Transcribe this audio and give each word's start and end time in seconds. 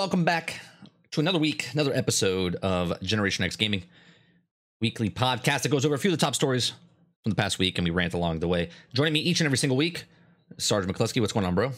Welcome 0.00 0.24
back 0.24 0.58
to 1.10 1.20
another 1.20 1.38
week, 1.38 1.68
another 1.74 1.92
episode 1.92 2.54
of 2.62 2.98
Generation 3.02 3.44
X 3.44 3.54
Gaming 3.54 3.82
weekly 4.80 5.10
podcast 5.10 5.60
that 5.60 5.68
goes 5.68 5.84
over 5.84 5.94
a 5.94 5.98
few 5.98 6.10
of 6.10 6.18
the 6.18 6.24
top 6.24 6.34
stories 6.34 6.70
from 7.22 7.28
the 7.28 7.36
past 7.36 7.58
week, 7.58 7.76
and 7.76 7.84
we 7.84 7.90
rant 7.90 8.14
along 8.14 8.40
the 8.40 8.48
way. 8.48 8.70
Joining 8.94 9.12
me 9.12 9.20
each 9.20 9.40
and 9.40 9.44
every 9.44 9.58
single 9.58 9.76
week, 9.76 10.06
Sergeant 10.56 10.96
McCluskey. 10.96 11.20
What's 11.20 11.34
going 11.34 11.44
on, 11.44 11.54
bro? 11.54 11.72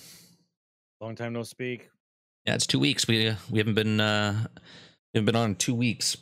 Long 1.01 1.16
time 1.16 1.33
no 1.33 1.43
speak. 1.43 1.91
Yeah, 2.47 2.55
it's 2.55 2.65
two 2.65 2.79
weeks. 2.79 3.09
We 3.09 3.27
uh, 3.27 3.35
we 3.51 3.59
haven't 3.59 3.75
been 3.75 4.01
uh, 4.01 4.47
we 4.55 5.19
haven't 5.19 5.27
been 5.27 5.35
on 5.35 5.51
in 5.51 5.57
two 5.57 5.75
weeks. 5.75 6.16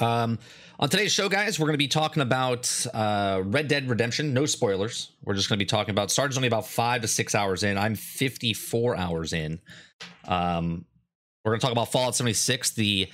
Um, 0.00 0.38
on 0.78 0.88
today's 0.88 1.12
show, 1.12 1.28
guys, 1.28 1.60
we're 1.60 1.66
going 1.66 1.74
to 1.74 1.78
be 1.78 1.88
talking 1.88 2.22
about 2.22 2.86
uh, 2.94 3.42
Red 3.44 3.68
Dead 3.68 3.90
Redemption. 3.90 4.32
No 4.32 4.46
spoilers. 4.46 5.10
We're 5.22 5.34
just 5.34 5.50
going 5.50 5.58
to 5.58 5.62
be 5.62 5.68
talking 5.68 5.90
about. 5.90 6.10
Sarge's 6.10 6.38
only 6.38 6.48
about 6.48 6.66
five 6.66 7.02
to 7.02 7.08
six 7.08 7.34
hours 7.34 7.62
in. 7.62 7.76
I'm 7.76 7.94
54 7.94 8.96
hours 8.96 9.34
in. 9.34 9.60
Um, 10.26 10.86
we're 11.44 11.52
going 11.52 11.60
to 11.60 11.64
talk 11.64 11.72
about 11.72 11.90
Fallout 11.90 12.16
76, 12.16 12.70
the 12.72 13.08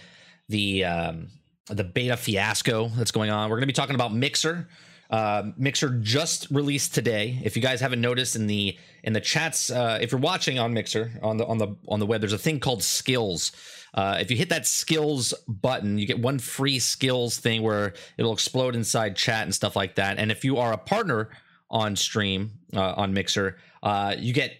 the 0.48 0.84
um, 0.84 1.28
the 1.68 1.84
beta 1.84 2.16
fiasco 2.16 2.88
that's 2.88 3.10
going 3.10 3.30
on. 3.30 3.50
We're 3.50 3.56
going 3.56 3.62
to 3.62 3.66
be 3.66 3.72
talking 3.72 3.94
about 3.94 4.14
Mixer. 4.14 4.68
Uh, 5.08 5.50
Mixer 5.56 5.90
just 6.00 6.50
released 6.50 6.94
today. 6.94 7.38
If 7.44 7.56
you 7.56 7.62
guys 7.62 7.80
haven't 7.80 8.00
noticed 8.00 8.34
in 8.36 8.46
the 8.46 8.76
in 9.04 9.12
the 9.12 9.20
chats, 9.20 9.70
uh, 9.70 9.98
if 10.00 10.10
you're 10.10 10.20
watching 10.20 10.58
on 10.58 10.74
Mixer 10.74 11.12
on 11.22 11.36
the 11.36 11.46
on 11.46 11.58
the 11.58 11.76
on 11.88 12.00
the 12.00 12.06
web, 12.06 12.20
there's 12.20 12.32
a 12.32 12.38
thing 12.38 12.58
called 12.58 12.82
Skills. 12.82 13.52
Uh, 13.94 14.18
if 14.20 14.30
you 14.30 14.36
hit 14.36 14.48
that 14.48 14.66
Skills 14.66 15.32
button, 15.48 15.96
you 15.98 16.06
get 16.06 16.18
one 16.18 16.38
free 16.38 16.78
Skills 16.78 17.38
thing 17.38 17.62
where 17.62 17.94
it'll 18.18 18.32
explode 18.32 18.74
inside 18.74 19.16
chat 19.16 19.44
and 19.44 19.54
stuff 19.54 19.76
like 19.76 19.94
that. 19.94 20.18
And 20.18 20.30
if 20.30 20.44
you 20.44 20.58
are 20.58 20.72
a 20.72 20.78
partner 20.78 21.30
on 21.70 21.96
stream 21.96 22.52
uh, 22.74 22.94
on 22.96 23.14
Mixer, 23.14 23.56
uh, 23.82 24.14
you 24.18 24.32
get 24.32 24.52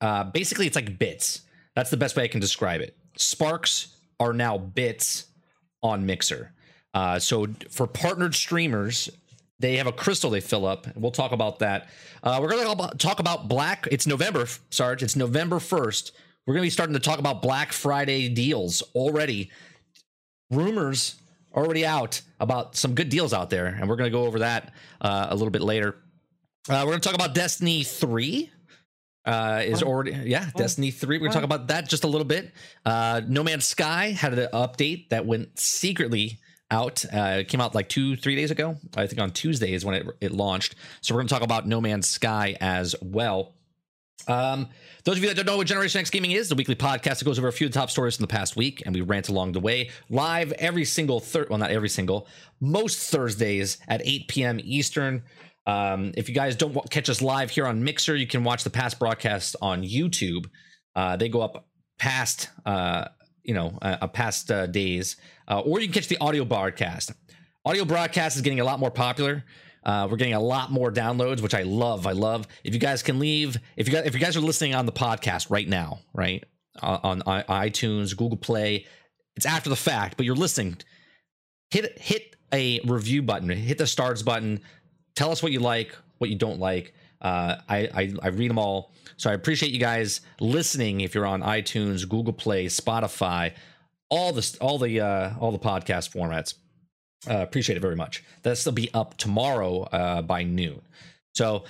uh, 0.00 0.24
basically 0.24 0.66
it's 0.66 0.76
like 0.76 0.98
bits. 0.98 1.42
That's 1.74 1.90
the 1.90 1.96
best 1.96 2.14
way 2.14 2.24
I 2.24 2.28
can 2.28 2.40
describe 2.40 2.82
it. 2.82 2.96
Sparks 3.16 3.96
are 4.20 4.32
now 4.32 4.58
bits 4.58 5.26
on 5.82 6.06
Mixer. 6.06 6.52
Uh, 6.92 7.18
so 7.18 7.46
for 7.70 7.86
partnered 7.86 8.34
streamers, 8.34 9.10
they 9.58 9.76
have 9.76 9.86
a 9.86 9.92
crystal 9.92 10.30
they 10.30 10.40
fill 10.40 10.66
up. 10.66 10.86
We'll 10.96 11.10
talk 11.10 11.32
about 11.32 11.60
that. 11.60 11.88
Uh, 12.22 12.38
we're 12.40 12.50
going 12.50 12.76
to 12.76 12.96
talk 12.98 13.20
about 13.20 13.48
Black. 13.48 13.86
It's 13.90 14.06
November, 14.06 14.46
Sarge. 14.70 15.02
It's 15.02 15.16
November 15.16 15.56
1st. 15.56 16.12
We're 16.46 16.54
going 16.54 16.62
to 16.62 16.66
be 16.66 16.70
starting 16.70 16.94
to 16.94 17.00
talk 17.00 17.18
about 17.18 17.42
Black 17.42 17.72
Friday 17.72 18.28
deals 18.28 18.82
already. 18.94 19.50
Rumors 20.50 21.16
already 21.54 21.86
out 21.86 22.20
about 22.40 22.76
some 22.76 22.94
good 22.94 23.08
deals 23.08 23.32
out 23.32 23.48
there, 23.48 23.66
and 23.66 23.88
we're 23.88 23.96
going 23.96 24.10
to 24.10 24.16
go 24.16 24.24
over 24.24 24.40
that 24.40 24.72
uh, 25.00 25.28
a 25.30 25.34
little 25.34 25.50
bit 25.50 25.62
later. 25.62 25.96
Uh, 26.68 26.82
we're 26.84 26.92
going 26.92 27.00
to 27.00 27.08
talk 27.08 27.14
about 27.14 27.34
Destiny 27.34 27.84
3 27.84 28.50
uh, 29.24 29.62
is 29.64 29.82
already 29.82 30.12
yeah 30.24 30.50
Destiny 30.56 30.90
three. 30.90 31.18
We're 31.18 31.26
gonna 31.26 31.34
talk 31.34 31.44
about 31.44 31.68
that 31.68 31.88
just 31.88 32.04
a 32.04 32.08
little 32.08 32.26
bit. 32.26 32.52
Uh, 32.84 33.22
no 33.26 33.42
Man's 33.42 33.66
Sky 33.66 34.10
had 34.10 34.38
an 34.38 34.48
update 34.52 35.08
that 35.10 35.26
went 35.26 35.58
secretly 35.58 36.38
out. 36.70 37.04
Uh, 37.12 37.38
it 37.40 37.48
came 37.48 37.60
out 37.60 37.74
like 37.74 37.88
two 37.88 38.16
three 38.16 38.36
days 38.36 38.50
ago. 38.50 38.76
I 38.96 39.06
think 39.06 39.20
on 39.20 39.30
Tuesday 39.30 39.72
is 39.72 39.84
when 39.84 39.94
it 39.94 40.06
it 40.20 40.32
launched. 40.32 40.74
So 41.00 41.14
we're 41.14 41.20
gonna 41.20 41.28
talk 41.28 41.42
about 41.42 41.66
No 41.66 41.80
Man's 41.80 42.08
Sky 42.08 42.56
as 42.60 42.94
well. 43.00 43.54
Um, 44.26 44.68
those 45.04 45.18
of 45.18 45.22
you 45.22 45.28
that 45.28 45.36
don't 45.36 45.46
know 45.46 45.58
what 45.58 45.66
Generation 45.66 46.00
X 46.00 46.08
Gaming 46.08 46.30
is, 46.32 46.48
the 46.48 46.54
weekly 46.54 46.74
podcast 46.74 47.18
that 47.18 47.24
goes 47.24 47.38
over 47.38 47.48
a 47.48 47.52
few 47.52 47.66
of 47.66 47.72
the 47.72 47.78
top 47.78 47.90
stories 47.90 48.16
from 48.16 48.22
the 48.22 48.28
past 48.28 48.56
week, 48.56 48.82
and 48.86 48.94
we 48.94 49.02
rant 49.02 49.28
along 49.28 49.52
the 49.52 49.60
way 49.60 49.90
live 50.08 50.52
every 50.52 50.84
single 50.84 51.20
third. 51.20 51.50
Well, 51.50 51.58
not 51.58 51.70
every 51.70 51.90
single, 51.90 52.26
most 52.60 53.10
Thursdays 53.10 53.78
at 53.88 54.00
8 54.04 54.28
p.m. 54.28 54.60
Eastern. 54.62 55.22
Um, 55.66 56.12
if 56.16 56.28
you 56.28 56.34
guys 56.34 56.56
don't 56.56 56.74
catch 56.90 57.08
us 57.08 57.22
live 57.22 57.50
here 57.50 57.66
on 57.66 57.82
Mixer, 57.84 58.14
you 58.14 58.26
can 58.26 58.44
watch 58.44 58.64
the 58.64 58.70
past 58.70 58.98
broadcasts 58.98 59.56
on 59.62 59.82
YouTube. 59.82 60.46
Uh, 60.94 61.16
they 61.16 61.28
go 61.28 61.40
up 61.40 61.68
past, 61.98 62.50
uh, 62.66 63.06
you 63.42 63.54
know, 63.54 63.78
uh, 63.82 63.96
uh, 64.02 64.06
past 64.08 64.50
uh, 64.50 64.66
days, 64.66 65.16
uh, 65.48 65.60
or 65.60 65.80
you 65.80 65.86
can 65.86 65.94
catch 65.94 66.08
the 66.08 66.18
audio 66.18 66.44
broadcast. 66.44 67.12
Audio 67.64 67.84
broadcast 67.84 68.36
is 68.36 68.42
getting 68.42 68.60
a 68.60 68.64
lot 68.64 68.78
more 68.78 68.90
popular. 68.90 69.44
We're 69.86 70.16
getting 70.16 70.34
a 70.34 70.40
lot 70.40 70.70
more 70.70 70.90
downloads, 70.90 71.40
which 71.40 71.54
I 71.54 71.62
love. 71.62 72.06
I 72.06 72.12
love. 72.12 72.46
If 72.62 72.74
you 72.74 72.80
guys 72.80 73.02
can 73.02 73.18
leave, 73.18 73.58
if 73.76 73.86
you 73.86 73.94
guys, 73.94 74.06
if 74.06 74.14
you 74.14 74.20
guys 74.20 74.36
are 74.36 74.40
listening 74.40 74.74
on 74.74 74.86
the 74.86 74.92
podcast 74.92 75.50
right 75.50 75.68
now, 75.68 76.00
right 76.14 76.44
on, 76.82 77.22
on 77.22 77.42
iTunes, 77.44 78.16
Google 78.16 78.38
Play, 78.38 78.86
it's 79.36 79.46
after 79.46 79.68
the 79.68 79.76
fact, 79.76 80.16
but 80.16 80.24
you're 80.24 80.36
listening. 80.36 80.78
Hit 81.70 81.98
hit 81.98 82.36
a 82.52 82.80
review 82.84 83.22
button, 83.22 83.48
hit 83.50 83.78
the 83.78 83.86
stars 83.86 84.22
button, 84.22 84.60
tell 85.14 85.30
us 85.30 85.42
what 85.42 85.52
you 85.52 85.60
like, 85.60 85.94
what 86.18 86.30
you 86.30 86.36
don't 86.36 86.58
like. 86.58 86.94
Uh, 87.20 87.56
I, 87.68 87.78
I 87.94 88.12
I 88.22 88.28
read 88.28 88.50
them 88.50 88.58
all, 88.58 88.92
so 89.16 89.30
I 89.30 89.32
appreciate 89.32 89.72
you 89.72 89.78
guys 89.78 90.20
listening. 90.40 91.00
If 91.00 91.14
you're 91.14 91.26
on 91.26 91.40
iTunes, 91.42 92.06
Google 92.06 92.34
Play, 92.34 92.66
Spotify, 92.66 93.52
all 94.10 94.32
the 94.32 94.56
all 94.60 94.78
the 94.78 95.00
uh, 95.00 95.34
all 95.40 95.50
the 95.50 95.58
podcast 95.58 96.12
formats, 96.14 96.54
uh, 97.30 97.38
appreciate 97.38 97.76
it 97.76 97.80
very 97.80 97.96
much. 97.96 98.22
That'll 98.42 98.72
be 98.72 98.92
up 98.92 99.16
tomorrow 99.16 99.84
uh, 99.84 100.20
by 100.20 100.42
noon. 100.42 100.82
So, 101.34 101.64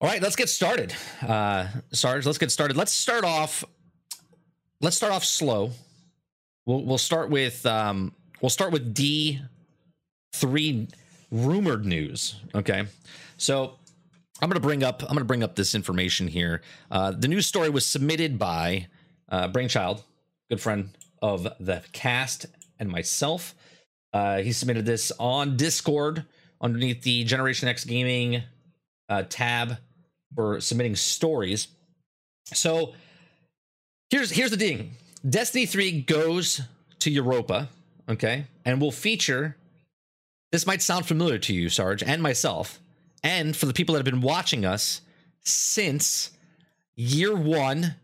all 0.00 0.08
right, 0.08 0.22
let's 0.22 0.36
get 0.36 0.48
started, 0.48 0.94
uh, 1.20 1.66
Sarge. 1.92 2.24
Let's 2.24 2.38
get 2.38 2.50
started. 2.50 2.76
Let's 2.76 2.92
start 2.92 3.24
off. 3.24 3.64
Let's 4.80 4.96
start 4.96 5.12
off 5.12 5.24
slow. 5.24 5.72
We'll 6.64 6.82
we'll 6.84 6.98
start 6.98 7.28
with 7.28 7.66
um, 7.66 8.14
we'll 8.40 8.48
start 8.48 8.72
with 8.72 8.94
D 8.94 9.42
three 10.32 10.88
rumored 11.30 11.84
news. 11.84 12.36
Okay, 12.54 12.84
so 13.36 13.74
I'm 14.40 14.48
gonna 14.48 14.60
bring 14.60 14.82
up 14.82 15.02
I'm 15.02 15.14
gonna 15.14 15.24
bring 15.24 15.42
up 15.42 15.56
this 15.56 15.74
information 15.74 16.28
here. 16.28 16.62
Uh, 16.90 17.12
the 17.12 17.28
news 17.28 17.46
story 17.46 17.70
was 17.70 17.84
submitted 17.84 18.38
by 18.38 18.86
uh, 19.28 19.48
Brainchild, 19.48 20.02
good 20.48 20.60
friend 20.60 20.90
of 21.20 21.48
the 21.60 21.82
cast, 21.92 22.46
and 22.78 22.88
myself. 22.88 23.54
Uh, 24.12 24.38
he 24.38 24.52
submitted 24.52 24.86
this 24.86 25.12
on 25.18 25.56
Discord 25.56 26.24
underneath 26.60 27.02
the 27.02 27.24
Generation 27.24 27.68
X 27.68 27.84
Gaming 27.84 28.42
uh, 29.08 29.24
tab 29.28 29.78
for 30.34 30.60
submitting 30.60 30.96
stories. 30.96 31.68
So 32.54 32.94
here's 34.10 34.30
here's 34.30 34.50
the 34.50 34.56
thing: 34.56 34.92
Destiny 35.28 35.66
Three 35.66 36.00
goes 36.00 36.60
to 37.00 37.10
Europa, 37.10 37.68
okay, 38.08 38.44
and 38.64 38.80
will 38.80 38.92
feature 38.92 39.56
this 40.52 40.66
might 40.66 40.82
sound 40.82 41.06
familiar 41.06 41.38
to 41.38 41.54
you, 41.54 41.68
Sarge, 41.68 42.02
and 42.02 42.22
myself, 42.22 42.80
and 43.22 43.56
for 43.56 43.66
the 43.66 43.72
people 43.72 43.94
that 43.94 43.98
have 43.98 44.04
been 44.12 44.20
watching 44.22 44.64
us 44.64 45.00
since 45.42 46.30
year 46.96 47.34
one, 47.34 47.94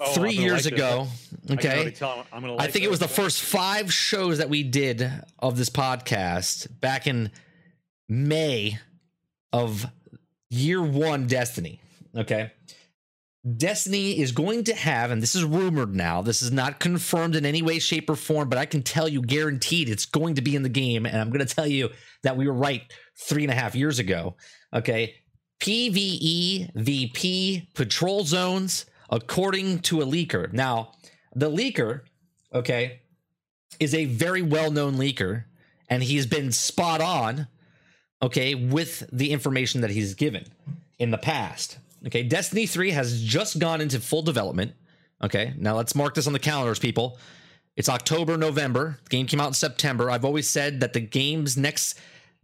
Oh, 0.00 0.12
three 0.12 0.32
years 0.32 0.64
like 0.64 0.64
this. 0.64 0.72
ago. 0.72 1.06
I 1.48 1.52
already 1.52 1.92
Okay. 1.92 1.96
I'm 2.32 2.40
gonna 2.40 2.54
I 2.54 2.56
like 2.56 2.72
think 2.72 2.84
it 2.84 2.90
was 2.90 2.98
the 2.98 3.06
this. 3.06 3.14
first 3.16 3.40
five 3.40 3.92
shows 3.94 4.38
that 4.38 4.48
we 4.50 4.64
did 4.64 5.08
of 5.38 5.56
this 5.56 5.70
podcast 5.70 6.80
back 6.80 7.06
in 7.06 7.30
May 8.08 8.78
of 9.52 9.86
year 10.50 10.82
one 10.82 11.28
Destiny. 11.28 11.80
Okay. 12.16 12.50
Destiny 13.56 14.18
is 14.18 14.32
going 14.32 14.64
to 14.64 14.74
have, 14.74 15.10
and 15.10 15.22
this 15.22 15.34
is 15.34 15.44
rumored 15.44 15.94
now, 15.94 16.22
this 16.22 16.40
is 16.40 16.50
not 16.50 16.80
confirmed 16.80 17.36
in 17.36 17.44
any 17.44 17.60
way, 17.60 17.78
shape, 17.78 18.08
or 18.08 18.16
form, 18.16 18.48
but 18.48 18.58
I 18.58 18.64
can 18.64 18.82
tell 18.82 19.06
you 19.06 19.20
guaranteed 19.20 19.90
it's 19.90 20.06
going 20.06 20.36
to 20.36 20.42
be 20.42 20.56
in 20.56 20.62
the 20.62 20.70
game. 20.70 21.04
And 21.04 21.18
I'm 21.18 21.28
going 21.28 21.46
to 21.46 21.54
tell 21.54 21.66
you 21.66 21.90
that 22.22 22.38
we 22.38 22.46
were 22.46 22.54
right 22.54 22.82
three 23.16 23.44
and 23.44 23.52
a 23.52 23.54
half 23.54 23.74
years 23.74 23.98
ago. 23.98 24.36
Okay. 24.72 25.16
PvE 25.60 26.70
VP 26.74 27.68
patrol 27.74 28.24
zones, 28.24 28.86
according 29.10 29.80
to 29.80 30.00
a 30.00 30.06
leaker. 30.06 30.50
Now, 30.52 30.92
the 31.34 31.50
leaker, 31.50 32.00
okay, 32.52 33.00
is 33.78 33.94
a 33.94 34.06
very 34.06 34.42
well 34.42 34.70
known 34.70 34.94
leaker, 34.94 35.44
and 35.88 36.02
he's 36.02 36.26
been 36.26 36.50
spot 36.52 37.00
on, 37.00 37.48
okay, 38.22 38.54
with 38.54 39.08
the 39.12 39.32
information 39.32 39.82
that 39.82 39.90
he's 39.90 40.14
given 40.14 40.46
in 40.98 41.10
the 41.10 41.18
past. 41.18 41.78
Okay, 42.06 42.22
Destiny 42.22 42.66
3 42.66 42.90
has 42.90 43.22
just 43.22 43.58
gone 43.58 43.80
into 43.80 44.00
full 44.00 44.22
development. 44.22 44.72
Okay, 45.22 45.54
now 45.56 45.76
let's 45.76 45.94
mark 45.94 46.14
this 46.14 46.26
on 46.26 46.32
the 46.32 46.38
calendars, 46.38 46.78
people. 46.78 47.18
It's 47.76 47.88
October, 47.88 48.36
November. 48.36 48.98
The 49.04 49.16
game 49.16 49.26
came 49.26 49.40
out 49.40 49.48
in 49.48 49.54
September. 49.54 50.10
I've 50.10 50.24
always 50.24 50.48
said 50.48 50.80
that 50.80 50.92
the 50.92 51.00
game's 51.00 51.56
next 51.56 51.98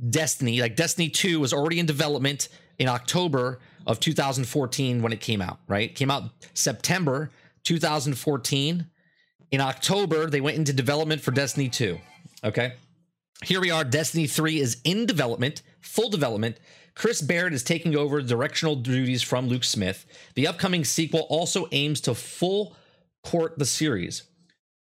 Destiny, 0.08 0.60
like 0.60 0.76
Destiny 0.76 1.10
2, 1.10 1.38
was 1.40 1.52
already 1.52 1.78
in 1.78 1.86
development 1.86 2.48
in 2.78 2.88
October 2.88 3.60
of 3.86 4.00
2014 4.00 5.02
when 5.02 5.12
it 5.12 5.20
came 5.20 5.42
out, 5.42 5.58
right? 5.68 5.90
It 5.90 5.94
came 5.94 6.10
out 6.10 6.30
September 6.54 7.30
2014. 7.64 8.86
In 9.50 9.60
October, 9.60 10.30
they 10.30 10.40
went 10.40 10.56
into 10.56 10.72
development 10.72 11.20
for 11.20 11.32
Destiny 11.32 11.68
2. 11.68 11.98
Okay. 12.44 12.72
Here 13.44 13.60
we 13.60 13.70
are. 13.70 13.84
Destiny 13.84 14.26
3 14.26 14.58
is 14.58 14.80
in 14.84 15.06
development, 15.06 15.62
full 15.80 16.08
development. 16.08 16.58
Chris 17.00 17.23
Barrett 17.23 17.55
is 17.55 17.62
taking 17.62 17.97
over 17.97 18.20
directional 18.20 18.76
duties 18.76 19.23
from 19.23 19.49
Luke 19.49 19.64
Smith. 19.64 20.05
The 20.35 20.47
upcoming 20.47 20.85
sequel 20.85 21.20
also 21.31 21.67
aims 21.73 21.99
to 22.02 22.14
full 22.14 22.76
court 23.25 23.58
the 23.58 23.64
series. 23.64 24.25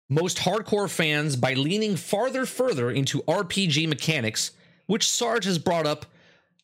Most 0.09 0.39
hardcore 0.39 0.91
fans 0.91 1.37
by 1.37 1.55
leaning 1.55 1.95
farther 1.95 2.47
further 2.47 2.91
into 2.91 3.23
RPG 3.29 3.89
mechanics, 3.89 4.51
which 4.87 5.09
Sarge 5.09 5.45
has 5.45 5.57
brought 5.57 5.87
up 5.87 6.07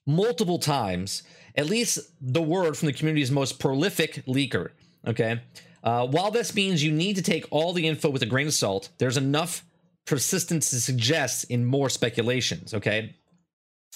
multiple 0.04 0.58
times, 0.58 1.22
at 1.54 1.66
least 1.66 2.00
the 2.20 2.42
word 2.42 2.76
from 2.76 2.86
the 2.86 2.92
community's 2.92 3.30
most 3.30 3.60
prolific 3.60 4.24
leaker. 4.26 4.70
Okay. 5.06 5.40
Uh, 5.84 6.08
while 6.08 6.32
this 6.32 6.56
means 6.56 6.82
you 6.82 6.90
need 6.90 7.14
to 7.14 7.22
take 7.22 7.46
all 7.52 7.72
the 7.72 7.86
info 7.86 8.10
with 8.10 8.22
a 8.22 8.26
grain 8.26 8.48
of 8.48 8.52
salt, 8.52 8.88
there's 8.98 9.16
enough 9.16 9.64
persistence 10.06 10.70
to 10.70 10.80
suggest 10.80 11.44
in 11.44 11.64
more 11.64 11.88
speculations. 11.88 12.74
Okay. 12.74 13.14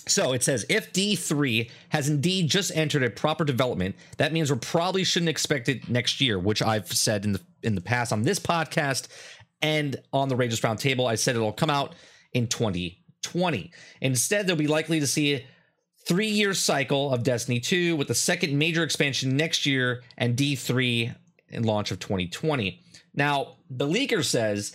So 0.07 0.33
it 0.33 0.43
says 0.43 0.65
if 0.69 0.93
D3 0.93 1.71
has 1.91 2.09
indeed 2.09 2.51
just 2.51 2.75
entered 2.75 3.03
a 3.03 3.11
proper 3.11 3.45
development, 3.45 3.97
that 4.17 4.33
means 4.33 4.51
we 4.51 4.59
probably 4.59 5.05
shouldn't 5.05 5.29
expect 5.29 5.69
it 5.69 5.89
next 5.89 6.21
year, 6.21 6.39
which 6.39 6.63
I've 6.63 6.93
said 6.93 7.25
in 7.25 7.33
the 7.33 7.41
in 7.63 7.75
the 7.75 7.81
past 7.81 8.13
on 8.13 8.23
this 8.23 8.39
podcast 8.39 9.09
and 9.63 9.97
on 10.13 10.29
the 10.29 10.37
Rages 10.37 10.61
Roundtable. 10.61 11.09
I 11.09 11.15
said 11.15 11.37
it'll 11.37 11.53
come 11.53 11.71
out 11.71 11.95
in 12.33 12.47
2020. 12.47 13.71
Instead, 14.01 14.47
they'll 14.47 14.57
be 14.57 14.67
likely 14.67 15.01
to 15.01 15.07
see 15.07 15.35
a 15.35 15.47
three-year 16.07 16.55
cycle 16.55 17.13
of 17.13 17.23
Destiny 17.23 17.61
2 17.61 17.97
with 17.97 18.09
the 18.09 18.15
second 18.15 18.59
major 18.59 18.83
expansion 18.83 19.37
next 19.37 19.67
year 19.67 20.03
and 20.17 20.37
D3 20.37 21.15
in 21.49 21.63
launch 21.65 21.91
of 21.91 21.99
2020. 21.99 22.81
Now, 23.15 23.57
the 23.69 23.87
leaker 23.87 24.25
says 24.25 24.75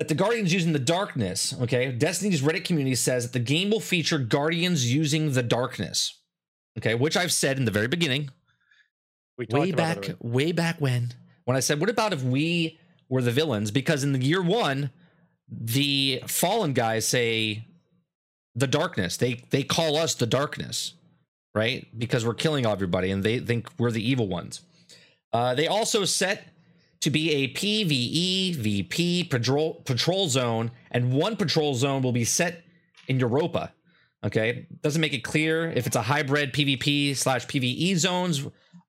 that 0.00 0.08
the 0.08 0.14
Guardians 0.14 0.50
using 0.50 0.72
the 0.72 0.78
darkness, 0.78 1.54
okay? 1.60 1.92
Destiny's 1.92 2.40
Reddit 2.40 2.64
community 2.64 2.94
says 2.94 3.24
that 3.24 3.32
the 3.34 3.44
game 3.44 3.68
will 3.68 3.80
feature 3.80 4.18
Guardians 4.18 4.90
using 4.90 5.32
the 5.32 5.42
darkness. 5.42 6.18
Okay, 6.78 6.94
which 6.94 7.18
I've 7.18 7.32
said 7.32 7.58
in 7.58 7.66
the 7.66 7.70
very 7.70 7.86
beginning. 7.86 8.30
We 9.36 9.46
way 9.50 9.72
back 9.72 9.98
already. 9.98 10.14
way 10.20 10.52
back 10.52 10.80
when 10.80 11.12
when 11.44 11.54
I 11.54 11.60
said, 11.60 11.80
"What 11.80 11.90
about 11.90 12.14
if 12.14 12.22
we 12.22 12.78
were 13.10 13.20
the 13.20 13.30
villains?" 13.30 13.70
Because 13.70 14.02
in 14.02 14.12
the 14.14 14.24
year 14.24 14.40
1, 14.40 14.90
the 15.50 16.22
fallen 16.26 16.72
guys 16.72 17.06
say 17.06 17.66
the 18.54 18.66
darkness. 18.66 19.18
They 19.18 19.42
they 19.50 19.64
call 19.64 19.96
us 19.96 20.14
the 20.14 20.26
darkness, 20.26 20.94
right? 21.54 21.86
Because 21.98 22.24
we're 22.24 22.34
killing 22.34 22.64
everybody 22.64 23.10
and 23.10 23.22
they 23.22 23.38
think 23.38 23.68
we're 23.78 23.90
the 23.90 24.08
evil 24.08 24.28
ones. 24.28 24.62
Uh, 25.34 25.54
they 25.54 25.66
also 25.66 26.06
set 26.06 26.48
to 27.00 27.10
be 27.10 27.30
a 27.32 27.48
PVE 27.54 28.56
VP 28.56 29.24
patrol 29.24 29.82
patrol 29.84 30.28
zone, 30.28 30.70
and 30.90 31.12
one 31.12 31.36
patrol 31.36 31.74
zone 31.74 32.02
will 32.02 32.12
be 32.12 32.24
set 32.24 32.62
in 33.08 33.18
Europa. 33.18 33.72
Okay, 34.22 34.66
doesn't 34.82 35.00
make 35.00 35.14
it 35.14 35.24
clear 35.24 35.70
if 35.70 35.86
it's 35.86 35.96
a 35.96 36.02
hybrid 36.02 36.52
PvP 36.52 37.16
slash 37.16 37.46
PVE 37.46 37.96
zones. 37.96 38.46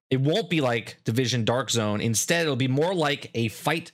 It 0.10 0.20
won't 0.20 0.50
be 0.50 0.60
like 0.60 0.98
Division 1.06 1.46
Dark 1.46 1.70
Zone. 1.70 2.02
Instead, 2.02 2.44
it'll 2.44 2.58
be 2.58 2.68
more 2.68 2.94
like 2.94 3.32
a 3.34 3.48
fight. 3.48 3.94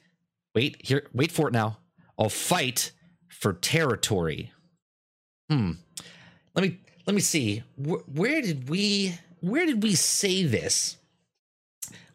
Wait 0.56 0.78
here, 0.84 1.08
wait 1.14 1.32
for 1.32 1.48
it 1.48 1.54
now. 1.54 1.78
A 2.18 2.28
fight 2.28 2.92
for 3.28 3.54
territory. 3.54 4.52
Hmm. 5.48 5.74
Let 6.56 6.64
me 6.64 6.80
let 7.06 7.14
me 7.14 7.22
see. 7.22 7.62
Where, 7.76 8.00
where 8.00 8.42
did 8.42 8.68
we 8.68 9.16
where 9.42 9.68
did 9.68 9.84
we 9.84 9.94
say 9.94 10.44
this? 10.44 10.98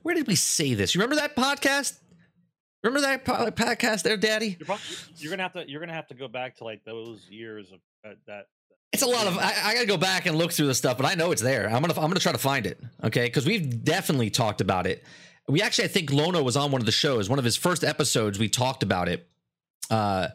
Where 0.02 0.14
did 0.14 0.26
we 0.26 0.34
say 0.34 0.75
this? 0.75 0.94
You 0.94 1.00
remember 1.00 1.16
that 1.16 1.37
podcast? 1.37 1.99
Remember 2.82 3.06
that 3.06 3.25
po- 3.25 3.50
podcast 3.52 4.02
there, 4.02 4.16
Daddy? 4.16 4.56
You're, 4.58 4.66
probably, 4.66 4.84
you're 5.19 5.31
gonna 5.31 5.43
have 5.43 5.52
to 5.52 5.69
you're 5.70 5.81
gonna 5.81 5.93
have 5.93 6.08
to 6.08 6.14
go 6.14 6.28
back 6.28 6.56
to 6.56 6.64
like 6.64 6.84
those 6.84 7.28
years 7.31 7.72
of 7.72 7.78
uh, 8.04 8.14
that. 8.26 8.46
It's 8.93 9.02
a 9.02 9.06
lot 9.06 9.26
of. 9.26 9.38
I, 9.38 9.54
I 9.64 9.75
gotta 9.75 9.87
go 9.87 9.96
back 9.96 10.26
and 10.26 10.37
look 10.37 10.52
through 10.52 10.66
the 10.66 10.75
stuff, 10.75 10.96
but 10.96 11.06
I 11.06 11.14
know 11.14 11.31
it's 11.31 11.43
there. 11.43 11.66
I'm 11.66 11.81
gonna. 11.81 11.94
I'm 11.94 12.08
gonna 12.08 12.20
try 12.20 12.32
to 12.32 12.38
find 12.38 12.66
it. 12.66 12.81
Okay, 13.04 13.26
because 13.26 13.46
we've 13.46 13.84
definitely 13.84 14.31
talked 14.31 14.60
about 14.60 14.87
it. 14.87 15.04
We 15.49 15.62
actually, 15.62 15.84
I 15.84 15.88
think 15.88 16.12
Lono 16.12 16.43
was 16.43 16.56
on 16.56 16.70
one 16.72 16.81
of 16.82 16.87
the 16.87 16.93
shows. 16.93 17.28
One 17.28 17.38
of 17.38 17.44
his 17.44 17.56
first 17.56 17.84
episodes, 17.84 18.38
we 18.38 18.49
talked 18.49 18.82
about 18.82 19.08
it. 19.08 19.26
Uh, 19.90 20.28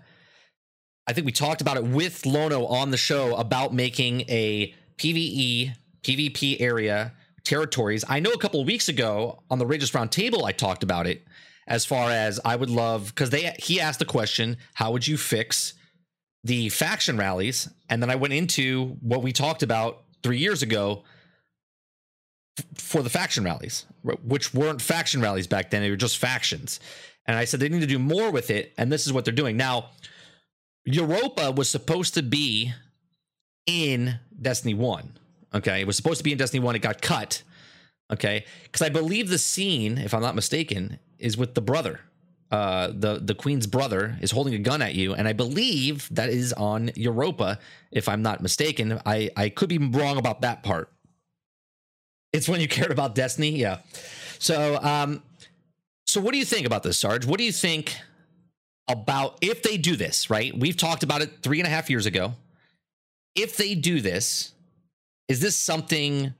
I 1.06 1.14
think 1.14 1.25
we 1.25 1.31
talked 1.31 1.62
about 1.62 1.78
it 1.78 1.84
with 1.84 2.25
Lono 2.25 2.66
on 2.66 2.92
the 2.92 2.98
show 2.98 3.36
about 3.36 3.74
making 3.74 4.22
a 4.28 4.74
PVE 4.98 5.74
PvP 6.02 6.62
area 6.62 7.14
territories. 7.48 8.04
I 8.08 8.20
know 8.20 8.32
a 8.32 8.38
couple 8.38 8.64
weeks 8.66 8.90
ago 8.90 9.44
on 9.50 9.58
the 9.58 9.66
Rageous 9.66 9.92
Roundtable, 9.92 10.44
I 10.44 10.52
talked 10.52 10.84
about 10.84 11.08
it 11.08 11.26
as 11.68 11.86
far 11.86 12.12
as 12.12 12.40
I 12.44 12.56
would 12.56 12.70
love 12.70 13.08
because 13.08 13.30
they 13.30 13.54
he 13.60 13.80
asked 13.80 14.00
the 14.00 14.06
question, 14.06 14.58
how 14.74 14.92
would 14.92 15.08
you 15.08 15.18
fix 15.18 15.74
the 16.44 16.70
faction 16.70 17.18
rallies? 17.18 17.70
And 17.90 18.02
then 18.02 18.10
I 18.10 18.16
went 18.16 18.34
into 18.34 18.98
what 19.02 19.22
we 19.22 19.32
talked 19.32 19.64
about 19.64 20.04
three 20.24 20.40
years 20.40 20.62
ago 20.62 21.04
f- 22.60 22.66
for 22.76 23.02
the 23.02 23.10
faction 23.10 23.44
rallies, 23.44 23.86
which 24.04 24.54
weren't 24.54 24.82
faction 24.82 25.22
rallies 25.22 25.48
back 25.48 25.70
then; 25.70 25.82
they 25.82 25.90
were 25.90 25.96
just 25.96 26.18
factions. 26.18 26.80
And 27.26 27.38
I 27.38 27.46
said 27.46 27.60
they 27.60 27.70
need 27.70 27.82
to 27.82 27.88
do 27.88 28.00
more 28.00 28.32
with 28.32 28.50
it, 28.50 28.74
and 28.78 28.92
this 28.92 29.06
is 29.06 29.14
what 29.14 29.26
they're 29.26 29.34
doing 29.34 29.58
now. 29.58 29.90
Europa 30.86 31.52
was 31.52 31.70
supposed 31.70 32.14
to 32.14 32.24
be 32.24 32.74
in 33.66 34.20
Destiny 34.42 34.74
1. 34.74 35.18
Okay. 35.57 35.81
It 35.81 35.88
was 35.88 35.98
supposed 35.98 36.19
to 36.19 36.24
be 36.24 36.31
in 36.31 36.38
Destiny 36.38 36.63
1. 36.63 36.75
It 36.75 36.80
got 36.80 37.01
cut. 37.01 37.44
Okay. 38.12 38.45
Because 38.63 38.81
I 38.81 38.89
believe 38.89 39.30
the 39.30 39.38
scene, 39.38 39.98
if 39.98 40.13
I'm 40.13 40.21
not 40.21 40.36
mistaken, 40.36 41.00
is 41.19 41.38
with 41.38 41.56
the 41.56 41.62
brother. 41.62 42.01
Uh, 42.50 42.88
the 42.94 43.19
the 43.21 43.36
queen's 43.36 43.68
brother 43.68 44.18
is 44.21 44.31
holding 44.31 44.54
a 44.54 44.59
gun 44.59 44.81
at 44.81 44.95
you, 44.95 45.13
and 45.13 45.27
I 45.27 45.33
believe 45.33 46.07
that 46.15 46.30
is 46.30 46.54
on 46.54 46.92
Europa, 46.95 47.59
if 47.92 48.07
I'm 48.07 48.21
not 48.21 48.42
mistaken. 48.42 49.01
I 49.06 49.30
I 49.36 49.50
could 49.50 49.68
be 49.68 49.77
wrong 49.77 50.18
about 50.18 50.42
that 50.42 50.63
part. 50.63 50.89
It's 52.31 52.48
when 52.48 52.62
you 52.62 52.68
cared 52.69 52.92
about 52.92 53.15
Destiny, 53.15 53.50
yeah. 53.50 53.80
So 54.39 54.80
um, 54.81 55.24
so 56.06 56.21
what 56.21 56.31
do 56.31 56.38
you 56.38 56.45
think 56.45 56.65
about 56.65 56.83
this, 56.83 56.98
Sarge? 56.98 57.25
What 57.25 57.38
do 57.38 57.44
you 57.44 57.51
think 57.51 57.98
about 58.88 59.38
if 59.42 59.62
they 59.62 59.75
do 59.75 59.98
this? 59.98 60.30
Right, 60.30 60.57
we've 60.57 60.77
talked 60.77 61.04
about 61.04 61.21
it 61.21 61.42
three 61.42 61.59
and 61.59 61.68
a 61.68 61.69
half 61.69 61.89
years 61.89 62.06
ago. 62.06 62.33
If 63.36 63.57
they 63.57 63.75
do 63.75 64.00
this, 64.00 64.54
is 65.28 65.40
this 65.40 65.56
something 65.56 66.34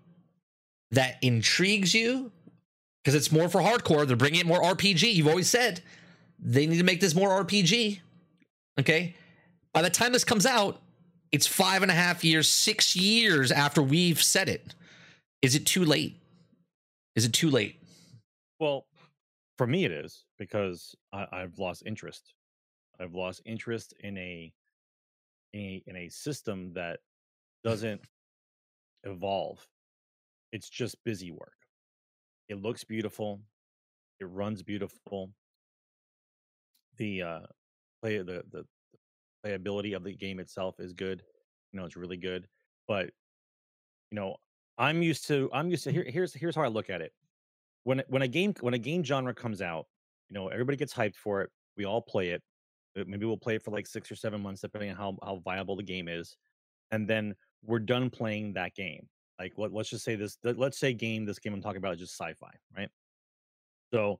that 0.92 1.18
intrigues 1.22 1.94
you? 1.94 2.32
Because 3.04 3.16
it's 3.16 3.32
more 3.32 3.50
for 3.50 3.62
hardcore. 3.62 4.06
They're 4.08 4.18
bringing 4.18 4.42
it 4.42 4.46
more 4.46 4.62
RPG. 4.62 5.14
You've 5.14 5.28
always 5.28 5.50
said 5.50 5.82
they 6.40 6.66
need 6.68 6.78
to 6.78 6.84
make 6.84 7.00
this 7.00 7.16
more 7.16 7.44
RPG. 7.44 8.00
Okay. 8.80 9.16
By 9.74 9.82
the 9.82 9.90
time 9.90 10.12
this 10.12 10.24
comes 10.24 10.46
out, 10.46 10.82
it's 11.32 11.48
five 11.48 11.82
and 11.82 11.92
a 11.92 11.96
half 11.96 12.24
years, 12.24 12.48
six 12.48 12.96
years 12.96 13.52
after 13.52 13.82
we've 13.82 14.22
said 14.22 14.50
it. 14.50 14.74
Is 15.42 15.56
it 15.56 15.66
too 15.66 15.86
late? 15.86 16.20
Is 17.16 17.26
it 17.26 17.34
too 17.34 17.50
late? 17.50 17.82
Well, 18.60 18.86
for 19.58 19.68
me 19.68 19.86
it 19.86 19.92
is 19.92 20.26
because 20.38 20.96
I, 21.14 21.28
I've 21.32 21.60
lost 21.60 21.84
interest. 21.86 22.34
I've 23.00 23.14
lost 23.14 23.42
interest 23.46 23.94
in 24.00 24.18
a, 24.18 24.52
a 25.56 25.84
in 25.86 25.96
a 25.96 26.10
system 26.10 26.74
that 26.74 27.00
doesn't 27.64 28.02
evolve. 29.08 29.66
It's 30.52 30.70
just 30.70 31.04
busy 31.04 31.32
work. 31.32 31.58
It 32.50 32.62
looks 32.62 32.84
beautiful. 32.84 33.42
It 34.20 34.26
runs 34.26 34.64
beautiful. 34.64 35.32
The 36.98 37.22
uh 37.22 37.40
play 38.02 38.18
the 38.18 38.44
the 38.52 38.66
playability 39.46 39.96
of 39.96 40.04
the 40.04 40.14
game 40.14 40.40
itself 40.40 40.80
is 40.80 40.94
good. 40.94 41.24
You 41.72 41.80
know, 41.80 41.86
it's 41.86 41.96
really 41.98 42.18
good. 42.18 42.48
But 42.88 43.12
you 44.12 44.16
know, 44.16 44.38
I'm 44.78 45.02
used 45.02 45.28
to 45.28 45.50
I'm 45.54 45.70
used 45.70 45.84
to 45.84 45.92
here, 45.92 46.06
here's 46.08 46.34
here's 46.34 46.56
how 46.56 46.64
I 46.64 46.68
look 46.68 46.90
at 46.90 47.02
it. 47.02 47.12
When 47.84 48.02
when 48.08 48.22
a 48.22 48.28
game 48.28 48.54
when 48.62 48.74
a 48.74 48.80
game 48.80 49.04
genre 49.04 49.34
comes 49.34 49.62
out, 49.62 49.86
you 50.30 50.34
know, 50.34 50.48
everybody 50.48 50.78
gets 50.78 50.94
hyped 50.94 51.16
for 51.16 51.42
it. 51.42 51.50
We 51.76 51.86
all 51.86 52.02
play 52.02 52.30
it. 52.30 52.42
Maybe 52.96 53.26
we'll 53.26 53.38
play 53.38 53.56
it 53.56 53.64
for 53.64 53.72
like 53.72 53.86
six 53.86 54.12
or 54.12 54.16
seven 54.16 54.42
months, 54.42 54.62
depending 54.62 54.90
on 54.92 54.96
how 54.96 55.18
how 55.24 55.42
viable 55.44 55.76
the 55.76 55.84
game 55.84 56.08
is, 56.08 56.36
and 56.92 57.08
then 57.08 57.36
we're 57.64 57.80
done 57.80 58.10
playing 58.10 58.54
that 58.54 58.76
game. 58.76 59.08
Like 59.40 59.54
let, 59.58 59.74
let's 59.74 59.90
just 59.90 60.04
say 60.04 60.16
this. 60.16 60.38
let- 60.44 60.58
Let's 60.58 60.80
say 60.80 60.94
game 60.94 61.26
this 61.26 61.40
game 61.40 61.54
I'm 61.54 61.62
talking 61.62 61.78
about 61.78 61.94
is 61.96 62.00
just 62.00 62.18
sci-fi, 62.18 62.52
right? 62.76 62.90
So 63.94 64.20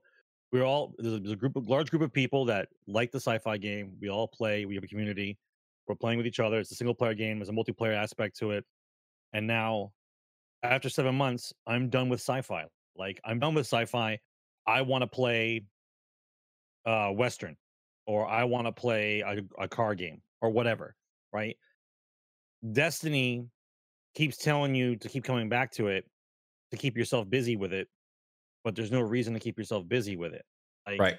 we're 0.52 0.64
all 0.64 0.94
there's 0.98 1.14
a, 1.14 1.18
there's 1.18 1.32
a 1.32 1.36
group 1.36 1.56
of 1.56 1.68
large 1.68 1.90
group 1.90 2.02
of 2.02 2.12
people 2.12 2.44
that 2.46 2.68
like 2.86 3.10
the 3.12 3.20
sci-fi 3.20 3.58
game. 3.58 3.96
We 4.00 4.08
all 4.08 4.28
play. 4.28 4.64
We 4.64 4.74
have 4.76 4.84
a 4.84 4.88
community. 4.88 5.38
We're 5.86 5.94
playing 5.94 6.18
with 6.18 6.26
each 6.26 6.40
other. 6.40 6.58
It's 6.58 6.70
a 6.70 6.74
single 6.74 6.94
player 6.94 7.14
game. 7.14 7.38
There's 7.38 7.48
a 7.48 7.52
multiplayer 7.52 7.94
aspect 7.94 8.38
to 8.38 8.52
it. 8.52 8.64
And 9.32 9.46
now, 9.46 9.92
after 10.62 10.88
seven 10.88 11.14
months, 11.14 11.52
I'm 11.66 11.88
done 11.90 12.08
with 12.08 12.20
sci-fi. 12.20 12.66
Like 12.96 13.20
I'm 13.24 13.38
done 13.38 13.54
with 13.54 13.66
sci-fi. 13.66 14.18
I 14.66 14.82
want 14.82 15.02
to 15.02 15.06
play 15.06 15.64
uh 16.86 17.10
Western, 17.10 17.56
or 18.06 18.26
I 18.26 18.44
want 18.44 18.66
to 18.66 18.72
play 18.72 19.20
a, 19.20 19.42
a 19.62 19.68
car 19.68 19.94
game, 19.94 20.22
or 20.40 20.50
whatever. 20.50 20.94
Right? 21.32 21.56
Destiny 22.72 23.46
keeps 24.14 24.36
telling 24.36 24.74
you 24.74 24.96
to 24.96 25.08
keep 25.08 25.24
coming 25.24 25.48
back 25.48 25.70
to 25.72 25.88
it 25.88 26.04
to 26.70 26.76
keep 26.76 26.96
yourself 26.96 27.28
busy 27.30 27.56
with 27.56 27.72
it, 27.72 27.88
but 28.64 28.74
there's 28.74 28.90
no 28.90 29.00
reason 29.00 29.32
to 29.34 29.40
keep 29.40 29.58
yourself 29.58 29.88
busy 29.88 30.16
with 30.16 30.34
it. 30.34 30.44
Like, 30.86 31.00
Right. 31.00 31.18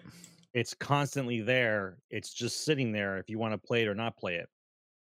It's 0.53 0.73
constantly 0.73 1.41
there. 1.41 1.99
It's 2.09 2.33
just 2.33 2.65
sitting 2.65 2.91
there 2.91 3.17
if 3.19 3.29
you 3.29 3.37
want 3.37 3.53
to 3.53 3.57
play 3.57 3.83
it 3.83 3.87
or 3.87 3.93
not 3.95 4.17
play 4.17 4.35
it. 4.35 4.49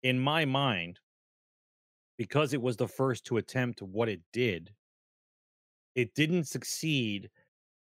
In 0.04 0.20
my 0.20 0.46
mind, 0.46 1.00
because 2.18 2.54
it 2.54 2.62
was 2.62 2.76
the 2.76 2.88
first 2.88 3.26
to 3.26 3.38
attempt 3.38 3.82
what 3.82 4.10
it 4.10 4.22
did, 4.34 4.74
it 5.96 6.14
didn't 6.14 6.44
succeed 6.44 7.30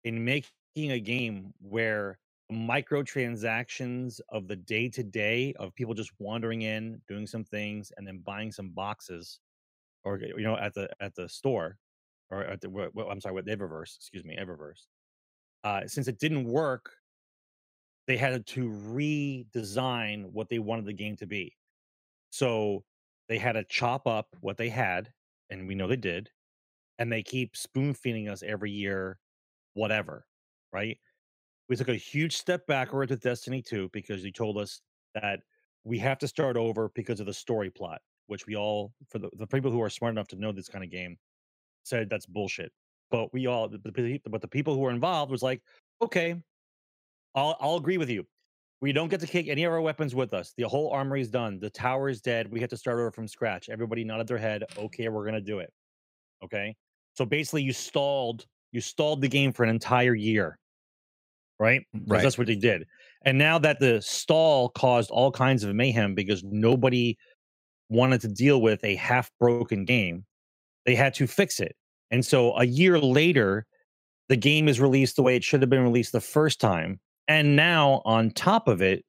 in 0.04 0.22
making 0.24 0.50
a 0.76 1.00
game 1.00 1.54
where 1.60 2.18
microtransactions 2.52 4.20
of 4.30 4.48
the 4.48 4.56
day 4.56 4.88
to 4.90 5.02
day 5.02 5.52
of 5.54 5.74
people 5.74 5.94
just 5.94 6.12
wandering 6.18 6.62
in, 6.62 7.02
doing 7.08 7.26
some 7.26 7.44
things, 7.44 7.92
and 7.96 8.06
then 8.06 8.18
buying 8.20 8.52
some 8.52 8.70
boxes, 8.70 9.40
or 10.04 10.18
you 10.20 10.42
know, 10.42 10.56
at 10.56 10.74
the 10.74 10.90
at 11.00 11.14
the 11.16 11.28
store, 11.28 11.78
or 12.30 12.44
at 12.44 12.60
the 12.62 12.70
what- 12.70 12.92
I'm 13.10 13.20
sorry, 13.20 13.34
what 13.34 13.46
Eververse, 13.46 13.96
excuse 13.96 14.24
me, 14.24 14.36
Eververse. 14.36 14.86
Uh, 15.64 15.86
since 15.88 16.08
it 16.08 16.18
didn't 16.20 16.44
work, 16.46 16.96
they 18.06 18.16
had 18.16 18.46
to 18.46 18.68
redesign 18.68 20.30
what 20.30 20.48
they 20.48 20.58
wanted 20.58 20.84
the 20.84 20.92
game 20.92 21.16
to 21.16 21.26
be. 21.26 21.56
So 22.30 22.84
they 23.28 23.38
had 23.38 23.52
to 23.52 23.64
chop 23.64 24.06
up 24.06 24.36
what 24.40 24.58
they 24.58 24.70
had, 24.70 25.12
and 25.50 25.68
we 25.68 25.74
know 25.74 25.88
they 25.88 25.96
did, 25.96 26.30
and 26.98 27.12
they 27.12 27.22
keep 27.22 27.56
spoon 27.56 27.94
feeding 27.94 28.28
us 28.28 28.42
every 28.42 28.72
year, 28.72 29.20
whatever, 29.74 30.26
right? 30.72 30.98
We 31.68 31.76
took 31.76 31.88
a 31.88 31.94
huge 31.94 32.36
step 32.36 32.66
backward 32.66 33.10
with 33.10 33.22
Destiny 33.22 33.60
2 33.62 33.90
because 33.92 34.24
you 34.24 34.30
told 34.30 34.58
us 34.58 34.80
that 35.14 35.40
we 35.84 35.98
have 35.98 36.18
to 36.18 36.28
start 36.28 36.56
over 36.56 36.90
because 36.94 37.20
of 37.20 37.26
the 37.26 37.32
story 37.32 37.70
plot, 37.70 38.00
which 38.26 38.46
we 38.46 38.56
all, 38.56 38.92
for 39.08 39.18
the, 39.18 39.30
the 39.36 39.46
people 39.46 39.70
who 39.70 39.82
are 39.82 39.90
smart 39.90 40.12
enough 40.12 40.28
to 40.28 40.36
know 40.36 40.52
this 40.52 40.68
kind 40.68 40.84
of 40.84 40.90
game, 40.90 41.16
said 41.84 42.08
that's 42.10 42.26
bullshit. 42.26 42.72
But 43.10 43.32
we 43.32 43.46
all, 43.46 43.68
but 43.68 43.94
the, 43.94 44.48
people 44.48 44.74
who 44.74 44.80
were 44.80 44.90
involved 44.90 45.30
was 45.30 45.42
like, 45.42 45.62
okay, 46.02 46.34
I'll, 47.34 47.56
I'll 47.60 47.76
agree 47.76 47.98
with 47.98 48.10
you. 48.10 48.26
We 48.80 48.92
don't 48.92 49.08
get 49.08 49.20
to 49.20 49.26
take 49.26 49.48
any 49.48 49.64
of 49.64 49.72
our 49.72 49.80
weapons 49.80 50.14
with 50.14 50.34
us. 50.34 50.52
The 50.56 50.64
whole 50.64 50.90
armory 50.90 51.20
is 51.20 51.30
done. 51.30 51.58
The 51.58 51.70
tower 51.70 52.08
is 52.08 52.20
dead. 52.20 52.50
We 52.50 52.60
have 52.60 52.70
to 52.70 52.76
start 52.76 52.98
over 52.98 53.10
from 53.10 53.26
scratch. 53.26 53.68
Everybody 53.68 54.04
nodded 54.04 54.26
their 54.26 54.38
head. 54.38 54.64
Okay, 54.76 55.08
we're 55.08 55.24
gonna 55.24 55.40
do 55.40 55.60
it. 55.60 55.72
Okay. 56.44 56.74
So 57.14 57.24
basically, 57.24 57.62
you 57.62 57.72
stalled. 57.72 58.44
You 58.72 58.80
stalled 58.82 59.22
the 59.22 59.28
game 59.28 59.52
for 59.52 59.62
an 59.62 59.70
entire 59.70 60.14
year, 60.14 60.58
right? 61.58 61.82
Right. 62.06 62.22
That's 62.22 62.38
what 62.38 62.46
they 62.46 62.56
did. 62.56 62.86
And 63.24 63.38
now 63.38 63.58
that 63.58 63.80
the 63.80 64.00
stall 64.02 64.68
caused 64.70 65.10
all 65.10 65.30
kinds 65.32 65.64
of 65.64 65.74
mayhem 65.74 66.14
because 66.14 66.44
nobody 66.44 67.16
wanted 67.88 68.20
to 68.22 68.28
deal 68.28 68.60
with 68.60 68.82
a 68.84 68.96
half 68.96 69.30
broken 69.40 69.84
game, 69.84 70.24
they 70.84 70.94
had 70.94 71.14
to 71.14 71.26
fix 71.26 71.60
it. 71.60 71.76
And 72.10 72.24
so 72.24 72.56
a 72.56 72.64
year 72.64 72.98
later, 72.98 73.66
the 74.28 74.36
game 74.36 74.68
is 74.68 74.80
released 74.80 75.16
the 75.16 75.22
way 75.22 75.36
it 75.36 75.44
should 75.44 75.60
have 75.62 75.70
been 75.70 75.82
released 75.82 76.12
the 76.12 76.20
first 76.20 76.60
time. 76.60 77.00
And 77.28 77.56
now 77.56 78.02
on 78.04 78.30
top 78.30 78.68
of 78.68 78.82
it, 78.82 79.04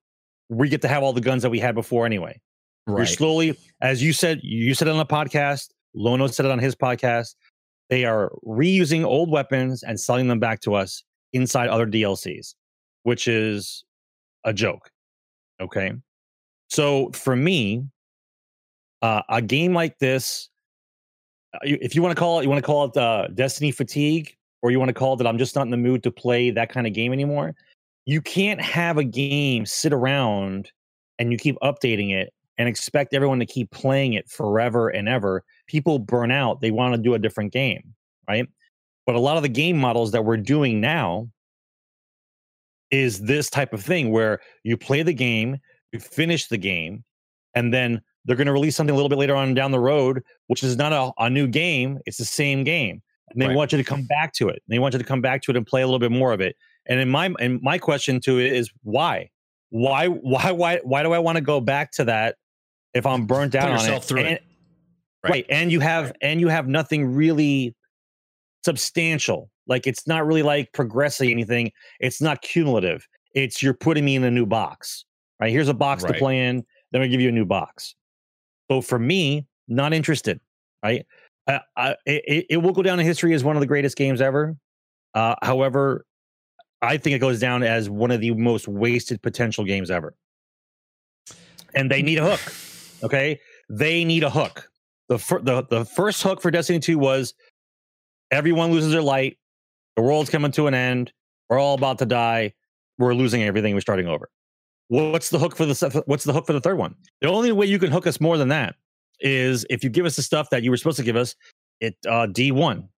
we 0.50 0.70
get 0.70 0.82
to 0.82 0.88
have 0.88 1.04
all 1.04 1.14
the 1.14 1.22
guns 1.22 1.44
that 1.44 1.50
we 1.50 1.60
had 1.60 1.76
before 1.76 2.06
anyway. 2.06 2.40
You're 2.88 2.98
Right. 2.98 3.08
slowly, 3.08 3.58
as 3.82 4.02
you 4.02 4.14
said, 4.14 4.40
you 4.44 4.74
said 4.74 4.88
it 4.88 4.92
on 4.92 4.98
the 4.98 5.06
podcast. 5.06 5.70
Lono 5.94 6.28
said 6.28 6.46
it 6.46 6.52
on 6.52 6.60
his 6.60 6.76
podcast. 6.76 7.36
They 7.90 8.06
are 8.06 8.32
reusing 8.46 9.04
old 9.04 9.30
weapons 9.30 9.84
and 9.84 10.00
selling 10.00 10.28
them 10.28 10.40
back 10.40 10.62
to 10.62 10.74
us 10.74 11.04
inside 11.38 11.70
other 11.70 11.88
DLCs, 11.88 12.56
which 13.04 13.28
is 13.28 13.86
a 14.44 14.52
joke. 14.52 14.92
Okay. 15.62 15.94
So 16.70 17.12
for 17.14 17.36
me, 17.36 17.86
uh, 19.02 19.22
a 19.30 19.42
game 19.42 19.74
like 19.74 19.98
this, 20.00 20.50
uh, 21.54 21.60
if 21.64 21.96
you 21.96 22.02
want 22.02 22.16
to 22.16 22.20
call 22.20 22.40
it, 22.40 22.44
you 22.44 22.50
want 22.50 22.62
to 22.62 22.66
call 22.66 22.86
it 22.86 22.98
uh, 22.98 23.28
Destiny 23.34 23.72
fatigue, 23.72 24.36
or 24.62 24.72
you 24.72 24.80
want 24.80 24.90
to 24.90 24.94
call 24.94 25.14
it 25.14 25.18
that 25.18 25.28
I'm 25.28 25.38
just 25.38 25.56
not 25.56 25.62
in 25.62 25.72
the 25.72 25.78
mood 25.78 26.04
to 26.04 26.12
play 26.12 26.50
that 26.52 26.70
kind 26.70 26.88
of 26.88 26.94
game 26.94 27.14
anymore. 27.14 27.56
You 28.06 28.22
can't 28.22 28.62
have 28.62 28.98
a 28.98 29.04
game 29.04 29.66
sit 29.66 29.94
around 29.94 30.72
and 31.20 31.32
you 31.32 31.38
keep 31.38 31.56
updating 31.62 32.12
it 32.14 32.34
and 32.58 32.68
expect 32.68 33.14
everyone 33.14 33.40
to 33.40 33.46
keep 33.46 33.70
playing 33.72 34.14
it 34.14 34.30
forever 34.30 34.90
and 34.90 35.08
ever. 35.08 35.44
People 35.68 36.00
burn 36.00 36.32
out. 36.32 36.60
They 36.60 36.72
want 36.72 36.96
to 36.96 37.02
do 37.02 37.14
a 37.14 37.20
different 37.20 37.54
game, 37.54 37.94
right? 38.28 38.48
But 39.08 39.16
a 39.16 39.20
lot 39.20 39.38
of 39.38 39.44
the 39.44 39.50
game 39.50 39.78
models 39.78 40.12
that 40.12 40.24
we're 40.26 40.38
doing 40.38 40.80
now 40.82 41.30
is 42.92 43.22
this 43.22 43.50
type 43.50 43.74
of 43.74 43.82
thing 43.82 44.12
where 44.12 44.40
you 44.64 44.78
play 44.78 45.02
the 45.02 45.14
game, 45.14 45.58
you 45.92 46.00
finish 46.00 46.48
the 46.48 46.58
game, 46.58 47.04
and 47.56 47.74
then 47.74 48.02
they're 48.26 48.36
going 48.36 48.48
to 48.48 48.54
release 48.54 48.76
something 48.76 48.94
a 48.94 48.96
little 48.96 49.10
bit 49.10 49.18
later 49.18 49.36
on 49.36 49.54
down 49.54 49.72
the 49.72 49.80
road, 49.80 50.22
which 50.48 50.62
is 50.62 50.76
not 50.78 50.92
a, 50.94 51.12
a 51.24 51.30
new 51.30 51.48
game. 51.48 51.98
It's 52.06 52.18
the 52.18 52.26
same 52.26 52.64
game. 52.66 53.02
And 53.30 53.42
they 53.42 53.48
Right. 53.48 53.56
want 53.56 53.72
you 53.72 53.78
to 53.78 53.84
come 53.84 54.04
back 54.04 54.34
to 54.34 54.50
it. 54.50 54.62
They 54.68 54.80
want 54.80 54.94
you 54.94 55.00
to 55.00 55.06
come 55.06 55.22
back 55.22 55.42
to 55.44 55.52
it 55.52 55.58
and 55.58 55.66
play 55.66 55.82
a 55.82 55.86
little 55.88 56.00
bit 56.00 56.12
more 56.12 56.34
of 56.34 56.42
it. 56.42 56.56
And 56.86 57.00
in 57.00 57.10
my 57.10 57.34
and 57.40 57.62
my 57.62 57.78
question 57.78 58.20
to 58.22 58.40
it 58.40 58.54
is 58.54 58.70
why? 58.84 59.30
Why 59.70 60.08
why 60.08 60.52
why 60.52 60.80
why 60.84 61.04
do 61.04 61.12
I 61.14 61.20
want 61.20 61.38
to 61.38 61.42
go 61.42 61.60
back 61.60 61.92
to 61.94 62.06
that 62.06 62.36
if 62.94 63.06
I'm 63.06 63.26
burnt 63.26 63.56
out 63.56 63.80
Put 63.80 63.90
on 63.90 64.18
it? 64.18 64.26
And- 64.26 64.40
Right. 65.24 65.32
right. 65.32 65.46
And 65.50 65.72
you 65.72 65.80
have 65.82 66.14
and 66.22 66.40
you 66.40 66.48
have 66.48 66.68
nothing 66.68 67.14
really 67.14 67.76
substantial. 68.68 69.50
Like 69.66 69.88
it's 69.88 70.06
not 70.08 70.28
really 70.28 70.44
like 70.44 70.74
progressing 70.74 71.32
anything. 71.32 71.72
It's 72.02 72.22
not 72.22 72.42
cumulative. 72.42 73.08
It's 73.34 73.64
you're 73.64 73.74
putting 73.74 74.04
me 74.04 74.16
in 74.18 74.24
a 74.26 74.32
new 74.32 74.46
box. 74.46 75.06
Right. 75.40 75.52
Here's 75.52 75.70
a 75.70 75.74
box 75.74 76.04
Right. 76.04 76.12
to 76.14 76.20
play 76.20 76.46
in. 76.48 76.66
Then 76.92 77.02
we 77.02 77.08
give 77.08 77.22
you 77.22 77.30
a 77.30 77.32
new 77.32 77.46
box. 77.46 77.96
So 78.70 78.82
for 78.82 79.00
me, 79.00 79.46
not 79.70 79.94
interested. 79.94 80.42
Right. 80.84 81.06
I, 81.48 81.62
I, 81.78 81.96
it, 82.06 82.46
it 82.50 82.58
will 82.58 82.74
go 82.74 82.82
down 82.84 83.00
in 83.00 83.06
history 83.06 83.34
as 83.34 83.44
one 83.44 83.56
of 83.56 83.62
the 83.62 83.68
greatest 83.68 83.96
games 83.96 84.20
ever. 84.20 84.58
Uh, 85.14 85.36
however, 85.42 86.06
I 86.82 86.98
think 86.98 87.16
it 87.16 87.20
goes 87.20 87.40
down 87.40 87.64
as 87.64 87.90
one 87.90 88.12
of 88.12 88.20
the 88.20 88.32
most 88.32 88.68
wasted 88.68 89.22
potential 89.22 89.64
games 89.64 89.90
ever. 89.90 90.14
And 91.74 91.90
they 91.90 92.02
need 92.02 92.18
a 92.20 92.36
hook. 92.36 92.54
Okay, 93.04 93.40
they 93.70 94.04
need 94.04 94.24
a 94.24 94.30
hook. 94.30 94.70
The 95.10 95.20
fir- 95.20 95.42
the 95.42 95.64
the 95.70 95.86
first 95.86 96.22
hook 96.24 96.42
for 96.42 96.52
Destiny 96.52 96.80
Two 96.80 96.98
was 96.98 97.34
everyone 98.32 98.72
loses 98.72 98.92
their 98.92 99.02
light. 99.02 99.38
The 99.96 100.02
world's 100.02 100.30
coming 100.30 100.52
to 100.52 100.68
an 100.68 100.74
end. 100.74 101.12
We're 101.50 101.60
all 101.60 101.74
about 101.76 102.00
to 102.00 102.06
die. 102.06 102.54
We're 102.98 103.14
losing 103.14 103.44
everything. 103.44 103.74
We're 103.74 103.82
starting 103.82 104.08
over. 104.08 104.30
What's 104.90 105.30
the 105.30 105.40
hook 105.40 105.56
for 105.56 105.66
the 105.66 106.04
What's 106.06 106.24
the 106.24 106.34
hook 106.34 106.46
for 106.46 106.54
the 106.54 106.62
third 106.62 106.78
one? 106.78 106.96
The 107.22 107.30
only 107.30 107.52
way 107.52 107.66
you 107.66 107.80
can 107.80 107.92
hook 107.92 108.08
us 108.08 108.22
more 108.22 108.38
than 108.38 108.48
that 108.50 108.76
is 109.20 109.66
if 109.70 109.84
you 109.84 109.90
give 109.90 110.06
us 110.06 110.16
the 110.16 110.22
stuff 110.22 110.50
that 110.52 110.64
you 110.64 110.72
were 110.72 110.78
supposed 110.78 110.98
to 110.98 111.04
give 111.04 111.16
us. 111.16 111.36
It 111.80 111.96
uh, 112.10 112.26
D 112.26 112.52
one, 112.52 112.90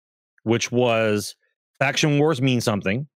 which 0.44 0.72
was 0.72 1.36
faction 1.80 2.18
wars 2.18 2.42
mean 2.42 2.62
something. 2.62 3.08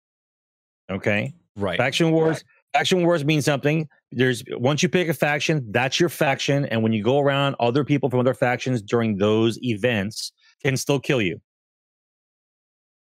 Okay, 0.91 1.33
Right. 1.55 1.77
faction 1.77 2.11
wars. 2.11 2.43
Faction 2.73 3.05
wars 3.05 3.23
mean 3.23 3.41
something. 3.41 3.87
There's 4.11 4.43
once 4.51 4.83
you 4.83 4.89
pick 4.89 5.07
a 5.07 5.13
faction, 5.13 5.65
that's 5.71 5.99
your 5.99 6.09
faction, 6.09 6.65
and 6.65 6.83
when 6.83 6.91
you 6.91 7.03
go 7.03 7.19
around, 7.19 7.55
other 7.59 7.83
people 7.85 8.09
from 8.09 8.19
other 8.19 8.33
factions 8.33 8.81
during 8.81 9.17
those 9.17 9.57
events 9.63 10.31
can 10.61 10.75
still 10.75 10.99
kill 10.99 11.21
you. 11.21 11.39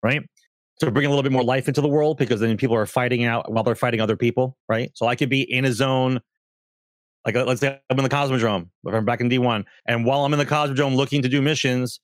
Right. 0.03 0.21
So 0.79 0.89
bring 0.89 1.05
a 1.05 1.09
little 1.09 1.23
bit 1.23 1.31
more 1.31 1.43
life 1.43 1.67
into 1.67 1.81
the 1.81 1.89
world 1.89 2.17
because 2.17 2.39
then 2.39 2.55
people 2.55 2.75
are 2.75 2.85
fighting 2.85 3.25
out 3.25 3.51
while 3.51 3.63
they're 3.63 3.75
fighting 3.75 3.99
other 3.99 4.15
people. 4.15 4.57
Right. 4.69 4.91
So 4.95 5.07
I 5.07 5.15
could 5.15 5.29
be 5.29 5.41
in 5.41 5.65
a 5.65 5.73
zone. 5.73 6.21
Like 7.25 7.35
uh, 7.35 7.43
let's 7.43 7.59
say 7.59 7.79
I'm 7.89 7.97
in 7.97 8.03
the 8.03 8.09
Cosmodrome, 8.09 8.69
if 8.85 8.93
I'm 8.93 9.03
back 9.03 9.19
in 9.19 9.29
D1, 9.29 9.65
and 9.87 10.05
while 10.05 10.23
I'm 10.23 10.31
in 10.31 10.39
the 10.39 10.45
Cosmodrome 10.45 10.95
looking 10.95 11.21
to 11.21 11.27
do 11.27 11.41
missions, 11.41 11.99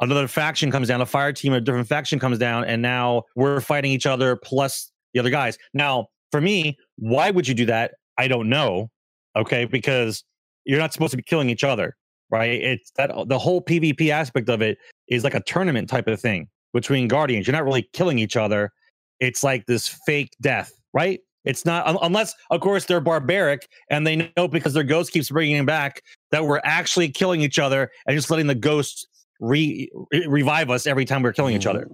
another 0.00 0.28
faction 0.28 0.70
comes 0.70 0.88
down, 0.88 1.00
a 1.00 1.06
fire 1.06 1.32
team, 1.32 1.54
a 1.54 1.60
different 1.62 1.88
faction 1.88 2.18
comes 2.18 2.38
down, 2.38 2.64
and 2.64 2.82
now 2.82 3.22
we're 3.36 3.60
fighting 3.62 3.90
each 3.90 4.04
other 4.04 4.36
plus 4.36 4.92
the 5.14 5.20
other 5.20 5.30
guys. 5.30 5.56
Now, 5.72 6.08
for 6.30 6.42
me, 6.42 6.76
why 6.96 7.30
would 7.30 7.48
you 7.48 7.54
do 7.54 7.66
that? 7.66 7.92
I 8.18 8.28
don't 8.28 8.50
know. 8.50 8.90
Okay, 9.34 9.64
because 9.64 10.22
you're 10.64 10.78
not 10.78 10.92
supposed 10.92 11.12
to 11.12 11.16
be 11.16 11.22
killing 11.22 11.48
each 11.48 11.64
other, 11.64 11.96
right? 12.30 12.60
It's 12.60 12.90
that 12.96 13.10
the 13.26 13.38
whole 13.38 13.62
PvP 13.62 14.10
aspect 14.10 14.48
of 14.50 14.60
it 14.60 14.76
is 15.08 15.24
like 15.24 15.34
a 15.34 15.40
tournament 15.40 15.88
type 15.88 16.06
of 16.06 16.20
thing 16.20 16.48
between 16.72 17.08
guardians. 17.08 17.46
You're 17.46 17.56
not 17.56 17.64
really 17.64 17.88
killing 17.92 18.18
each 18.18 18.36
other. 18.36 18.72
It's 19.18 19.42
like 19.42 19.66
this 19.66 19.88
fake 20.06 20.36
death, 20.40 20.72
right? 20.92 21.20
It's 21.44 21.64
not 21.64 21.86
un- 21.86 21.98
unless, 22.02 22.34
of 22.50 22.60
course, 22.60 22.84
they're 22.84 23.00
barbaric 23.00 23.68
and 23.90 24.06
they 24.06 24.30
know 24.36 24.48
because 24.48 24.74
their 24.74 24.84
ghost 24.84 25.12
keeps 25.12 25.30
bringing 25.30 25.56
them 25.56 25.66
back 25.66 26.02
that 26.30 26.44
we're 26.44 26.60
actually 26.64 27.08
killing 27.08 27.40
each 27.40 27.58
other 27.58 27.90
and 28.06 28.16
just 28.16 28.30
letting 28.30 28.46
the 28.46 28.54
ghost 28.54 29.08
re- 29.40 29.90
re- 30.12 30.26
revive 30.26 30.70
us 30.70 30.86
every 30.86 31.04
time 31.04 31.22
we're 31.22 31.32
killing 31.32 31.54
each 31.54 31.62
mm-hmm. 31.62 31.70
other 31.70 31.86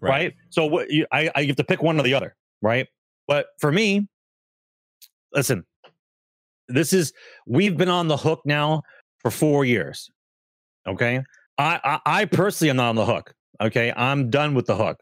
Right. 0.00 0.10
right? 0.10 0.34
So 0.50 0.66
what 0.66 0.90
you, 0.90 1.06
I, 1.12 1.30
I 1.34 1.44
have 1.44 1.56
to 1.56 1.64
pick 1.64 1.82
one 1.82 1.98
or 1.98 2.02
the 2.02 2.14
other, 2.14 2.36
right? 2.60 2.86
But 3.26 3.46
for 3.58 3.72
me, 3.72 4.06
listen, 5.32 5.64
this 6.68 6.92
is 6.92 7.12
we've 7.46 7.76
been 7.76 7.88
on 7.88 8.08
the 8.08 8.16
hook 8.16 8.42
now 8.44 8.82
for 9.18 9.30
four 9.30 9.64
years. 9.64 10.10
Okay, 10.86 11.22
I 11.56 11.80
I, 11.84 12.20
I 12.20 12.24
personally 12.26 12.70
am 12.70 12.76
not 12.76 12.90
on 12.90 12.96
the 12.96 13.06
hook. 13.06 13.34
Okay, 13.60 13.92
I'm 13.96 14.30
done 14.30 14.54
with 14.54 14.66
the 14.66 14.76
hook. 14.76 14.98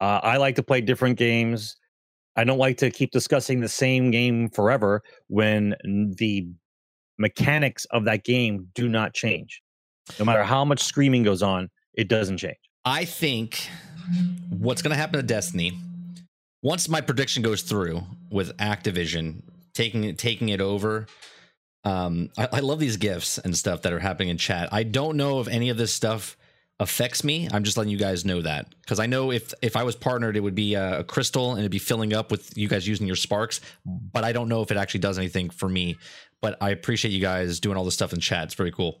Uh, 0.00 0.20
I 0.22 0.36
like 0.38 0.56
to 0.56 0.62
play 0.62 0.80
different 0.80 1.18
games. 1.18 1.76
I 2.36 2.44
don't 2.44 2.58
like 2.58 2.78
to 2.78 2.90
keep 2.90 3.10
discussing 3.10 3.60
the 3.60 3.68
same 3.68 4.10
game 4.10 4.48
forever 4.50 5.02
when 5.28 5.74
the 6.18 6.48
mechanics 7.18 7.84
of 7.86 8.04
that 8.06 8.24
game 8.24 8.68
do 8.74 8.88
not 8.88 9.14
change. 9.14 9.62
No 10.18 10.24
matter 10.24 10.42
how 10.42 10.64
much 10.64 10.82
screaming 10.82 11.22
goes 11.22 11.42
on, 11.42 11.70
it 11.94 12.08
doesn't 12.08 12.38
change. 12.38 12.58
I 12.84 13.04
think 13.04 13.68
what's 14.50 14.82
going 14.82 14.90
to 14.90 14.96
happen 14.96 15.18
to 15.18 15.22
Destiny 15.22 15.72
once 16.62 16.88
my 16.88 17.00
prediction 17.00 17.42
goes 17.42 17.62
through 17.62 18.02
with 18.30 18.56
Activision 18.58 19.42
taking 19.74 20.04
it 20.04 20.18
taking 20.18 20.48
it 20.48 20.60
over. 20.60 21.06
Um, 21.84 22.30
I, 22.36 22.48
I 22.54 22.60
love 22.60 22.78
these 22.78 22.96
gifts 22.96 23.38
and 23.38 23.56
stuff 23.56 23.82
that 23.82 23.92
are 23.92 23.98
happening 23.98 24.30
in 24.30 24.38
chat. 24.38 24.70
I 24.72 24.82
don't 24.82 25.16
know 25.16 25.40
if 25.40 25.48
any 25.48 25.68
of 25.68 25.76
this 25.76 25.92
stuff 25.92 26.36
affects 26.80 27.22
me. 27.22 27.48
I'm 27.52 27.62
just 27.64 27.76
letting 27.76 27.90
you 27.90 27.98
guys 27.98 28.24
know 28.24 28.42
that 28.42 28.74
because 28.82 28.98
I 28.98 29.06
know 29.06 29.30
if 29.30 29.54
if 29.62 29.76
I 29.76 29.84
was 29.84 29.94
partnered, 29.94 30.36
it 30.36 30.40
would 30.40 30.54
be 30.54 30.74
a, 30.74 31.00
a, 31.00 31.04
crystal 31.04 31.52
and 31.52 31.60
it'd 31.60 31.70
be 31.70 31.78
filling 31.78 32.12
up 32.12 32.30
with 32.30 32.56
you 32.56 32.68
guys 32.68 32.86
using 32.86 33.06
your 33.06 33.16
sparks. 33.16 33.60
But 33.86 34.24
I 34.24 34.32
don't 34.32 34.48
know 34.48 34.62
if 34.62 34.70
it 34.70 34.76
actually 34.76 35.00
does 35.00 35.18
anything 35.18 35.50
for 35.50 35.68
me. 35.68 35.96
But 36.40 36.58
I 36.60 36.70
appreciate 36.70 37.12
you 37.12 37.20
guys 37.20 37.60
doing 37.60 37.76
all 37.76 37.84
this 37.84 37.94
stuff 37.94 38.12
in 38.12 38.20
chat. 38.20 38.44
It's 38.44 38.54
very 38.54 38.72
cool. 38.72 39.00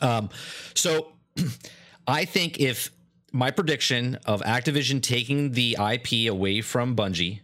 Um, 0.00 0.28
so 0.74 1.12
I 2.06 2.24
think 2.24 2.60
if 2.60 2.90
my 3.32 3.50
prediction 3.50 4.18
of 4.26 4.42
Activision 4.42 5.02
taking 5.02 5.52
the 5.52 5.76
IP 5.80 6.30
away 6.30 6.60
from 6.60 6.94
Bungie, 6.94 7.40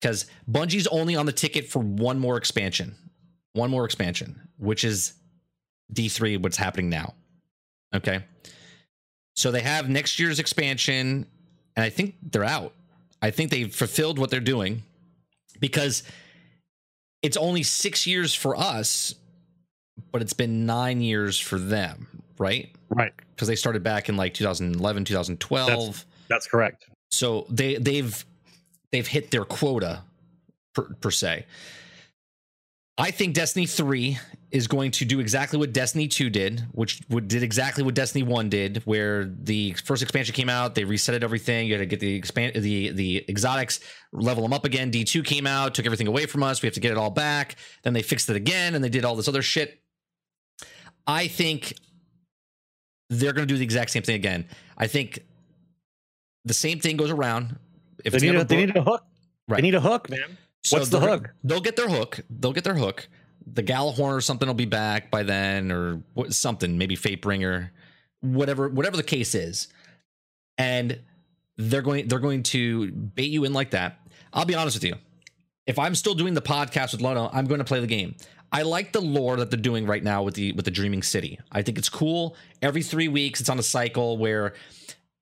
because 0.00 0.26
Bungie's 0.50 0.86
only 0.88 1.16
on 1.16 1.26
the 1.26 1.32
ticket 1.32 1.68
for 1.68 1.80
one 1.80 2.18
more 2.18 2.36
expansion, 2.36 2.96
one 3.52 3.70
more 3.70 3.84
expansion, 3.84 4.48
which 4.58 4.84
is 4.84 5.14
D3, 5.92 6.42
what's 6.42 6.56
happening 6.56 6.88
now. 6.88 7.14
Okay. 7.94 8.24
So 9.36 9.50
they 9.50 9.60
have 9.60 9.88
next 9.88 10.18
year's 10.18 10.38
expansion, 10.38 11.26
and 11.76 11.84
I 11.84 11.90
think 11.90 12.16
they're 12.22 12.44
out. 12.44 12.72
I 13.20 13.30
think 13.30 13.50
they've 13.50 13.74
fulfilled 13.74 14.18
what 14.18 14.30
they're 14.30 14.40
doing 14.40 14.82
because 15.60 16.02
it's 17.22 17.36
only 17.36 17.62
six 17.62 18.06
years 18.06 18.34
for 18.34 18.56
us, 18.56 19.14
but 20.12 20.22
it's 20.22 20.32
been 20.32 20.64
nine 20.66 21.00
years 21.00 21.38
for 21.38 21.58
them, 21.58 22.22
right? 22.38 22.70
Right. 22.88 23.12
Because 23.34 23.48
they 23.48 23.56
started 23.56 23.82
back 23.82 24.08
in 24.08 24.16
like 24.16 24.34
2011, 24.34 25.04
2012. 25.04 25.68
That's, 25.68 26.04
that's 26.28 26.46
correct. 26.46 26.86
So 27.10 27.46
they 27.50 27.76
they've 27.76 28.24
they've 28.92 29.06
hit 29.06 29.30
their 29.30 29.44
quota 29.44 30.02
per, 30.74 30.82
per 31.00 31.10
se. 31.10 31.46
I 32.98 33.10
think 33.10 33.34
Destiny 33.34 33.66
3 33.66 34.18
is 34.50 34.66
going 34.68 34.90
to 34.92 35.04
do 35.04 35.20
exactly 35.20 35.58
what 35.58 35.72
Destiny 35.74 36.08
2 36.08 36.30
did, 36.30 36.64
which 36.72 37.00
did 37.08 37.42
exactly 37.42 37.84
what 37.84 37.94
Destiny 37.94 38.22
1 38.22 38.48
did, 38.48 38.78
where 38.86 39.24
the 39.24 39.72
first 39.84 40.02
expansion 40.02 40.34
came 40.34 40.48
out, 40.48 40.74
they 40.74 40.84
resetted 40.84 41.22
everything. 41.22 41.66
You 41.66 41.74
had 41.74 41.80
to 41.80 41.86
get 41.86 42.00
the 42.00 42.14
expand 42.14 42.54
the 42.54 42.90
the 42.92 43.24
exotics, 43.28 43.80
level 44.12 44.42
them 44.42 44.54
up 44.54 44.64
again. 44.64 44.90
D2 44.90 45.24
came 45.26 45.46
out, 45.46 45.74
took 45.74 45.84
everything 45.84 46.06
away 46.06 46.24
from 46.24 46.42
us. 46.42 46.62
We 46.62 46.68
have 46.68 46.74
to 46.74 46.80
get 46.80 46.90
it 46.90 46.96
all 46.96 47.10
back. 47.10 47.56
Then 47.82 47.92
they 47.92 48.02
fixed 48.02 48.30
it 48.30 48.36
again 48.36 48.74
and 48.74 48.82
they 48.82 48.88
did 48.88 49.04
all 49.04 49.14
this 49.14 49.28
other 49.28 49.42
shit. 49.42 49.78
I 51.06 51.28
think 51.28 51.74
they're 53.10 53.32
going 53.34 53.46
to 53.46 53.52
do 53.52 53.58
the 53.58 53.64
exact 53.64 53.90
same 53.90 54.02
thing 54.02 54.16
again. 54.16 54.46
I 54.78 54.86
think 54.86 55.20
the 56.46 56.54
same 56.54 56.80
thing 56.80 56.96
goes 56.96 57.10
around. 57.10 57.58
If 58.04 58.14
they, 58.14 58.20
need 58.20 58.36
a, 58.36 58.44
they 58.44 58.56
need 58.56 58.76
a 58.76 58.82
hook, 58.82 59.04
right? 59.48 59.56
They 59.56 59.62
need 59.62 59.74
a 59.74 59.80
hook, 59.80 60.08
man. 60.08 60.38
So 60.66 60.78
What's 60.78 60.88
the 60.88 60.98
hook? 60.98 61.32
They'll 61.44 61.60
get 61.60 61.76
their 61.76 61.88
hook. 61.88 62.18
They'll 62.28 62.52
get 62.52 62.64
their 62.64 62.74
hook. 62.74 63.06
The 63.46 63.62
Gjallarhorn 63.62 64.16
or 64.16 64.20
something 64.20 64.48
will 64.48 64.54
be 64.54 64.64
back 64.64 65.12
by 65.12 65.22
then, 65.22 65.70
or 65.70 66.02
something. 66.30 66.76
Maybe 66.76 66.96
Fatebringer, 66.96 67.70
whatever. 68.20 68.68
Whatever 68.68 68.96
the 68.96 69.04
case 69.04 69.36
is, 69.36 69.68
and 70.58 70.98
they're 71.56 71.82
going. 71.82 72.08
They're 72.08 72.18
going 72.18 72.42
to 72.44 72.90
bait 72.90 73.30
you 73.30 73.44
in 73.44 73.52
like 73.52 73.70
that. 73.70 74.00
I'll 74.32 74.44
be 74.44 74.56
honest 74.56 74.74
with 74.74 74.82
you. 74.82 74.96
If 75.68 75.78
I'm 75.78 75.94
still 75.94 76.14
doing 76.14 76.34
the 76.34 76.42
podcast 76.42 76.90
with 76.90 77.00
Lono, 77.00 77.30
I'm 77.32 77.46
going 77.46 77.58
to 77.58 77.64
play 77.64 77.78
the 77.78 77.86
game. 77.86 78.16
I 78.50 78.62
like 78.62 78.90
the 78.90 79.00
lore 79.00 79.36
that 79.36 79.52
they're 79.52 79.60
doing 79.60 79.86
right 79.86 80.02
now 80.02 80.24
with 80.24 80.34
the 80.34 80.50
with 80.50 80.64
the 80.64 80.72
Dreaming 80.72 81.04
City. 81.04 81.38
I 81.52 81.62
think 81.62 81.78
it's 81.78 81.88
cool. 81.88 82.34
Every 82.60 82.82
three 82.82 83.06
weeks, 83.06 83.38
it's 83.40 83.48
on 83.48 83.60
a 83.60 83.62
cycle 83.62 84.18
where 84.18 84.54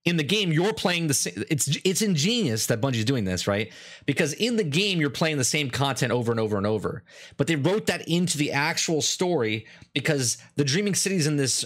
in 0.05 0.17
the 0.19 0.23
game 0.23 0.53
you're 0.53 0.75
playing 0.75 1.07
the 1.07 1.15
same 1.15 1.45
it's 1.49 1.67
it's 1.85 2.03
ingenious 2.03 2.67
that 2.67 2.81
Bungie's 2.81 3.05
doing 3.05 3.25
this, 3.25 3.47
right? 3.47 3.73
Because 4.07 4.33
in 4.35 4.57
the 4.57 4.65
game 4.65 5.01
you're 5.01 5.11
playing 5.11 5.39
the 5.39 5.45
same 5.45 5.71
content 5.71 6.13
over 6.13 6.31
and 6.31 6.41
over 6.41 6.57
and 6.57 6.67
over. 6.67 7.05
But 7.37 7.47
they 7.47 7.57
wrote 7.57 7.87
that 7.87 8.07
into 8.09 8.37
the 8.39 8.53
actual 8.53 9.01
story 9.03 9.67
because 9.95 10.39
the 10.57 10.65
Dreaming 10.65 10.95
City's 10.95 11.27
in 11.27 11.37
this 11.37 11.65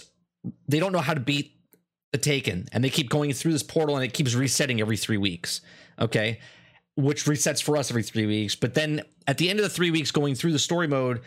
they 0.69 0.79
don't 0.79 0.93
know 0.93 1.01
how 1.01 1.15
to 1.15 1.21
beat 1.21 1.55
the 2.13 2.19
Taken 2.19 2.67
and 2.73 2.83
they 2.83 2.91
keep 2.91 3.11
going 3.11 3.33
through 3.33 3.53
this 3.53 3.63
portal 3.63 3.97
and 3.97 4.05
it 4.05 4.15
keeps 4.15 4.35
resetting 4.35 4.81
every 4.81 4.97
3 4.97 5.19
weeks. 5.19 5.61
Okay? 6.01 6.39
Which 6.97 7.25
resets 7.27 7.63
for 7.63 7.77
us 7.77 7.91
every 7.91 8.03
3 8.03 8.27
weeks, 8.27 8.55
but 8.55 8.75
then 8.75 9.03
at 9.27 9.39
the 9.39 9.51
end 9.51 9.59
of 9.59 9.65
the 9.65 9.69
3 9.69 9.91
weeks 9.91 10.11
going 10.11 10.35
through 10.35 10.53
the 10.53 10.59
story 10.59 10.87
mode 10.87 11.21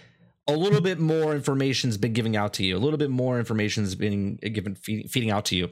a 0.47 0.54
little 0.54 0.82
bit 0.82 1.00
more 1.00 1.36
information's 1.36 1.97
been 1.97 2.13
giving 2.13 2.36
out 2.36 2.54
to 2.54 2.65
you. 2.65 2.76
A 2.76 2.80
little 2.80 2.97
bit 2.97 3.12
more 3.12 3.38
information's 3.38 3.95
been 3.95 4.38
given 4.38 4.76
feeding 4.76 5.30
out 5.30 5.45
to 5.45 5.56
you. 5.56 5.69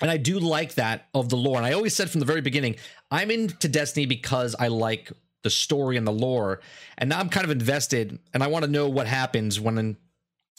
And 0.00 0.10
I 0.10 0.16
do 0.16 0.38
like 0.38 0.74
that 0.74 1.08
of 1.14 1.28
the 1.28 1.36
lore. 1.36 1.56
And 1.56 1.66
I 1.66 1.72
always 1.72 1.94
said 1.94 2.10
from 2.10 2.20
the 2.20 2.26
very 2.26 2.40
beginning, 2.40 2.76
I'm 3.10 3.30
into 3.30 3.68
Destiny 3.68 4.06
because 4.06 4.54
I 4.58 4.68
like 4.68 5.12
the 5.42 5.50
story 5.50 5.96
and 5.96 6.06
the 6.06 6.12
lore. 6.12 6.60
And 6.98 7.10
now 7.10 7.18
I'm 7.18 7.28
kind 7.28 7.44
of 7.44 7.50
invested 7.50 8.18
and 8.32 8.42
I 8.42 8.46
want 8.46 8.64
to 8.64 8.70
know 8.70 8.88
what 8.88 9.06
happens 9.06 9.60
when 9.60 9.96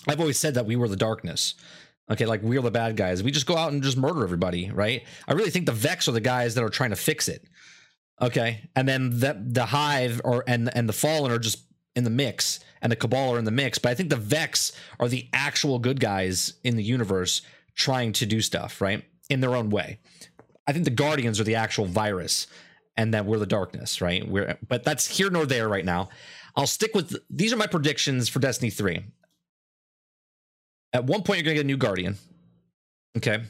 I've 0.08 0.20
always 0.20 0.40
said 0.40 0.56
that 0.56 0.66
we 0.66 0.76
were 0.76 0.88
the 0.88 0.96
darkness. 0.96 1.56
Okay, 2.10 2.26
like 2.26 2.42
we're 2.42 2.62
the 2.62 2.72
bad 2.72 2.98
guys. 2.98 3.24
We 3.24 3.32
just 3.32 3.46
go 3.46 3.56
out 3.56 3.72
and 3.72 3.82
just 3.82 3.96
murder 3.96 4.24
everybody, 4.24 4.70
right? 4.70 5.04
I 5.28 5.34
really 5.34 5.50
think 5.50 5.66
the 5.66 5.72
Vex 5.72 6.08
are 6.08 6.12
the 6.12 6.20
guys 6.20 6.56
that 6.56 6.64
are 6.64 6.70
trying 6.70 6.90
to 6.90 6.96
fix 6.96 7.30
it. 7.30 7.46
Okay. 8.22 8.70
And 8.76 8.88
then 8.88 9.20
the 9.20 9.42
the 9.42 9.66
hive 9.66 10.22
or 10.24 10.44
and 10.46 10.70
and 10.76 10.90
the 10.90 10.94
fallen 10.94 11.32
are 11.32 11.40
just 11.40 11.64
in 11.96 12.04
the 12.04 12.10
mix 12.10 12.60
and 12.82 12.92
the 12.92 12.96
Cabal 12.96 13.36
are 13.36 13.40
in 13.40 13.46
the 13.46 13.52
mix, 13.52 13.78
but 13.78 13.90
I 13.92 13.96
think 13.96 14.10
the 14.10 14.16
Vex 14.16 14.72
are 15.00 15.08
the 15.08 15.28
actual 15.34 15.80
good 15.80 16.00
guys 16.00 16.54
in 16.64 16.76
the 16.76 16.84
universe 16.84 17.42
trying 17.76 18.14
to 18.14 18.26
do 18.26 18.42
stuff, 18.42 18.82
right? 18.82 19.04
In 19.32 19.40
their 19.40 19.56
own 19.56 19.70
way. 19.70 19.98
I 20.68 20.74
think 20.74 20.84
the 20.84 20.92
Guardians 20.92 21.40
are 21.40 21.46
the 21.46 21.56
actual 21.56 21.86
virus 21.86 22.48
and 22.98 23.14
that 23.14 23.26
we're 23.26 23.40
the 23.40 23.46
darkness, 23.46 24.02
right? 24.02 24.28
We're 24.28 24.58
but 24.68 24.84
that's 24.84 25.08
here 25.08 25.30
nor 25.30 25.46
there 25.46 25.70
right 25.70 25.86
now. 25.86 26.10
I'll 26.58 26.68
stick 26.68 26.94
with 26.94 27.16
these 27.30 27.54
are 27.54 27.56
my 27.56 27.68
predictions 27.68 28.28
for 28.28 28.40
Destiny 28.40 28.70
3. 28.70 29.06
At 30.92 31.06
one 31.06 31.24
point 31.24 31.40
you're 31.40 31.52
to 31.52 31.54
get 31.54 31.62
a 31.62 31.64
new 31.64 31.78
Guardian. 31.78 32.18
Okay? 33.16 33.44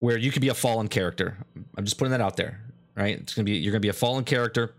Where 0.00 0.18
you 0.18 0.30
could 0.30 0.42
be 0.42 0.48
a 0.48 0.54
fallen 0.54 0.88
character. 0.88 1.38
I'm 1.76 1.84
just 1.84 1.96
putting 1.96 2.12
that 2.12 2.20
out 2.20 2.36
there, 2.36 2.60
right? 2.94 3.18
It's 3.18 3.34
to 3.34 3.42
be 3.44 3.56
you're 3.56 3.72
to 3.72 3.80
be 3.80 3.88
a 3.88 3.94
fallen 3.94 4.24
character. 4.24 4.74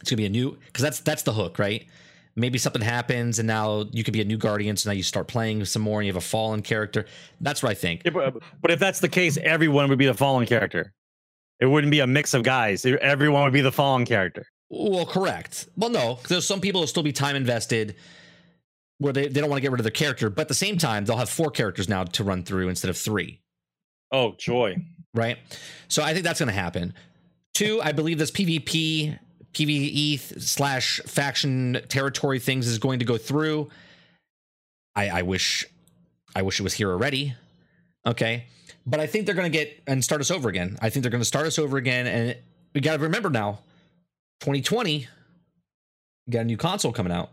It's 0.00 0.10
to 0.10 0.16
be 0.16 0.26
a 0.26 0.30
new 0.30 0.56
cuz 0.72 0.82
that's 0.82 1.00
that's 1.00 1.24
the 1.24 1.32
hook, 1.32 1.58
right? 1.58 1.86
Maybe 2.36 2.58
something 2.58 2.82
happens 2.82 3.38
and 3.38 3.46
now 3.46 3.86
you 3.90 4.04
could 4.04 4.12
be 4.12 4.20
a 4.20 4.24
new 4.24 4.36
guardian 4.36 4.76
so 4.76 4.90
now 4.90 4.94
you 4.94 5.02
start 5.02 5.26
playing 5.26 5.64
some 5.64 5.82
more 5.82 6.00
and 6.00 6.06
you 6.06 6.12
have 6.12 6.22
a 6.22 6.26
fallen 6.26 6.62
character. 6.62 7.06
That's 7.40 7.62
what 7.62 7.70
i 7.70 7.74
think. 7.74 8.02
Yeah, 8.04 8.10
but, 8.12 8.42
but, 8.60 8.70
if 8.70 8.78
that's 8.78 9.00
the 9.00 9.08
case 9.08 9.36
everyone 9.38 9.88
would 9.88 9.98
be 9.98 10.06
the 10.06 10.14
fallen 10.14 10.46
character. 10.46 10.92
It 11.58 11.66
wouldn't 11.66 11.90
be 11.90 12.00
a 12.00 12.06
mix 12.06 12.34
of 12.34 12.42
guys. 12.42 12.84
Everyone 12.84 13.44
would 13.44 13.52
be 13.52 13.62
the 13.62 13.72
fallen 13.72 14.04
character. 14.04 14.44
Well 14.68 15.06
correct. 15.06 15.68
Well 15.76 15.90
no 15.90 16.18
there's 16.28 16.46
some 16.46 16.60
people 16.60 16.82
will 16.82 16.88
still 16.88 17.02
be 17.02 17.12
time 17.12 17.34
invested 17.34 17.96
where 18.98 19.12
they, 19.12 19.28
they 19.28 19.40
don't 19.40 19.50
want 19.50 19.58
to 19.58 19.62
get 19.62 19.72
rid 19.72 19.80
of 19.80 19.84
their 19.84 19.90
character 19.90 20.30
but 20.30 20.42
at 20.42 20.48
the 20.48 20.54
same 20.54 20.78
time 20.78 21.04
they'll 21.04 21.16
have 21.16 21.30
four 21.30 21.50
characters 21.50 21.88
now 21.88 22.04
to 22.04 22.24
run 22.24 22.44
through 22.44 22.68
instead 22.68 22.90
of 22.90 22.98
three. 22.98 23.40
Oh 24.12 24.34
joy. 24.38 24.76
Right? 25.14 25.38
So 25.88 26.02
i 26.02 26.12
think 26.12 26.24
that's 26.24 26.38
going 26.38 26.52
to 26.52 26.60
happen. 26.60 26.92
Two 27.54 27.80
i 27.82 27.92
believe 27.92 28.18
this 28.18 28.30
pvp 28.30 29.18
PVE 29.54 30.40
slash 30.40 31.00
faction 31.06 31.80
territory 31.88 32.38
things 32.38 32.66
is 32.66 32.78
going 32.78 32.98
to 32.98 33.04
go 33.04 33.16
through. 33.16 33.70
I, 34.94 35.08
I 35.08 35.22
wish, 35.22 35.64
I 36.34 36.42
wish 36.42 36.60
it 36.60 36.62
was 36.62 36.74
here 36.74 36.90
already. 36.90 37.34
Okay, 38.06 38.44
but 38.86 39.00
I 39.00 39.06
think 39.06 39.26
they're 39.26 39.34
going 39.34 39.50
to 39.50 39.58
get 39.58 39.82
and 39.86 40.02
start 40.02 40.20
us 40.20 40.30
over 40.30 40.48
again. 40.48 40.78
I 40.80 40.90
think 40.90 41.02
they're 41.02 41.10
going 41.10 41.20
to 41.20 41.26
start 41.26 41.46
us 41.46 41.58
over 41.58 41.76
again, 41.76 42.06
and 42.06 42.36
we 42.74 42.80
got 42.80 42.96
to 42.96 43.02
remember 43.02 43.30
now, 43.30 43.60
2020, 44.40 44.92
you 44.92 45.06
got 46.30 46.40
a 46.40 46.44
new 46.44 46.56
console 46.56 46.92
coming 46.92 47.12
out. 47.12 47.30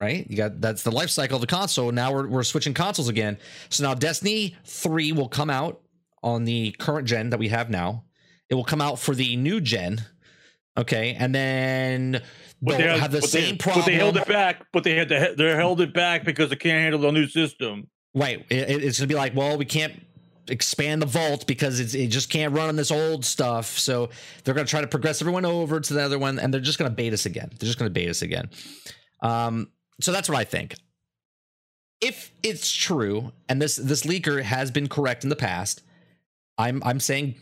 Right, 0.00 0.28
you 0.28 0.36
got 0.36 0.60
that's 0.60 0.82
the 0.82 0.90
life 0.90 1.08
cycle 1.08 1.36
of 1.36 1.40
the 1.40 1.46
console. 1.46 1.92
Now 1.92 2.12
we're 2.12 2.26
we're 2.26 2.42
switching 2.42 2.74
consoles 2.74 3.08
again. 3.08 3.38
So 3.70 3.84
now 3.84 3.94
Destiny 3.94 4.56
3 4.64 5.12
will 5.12 5.28
come 5.28 5.48
out 5.48 5.80
on 6.22 6.44
the 6.44 6.72
current 6.72 7.06
gen 7.06 7.30
that 7.30 7.38
we 7.38 7.48
have 7.48 7.70
now. 7.70 8.04
It 8.50 8.54
will 8.54 8.64
come 8.64 8.80
out 8.80 8.98
for 8.98 9.14
the 9.14 9.36
new 9.36 9.60
gen 9.60 10.04
Okay, 10.76 11.16
and 11.18 11.34
then 11.34 12.22
but 12.60 12.78
they 12.78 12.98
have 12.98 13.12
the 13.12 13.22
same 13.22 13.52
they, 13.52 13.56
problem. 13.56 13.84
But 13.84 13.90
they 13.90 13.94
held 13.96 14.16
it 14.16 14.26
back. 14.26 14.66
But 14.72 14.84
they 14.84 14.94
had 14.96 15.08
to. 15.08 15.34
They 15.36 15.50
held 15.50 15.80
it 15.80 15.92
back 15.92 16.24
because 16.24 16.50
they 16.50 16.56
can't 16.56 16.80
handle 16.80 17.00
the 17.00 17.12
new 17.12 17.26
system. 17.28 17.88
Right. 18.14 18.44
It, 18.50 18.82
it's 18.82 18.98
gonna 18.98 19.08
be 19.08 19.14
like, 19.14 19.34
well, 19.34 19.56
we 19.56 19.64
can't 19.64 20.04
expand 20.48 21.02
the 21.02 21.06
vault 21.06 21.46
because 21.46 21.94
it 21.94 22.08
just 22.08 22.28
can't 22.28 22.52
run 22.54 22.68
on 22.68 22.76
this 22.76 22.90
old 22.90 23.24
stuff. 23.24 23.78
So 23.78 24.10
they're 24.42 24.54
gonna 24.54 24.66
try 24.66 24.80
to 24.80 24.86
progress 24.86 25.20
everyone 25.20 25.44
over 25.44 25.80
to 25.80 25.94
the 25.94 26.02
other 26.02 26.18
one, 26.18 26.38
and 26.38 26.52
they're 26.52 26.60
just 26.60 26.78
gonna 26.78 26.90
bait 26.90 27.12
us 27.12 27.26
again. 27.26 27.50
They're 27.50 27.66
just 27.66 27.78
gonna 27.78 27.90
bait 27.90 28.08
us 28.08 28.22
again. 28.22 28.50
Um. 29.22 29.70
So 30.00 30.10
that's 30.10 30.28
what 30.28 30.38
I 30.38 30.44
think. 30.44 30.74
If 32.00 32.32
it's 32.42 32.70
true, 32.72 33.32
and 33.48 33.62
this 33.62 33.76
this 33.76 34.02
leaker 34.02 34.42
has 34.42 34.70
been 34.70 34.88
correct 34.88 35.22
in 35.22 35.30
the 35.30 35.36
past, 35.36 35.82
I'm 36.58 36.82
I'm 36.84 36.98
saying 36.98 37.36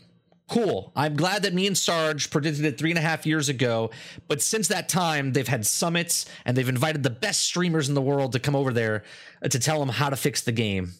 cool. 0.49 0.91
I'm 0.95 1.15
glad 1.15 1.43
that 1.43 1.53
me 1.53 1.67
and 1.67 1.77
Sarge 1.77 2.29
predicted 2.29 2.65
it 2.65 2.77
three 2.77 2.91
and 2.91 2.99
a 2.99 3.01
half 3.01 3.25
years 3.25 3.49
ago. 3.49 3.91
But 4.27 4.41
since 4.41 4.67
that 4.67 4.89
time, 4.89 5.33
they've 5.33 5.47
had 5.47 5.65
summits 5.65 6.25
and 6.45 6.55
they've 6.55 6.69
invited 6.69 7.03
the 7.03 7.09
best 7.09 7.43
streamers 7.43 7.89
in 7.89 7.95
the 7.95 8.01
world 8.01 8.33
to 8.33 8.39
come 8.39 8.55
over 8.55 8.73
there 8.73 9.03
to 9.49 9.59
tell 9.59 9.79
them 9.79 9.89
how 9.89 10.09
to 10.09 10.15
fix 10.15 10.41
the 10.41 10.51
game. 10.51 10.93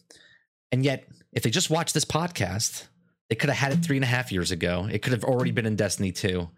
And 0.72 0.84
yet, 0.84 1.08
if 1.32 1.44
they 1.44 1.50
just 1.50 1.70
watched 1.70 1.94
this 1.94 2.06
podcast, 2.06 2.88
they 3.30 3.36
could 3.36 3.50
have 3.50 3.58
had 3.58 3.72
it 3.74 3.84
three 3.84 3.98
and 3.98 4.04
a 4.04 4.08
half 4.08 4.32
years 4.32 4.52
ago. 4.52 4.88
It 4.92 5.02
could 5.02 5.14
have 5.14 5.24
already 5.24 5.52
been 5.52 5.66
in 5.66 5.76
Destiny 5.76 6.12
2, 6.12 6.50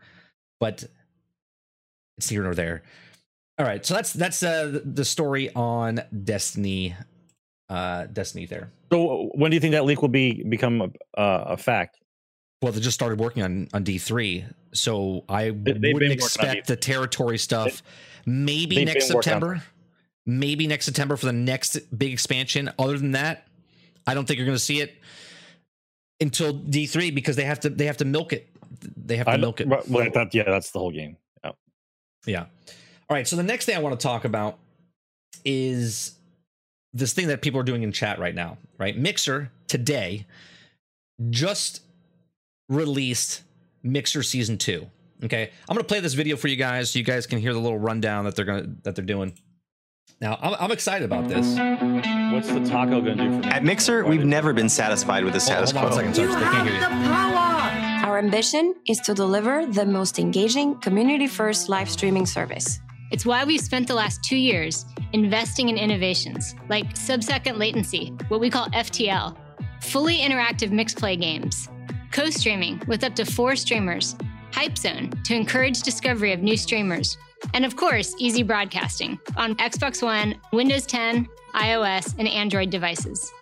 but 0.59 0.83
it's 2.17 2.29
here 2.29 2.43
nor 2.43 2.55
there. 2.55 2.83
All 3.57 3.65
right, 3.65 3.85
so 3.85 3.93
that's 3.93 4.11
that's 4.11 4.43
uh, 4.43 4.79
the 4.83 5.05
story 5.05 5.53
on 5.55 6.01
Destiny, 6.23 6.93
uh, 7.69 8.05
Destiny. 8.07 8.45
There. 8.45 8.69
So 8.91 9.29
when 9.33 9.49
do 9.49 9.55
you 9.55 9.61
think 9.61 9.71
that 9.71 9.85
leak 9.85 10.01
will 10.01 10.09
be 10.09 10.43
become 10.43 10.81
a, 10.81 11.19
uh, 11.19 11.43
a 11.51 11.57
fact? 11.57 11.99
Well, 12.61 12.71
they 12.71 12.79
just 12.79 12.95
started 12.95 13.19
working 13.19 13.43
on 13.43 13.67
on 13.73 13.83
D 13.83 13.97
three, 13.97 14.45
so 14.73 15.23
I 15.29 15.51
They- 15.51 15.93
wouldn't 15.93 16.11
expect 16.11 16.67
the 16.67 16.75
territory 16.75 17.37
stuff. 17.37 17.83
Maybe 18.25 18.77
they've 18.77 18.85
next 18.85 19.07
been 19.07 19.15
working 19.17 19.33
on 19.33 19.39
September. 19.41 19.63
Maybe 20.25 20.65
next 20.65 20.85
September 20.85 21.15
for 21.17 21.27
the 21.27 21.33
next 21.33 21.77
big 21.95 22.11
expansion. 22.11 22.71
Other 22.79 22.97
than 22.97 23.11
that, 23.11 23.47
I 24.07 24.15
don't 24.15 24.27
think 24.27 24.37
you're 24.39 24.47
going 24.47 24.57
to 24.57 24.63
see 24.63 24.81
it 24.81 24.95
until 26.19 26.53
D 26.53 26.87
three 26.87 27.11
because 27.11 27.35
they 27.35 27.43
have 27.45 27.59
to 27.59 27.69
they 27.69 27.85
have 27.85 27.97
to 27.97 28.05
milk 28.05 28.33
it. 28.33 28.49
They 28.97 29.17
have 29.17 29.27
to 29.27 29.33
I 29.33 29.37
milk 29.37 29.61
it. 29.61 29.67
Well, 29.67 30.09
that, 30.11 30.33
yeah, 30.33 30.43
that's 30.43 30.71
the 30.71 30.79
whole 30.79 30.91
game. 30.91 31.17
Yeah. 31.43 31.51
Yeah. 32.25 32.45
All 33.09 33.15
right. 33.15 33.27
So 33.27 33.35
the 33.35 33.43
next 33.43 33.65
thing 33.65 33.75
I 33.75 33.79
want 33.79 33.99
to 33.99 34.03
talk 34.03 34.25
about 34.25 34.57
is 35.43 36.15
this 36.93 37.13
thing 37.13 37.27
that 37.27 37.41
people 37.41 37.59
are 37.59 37.63
doing 37.63 37.83
in 37.83 37.91
chat 37.91 38.17
right 38.17 38.33
now, 38.33 38.57
right? 38.79 38.97
Mixer 38.97 39.51
today 39.67 40.25
just 41.29 41.81
released 42.69 43.43
Mixer 43.83 44.23
season 44.23 44.57
two. 44.57 44.87
Okay. 45.23 45.51
I'm 45.69 45.75
going 45.75 45.83
to 45.83 45.87
play 45.87 45.99
this 45.99 46.13
video 46.13 46.35
for 46.35 46.47
you 46.47 46.55
guys 46.55 46.91
so 46.91 46.99
you 46.99 47.05
guys 47.05 47.25
can 47.27 47.39
hear 47.39 47.53
the 47.53 47.59
little 47.59 47.79
rundown 47.79 48.25
that 48.25 48.35
they're 48.35 48.45
going 48.45 48.63
to, 48.63 48.69
that 48.83 48.95
they're 48.95 49.05
doing. 49.05 49.33
Now, 50.21 50.37
I'm, 50.41 50.55
I'm 50.59 50.71
excited 50.71 51.05
about 51.05 51.27
this. 51.27 51.57
What's 52.33 52.47
the 52.47 52.63
taco 52.65 53.01
gonna 53.01 53.15
do 53.15 53.31
for 53.31 53.39
me? 53.39 53.47
At 53.47 53.63
Mixer, 53.63 54.05
we've 54.05 54.23
never 54.23 54.53
been 54.53 54.69
satisfied 54.69 55.25
with 55.25 55.33
the 55.33 55.39
status 55.39 55.71
Hold 55.71 55.85
on 55.85 55.91
a 55.91 56.03
quo. 56.03 56.13
second, 56.13 56.15
Sarge. 56.15 56.39
They 56.39 56.71
can't. 56.71 58.05
Our 58.05 58.17
ambition 58.17 58.75
is 58.87 58.99
to 59.01 59.13
deliver 59.13 59.65
the 59.65 59.85
most 59.85 60.17
engaging, 60.19 60.75
community 60.79 61.27
first 61.27 61.67
live 61.67 61.89
streaming 61.89 62.25
service. 62.25 62.79
It's 63.11 63.25
why 63.25 63.43
we've 63.43 63.59
spent 63.61 63.87
the 63.87 63.93
last 63.93 64.23
two 64.23 64.37
years 64.37 64.85
investing 65.11 65.69
in 65.69 65.77
innovations 65.77 66.55
like 66.69 66.95
sub 66.95 67.23
second 67.23 67.57
latency, 67.57 68.13
what 68.29 68.39
we 68.39 68.49
call 68.49 68.67
FTL, 68.69 69.35
fully 69.81 70.19
interactive 70.19 70.71
mixed 70.71 70.97
play 70.97 71.15
games, 71.17 71.67
co 72.15 72.29
streaming 72.29 72.81
with 72.87 73.03
up 73.03 73.13
to 73.13 73.25
four 73.25 73.57
streamers, 73.57 74.15
Hype 74.53 74.77
Zone 74.77 75.11
to 75.25 75.35
encourage 75.35 75.81
discovery 75.81 76.31
of 76.31 76.41
new 76.41 76.55
streamers, 76.55 77.17
and 77.53 77.65
of 77.65 77.75
course, 77.75 78.15
easy 78.17 78.41
broadcasting 78.41 79.19
on 79.35 79.53
Xbox 79.55 80.01
One, 80.01 80.39
Windows 80.53 80.85
10, 80.85 81.27
iOS, 81.55 82.15
and 82.17 82.25
Android 82.29 82.69
devices. 82.69 83.33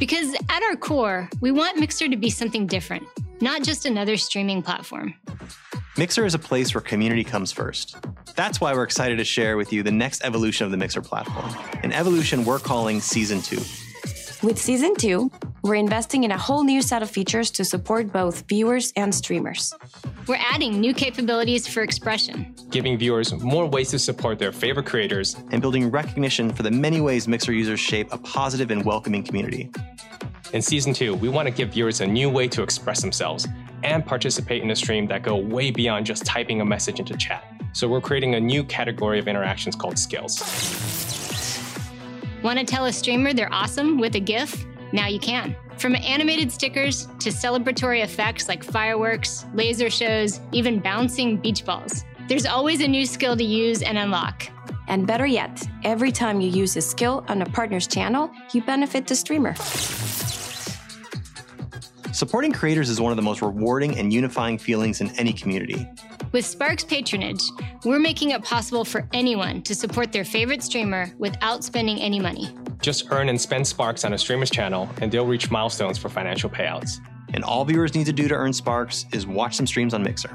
Because 0.00 0.34
at 0.48 0.62
our 0.64 0.74
core, 0.74 1.30
we 1.40 1.52
want 1.52 1.78
Mixer 1.78 2.08
to 2.08 2.16
be 2.16 2.28
something 2.28 2.66
different, 2.66 3.06
not 3.40 3.62
just 3.62 3.86
another 3.86 4.16
streaming 4.16 4.62
platform. 4.62 5.14
Mixer 5.96 6.26
is 6.26 6.34
a 6.34 6.40
place 6.40 6.74
where 6.74 6.82
community 6.82 7.22
comes 7.22 7.52
first. 7.52 7.96
That's 8.34 8.60
why 8.60 8.72
we're 8.72 8.82
excited 8.82 9.18
to 9.18 9.24
share 9.24 9.56
with 9.56 9.72
you 9.72 9.84
the 9.84 9.92
next 9.92 10.24
evolution 10.24 10.64
of 10.64 10.72
the 10.72 10.76
Mixer 10.76 11.02
platform, 11.02 11.54
an 11.84 11.92
evolution 11.92 12.44
we're 12.44 12.58
calling 12.58 13.00
Season 13.00 13.40
2. 13.40 13.87
With 14.40 14.56
Season 14.56 14.94
2, 14.94 15.32
we're 15.62 15.74
investing 15.74 16.22
in 16.22 16.30
a 16.30 16.38
whole 16.38 16.62
new 16.62 16.80
set 16.80 17.02
of 17.02 17.10
features 17.10 17.50
to 17.50 17.64
support 17.64 18.12
both 18.12 18.44
viewers 18.48 18.92
and 18.94 19.12
streamers. 19.12 19.74
We're 20.28 20.38
adding 20.38 20.80
new 20.80 20.94
capabilities 20.94 21.66
for 21.66 21.82
expression, 21.82 22.54
giving 22.70 22.96
viewers 22.96 23.32
more 23.32 23.66
ways 23.66 23.90
to 23.90 23.98
support 23.98 24.38
their 24.38 24.52
favorite 24.52 24.86
creators. 24.86 25.34
and 25.50 25.60
building 25.60 25.90
recognition 25.90 26.52
for 26.52 26.62
the 26.62 26.70
many 26.70 27.00
ways 27.00 27.26
Mixer 27.26 27.52
users 27.52 27.80
shape 27.80 28.12
a 28.12 28.18
positive 28.18 28.70
and 28.70 28.84
welcoming 28.84 29.24
community. 29.24 29.72
In 30.52 30.62
season 30.62 30.92
two, 30.94 31.16
we 31.16 31.28
want 31.28 31.48
to 31.48 31.52
give 31.52 31.70
viewers 31.70 32.00
a 32.00 32.06
new 32.06 32.30
way 32.30 32.46
to 32.46 32.62
express 32.62 33.00
themselves 33.00 33.48
and 33.82 34.06
participate 34.06 34.62
in 34.62 34.70
a 34.70 34.76
stream 34.76 35.08
that 35.08 35.24
go 35.24 35.34
way 35.34 35.72
beyond 35.72 36.06
just 36.06 36.24
typing 36.24 36.60
a 36.60 36.64
message 36.64 37.00
into 37.00 37.16
chat. 37.16 37.42
So 37.72 37.88
we're 37.88 38.00
creating 38.00 38.36
a 38.36 38.40
new 38.40 38.62
category 38.62 39.18
of 39.18 39.26
interactions 39.26 39.74
called 39.74 39.98
skills. 39.98 41.17
Want 42.42 42.58
to 42.60 42.64
tell 42.64 42.86
a 42.86 42.92
streamer 42.92 43.32
they're 43.32 43.52
awesome 43.52 43.98
with 43.98 44.14
a 44.14 44.20
GIF? 44.20 44.64
Now 44.92 45.08
you 45.08 45.18
can. 45.18 45.56
From 45.76 45.96
animated 45.96 46.52
stickers 46.52 47.06
to 47.18 47.30
celebratory 47.30 48.04
effects 48.04 48.48
like 48.48 48.62
fireworks, 48.62 49.44
laser 49.54 49.90
shows, 49.90 50.40
even 50.52 50.78
bouncing 50.78 51.36
beach 51.36 51.64
balls. 51.64 52.04
There's 52.28 52.46
always 52.46 52.80
a 52.80 52.86
new 52.86 53.06
skill 53.06 53.36
to 53.36 53.44
use 53.44 53.82
and 53.82 53.98
unlock. 53.98 54.44
And 54.86 55.04
better 55.04 55.26
yet, 55.26 55.66
every 55.82 56.12
time 56.12 56.40
you 56.40 56.48
use 56.48 56.76
a 56.76 56.80
skill 56.80 57.24
on 57.28 57.42
a 57.42 57.46
partner's 57.46 57.88
channel, 57.88 58.30
you 58.52 58.62
benefit 58.62 59.08
the 59.08 59.16
streamer. 59.16 59.54
Supporting 62.12 62.52
creators 62.52 62.88
is 62.88 63.00
one 63.00 63.12
of 63.12 63.16
the 63.16 63.22
most 63.22 63.42
rewarding 63.42 63.98
and 63.98 64.12
unifying 64.12 64.56
feelings 64.56 65.00
in 65.00 65.10
any 65.18 65.32
community. 65.32 65.86
With 66.32 66.46
Sparks 66.46 66.82
patronage, 66.82 67.42
we're 67.84 67.98
making 67.98 68.30
it 68.30 68.42
possible 68.42 68.84
for 68.84 69.06
anyone 69.12 69.62
to 69.62 69.74
support 69.74 70.10
their 70.10 70.24
favorite 70.24 70.62
streamer 70.62 71.12
without 71.18 71.64
spending 71.64 72.00
any 72.00 72.18
money. 72.18 72.50
Just 72.80 73.10
earn 73.10 73.28
and 73.28 73.38
spend 73.38 73.66
Sparks 73.66 74.04
on 74.04 74.14
a 74.14 74.18
streamer's 74.18 74.50
channel, 74.50 74.88
and 75.02 75.12
they'll 75.12 75.26
reach 75.26 75.50
milestones 75.50 75.98
for 75.98 76.08
financial 76.08 76.48
payouts. 76.48 76.98
And 77.34 77.44
all 77.44 77.64
viewers 77.64 77.94
need 77.94 78.06
to 78.06 78.12
do 78.12 78.26
to 78.26 78.34
earn 78.34 78.52
Sparks 78.54 79.04
is 79.12 79.26
watch 79.26 79.56
some 79.56 79.66
streams 79.66 79.92
on 79.92 80.02
Mixer. 80.02 80.34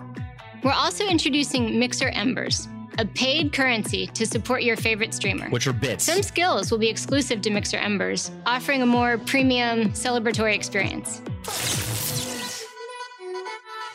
We're 0.63 0.71
also 0.71 1.05
introducing 1.07 1.79
Mixer 1.79 2.09
Embers, 2.09 2.67
a 2.97 3.05
paid 3.05 3.53
currency 3.53 4.07
to 4.07 4.25
support 4.25 4.63
your 4.63 4.75
favorite 4.75 5.13
streamer. 5.13 5.49
Which 5.49 5.67
are 5.67 5.73
bits. 5.73 6.03
Some 6.03 6.23
skills 6.23 6.71
will 6.71 6.77
be 6.77 6.89
exclusive 6.89 7.41
to 7.41 7.49
Mixer 7.49 7.77
Embers, 7.77 8.31
offering 8.45 8.81
a 8.81 8.85
more 8.85 9.17
premium, 9.17 9.89
celebratory 9.91 10.55
experience. 10.55 11.21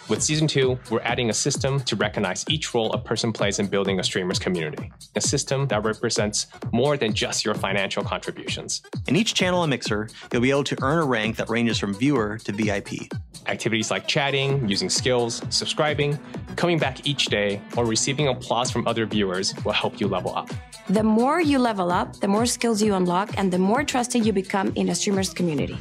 With 0.08 0.22
season 0.22 0.48
two, 0.48 0.78
we're 0.90 1.02
adding 1.02 1.28
a 1.28 1.34
system 1.34 1.80
to 1.80 1.94
recognize 1.94 2.42
each 2.48 2.72
role 2.72 2.90
a 2.94 2.98
person 2.98 3.30
plays 3.30 3.58
in 3.58 3.66
building 3.66 4.00
a 4.00 4.02
streamer's 4.02 4.38
community. 4.38 4.90
A 5.16 5.20
system 5.20 5.66
that 5.66 5.84
represents 5.84 6.46
more 6.72 6.96
than 6.96 7.12
just 7.12 7.44
your 7.44 7.54
financial 7.54 8.02
contributions. 8.02 8.80
In 9.06 9.16
each 9.16 9.34
channel 9.34 9.64
and 9.64 9.70
Mixer, 9.70 10.08
you'll 10.32 10.40
be 10.40 10.50
able 10.50 10.64
to 10.64 10.78
earn 10.82 10.98
a 10.98 11.04
rank 11.04 11.36
that 11.36 11.50
ranges 11.50 11.78
from 11.78 11.92
viewer 11.92 12.38
to 12.38 12.52
VIP. 12.52 13.12
Activities 13.48 13.90
like 13.90 14.08
chatting, 14.08 14.66
using 14.66 14.88
skills, 14.88 15.42
subscribing, 15.50 16.18
coming 16.56 16.78
back 16.78 17.06
each 17.06 17.26
day, 17.26 17.60
or 17.76 17.84
receiving 17.84 18.28
applause 18.28 18.70
from 18.70 18.88
other 18.88 19.04
viewers 19.04 19.54
will 19.62 19.72
help 19.72 20.00
you 20.00 20.08
level 20.08 20.34
up. 20.34 20.48
The 20.88 21.02
more 21.02 21.42
you 21.42 21.58
level 21.58 21.92
up, 21.92 22.18
the 22.20 22.28
more 22.28 22.46
skills 22.46 22.80
you 22.80 22.94
unlock, 22.94 23.36
and 23.36 23.52
the 23.52 23.58
more 23.58 23.84
trusted 23.84 24.24
you 24.24 24.32
become 24.32 24.72
in 24.74 24.88
a 24.88 24.94
streamer's 24.94 25.34
community. 25.34 25.76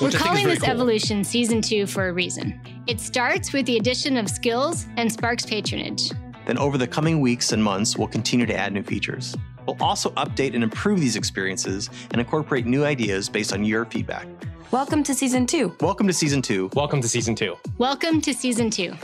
Which 0.00 0.14
I 0.14 0.18
We're 0.18 0.24
calling 0.26 0.46
this 0.46 0.60
cool. 0.60 0.70
Evolution 0.70 1.24
Season 1.24 1.60
2 1.60 1.88
for 1.88 2.06
a 2.06 2.12
reason. 2.12 2.60
It 2.86 3.00
starts 3.00 3.52
with 3.52 3.66
the 3.66 3.78
addition 3.78 4.16
of 4.16 4.30
skills 4.30 4.86
and 4.96 5.10
Sparks 5.12 5.44
patronage. 5.44 6.12
Then 6.46 6.56
over 6.56 6.78
the 6.78 6.86
coming 6.86 7.20
weeks 7.20 7.50
and 7.50 7.60
months, 7.62 7.98
we'll 7.98 8.06
continue 8.06 8.46
to 8.46 8.54
add 8.54 8.72
new 8.72 8.84
features. 8.84 9.34
We'll 9.66 9.76
also 9.80 10.10
update 10.10 10.54
and 10.54 10.62
improve 10.62 11.00
these 11.00 11.16
experiences 11.16 11.90
and 12.12 12.20
incorporate 12.20 12.64
new 12.64 12.84
ideas 12.84 13.28
based 13.28 13.52
on 13.52 13.64
your 13.64 13.86
feedback. 13.86 14.28
Welcome 14.70 15.02
to 15.02 15.14
Season 15.14 15.46
2. 15.46 15.78
Welcome 15.80 16.06
to 16.06 16.12
Season 16.12 16.42
2. 16.42 16.70
Welcome 16.74 17.00
to 17.00 17.08
season 17.08 17.34
two. 17.34 17.56
Welcome 17.78 18.20
to 18.20 18.32
Season 18.32 18.70
2. 18.70 18.94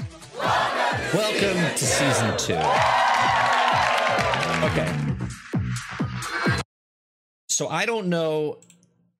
Welcome 1.12 1.57
to 1.76 1.85
season 1.85 2.37
two. 2.38 2.54
Okay. 4.64 4.94
So 7.48 7.66
I 7.68 7.85
don't 7.85 8.07
know. 8.07 8.59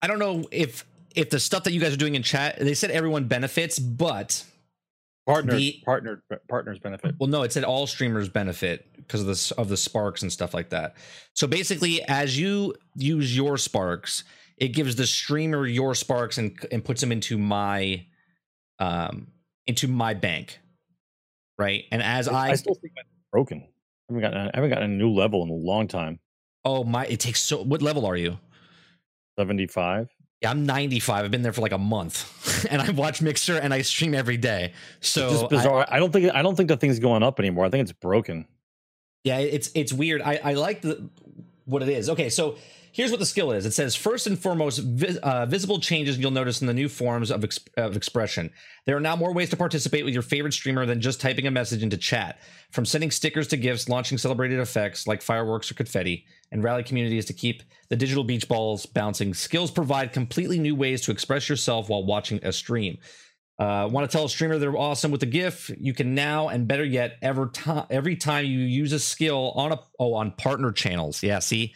I 0.01 0.07
don't 0.07 0.21
know 0.21 0.45
if 0.53 0.85
if 1.15 1.31
the 1.31 1.41
stuff 1.41 1.65
that 1.65 1.73
you 1.73 1.81
guys 1.81 1.93
are 1.95 1.99
doing 1.99 2.15
in 2.15 2.23
chat. 2.23 2.59
They 2.59 2.75
said 2.75 2.91
everyone 2.91 3.25
benefits, 3.29 3.79
but 3.79 4.45
Partners, 5.27 5.57
The- 5.57 5.81
partner, 5.87 6.23
partners 6.51 6.79
benefit. 6.81 7.15
well, 7.19 7.31
no, 7.31 7.43
it 7.45 7.53
said 7.53 7.65
all 7.65 7.87
streamers 7.87 8.29
benefit 8.29 8.87
because 8.95 9.23
of 9.23 9.27
this 9.27 9.53
of 9.53 9.71
the 9.71 9.77
sparks 9.77 10.21
and 10.21 10.31
stuff 10.31 10.53
like 10.53 10.69
that. 10.69 10.97
So 11.33 11.47
basically, 11.47 12.03
as 12.03 12.39
you 12.39 12.75
use 12.95 13.35
your 13.35 13.57
sparks, 13.57 14.25
it 14.59 14.69
gives 14.69 14.97
the 14.97 15.07
streamer 15.07 15.67
your 15.67 15.95
sparks 15.95 16.37
and 16.37 16.55
and 16.71 16.85
puts 16.85 17.01
them 17.01 17.11
into 17.11 17.39
my 17.39 18.05
um 18.79 19.29
into 19.67 19.89
my 19.89 20.13
bank, 20.13 20.59
right? 21.59 21.85
And 21.91 22.03
as 22.03 22.29
I, 22.29 22.51
I 22.51 22.55
still 22.57 22.75
think 22.75 22.93
that's 22.95 23.09
broken. 23.33 23.63
I 23.63 24.13
haven't 24.13 24.21
gotten, 24.31 24.49
I 24.49 24.51
haven't 24.53 24.71
gotten 24.71 24.91
a 24.91 24.95
new 24.95 25.11
level 25.11 25.43
in 25.43 25.49
a 25.49 25.55
long 25.55 25.89
time. 25.89 26.21
oh 26.67 26.85
my, 26.85 27.07
it 27.07 27.19
takes 27.21 27.41
so. 27.41 27.63
What 27.63 27.81
level 27.81 28.05
are 28.05 28.17
you? 28.17 28.37
Seventy-five. 29.39 30.09
Yeah, 30.45 30.51
I'm 30.51 30.67
95. 30.67 31.25
I've 31.25 31.31
been 31.31 31.41
there 31.41 31.55
for 31.55 31.63
like 31.63 31.73
a 31.73 31.79
month, 31.79 32.67
and 32.71 32.83
I 32.83 32.91
watch 32.91 33.23
Mixer 33.23 33.57
and 33.57 33.73
I 33.73 33.81
stream 33.81 34.15
every 34.15 34.37
day. 34.37 34.75
So 35.01 35.31
Just 35.31 35.45
I- 35.45 35.49
bizarre. 35.49 35.87
I, 35.89 35.99
don't 35.99 36.13
think 36.13 36.35
I 36.35 36.43
don't 36.43 36.55
think 36.55 36.69
the 36.69 36.77
thing's 36.77 36.99
going 36.99 37.23
up 37.23 37.41
anymore. 37.41 37.65
I 37.65 37.71
think 37.71 37.83
it's 37.83 37.93
broken. 37.93 38.47
yeah, 39.25 39.39
it's 39.39 39.71
it's 39.75 39.93
weird. 39.93 40.21
I 40.21 40.39
I 40.45 40.53
like 40.53 40.83
the 40.83 41.09
what 41.65 41.83
it 41.83 41.89
is. 41.89 42.11
Okay, 42.11 42.29
so 42.29 42.57
here's 42.95 43.11
what 43.11 43.19
the 43.19 43.27
skill 43.27 43.51
is. 43.51 43.67
It 43.67 43.73
says 43.73 43.97
first 43.97 44.29
and 44.29 44.39
foremost, 44.39 44.81
uh, 45.23 45.47
visible 45.47 45.81
changes 45.81 46.17
you'll 46.17 46.31
notice 46.31 46.61
in 46.61 46.69
the 46.69 46.73
new 46.73 46.89
forms 46.89 47.31
of, 47.31 47.43
ex- 47.43 47.59
of 47.77 47.97
expression. 47.97 48.51
There 48.87 48.97
are 48.97 49.01
now 49.01 49.17
more 49.17 49.35
ways 49.35 49.51
to 49.51 49.57
participate 49.57 50.05
with 50.05 50.15
your 50.15 50.23
favorite 50.23 50.55
streamer 50.55 50.87
than 50.87 51.01
just 51.01 51.21
typing 51.21 51.47
a 51.49 51.51
message 51.51 51.83
into 51.83 51.97
chat. 51.97 52.39
From 52.71 52.87
sending 52.87 53.11
stickers 53.11 53.49
to 53.49 53.57
gifts, 53.57 53.89
launching 53.89 54.17
celebrated 54.17 54.61
effects 54.61 55.09
like 55.09 55.23
fireworks 55.23 55.71
or 55.71 55.75
confetti, 55.75 56.25
and 56.53 56.63
rally 56.63 56.85
communities 56.85 57.25
to 57.27 57.33
keep 57.33 57.65
the 57.89 57.97
digital 57.97 58.23
beach 58.23 58.49
balls 58.49 58.87
bouncing. 58.87 59.35
Skills 59.35 59.73
provide 59.73 60.13
completely 60.13 60.61
new 60.61 60.77
ways 60.77 61.03
to 61.03 61.11
express 61.11 61.49
yourself 61.49 61.89
while 61.89 62.07
watching 62.07 62.39
a 62.45 62.53
stream. 62.53 62.99
Uh, 63.59 63.89
Want 63.91 64.09
to 64.09 64.17
tell 64.17 64.27
a 64.27 64.29
streamer 64.29 64.59
they're 64.59 64.77
awesome 64.77 65.11
with 65.11 65.23
a 65.23 65.27
GIF? 65.27 65.71
You 65.79 65.95
can 65.95 66.15
now, 66.15 66.49
and 66.49 66.69
better 66.69 66.85
yet, 66.85 67.17
ever 67.23 67.47
time 67.47 67.87
every 67.91 68.17
time 68.17 68.45
you 68.47 68.61
use 68.61 68.93
a 68.93 68.99
skill 69.01 69.53
on 69.57 69.73
a 69.73 69.81
oh 69.99 70.15
on 70.15 70.33
partner 70.33 70.73
channels. 70.73 71.23
Yeah, 71.23 71.39
see, 71.39 71.75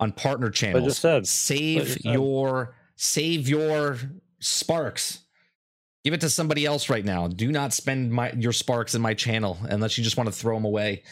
on 0.00 0.12
partner 0.12 0.50
channels. 0.50 0.84
just 0.84 1.00
said. 1.00 1.26
Save 1.26 1.86
just 1.86 2.02
said. 2.02 2.12
your 2.12 2.74
save 2.96 3.48
your 3.48 3.98
sparks. 4.40 5.20
Give 6.04 6.12
it 6.12 6.20
to 6.20 6.30
somebody 6.30 6.66
else 6.66 6.90
right 6.90 7.04
now. 7.04 7.28
Do 7.28 7.50
not 7.50 7.72
spend 7.72 8.12
my 8.12 8.32
your 8.32 8.52
sparks 8.52 8.94
in 8.94 9.02
my 9.02 9.14
channel 9.14 9.58
unless 9.68 9.96
you 9.96 10.04
just 10.04 10.16
want 10.16 10.28
to 10.28 10.32
throw 10.32 10.54
them 10.54 10.64
away. 10.64 11.02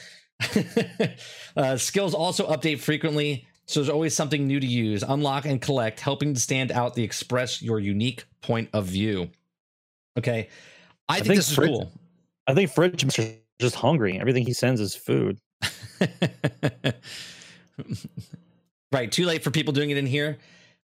uh, 1.56 1.76
skills 1.76 2.14
also 2.14 2.48
update 2.48 2.80
frequently, 2.80 3.46
so 3.66 3.80
there's 3.80 3.88
always 3.88 4.14
something 4.14 4.46
new 4.46 4.60
to 4.60 4.66
use, 4.66 5.02
unlock, 5.02 5.46
and 5.46 5.62
collect, 5.62 6.00
helping 6.00 6.34
to 6.34 6.40
stand 6.40 6.72
out 6.72 6.94
the 6.94 7.02
express 7.02 7.62
your 7.62 7.80
unique 7.80 8.24
point 8.42 8.68
of 8.72 8.86
view. 8.86 9.30
Okay, 10.18 10.48
I, 11.08 11.14
think, 11.16 11.26
think 11.26 11.36
this 11.36 11.50
is 11.52 11.58
cool. 11.58 11.92
I 12.46 12.54
think 12.54 12.70
Fridge 12.70 13.04
Master's 13.04 13.36
just 13.60 13.76
hungry. 13.76 14.18
Everything 14.20 14.44
he 14.44 14.52
sends 14.52 14.80
is 14.80 14.94
food. 14.94 15.38
right, 18.92 19.10
too 19.10 19.26
late 19.26 19.42
for 19.42 19.50
people 19.50 19.72
doing 19.72 19.90
it 19.90 19.96
in 19.96 20.06
here. 20.06 20.38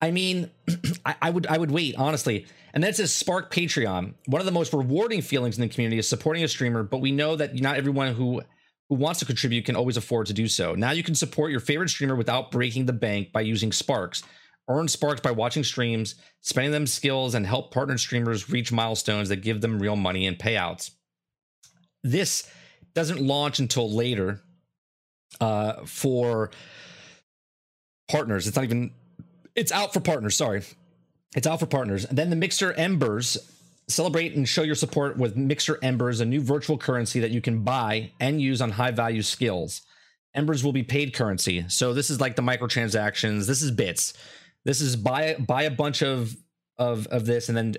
I 0.01 0.12
mean, 0.12 0.49
I, 1.05 1.15
I 1.21 1.29
would 1.29 1.47
I 1.47 1.57
would 1.57 1.71
wait 1.71 1.95
honestly. 1.97 2.45
And 2.73 2.83
that 2.83 2.95
says 2.95 3.12
Spark 3.12 3.51
Patreon. 3.51 4.13
One 4.27 4.41
of 4.41 4.45
the 4.45 4.51
most 4.51 4.73
rewarding 4.73 5.21
feelings 5.21 5.57
in 5.57 5.62
the 5.62 5.73
community 5.73 5.97
is 5.97 6.07
supporting 6.07 6.43
a 6.43 6.47
streamer, 6.47 6.83
but 6.83 7.01
we 7.01 7.12
know 7.12 7.35
that 7.35 7.55
not 7.55 7.77
everyone 7.77 8.13
who 8.13 8.41
who 8.89 8.95
wants 8.95 9.19
to 9.19 9.25
contribute 9.25 9.65
can 9.65 9.75
always 9.75 9.97
afford 9.97 10.27
to 10.27 10.33
do 10.33 10.47
so. 10.47 10.75
Now 10.75 10.91
you 10.91 11.03
can 11.03 11.15
support 11.15 11.51
your 11.51 11.59
favorite 11.59 11.89
streamer 11.89 12.15
without 12.15 12.51
breaking 12.51 12.85
the 12.85 12.93
bank 12.93 13.31
by 13.31 13.41
using 13.41 13.71
Sparks. 13.71 14.23
Earn 14.67 14.88
Sparks 14.88 15.21
by 15.21 15.31
watching 15.31 15.63
streams, 15.63 16.15
spending 16.41 16.71
them 16.71 16.85
skills, 16.85 17.33
and 17.33 17.45
help 17.45 17.71
partner 17.73 17.97
streamers 17.97 18.49
reach 18.49 18.71
milestones 18.71 19.29
that 19.29 19.38
give 19.38 19.62
them 19.62 19.79
real 19.79 19.95
money 19.95 20.27
and 20.27 20.38
payouts. 20.38 20.91
This 22.03 22.49
doesn't 22.93 23.19
launch 23.19 23.59
until 23.59 23.91
later 23.91 24.41
uh, 25.41 25.85
for 25.85 26.51
partners. 28.10 28.48
It's 28.48 28.56
not 28.56 28.65
even. 28.65 28.91
It's 29.56 29.72
out 29.72 29.93
for 29.93 30.00
partners. 30.00 30.36
Sorry, 30.36 30.63
it's 31.36 31.48
out 31.48 31.60
for 31.60 31.65
partners. 31.65 32.06
And 32.06 32.17
then 32.17 32.30
the 32.30 32.36
Mixer 32.36 32.74
Embers 32.74 33.38
celebrate 33.88 34.36
and 34.36 34.48
show 34.48 34.62
your 34.63 34.76
support 34.76 35.17
with 35.17 35.36
Mixer 35.36 35.80
Embers, 35.82 36.19
a 36.19 36.26
new 36.26 36.41
virtual 36.41 36.78
currency 36.78 37.19
that 37.19 37.32
you 37.32 37.41
can 37.41 37.63
buy 37.63 38.12
and 38.19 38.41
use 38.41 38.62
on 38.62 38.72
high 38.72 38.91
value 38.91 39.22
skills. 39.22 39.82
Embers 40.36 40.63
will 40.63 40.74
be 40.74 40.84
paid 40.84 41.13
currency. 41.13 41.65
So 41.69 41.93
this 41.93 42.10
is 42.10 42.22
like 42.22 42.36
the 42.36 42.41
microtransactions. 42.41 43.48
This 43.48 43.62
is 43.62 43.72
bits. 43.72 44.13
This 44.63 44.82
is 44.82 44.95
buy 44.95 45.36
buy 45.39 45.63
a 45.63 45.72
bunch 45.72 46.04
of 46.04 46.36
of 46.78 47.08
of 47.08 47.26
this 47.26 47.50
and 47.50 47.58
then 47.58 47.76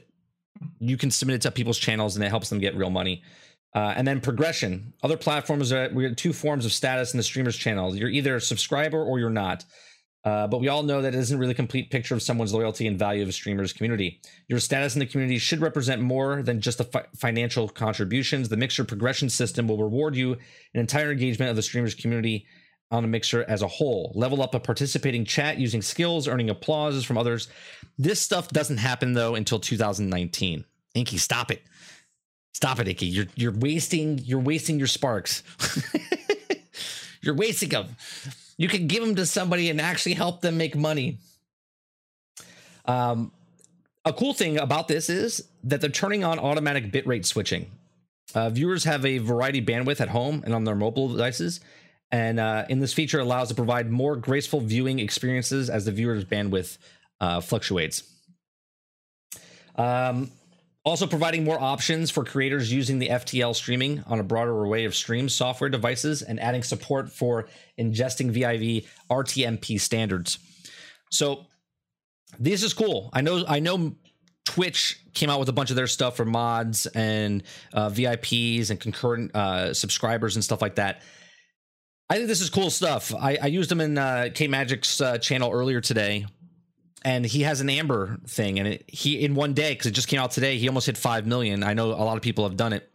you 0.78 0.96
can 0.96 1.10
submit 1.10 1.36
it 1.36 1.42
to 1.42 1.50
people's 1.50 1.78
channels 1.78 2.16
and 2.16 2.24
it 2.24 2.28
helps 2.28 2.50
them 2.50 2.58
get 2.58 2.76
real 2.76 2.90
money. 2.90 3.22
Uh, 3.72 3.94
and 3.96 4.06
then 4.06 4.20
progression. 4.20 4.92
Other 5.02 5.16
platforms 5.16 5.72
are 5.72 5.90
we 5.94 6.02
have 6.02 6.16
two 6.16 6.32
forms 6.32 6.64
of 6.64 6.72
status 6.72 7.14
in 7.14 7.18
the 7.18 7.22
streamer's 7.22 7.56
channel. 7.56 7.94
You're 7.94 8.08
either 8.08 8.36
a 8.36 8.40
subscriber 8.40 9.00
or 9.00 9.20
you're 9.20 9.30
not. 9.30 9.64
Uh, 10.22 10.46
but 10.46 10.60
we 10.60 10.68
all 10.68 10.82
know 10.82 11.00
that 11.00 11.14
it 11.14 11.18
isn't 11.18 11.38
really 11.38 11.52
a 11.52 11.54
complete 11.54 11.90
picture 11.90 12.14
of 12.14 12.22
someone's 12.22 12.52
loyalty 12.52 12.86
and 12.86 12.98
value 12.98 13.22
of 13.22 13.28
a 13.28 13.32
streamer's 13.32 13.72
community. 13.72 14.20
Your 14.48 14.58
status 14.58 14.94
in 14.94 15.00
the 15.00 15.06
community 15.06 15.38
should 15.38 15.60
represent 15.60 16.02
more 16.02 16.42
than 16.42 16.60
just 16.60 16.78
the 16.78 16.84
fi- 16.84 17.06
financial 17.16 17.68
contributions. 17.68 18.48
The 18.48 18.58
Mixer 18.58 18.84
progression 18.84 19.30
system 19.30 19.66
will 19.66 19.82
reward 19.82 20.16
you 20.16 20.32
an 20.74 20.80
entire 20.80 21.10
engagement 21.10 21.48
of 21.48 21.56
the 21.56 21.62
streamer's 21.62 21.94
community 21.94 22.46
on 22.90 23.04
a 23.04 23.06
Mixer 23.06 23.44
as 23.48 23.62
a 23.62 23.68
whole. 23.68 24.12
Level 24.14 24.42
up 24.42 24.54
a 24.54 24.60
participating 24.60 25.24
chat 25.24 25.58
using 25.58 25.80
skills, 25.80 26.28
earning 26.28 26.50
applauses 26.50 27.04
from 27.04 27.16
others. 27.16 27.48
This 27.96 28.20
stuff 28.20 28.48
doesn't 28.48 28.78
happen 28.78 29.14
though 29.14 29.34
until 29.34 29.58
2019. 29.58 30.64
Inky, 30.94 31.18
stop 31.18 31.50
it. 31.50 31.62
Stop 32.52 32.80
it, 32.80 32.88
Inky. 32.88 33.06
You're 33.06 33.26
you're 33.36 33.52
wasting 33.52 34.18
you're 34.18 34.40
wasting 34.40 34.78
your 34.78 34.88
sparks. 34.88 35.42
you're 37.22 37.36
wasting 37.36 37.70
them. 37.70 37.96
You 38.60 38.68
can 38.68 38.88
give 38.88 39.02
them 39.02 39.14
to 39.14 39.24
somebody 39.24 39.70
and 39.70 39.80
actually 39.80 40.12
help 40.12 40.42
them 40.42 40.58
make 40.58 40.76
money. 40.76 41.16
Um, 42.84 43.32
a 44.04 44.12
cool 44.12 44.34
thing 44.34 44.58
about 44.58 44.86
this 44.86 45.08
is 45.08 45.48
that 45.64 45.80
they're 45.80 45.88
turning 45.88 46.24
on 46.24 46.38
automatic 46.38 46.92
bitrate 46.92 47.24
switching. 47.24 47.70
Uh, 48.34 48.50
viewers 48.50 48.84
have 48.84 49.06
a 49.06 49.16
variety 49.16 49.64
bandwidth 49.64 50.02
at 50.02 50.10
home 50.10 50.42
and 50.44 50.52
on 50.52 50.64
their 50.64 50.74
mobile 50.74 51.08
devices, 51.08 51.60
and 52.12 52.38
uh, 52.38 52.66
in 52.68 52.80
this 52.80 52.92
feature 52.92 53.18
allows 53.18 53.48
to 53.48 53.54
provide 53.54 53.90
more 53.90 54.14
graceful 54.14 54.60
viewing 54.60 54.98
experiences 54.98 55.70
as 55.70 55.86
the 55.86 55.92
viewer's 55.92 56.26
bandwidth 56.26 56.76
uh, 57.18 57.40
fluctuates. 57.40 58.02
Um, 59.76 60.30
also, 60.82 61.06
providing 61.06 61.44
more 61.44 61.60
options 61.60 62.10
for 62.10 62.24
creators 62.24 62.72
using 62.72 62.98
the 62.98 63.08
FTL 63.08 63.54
streaming 63.54 64.02
on 64.06 64.18
a 64.18 64.22
broader 64.22 64.52
array 64.52 64.86
of 64.86 64.94
stream 64.94 65.28
software 65.28 65.68
devices 65.68 66.22
and 66.22 66.40
adding 66.40 66.62
support 66.62 67.12
for 67.12 67.48
ingesting 67.78 68.30
VIV 68.30 68.90
RTMP 69.10 69.78
standards. 69.78 70.38
So, 71.10 71.46
this 72.38 72.62
is 72.62 72.72
cool. 72.72 73.10
I 73.12 73.20
know. 73.20 73.44
I 73.46 73.60
know. 73.60 73.94
Twitch 74.46 75.04
came 75.12 75.28
out 75.28 75.38
with 75.38 75.50
a 75.50 75.52
bunch 75.52 75.68
of 75.68 75.76
their 75.76 75.86
stuff 75.86 76.16
for 76.16 76.24
mods 76.24 76.86
and 76.86 77.42
uh, 77.74 77.90
VIPs 77.90 78.70
and 78.70 78.80
concurrent 78.80 79.36
uh, 79.36 79.74
subscribers 79.74 80.34
and 80.34 80.42
stuff 80.42 80.62
like 80.62 80.76
that. 80.76 81.02
I 82.08 82.16
think 82.16 82.26
this 82.26 82.40
is 82.40 82.50
cool 82.50 82.70
stuff. 82.70 83.14
I, 83.14 83.38
I 83.40 83.46
used 83.46 83.70
them 83.70 83.80
in 83.80 83.96
uh, 83.98 84.30
K 84.34 84.48
Magic's 84.48 85.00
uh, 85.00 85.18
channel 85.18 85.52
earlier 85.52 85.80
today, 85.80 86.26
and 87.02 87.24
he 87.24 87.42
has 87.42 87.60
an 87.60 87.70
Ember 87.70 88.18
thing, 88.26 88.58
and 88.58 88.68
it, 88.68 88.84
he 88.88 89.24
in 89.24 89.34
one 89.34 89.54
day 89.54 89.72
because 89.72 89.86
it 89.86 89.92
just 89.92 90.08
came 90.08 90.20
out 90.20 90.30
today, 90.30 90.58
he 90.58 90.68
almost 90.68 90.86
hit 90.86 90.96
five 90.96 91.26
million. 91.26 91.62
I 91.62 91.74
know 91.74 91.92
a 91.92 92.04
lot 92.04 92.16
of 92.16 92.22
people 92.22 92.44
have 92.44 92.56
done 92.56 92.72
it. 92.72 92.88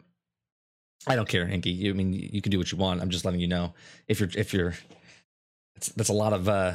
I 1.06 1.16
don't 1.16 1.28
care, 1.28 1.48
Inky. 1.48 1.70
You 1.70 1.90
I 1.90 1.94
mean 1.94 2.12
you 2.12 2.42
can 2.42 2.50
do 2.50 2.58
what 2.58 2.70
you 2.72 2.78
want. 2.78 3.00
I'm 3.00 3.10
just 3.10 3.24
letting 3.24 3.40
you 3.40 3.48
know 3.48 3.74
if 4.08 4.20
you're 4.20 4.30
if 4.36 4.52
you're. 4.52 4.74
That's 5.94 6.08
a 6.08 6.14
lot 6.14 6.32
of 6.32 6.48
uh, 6.48 6.74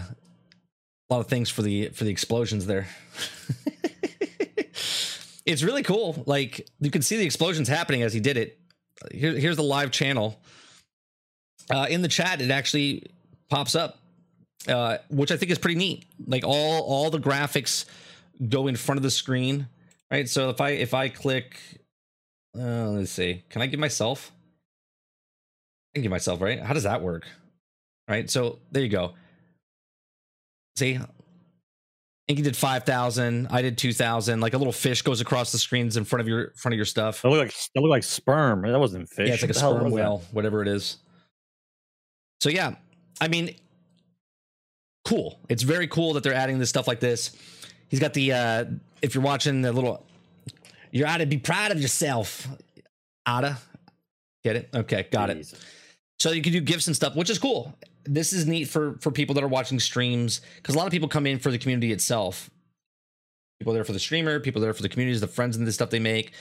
a 1.12 1.14
lot 1.14 1.20
of 1.20 1.28
things 1.28 1.50
for 1.50 1.62
the 1.62 1.90
for 1.90 2.04
the 2.04 2.12
explosions 2.12 2.66
there. 2.66 2.88
it's 5.46 5.64
really 5.64 5.84
cool. 5.84 6.24
Like 6.26 6.68
you 6.80 6.92
can 6.92 7.02
see 7.02 7.18
the 7.18 7.26
explosions 7.26 7.68
happening 7.68 8.04
as 8.04 8.14
he 8.14 8.20
did 8.20 8.38
it. 8.38 8.60
Here, 9.12 9.34
here's 9.34 9.58
the 9.58 9.64
live 9.64 9.92
channel. 9.92 10.40
Uh, 11.70 11.88
in 11.90 12.02
the 12.02 12.08
chat, 12.08 12.42
it 12.42 12.52
actually 12.52 13.08
pops 13.50 13.76
up, 13.76 14.00
uh, 14.68 14.98
which 15.10 15.32
I 15.32 15.38
think 15.38 15.52
is 15.52 15.58
pretty 15.58 15.78
neat. 15.78 16.06
Like 16.28 16.44
all 16.46 16.82
all 16.84 17.10
the 17.10 17.20
graphics 17.20 17.86
go 18.50 18.68
in 18.68 18.76
front 18.76 18.98
of 18.98 19.04
the 19.04 19.12
screen, 19.12 19.68
right? 20.10 20.28
So 20.28 20.50
if 20.50 20.62
I 20.62 20.70
if 20.72 20.94
I 20.94 21.10
click, 21.10 21.60
uh, 22.58 22.90
let's 22.90 23.12
see, 23.12 23.44
can 23.50 23.62
I 23.62 23.68
give 23.68 23.80
myself? 23.80 24.32
I 25.94 25.98
can 25.98 26.04
give 26.04 26.12
myself 26.12 26.42
right. 26.42 26.60
How 26.62 26.74
does 26.74 26.84
that 26.84 27.02
work? 27.02 27.28
Right. 28.08 28.30
So 28.30 28.60
there 28.72 28.84
you 28.84 28.90
go. 28.90 29.14
See, 30.78 31.00
Inky 32.28 32.42
did 32.42 32.56
five 32.56 32.84
thousand. 32.86 33.48
I 33.52 33.62
did 33.62 33.78
two 33.78 33.92
thousand. 33.94 34.40
Like 34.40 34.54
a 34.54 34.58
little 34.58 34.74
fish 34.74 35.02
goes 35.02 35.22
across 35.22 35.52
the 35.52 35.58
screens 35.58 35.98
in 35.98 36.06
front 36.06 36.22
of 36.22 36.28
your 36.28 36.52
front 36.56 36.74
of 36.74 36.78
your 36.78 36.86
stuff. 36.86 37.22
That 37.22 37.30
looked 37.30 37.40
like 37.44 37.54
that 37.76 37.82
looked 37.82 37.92
like 37.92 38.04
sperm. 38.04 38.62
That 38.62 38.80
wasn't 38.80 39.10
fish. 39.10 39.28
Yeah, 39.28 39.34
it's 39.34 39.44
like 39.44 39.52
a 39.52 39.54
What 39.54 39.62
hell 39.62 39.76
sperm 39.76 39.90
that? 39.90 39.96
whale, 39.96 40.24
whatever 40.32 40.62
it 40.62 40.68
is. 40.68 40.98
So 42.40 42.50
yeah, 42.50 42.76
I 43.20 43.28
mean, 43.28 43.54
cool. 45.06 45.40
It's 45.50 45.64
very 45.64 45.88
cool 45.88 46.14
that 46.14 46.24
they're 46.24 46.34
adding 46.34 46.60
this 46.60 46.70
stuff 46.70 46.88
like 46.88 47.00
this. 47.00 47.36
He's 47.90 48.00
got 48.00 48.14
the 48.14 48.34
uh 48.34 48.66
if 49.02 49.16
you're 49.16 49.24
watching 49.24 49.62
the 49.62 49.72
little 49.72 50.06
you're 50.92 51.08
out 51.08 51.18
to 51.18 51.26
be 51.26 51.38
proud 51.38 51.72
of 51.72 51.80
yourself. 51.80 52.48
Ada. 53.28 53.58
Get 54.44 54.56
it? 54.56 54.70
Okay, 54.74 55.08
got 55.12 55.30
it. 55.30 55.54
So 56.20 56.32
you 56.32 56.42
can 56.42 56.52
do 56.52 56.62
gifts 56.62 56.88
and 56.88 56.96
stuff, 56.96 57.16
which 57.16 57.30
is 57.30 57.40
cool. 57.40 57.76
This 58.04 58.34
is 58.34 58.46
neat 58.46 58.66
for 58.66 58.98
for 59.02 59.12
people 59.12 59.36
that 59.36 59.44
are 59.44 59.48
watching 59.48 59.80
streams 59.80 60.42
because 60.58 60.76
a 60.76 60.78
lot 60.78 60.88
of 60.88 60.92
people 60.92 61.08
come 61.08 61.28
in 61.28 61.40
for 61.40 61.52
the 61.52 61.58
community 61.58 61.92
itself. 61.92 62.50
People 63.60 63.74
there 63.74 63.84
for 63.84 63.94
the 63.94 64.00
streamer, 64.00 64.40
people 64.40 64.62
there 64.62 64.74
for 64.74 64.82
the 64.82 64.90
communities, 64.90 65.22
the 65.22 65.28
friends 65.28 65.56
and 65.56 65.68
the 65.68 65.72
stuff 65.72 65.92
they 65.92 66.00
make. 66.00 66.34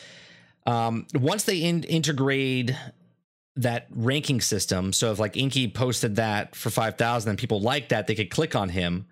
Um, 0.66 1.06
once 1.14 1.44
they 1.44 1.58
in- 1.58 1.84
integrate 1.84 2.70
that 3.56 3.86
ranking 3.90 4.40
system, 4.40 4.92
so 4.92 5.12
if 5.12 5.18
like 5.18 5.36
Inky 5.36 5.68
posted 5.68 6.16
that 6.16 6.54
for 6.54 6.70
five 6.70 6.96
thousand 6.96 7.30
and 7.30 7.38
people 7.38 7.60
like 7.60 7.88
that, 7.88 8.06
they 8.06 8.14
could 8.14 8.30
click 8.30 8.54
on 8.54 8.68
him 8.68 9.06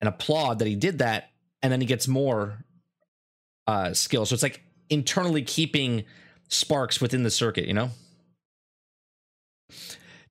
and 0.00 0.08
applaud 0.08 0.58
that 0.58 0.68
he 0.68 0.74
did 0.74 0.98
that, 0.98 1.30
and 1.62 1.72
then 1.72 1.80
he 1.80 1.86
gets 1.86 2.08
more 2.08 2.64
uh, 3.66 3.92
skill. 3.92 4.26
So 4.26 4.34
it's 4.34 4.42
like 4.42 4.62
internally 4.90 5.42
keeping 5.42 6.04
sparks 6.48 7.00
within 7.00 7.22
the 7.22 7.30
circuit, 7.30 7.66
you 7.66 7.74
know. 7.74 7.90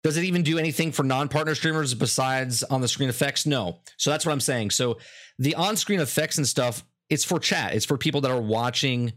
Does 0.03 0.17
it 0.17 0.25
even 0.25 0.43
do 0.43 0.57
anything 0.57 0.91
for 0.91 1.03
non-partner 1.03 1.55
streamers 1.55 1.93
besides 1.93 2.61
on 2.63 2.81
the 2.81 2.87
screen 2.87 3.09
effects? 3.09 3.45
No. 3.45 3.79
So 3.97 4.09
that's 4.09 4.25
what 4.25 4.33
I'm 4.33 4.41
saying. 4.41 4.71
So 4.71 4.97
the 5.39 5.55
on-screen 5.55 6.01
effects 6.01 6.37
and 6.37 6.47
stuff, 6.47 6.83
it's 7.09 7.23
for 7.23 7.39
chat. 7.39 7.73
It's 7.73 7.85
for 7.85 7.97
people 7.97 8.21
that 8.21 8.31
are 8.31 8.41
watching 8.41 9.13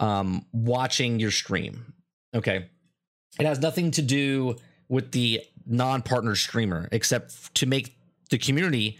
um 0.00 0.46
watching 0.52 1.20
your 1.20 1.30
stream. 1.30 1.92
Okay. 2.34 2.70
It 3.38 3.46
has 3.46 3.58
nothing 3.58 3.90
to 3.92 4.02
do 4.02 4.56
with 4.88 5.12
the 5.12 5.42
non-partner 5.66 6.36
streamer 6.36 6.88
except 6.92 7.54
to 7.56 7.66
make 7.66 7.96
the 8.30 8.38
community 8.38 8.98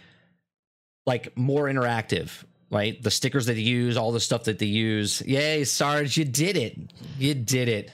like 1.07 1.37
more 1.37 1.65
interactive, 1.67 2.31
right? 2.71 3.01
The 3.03 3.11
stickers 3.11 3.47
that 3.47 3.55
they 3.55 3.61
use, 3.61 3.97
all 3.97 4.11
the 4.13 4.21
stuff 4.21 4.45
that 4.45 4.59
they 4.59 4.67
use. 4.67 5.21
Yay, 5.23 5.65
Sarge, 5.65 6.17
you 6.17 6.25
did 6.25 6.57
it. 6.57 6.79
You 7.19 7.35
did 7.35 7.69
it. 7.69 7.93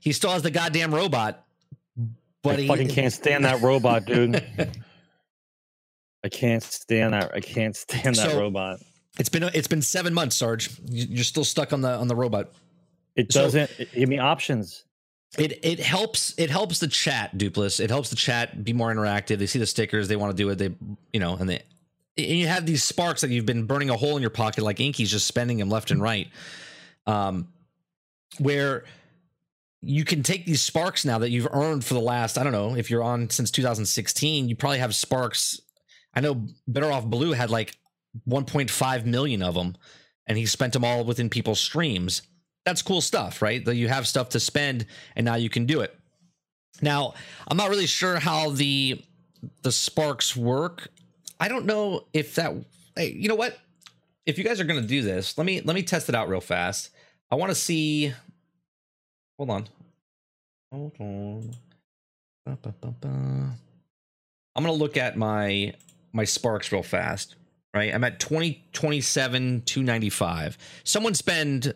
He 0.00 0.12
still 0.12 0.30
has 0.30 0.42
the 0.42 0.50
goddamn 0.50 0.94
robot. 0.94 1.44
But 2.42 2.56
I 2.58 2.62
he 2.62 2.68
fucking 2.68 2.88
can't 2.88 3.12
stand 3.12 3.44
that 3.44 3.60
robot, 3.62 4.04
dude. 4.06 4.42
I 6.24 6.28
can't 6.28 6.62
stand 6.62 7.14
that. 7.14 7.34
I 7.34 7.40
can't 7.40 7.74
stand 7.76 8.16
that 8.16 8.30
So- 8.30 8.38
robot. 8.40 8.80
It's 9.18 9.28
been 9.28 9.42
it's 9.42 9.66
been 9.68 9.82
seven 9.82 10.14
months, 10.14 10.36
Sarge. 10.36 10.70
You- 10.88 11.06
You're 11.10 11.24
still 11.24 11.44
stuck 11.44 11.72
on 11.72 11.80
the 11.80 11.90
on 11.90 12.06
the 12.08 12.14
robot. 12.16 12.52
It 13.16 13.28
doesn't 13.28 13.70
give 13.92 14.08
me 14.08 14.18
options. 14.18 14.84
It 15.38 15.64
it 15.64 15.78
helps 15.78 16.34
it 16.38 16.50
helps 16.50 16.80
the 16.80 16.88
chat, 16.88 17.38
Dupless. 17.38 17.78
It 17.78 17.90
helps 17.90 18.10
the 18.10 18.16
chat 18.16 18.64
be 18.64 18.72
more 18.72 18.92
interactive. 18.92 19.38
They 19.38 19.46
see 19.46 19.60
the 19.60 19.66
stickers, 19.66 20.08
they 20.08 20.16
want 20.16 20.36
to 20.36 20.42
do 20.42 20.48
it. 20.50 20.56
They 20.56 20.74
you 21.12 21.20
know, 21.20 21.36
and 21.36 21.48
they 21.48 21.62
and 22.16 22.26
you 22.26 22.48
have 22.48 22.66
these 22.66 22.82
sparks 22.82 23.20
that 23.20 23.30
you've 23.30 23.46
been 23.46 23.66
burning 23.66 23.90
a 23.90 23.96
hole 23.96 24.16
in 24.16 24.22
your 24.22 24.30
pocket, 24.30 24.64
like 24.64 24.80
Inky's 24.80 25.10
just 25.10 25.26
spending 25.26 25.58
them 25.58 25.70
left 25.70 25.90
and 25.90 26.02
right. 26.02 26.28
Um, 27.06 27.48
where 28.38 28.84
you 29.82 30.04
can 30.04 30.22
take 30.22 30.44
these 30.44 30.62
sparks 30.62 31.04
now 31.04 31.18
that 31.18 31.30
you've 31.30 31.48
earned 31.52 31.84
for 31.84 31.94
the 31.94 32.00
last, 32.00 32.36
I 32.36 32.42
don't 32.44 32.52
know, 32.52 32.76
if 32.76 32.90
you're 32.90 33.02
on 33.02 33.30
since 33.30 33.50
2016, 33.50 34.48
you 34.48 34.56
probably 34.56 34.78
have 34.78 34.94
sparks. 34.94 35.60
I 36.14 36.20
know 36.20 36.46
Better 36.68 36.90
Off 36.90 37.06
Blue 37.06 37.32
had 37.32 37.50
like 37.50 37.76
1.5 38.28 39.06
million 39.06 39.42
of 39.42 39.54
them, 39.54 39.76
and 40.26 40.36
he 40.36 40.46
spent 40.46 40.72
them 40.72 40.84
all 40.84 41.04
within 41.04 41.30
people's 41.30 41.60
streams. 41.60 42.22
That's 42.64 42.82
cool 42.82 43.00
stuff, 43.00 43.42
right? 43.42 43.64
That 43.64 43.76
you 43.76 43.88
have 43.88 44.06
stuff 44.06 44.30
to 44.30 44.40
spend, 44.40 44.86
and 45.16 45.24
now 45.24 45.36
you 45.36 45.48
can 45.48 45.66
do 45.66 45.80
it. 45.80 45.96
Now, 46.82 47.14
I'm 47.48 47.56
not 47.56 47.70
really 47.70 47.86
sure 47.86 48.18
how 48.18 48.50
the 48.50 49.02
the 49.62 49.72
sparks 49.72 50.36
work. 50.36 50.88
I 51.38 51.48
don't 51.48 51.66
know 51.66 52.06
if 52.12 52.34
that. 52.34 52.52
Hey, 52.96 53.12
you 53.12 53.28
know 53.28 53.34
what? 53.34 53.58
If 54.26 54.38
you 54.38 54.44
guys 54.44 54.60
are 54.60 54.64
going 54.64 54.80
to 54.80 54.86
do 54.86 55.02
this, 55.02 55.38
let 55.38 55.46
me 55.46 55.60
let 55.62 55.74
me 55.74 55.82
test 55.82 56.08
it 56.08 56.14
out 56.14 56.28
real 56.28 56.40
fast. 56.40 56.90
I 57.30 57.36
want 57.36 57.50
to 57.50 57.54
see. 57.54 58.12
Hold 59.38 59.50
on. 59.50 59.68
Hold 60.72 60.92
on. 61.00 61.50
Ba, 62.44 62.58
ba, 62.62 62.74
ba. 63.00 63.08
I'm 63.08 64.64
going 64.64 64.66
to 64.66 64.72
look 64.72 64.96
at 64.96 65.16
my 65.16 65.74
my 66.12 66.24
sparks 66.24 66.70
real 66.72 66.82
fast. 66.82 67.36
Right, 67.72 67.94
I'm 67.94 68.02
at 68.02 68.18
20 68.18 68.64
27 68.72 69.62
295. 69.62 70.58
Someone 70.82 71.14
spend 71.14 71.72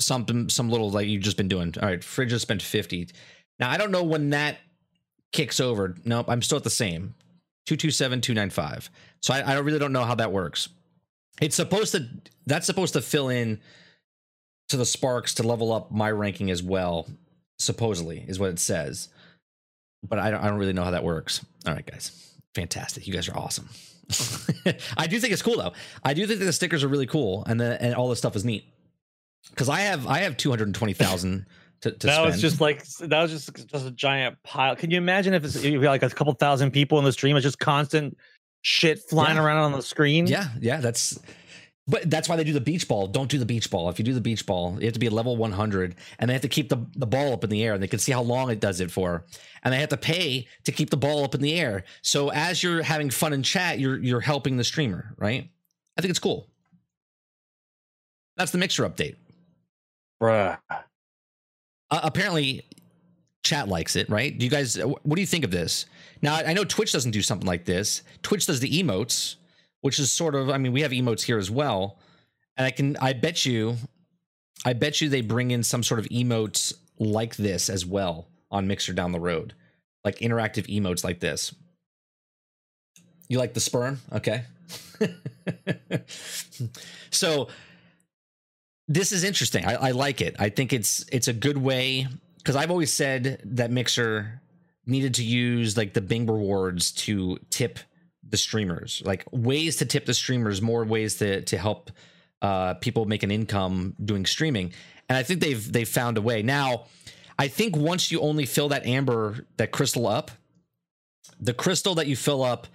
something 0.00 0.48
some 0.48 0.70
little 0.70 0.90
like 0.90 1.06
you've 1.06 1.22
just 1.22 1.36
been 1.36 1.48
doing. 1.48 1.74
All 1.80 1.88
right, 1.88 2.02
Fridge 2.02 2.30
just 2.30 2.42
spent 2.42 2.62
50. 2.62 3.08
Now 3.58 3.70
I 3.70 3.76
don't 3.76 3.90
know 3.90 4.02
when 4.02 4.30
that 4.30 4.58
kicks 5.32 5.60
over. 5.60 5.94
Nope, 6.04 6.26
I'm 6.28 6.42
still 6.42 6.58
at 6.58 6.64
the 6.64 6.70
same. 6.70 7.14
227 7.66 8.20
295. 8.20 8.90
So 9.22 9.34
I, 9.34 9.40
I 9.40 9.58
really 9.58 9.78
don't 9.78 9.92
know 9.92 10.04
how 10.04 10.14
that 10.16 10.32
works. 10.32 10.68
It's 11.40 11.56
supposed 11.56 11.92
to 11.92 12.06
that's 12.46 12.66
supposed 12.66 12.92
to 12.94 13.00
fill 13.00 13.28
in 13.28 13.60
to 14.68 14.76
the 14.76 14.86
sparks 14.86 15.34
to 15.34 15.42
level 15.42 15.72
up 15.72 15.90
my 15.90 16.10
ranking 16.10 16.50
as 16.50 16.62
well, 16.62 17.08
supposedly, 17.58 18.24
is 18.26 18.38
what 18.38 18.50
it 18.50 18.58
says. 18.58 19.08
But 20.06 20.18
I 20.18 20.30
don't 20.30 20.40
I 20.40 20.48
don't 20.48 20.58
really 20.58 20.72
know 20.72 20.84
how 20.84 20.92
that 20.92 21.04
works. 21.04 21.44
All 21.66 21.74
right, 21.74 21.86
guys. 21.86 22.32
Fantastic. 22.54 23.06
You 23.06 23.12
guys 23.12 23.28
are 23.28 23.36
awesome. 23.36 23.68
I 24.96 25.06
do 25.06 25.18
think 25.18 25.32
it's 25.32 25.42
cool 25.42 25.56
though. 25.56 25.72
I 26.02 26.14
do 26.14 26.26
think 26.26 26.38
that 26.40 26.44
the 26.44 26.52
stickers 26.52 26.84
are 26.84 26.88
really 26.88 27.06
cool 27.06 27.44
and 27.46 27.58
the 27.58 27.80
and 27.82 27.94
all 27.94 28.08
this 28.08 28.18
stuff 28.18 28.36
is 28.36 28.44
neat. 28.44 28.64
Because 29.50 29.68
I 29.68 29.80
have 29.80 30.06
I 30.06 30.18
have 30.20 30.36
two 30.36 30.50
hundred 30.50 30.68
and 30.68 30.74
twenty 30.74 30.94
thousand 30.94 31.46
to, 31.82 31.90
to 31.92 32.06
that 32.06 32.14
spend. 32.14 32.26
was 32.26 32.40
just 32.40 32.60
like 32.60 32.84
that 32.98 33.22
was 33.22 33.30
just 33.30 33.66
just 33.68 33.86
a 33.86 33.90
giant 33.90 34.36
pile. 34.42 34.76
Can 34.76 34.90
you 34.90 34.98
imagine 34.98 35.34
if 35.34 35.44
it's 35.44 35.56
if 35.56 35.82
like 35.82 36.02
a 36.02 36.10
couple 36.10 36.32
thousand 36.34 36.70
people 36.72 36.98
in 36.98 37.04
the 37.04 37.12
stream? 37.12 37.36
It's 37.36 37.44
just 37.44 37.58
constant 37.58 38.16
shit 38.62 39.00
flying 39.00 39.36
Yeah. 39.36 39.44
around 39.44 39.58
on 39.58 39.72
the 39.72 39.82
screen. 39.82 40.26
Yeah, 40.26 40.48
yeah, 40.60 40.78
that's 40.78 41.18
but 41.86 42.08
that's 42.08 42.30
why 42.30 42.36
they 42.36 42.44
do 42.44 42.54
the 42.54 42.62
beach 42.62 42.88
ball. 42.88 43.06
Don't 43.06 43.30
do 43.30 43.38
the 43.38 43.44
beach 43.44 43.70
ball. 43.70 43.90
If 43.90 43.98
you 43.98 44.04
do 44.06 44.14
the 44.14 44.20
beach 44.22 44.46
ball, 44.46 44.78
you 44.80 44.86
have 44.86 44.94
to 44.94 44.98
be 44.98 45.06
a 45.06 45.10
level 45.10 45.36
100 45.36 45.94
and 46.18 46.30
they 46.30 46.32
have 46.32 46.40
to 46.40 46.48
keep 46.48 46.70
the, 46.70 46.78
the 46.96 47.06
ball 47.06 47.34
up 47.34 47.44
in 47.44 47.50
the 47.50 47.62
air 47.62 47.74
and 47.74 47.82
they 47.82 47.86
can 47.86 47.98
see 47.98 48.10
how 48.10 48.22
long 48.22 48.50
it 48.50 48.58
does 48.58 48.80
it 48.80 48.90
for. 48.90 49.26
And 49.62 49.74
they 49.74 49.80
have 49.80 49.90
to 49.90 49.98
pay 49.98 50.46
to 50.64 50.72
keep 50.72 50.88
the 50.88 50.96
ball 50.96 51.24
up 51.24 51.34
in 51.34 51.42
the 51.42 51.52
air. 51.60 51.84
So 52.00 52.30
as 52.30 52.62
you're 52.62 52.82
having 52.82 53.10
fun 53.10 53.34
in 53.34 53.42
chat, 53.42 53.78
you're 53.78 53.98
you're 53.98 54.22
helping 54.22 54.56
the 54.56 54.64
streamer, 54.64 55.14
right? 55.18 55.50
I 55.98 56.00
think 56.00 56.08
it's 56.08 56.18
cool. 56.18 56.48
That's 58.38 58.50
the 58.50 58.58
mixer 58.58 58.88
update. 58.88 59.16
Bruh. 60.22 60.58
Uh, 60.70 60.80
apparently 61.90 62.64
chat 63.42 63.68
likes 63.68 63.94
it, 63.94 64.08
right? 64.08 64.36
Do 64.36 64.44
you 64.44 64.50
guys 64.50 64.76
what 64.76 65.14
do 65.14 65.20
you 65.20 65.26
think 65.26 65.44
of 65.44 65.50
this? 65.50 65.86
Now, 66.22 66.36
I 66.36 66.54
know 66.54 66.64
Twitch 66.64 66.92
doesn't 66.92 67.10
do 67.10 67.22
something 67.22 67.46
like 67.46 67.66
this. 67.66 68.02
Twitch 68.22 68.46
does 68.46 68.60
the 68.60 68.82
emotes, 68.82 69.36
which 69.82 69.98
is 69.98 70.10
sort 70.10 70.34
of 70.34 70.50
I 70.50 70.58
mean, 70.58 70.72
we 70.72 70.80
have 70.80 70.90
emotes 70.90 71.22
here 71.22 71.38
as 71.38 71.50
well. 71.50 71.98
And 72.56 72.66
I 72.66 72.70
can 72.70 72.96
I 72.96 73.12
bet 73.12 73.44
you 73.44 73.76
I 74.64 74.72
bet 74.72 75.00
you 75.00 75.08
they 75.08 75.20
bring 75.20 75.50
in 75.50 75.62
some 75.62 75.82
sort 75.82 76.00
of 76.00 76.06
emotes 76.06 76.72
like 76.98 77.36
this 77.36 77.68
as 77.68 77.84
well 77.84 78.28
on 78.50 78.66
Mixer 78.66 78.92
down 78.92 79.12
the 79.12 79.20
road. 79.20 79.54
Like 80.04 80.18
interactive 80.18 80.66
emotes 80.66 81.04
like 81.04 81.20
this. 81.20 81.54
You 83.28 83.38
like 83.38 83.54
the 83.54 83.60
sperm? 83.60 84.00
Okay. 84.12 84.44
so 87.10 87.48
this 88.88 89.12
is 89.12 89.24
interesting. 89.24 89.64
I, 89.64 89.74
I 89.74 89.90
like 89.92 90.20
it. 90.20 90.36
I 90.38 90.48
think 90.48 90.72
it's 90.72 91.04
it's 91.10 91.28
a 91.28 91.32
good 91.32 91.58
way 91.58 92.06
because 92.38 92.56
I've 92.56 92.70
always 92.70 92.92
said 92.92 93.40
that 93.44 93.70
Mixer 93.70 94.40
needed 94.86 95.14
to 95.14 95.24
use 95.24 95.76
like 95.76 95.94
the 95.94 96.00
Bing 96.00 96.26
rewards 96.26 96.92
to 96.92 97.38
tip 97.50 97.78
the 98.28 98.36
streamers, 98.36 99.02
like 99.04 99.24
ways 99.32 99.76
to 99.76 99.86
tip 99.86 100.04
the 100.04 100.14
streamers, 100.14 100.60
more 100.60 100.84
ways 100.84 101.16
to 101.16 101.42
to 101.42 101.58
help 101.58 101.90
uh, 102.42 102.74
people 102.74 103.06
make 103.06 103.22
an 103.22 103.30
income 103.30 103.94
doing 104.04 104.26
streaming. 104.26 104.72
And 105.08 105.16
I 105.16 105.22
think 105.22 105.40
they've 105.40 105.72
they've 105.72 105.88
found 105.88 106.18
a 106.18 106.22
way. 106.22 106.42
Now, 106.42 106.84
I 107.38 107.48
think 107.48 107.76
once 107.76 108.12
you 108.12 108.20
only 108.20 108.44
fill 108.44 108.68
that 108.68 108.86
amber 108.86 109.46
that 109.56 109.70
crystal 109.70 110.06
up, 110.06 110.30
the 111.40 111.54
crystal 111.54 111.94
that 111.94 112.06
you 112.06 112.16
fill 112.16 112.42
up 112.42 112.66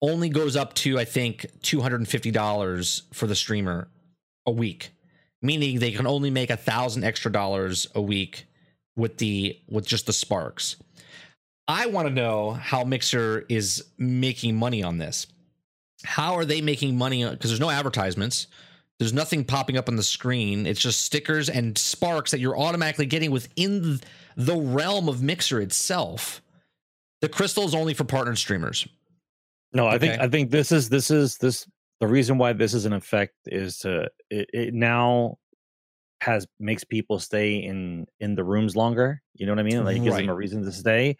only 0.00 0.28
goes 0.28 0.54
up 0.54 0.74
to 0.74 1.00
I 1.00 1.04
think 1.04 1.46
two 1.62 1.80
hundred 1.80 2.00
and 2.00 2.08
fifty 2.08 2.30
dollars 2.30 3.02
for 3.12 3.26
the 3.26 3.34
streamer 3.34 3.88
a 4.46 4.52
week 4.52 4.92
meaning 5.42 5.78
they 5.78 5.92
can 5.92 6.06
only 6.06 6.30
make 6.30 6.50
a 6.50 6.56
thousand 6.56 7.04
extra 7.04 7.30
dollars 7.30 7.86
a 7.94 8.00
week 8.00 8.46
with 8.96 9.18
the 9.18 9.58
with 9.68 9.86
just 9.86 10.06
the 10.06 10.12
sparks. 10.12 10.76
I 11.68 11.86
want 11.86 12.08
to 12.08 12.14
know 12.14 12.52
how 12.52 12.84
mixer 12.84 13.44
is 13.48 13.84
making 13.98 14.56
money 14.56 14.82
on 14.82 14.98
this. 14.98 15.26
How 16.04 16.34
are 16.34 16.44
they 16.44 16.60
making 16.60 16.96
money 16.96 17.28
because 17.28 17.50
there's 17.50 17.60
no 17.60 17.70
advertisements. 17.70 18.46
There's 18.98 19.12
nothing 19.12 19.44
popping 19.44 19.76
up 19.76 19.88
on 19.88 19.96
the 19.96 20.02
screen. 20.02 20.66
It's 20.66 20.80
just 20.80 21.00
stickers 21.00 21.48
and 21.48 21.76
sparks 21.76 22.30
that 22.30 22.40
you're 22.40 22.58
automatically 22.58 23.06
getting 23.06 23.30
within 23.30 24.00
the 24.36 24.56
realm 24.56 25.08
of 25.08 25.22
mixer 25.22 25.60
itself. 25.60 26.42
The 27.20 27.28
crystal 27.28 27.64
is 27.64 27.74
only 27.74 27.94
for 27.94 28.04
partnered 28.04 28.38
streamers. 28.38 28.86
No, 29.72 29.86
I 29.86 29.98
think 29.98 30.20
I 30.20 30.28
think 30.28 30.50
this 30.50 30.70
is 30.70 30.88
this 30.88 31.10
is 31.10 31.38
this 31.38 31.66
the 32.02 32.08
reason 32.08 32.36
why 32.36 32.52
this 32.52 32.74
is 32.74 32.84
an 32.84 32.92
effect 32.92 33.36
is 33.46 33.78
to 33.78 34.10
it, 34.28 34.50
it 34.52 34.74
now 34.74 35.38
has 36.20 36.48
makes 36.58 36.82
people 36.82 37.20
stay 37.20 37.58
in 37.58 38.06
in 38.18 38.34
the 38.34 38.42
rooms 38.42 38.74
longer. 38.74 39.22
You 39.34 39.46
know 39.46 39.52
what 39.52 39.60
I 39.60 39.62
mean? 39.62 39.84
Like 39.84 39.98
it 39.98 40.04
gives 40.04 40.16
them 40.16 40.28
a 40.28 40.34
reason 40.34 40.64
to 40.64 40.72
stay. 40.72 41.16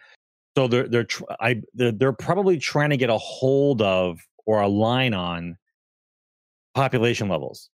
So 0.56 0.66
they're 0.66 0.88
they're 0.88 1.04
tr- 1.04 1.22
I 1.38 1.62
they're, 1.72 1.92
they're 1.92 2.12
probably 2.12 2.58
trying 2.58 2.90
to 2.90 2.96
get 2.96 3.10
a 3.10 3.16
hold 3.16 3.80
of 3.80 4.18
or 4.44 4.60
a 4.60 4.66
line 4.66 5.14
on 5.14 5.56
population 6.74 7.28
levels, 7.28 7.70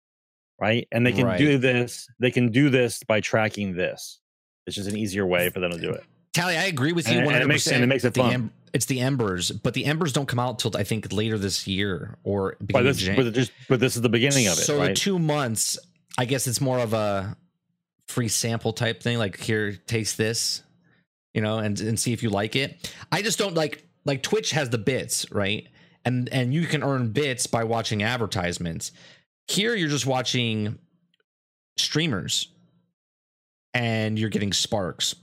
right? 0.60 0.88
And 0.91 1.06
they 1.06 1.12
can 1.12 1.28
Right. 1.28 1.38
do 1.38 1.60
this. 1.60 2.10
They 2.18 2.32
can 2.32 2.52
do 2.52 2.72
this 2.72 3.04
by 3.04 3.22
tracking 3.22 3.76
this. 3.76 4.20
It's 4.65 4.76
just 4.76 4.89
an 4.89 4.98
easier 4.98 5.28
way 5.28 5.52
for 5.52 5.60
them 5.60 5.70
to 5.74 5.78
do 5.78 5.91
it. 5.91 6.04
Tally, 6.36 6.58
I 6.58 6.65
agree 6.65 6.91
with 6.91 7.08
you 7.08 7.17
And- 7.19 7.26
100%. 7.28 7.34
and 7.36 7.43
it 7.43 7.48
makes- 7.48 7.67
and 7.67 7.84
it 7.84 7.88
makes 7.88 8.04
it 8.04 8.13
the 8.13 8.19
fun. 8.19 8.52
it's 8.74 8.86
the 8.88 9.00
embers, 9.00 9.52
but 9.52 9.74
the 9.74 9.86
embers 9.86 10.12
don't 10.12 10.26
come 10.28 10.38
out 10.38 10.60
till 10.60 10.76
I 10.76 10.84
think 10.84 11.14
later 11.14 11.38
this 11.38 11.66
year 11.66 12.18
or 12.26 12.57
But 12.59 12.68
beginning 12.68 12.89
of 12.89 12.95
this, 12.97 13.05
Jan- 13.05 13.16
but, 13.16 13.34
just, 13.34 13.51
but 13.70 13.80
this 13.80 13.95
is 13.95 14.01
the 14.01 14.09
beginning 14.09 14.47
of 14.47 14.59
it, 14.59 14.64
So 14.64 14.78
right? 14.78 14.93
two 14.95 15.18
months, 15.18 15.80
I 16.18 16.26
guess 16.26 16.45
it's 16.45 16.59
more 16.59 16.80
of 16.80 16.93
a 16.93 17.38
free 18.09 18.28
sample 18.28 18.74
type 18.74 19.01
thing. 19.01 19.18
Like 19.18 19.39
here, 19.39 19.78
taste 19.88 20.18
this, 20.18 20.62
you 21.34 21.39
know, 21.41 21.57
and 21.59 21.80
and 21.80 21.97
see 21.97 22.12
if 22.12 22.22
you 22.22 22.30
like 22.30 22.57
it. 22.57 22.91
I 23.14 23.22
just 23.22 23.39
don't 23.39 23.55
like 23.55 23.88
like 24.03 24.22
Twitch 24.22 24.51
has 24.51 24.70
the 24.70 24.78
bits, 24.78 25.32
right? 25.32 25.68
And 26.03 26.28
and 26.34 26.53
you 26.53 26.66
can 26.68 26.84
earn 26.84 27.12
bits 27.14 27.47
by 27.47 27.64
watching 27.64 28.03
advertisements. 28.03 28.91
Here, 29.47 29.74
you're 29.74 29.88
just 29.89 30.05
watching 30.05 30.80
streamers, 31.78 32.49
and 33.74 34.20
you're 34.20 34.30
getting 34.30 34.51
sparks. 34.53 35.16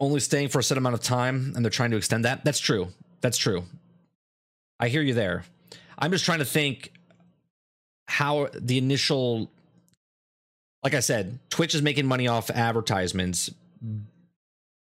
Only 0.00 0.20
staying 0.20 0.48
for 0.48 0.58
a 0.58 0.62
set 0.62 0.78
amount 0.78 0.94
of 0.94 1.02
time 1.02 1.52
and 1.54 1.64
they're 1.64 1.70
trying 1.70 1.90
to 1.90 1.96
extend 1.96 2.24
that. 2.24 2.44
That's 2.44 2.58
true. 2.58 2.88
That's 3.20 3.38
true. 3.38 3.64
I 4.78 4.88
hear 4.88 5.02
you 5.02 5.14
there. 5.14 5.44
I'm 5.98 6.10
just 6.10 6.24
trying 6.24 6.38
to 6.38 6.44
think 6.44 6.92
how 8.08 8.48
the 8.54 8.78
initial 8.78 9.50
like 10.82 10.94
I 10.94 11.00
said, 11.00 11.38
Twitch 11.50 11.74
is 11.74 11.82
making 11.82 12.06
money 12.06 12.26
off 12.26 12.50
advertisements. 12.50 13.50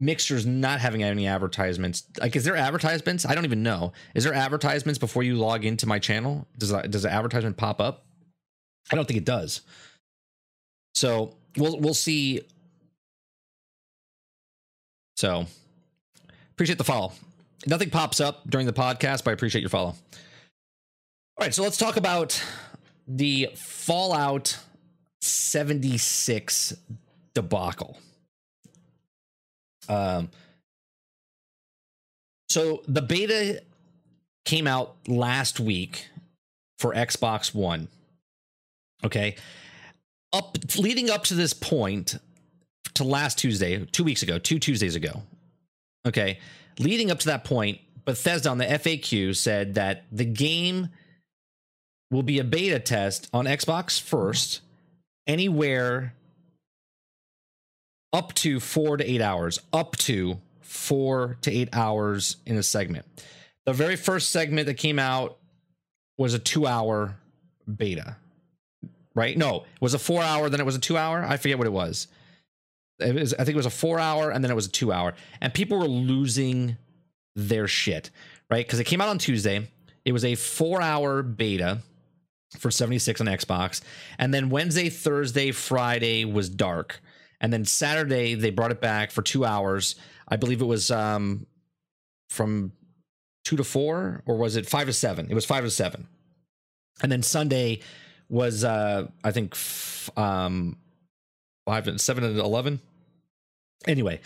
Mixer's 0.00 0.44
not 0.44 0.80
having 0.80 1.02
any 1.02 1.26
advertisements. 1.26 2.04
Like, 2.20 2.36
is 2.36 2.44
there 2.44 2.56
advertisements? 2.56 3.24
I 3.24 3.34
don't 3.34 3.44
even 3.44 3.62
know. 3.62 3.92
Is 4.14 4.24
there 4.24 4.34
advertisements 4.34 4.98
before 4.98 5.22
you 5.22 5.36
log 5.36 5.64
into 5.64 5.86
my 5.86 5.98
channel? 5.98 6.46
Does 6.58 6.72
does 6.72 7.02
the 7.02 7.10
advertisement 7.10 7.56
pop 7.56 7.80
up? 7.80 8.04
I 8.92 8.96
don't 8.96 9.06
think 9.06 9.18
it 9.18 9.24
does. 9.24 9.62
So 10.94 11.36
we'll 11.56 11.78
we'll 11.80 11.94
see. 11.94 12.42
So 15.16 15.46
appreciate 16.52 16.78
the 16.78 16.84
follow. 16.84 17.12
Nothing 17.66 17.90
pops 17.90 18.20
up 18.20 18.48
during 18.48 18.66
the 18.66 18.72
podcast, 18.72 19.24
but 19.24 19.30
I 19.30 19.32
appreciate 19.32 19.62
your 19.62 19.70
follow. 19.70 19.94
All 21.38 21.44
right, 21.44 21.54
so 21.54 21.62
let's 21.62 21.76
talk 21.76 21.96
about 21.96 22.42
the 23.08 23.50
Fallout 23.54 24.58
76 25.20 26.74
debacle. 27.34 27.98
Um, 29.88 30.30
so 32.48 32.82
the 32.88 33.02
beta 33.02 33.62
came 34.44 34.66
out 34.66 34.96
last 35.06 35.60
week 35.60 36.08
for 36.78 36.94
Xbox 36.94 37.54
One. 37.54 37.88
Okay. 39.04 39.36
Up 40.32 40.56
leading 40.76 41.10
up 41.10 41.24
to 41.24 41.34
this 41.34 41.52
point 41.52 42.18
to 42.96 43.04
last 43.04 43.38
Tuesday, 43.38 43.84
two 43.86 44.04
weeks 44.04 44.22
ago, 44.22 44.38
two 44.38 44.58
Tuesdays 44.58 44.96
ago. 44.96 45.22
Okay. 46.06 46.38
Leading 46.78 47.10
up 47.10 47.18
to 47.20 47.26
that 47.26 47.44
point, 47.44 47.80
Bethesda 48.04 48.50
on 48.50 48.58
the 48.58 48.66
FAQ 48.66 49.34
said 49.36 49.74
that 49.74 50.04
the 50.12 50.24
game 50.24 50.88
will 52.10 52.22
be 52.22 52.38
a 52.38 52.44
beta 52.44 52.78
test 52.78 53.28
on 53.32 53.46
Xbox 53.46 54.00
first, 54.00 54.60
anywhere 55.26 56.14
up 58.12 58.32
to 58.34 58.60
four 58.60 58.96
to 58.96 59.04
eight 59.04 59.20
hours, 59.20 59.58
up 59.72 59.96
to 59.96 60.38
four 60.60 61.36
to 61.42 61.50
eight 61.50 61.68
hours 61.72 62.36
in 62.46 62.56
a 62.56 62.62
segment. 62.62 63.04
The 63.64 63.72
very 63.72 63.96
first 63.96 64.30
segment 64.30 64.66
that 64.66 64.74
came 64.74 64.98
out 64.98 65.38
was 66.16 66.32
a 66.32 66.38
two 66.38 66.66
hour 66.66 67.16
beta, 67.76 68.16
right? 69.14 69.36
No, 69.36 69.64
it 69.74 69.80
was 69.80 69.94
a 69.94 69.98
four 69.98 70.22
hour, 70.22 70.48
then 70.48 70.60
it 70.60 70.66
was 70.66 70.76
a 70.76 70.80
two 70.80 70.96
hour. 70.96 71.24
I 71.24 71.36
forget 71.36 71.58
what 71.58 71.66
it 71.66 71.72
was. 71.72 72.06
Was, 72.98 73.34
I 73.34 73.38
think 73.44 73.50
it 73.50 73.56
was 73.56 73.66
a 73.66 73.70
four 73.70 73.98
hour 73.98 74.30
and 74.30 74.42
then 74.42 74.50
it 74.50 74.54
was 74.54 74.66
a 74.66 74.70
two 74.70 74.92
hour. 74.92 75.14
And 75.40 75.52
people 75.52 75.78
were 75.78 75.88
losing 75.88 76.76
their 77.34 77.68
shit, 77.68 78.10
right? 78.50 78.66
Because 78.66 78.80
it 78.80 78.84
came 78.84 79.00
out 79.00 79.08
on 79.08 79.18
Tuesday. 79.18 79.68
It 80.04 80.12
was 80.12 80.24
a 80.24 80.34
four 80.34 80.80
hour 80.80 81.22
beta 81.22 81.80
for 82.58 82.70
76 82.70 83.20
on 83.20 83.26
Xbox. 83.26 83.82
And 84.18 84.32
then 84.32 84.48
Wednesday, 84.48 84.88
Thursday, 84.88 85.50
Friday 85.52 86.24
was 86.24 86.48
dark. 86.48 87.00
And 87.40 87.52
then 87.52 87.64
Saturday 87.64 88.34
they 88.34 88.50
brought 88.50 88.70
it 88.70 88.80
back 88.80 89.10
for 89.10 89.22
2 89.22 89.44
hours. 89.44 89.96
I 90.26 90.36
believe 90.36 90.62
it 90.62 90.66
was 90.66 90.90
um 90.90 91.46
from 92.30 92.72
2 93.44 93.56
to 93.56 93.64
4 93.64 94.22
or 94.26 94.36
was 94.36 94.56
it 94.56 94.66
5 94.66 94.86
to 94.86 94.92
7? 94.92 95.26
It 95.30 95.34
was 95.34 95.44
5 95.44 95.64
to 95.64 95.70
7. 95.70 96.08
And 97.02 97.12
then 97.12 97.22
Sunday 97.22 97.80
was 98.28 98.64
uh 98.64 99.08
I 99.22 99.32
think 99.32 99.52
f- 99.52 100.10
um 100.16 100.78
5 101.66 101.88
and 101.88 102.00
7 102.00 102.24
and 102.24 102.38
11. 102.38 102.80
Anyway, 103.86 104.20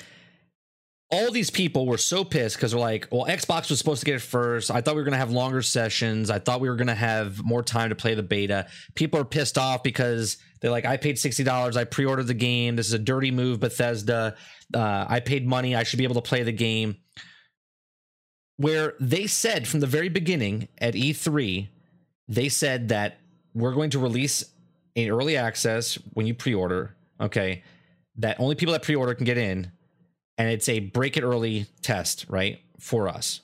all 1.10 1.32
these 1.32 1.50
people 1.50 1.86
were 1.86 1.98
so 1.98 2.24
pissed 2.24 2.56
because 2.56 2.70
they're 2.70 2.80
like, 2.80 3.08
well, 3.10 3.24
Xbox 3.24 3.68
was 3.68 3.78
supposed 3.78 4.00
to 4.00 4.06
get 4.06 4.14
it 4.14 4.22
first. 4.22 4.70
I 4.70 4.80
thought 4.80 4.94
we 4.94 5.00
were 5.00 5.04
going 5.04 5.12
to 5.12 5.18
have 5.18 5.32
longer 5.32 5.60
sessions. 5.60 6.30
I 6.30 6.38
thought 6.38 6.60
we 6.60 6.68
were 6.68 6.76
going 6.76 6.86
to 6.86 6.94
have 6.94 7.42
more 7.42 7.62
time 7.62 7.88
to 7.88 7.96
play 7.96 8.14
the 8.14 8.22
beta. 8.22 8.68
People 8.94 9.18
are 9.18 9.24
pissed 9.24 9.58
off 9.58 9.82
because 9.82 10.36
they're 10.60 10.70
like, 10.70 10.84
I 10.84 10.96
paid 10.96 11.16
$60. 11.16 11.76
I 11.76 11.84
pre 11.84 12.04
ordered 12.04 12.28
the 12.28 12.34
game. 12.34 12.76
This 12.76 12.86
is 12.86 12.92
a 12.92 12.98
dirty 12.98 13.32
move, 13.32 13.58
Bethesda. 13.58 14.36
Uh, 14.72 15.06
I 15.08 15.18
paid 15.18 15.46
money. 15.48 15.74
I 15.74 15.82
should 15.82 15.98
be 15.98 16.04
able 16.04 16.14
to 16.14 16.22
play 16.22 16.44
the 16.44 16.52
game. 16.52 16.96
Where 18.56 18.94
they 19.00 19.26
said 19.26 19.66
from 19.66 19.80
the 19.80 19.86
very 19.86 20.10
beginning 20.10 20.68
at 20.78 20.94
E3, 20.94 21.68
they 22.28 22.48
said 22.48 22.90
that 22.90 23.18
we're 23.52 23.72
going 23.72 23.90
to 23.90 23.98
release 23.98 24.44
an 24.94 25.08
early 25.08 25.36
access 25.36 25.94
when 26.12 26.26
you 26.26 26.34
pre 26.34 26.54
order. 26.54 26.94
Okay. 27.20 27.64
That 28.20 28.40
only 28.40 28.54
people 28.54 28.72
that 28.72 28.82
pre 28.82 28.94
order 28.94 29.14
can 29.14 29.24
get 29.24 29.38
in 29.38 29.72
and 30.40 30.48
it's 30.48 30.70
a 30.70 30.80
break 30.80 31.18
it 31.18 31.22
early 31.22 31.66
test, 31.82 32.24
right, 32.30 32.60
for 32.78 33.08
us. 33.08 33.42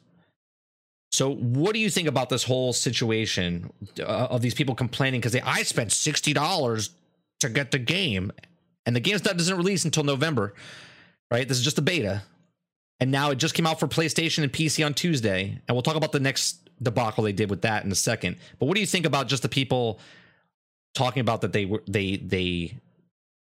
So, 1.12 1.34
what 1.34 1.74
do 1.74 1.78
you 1.78 1.90
think 1.90 2.08
about 2.08 2.30
this 2.30 2.42
whole 2.42 2.72
situation 2.72 3.70
uh, 4.00 4.02
of 4.30 4.40
these 4.40 4.54
people 4.54 4.74
complaining 4.74 5.20
because 5.20 5.36
I 5.36 5.62
spent 5.62 5.92
sixty 5.92 6.32
dollars 6.32 6.90
to 7.40 7.50
get 7.50 7.70
the 7.70 7.78
game, 7.78 8.32
and 8.86 8.96
the 8.96 9.00
game 9.00 9.18
doesn't 9.18 9.56
release 9.58 9.84
until 9.84 10.04
November, 10.04 10.54
right? 11.30 11.46
This 11.46 11.58
is 11.58 11.64
just 11.64 11.76
a 11.76 11.82
beta, 11.82 12.22
and 12.98 13.10
now 13.10 13.30
it 13.30 13.36
just 13.36 13.52
came 13.52 13.66
out 13.66 13.78
for 13.78 13.88
PlayStation 13.88 14.42
and 14.42 14.50
PC 14.50 14.84
on 14.84 14.94
Tuesday, 14.94 15.60
and 15.68 15.76
we'll 15.76 15.82
talk 15.82 15.96
about 15.96 16.12
the 16.12 16.20
next 16.20 16.70
debacle 16.82 17.24
they 17.24 17.32
did 17.32 17.50
with 17.50 17.60
that 17.60 17.84
in 17.84 17.92
a 17.92 17.96
second. 17.96 18.36
But 18.58 18.66
what 18.66 18.74
do 18.74 18.80
you 18.80 18.86
think 18.86 19.04
about 19.04 19.28
just 19.28 19.42
the 19.42 19.50
people 19.50 20.00
talking 20.94 21.20
about 21.20 21.42
that 21.42 21.52
they 21.52 21.66
were 21.66 21.82
they 21.86 22.16
they 22.16 22.78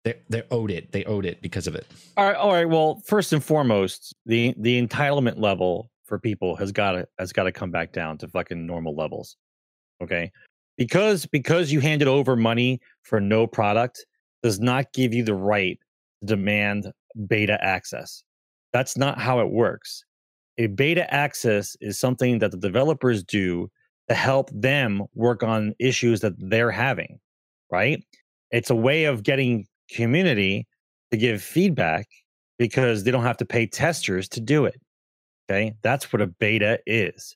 they 0.04 0.16
they 0.30 0.44
owed 0.52 0.72
it. 0.72 0.92
They 0.92 1.06
owed 1.06 1.26
it 1.26 1.42
because 1.42 1.68
of 1.68 1.76
it. 1.76 1.88
All 2.18 2.26
right, 2.26 2.36
all 2.36 2.52
right. 2.52 2.68
Well, 2.68 3.02
first 3.06 3.34
and 3.34 3.44
foremost, 3.44 4.14
the 4.26 4.54
the 4.58 4.82
entitlement 4.82 5.40
level 5.40 5.90
for 6.06 6.20
people 6.20 6.56
has 6.58 6.72
got 6.72 6.94
to 6.94 7.08
has 7.20 7.32
got 7.32 7.44
to 7.44 7.52
come 7.52 7.72
back 7.72 7.94
down 7.94 8.18
to 8.20 8.28
fucking 8.28 8.66
normal 8.66 8.96
levels. 8.96 9.38
Okay? 10.02 10.32
Because 10.78 11.26
because 11.26 11.72
you 11.72 11.80
handed 11.80 12.08
over 12.08 12.36
money 12.36 12.80
for 13.04 13.22
no 13.22 13.48
product 13.48 14.06
does 14.42 14.60
not 14.60 14.92
give 14.94 15.14
you 15.14 15.24
the 15.24 15.36
right 15.36 15.80
to 16.22 16.28
demand 16.28 16.92
beta 17.28 17.58
access. 17.64 18.24
That's 18.74 18.98
not 18.98 19.20
how 19.20 19.40
it 19.40 19.52
works. 19.52 20.04
A 20.58 20.68
beta 20.68 21.12
access 21.14 21.78
is 21.80 21.98
something 21.98 22.40
that 22.40 22.52
the 22.52 22.58
developers 22.58 23.24
do 23.24 23.70
to 24.10 24.16
help 24.16 24.50
them 24.52 25.04
work 25.16 25.44
on 25.44 25.74
issues 25.80 26.20
that 26.22 26.34
they're 26.38 26.72
having, 26.72 27.20
right? 27.72 28.04
It's 28.52 28.70
a 28.70 28.76
way 28.76 29.06
of 29.06 29.24
getting 29.24 29.66
community 29.90 30.68
to 31.12 31.18
give 31.18 31.42
feedback 31.42 32.08
because 32.58 33.04
they 33.04 33.12
don't 33.12 33.24
have 33.24 33.38
to 33.38 33.46
pay 33.46 33.66
testers 33.68 34.28
to 34.30 34.40
do 34.40 34.66
it. 34.66 34.80
Okay. 35.50 35.74
That's 35.82 36.12
what 36.14 36.22
a 36.22 36.28
beta 36.28 36.80
is. 36.86 37.36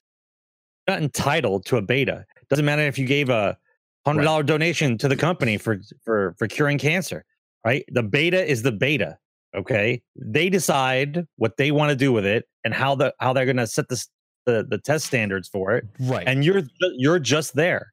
You're 0.87 0.95
not 0.95 1.03
entitled 1.03 1.65
to 1.65 1.77
a 1.77 1.81
beta. 1.81 2.25
Doesn't 2.49 2.65
matter 2.65 2.83
if 2.83 2.97
you 2.97 3.05
gave 3.05 3.29
a 3.29 3.57
hundred 4.05 4.23
dollar 4.23 4.39
right. 4.39 4.45
donation 4.45 4.97
to 4.99 5.07
the 5.07 5.15
company 5.15 5.57
for, 5.57 5.79
for, 6.03 6.33
for 6.37 6.47
curing 6.47 6.77
cancer, 6.77 7.25
right? 7.65 7.83
The 7.91 8.03
beta 8.03 8.49
is 8.49 8.63
the 8.63 8.71
beta. 8.71 9.17
Okay. 9.55 10.01
They 10.15 10.49
decide 10.49 11.27
what 11.35 11.57
they 11.57 11.71
want 11.71 11.89
to 11.89 11.95
do 11.95 12.11
with 12.11 12.25
it 12.25 12.45
and 12.63 12.73
how 12.73 12.95
the, 12.95 13.13
how 13.19 13.33
they're 13.33 13.45
going 13.45 13.57
to 13.57 13.67
set 13.67 13.89
the, 13.89 14.05
the, 14.45 14.65
the 14.69 14.77
test 14.77 15.05
standards 15.05 15.49
for 15.49 15.73
it. 15.73 15.85
Right. 15.99 16.25
And 16.27 16.45
you're, 16.45 16.63
you're 16.95 17.19
just 17.19 17.55
there. 17.55 17.91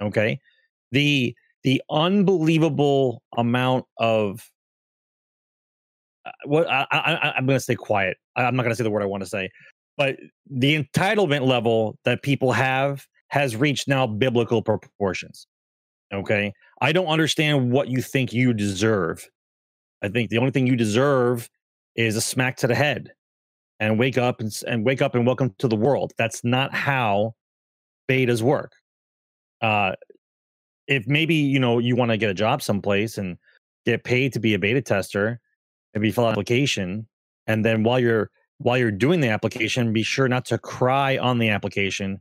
Okay. 0.00 0.38
The, 0.92 1.34
the 1.68 1.82
unbelievable 1.90 3.22
amount 3.36 3.84
of 3.98 4.42
uh, 6.24 6.30
what 6.46 6.66
I, 6.66 6.86
I, 6.90 7.34
I'm 7.36 7.44
going 7.44 7.58
to 7.58 7.62
stay 7.62 7.74
quiet. 7.74 8.16
I'm 8.36 8.56
not 8.56 8.62
going 8.62 8.72
to 8.72 8.74
say 8.74 8.84
the 8.84 8.90
word 8.90 9.02
I 9.02 9.04
want 9.04 9.22
to 9.22 9.28
say, 9.28 9.50
but 9.98 10.16
the 10.50 10.82
entitlement 10.82 11.46
level 11.46 11.98
that 12.06 12.22
people 12.22 12.52
have 12.52 13.06
has 13.28 13.54
reached 13.54 13.86
now 13.86 14.06
biblical 14.06 14.62
proportions. 14.62 15.46
Okay, 16.10 16.54
I 16.80 16.90
don't 16.90 17.08
understand 17.08 17.70
what 17.70 17.88
you 17.88 18.00
think 18.00 18.32
you 18.32 18.54
deserve. 18.54 19.28
I 20.00 20.08
think 20.08 20.30
the 20.30 20.38
only 20.38 20.52
thing 20.52 20.66
you 20.66 20.74
deserve 20.74 21.50
is 21.96 22.16
a 22.16 22.22
smack 22.22 22.56
to 22.58 22.66
the 22.66 22.74
head 22.74 23.12
and 23.78 23.98
wake 23.98 24.16
up 24.16 24.40
and, 24.40 24.50
and 24.66 24.86
wake 24.86 25.02
up 25.02 25.14
and 25.14 25.26
welcome 25.26 25.54
to 25.58 25.68
the 25.68 25.76
world. 25.76 26.14
That's 26.16 26.42
not 26.42 26.72
how 26.72 27.34
betas 28.10 28.40
work. 28.40 28.72
Uh, 29.60 29.92
if 30.88 31.06
maybe 31.06 31.34
you 31.34 31.60
know 31.60 31.78
you 31.78 31.94
want 31.94 32.10
to 32.10 32.16
get 32.16 32.30
a 32.30 32.34
job 32.34 32.62
someplace 32.62 33.18
and 33.18 33.36
get 33.86 34.02
paid 34.02 34.32
to 34.32 34.40
be 34.40 34.54
a 34.54 34.58
beta 34.58 34.82
tester, 34.82 35.40
maybe 35.94 36.10
fill 36.10 36.24
out 36.24 36.28
an 36.28 36.32
application, 36.32 37.06
and 37.46 37.64
then 37.64 37.84
while 37.84 38.00
you're 38.00 38.30
while 38.58 38.76
you're 38.76 38.90
doing 38.90 39.20
the 39.20 39.28
application, 39.28 39.92
be 39.92 40.02
sure 40.02 40.26
not 40.26 40.44
to 40.46 40.58
cry 40.58 41.16
on 41.18 41.38
the 41.38 41.50
application. 41.50 42.20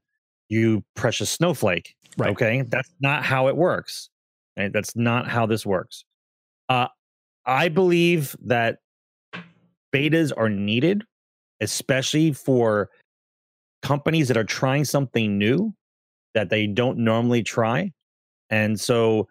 You 0.49 0.83
precious 0.95 1.29
snowflake. 1.29 1.95
Right. 2.17 2.29
Okay, 2.29 2.61
that's 2.67 2.93
not 2.99 3.23
how 3.23 3.47
it 3.47 3.55
works. 3.55 4.09
Right? 4.57 4.71
That's 4.71 4.95
not 4.95 5.27
how 5.27 5.45
this 5.45 5.65
works. 5.65 6.05
Uh, 6.69 6.87
I 7.45 7.69
believe 7.69 8.35
that 8.43 8.79
betas 9.93 10.31
are 10.35 10.49
needed, 10.49 11.03
especially 11.61 12.33
for 12.33 12.89
companies 13.81 14.27
that 14.27 14.37
are 14.37 14.43
trying 14.43 14.83
something 14.83 15.37
new 15.37 15.73
that 16.33 16.49
they 16.49 16.67
don't 16.67 16.97
normally 16.97 17.43
try. 17.43 17.91
And 18.49 18.79
so 18.79 19.27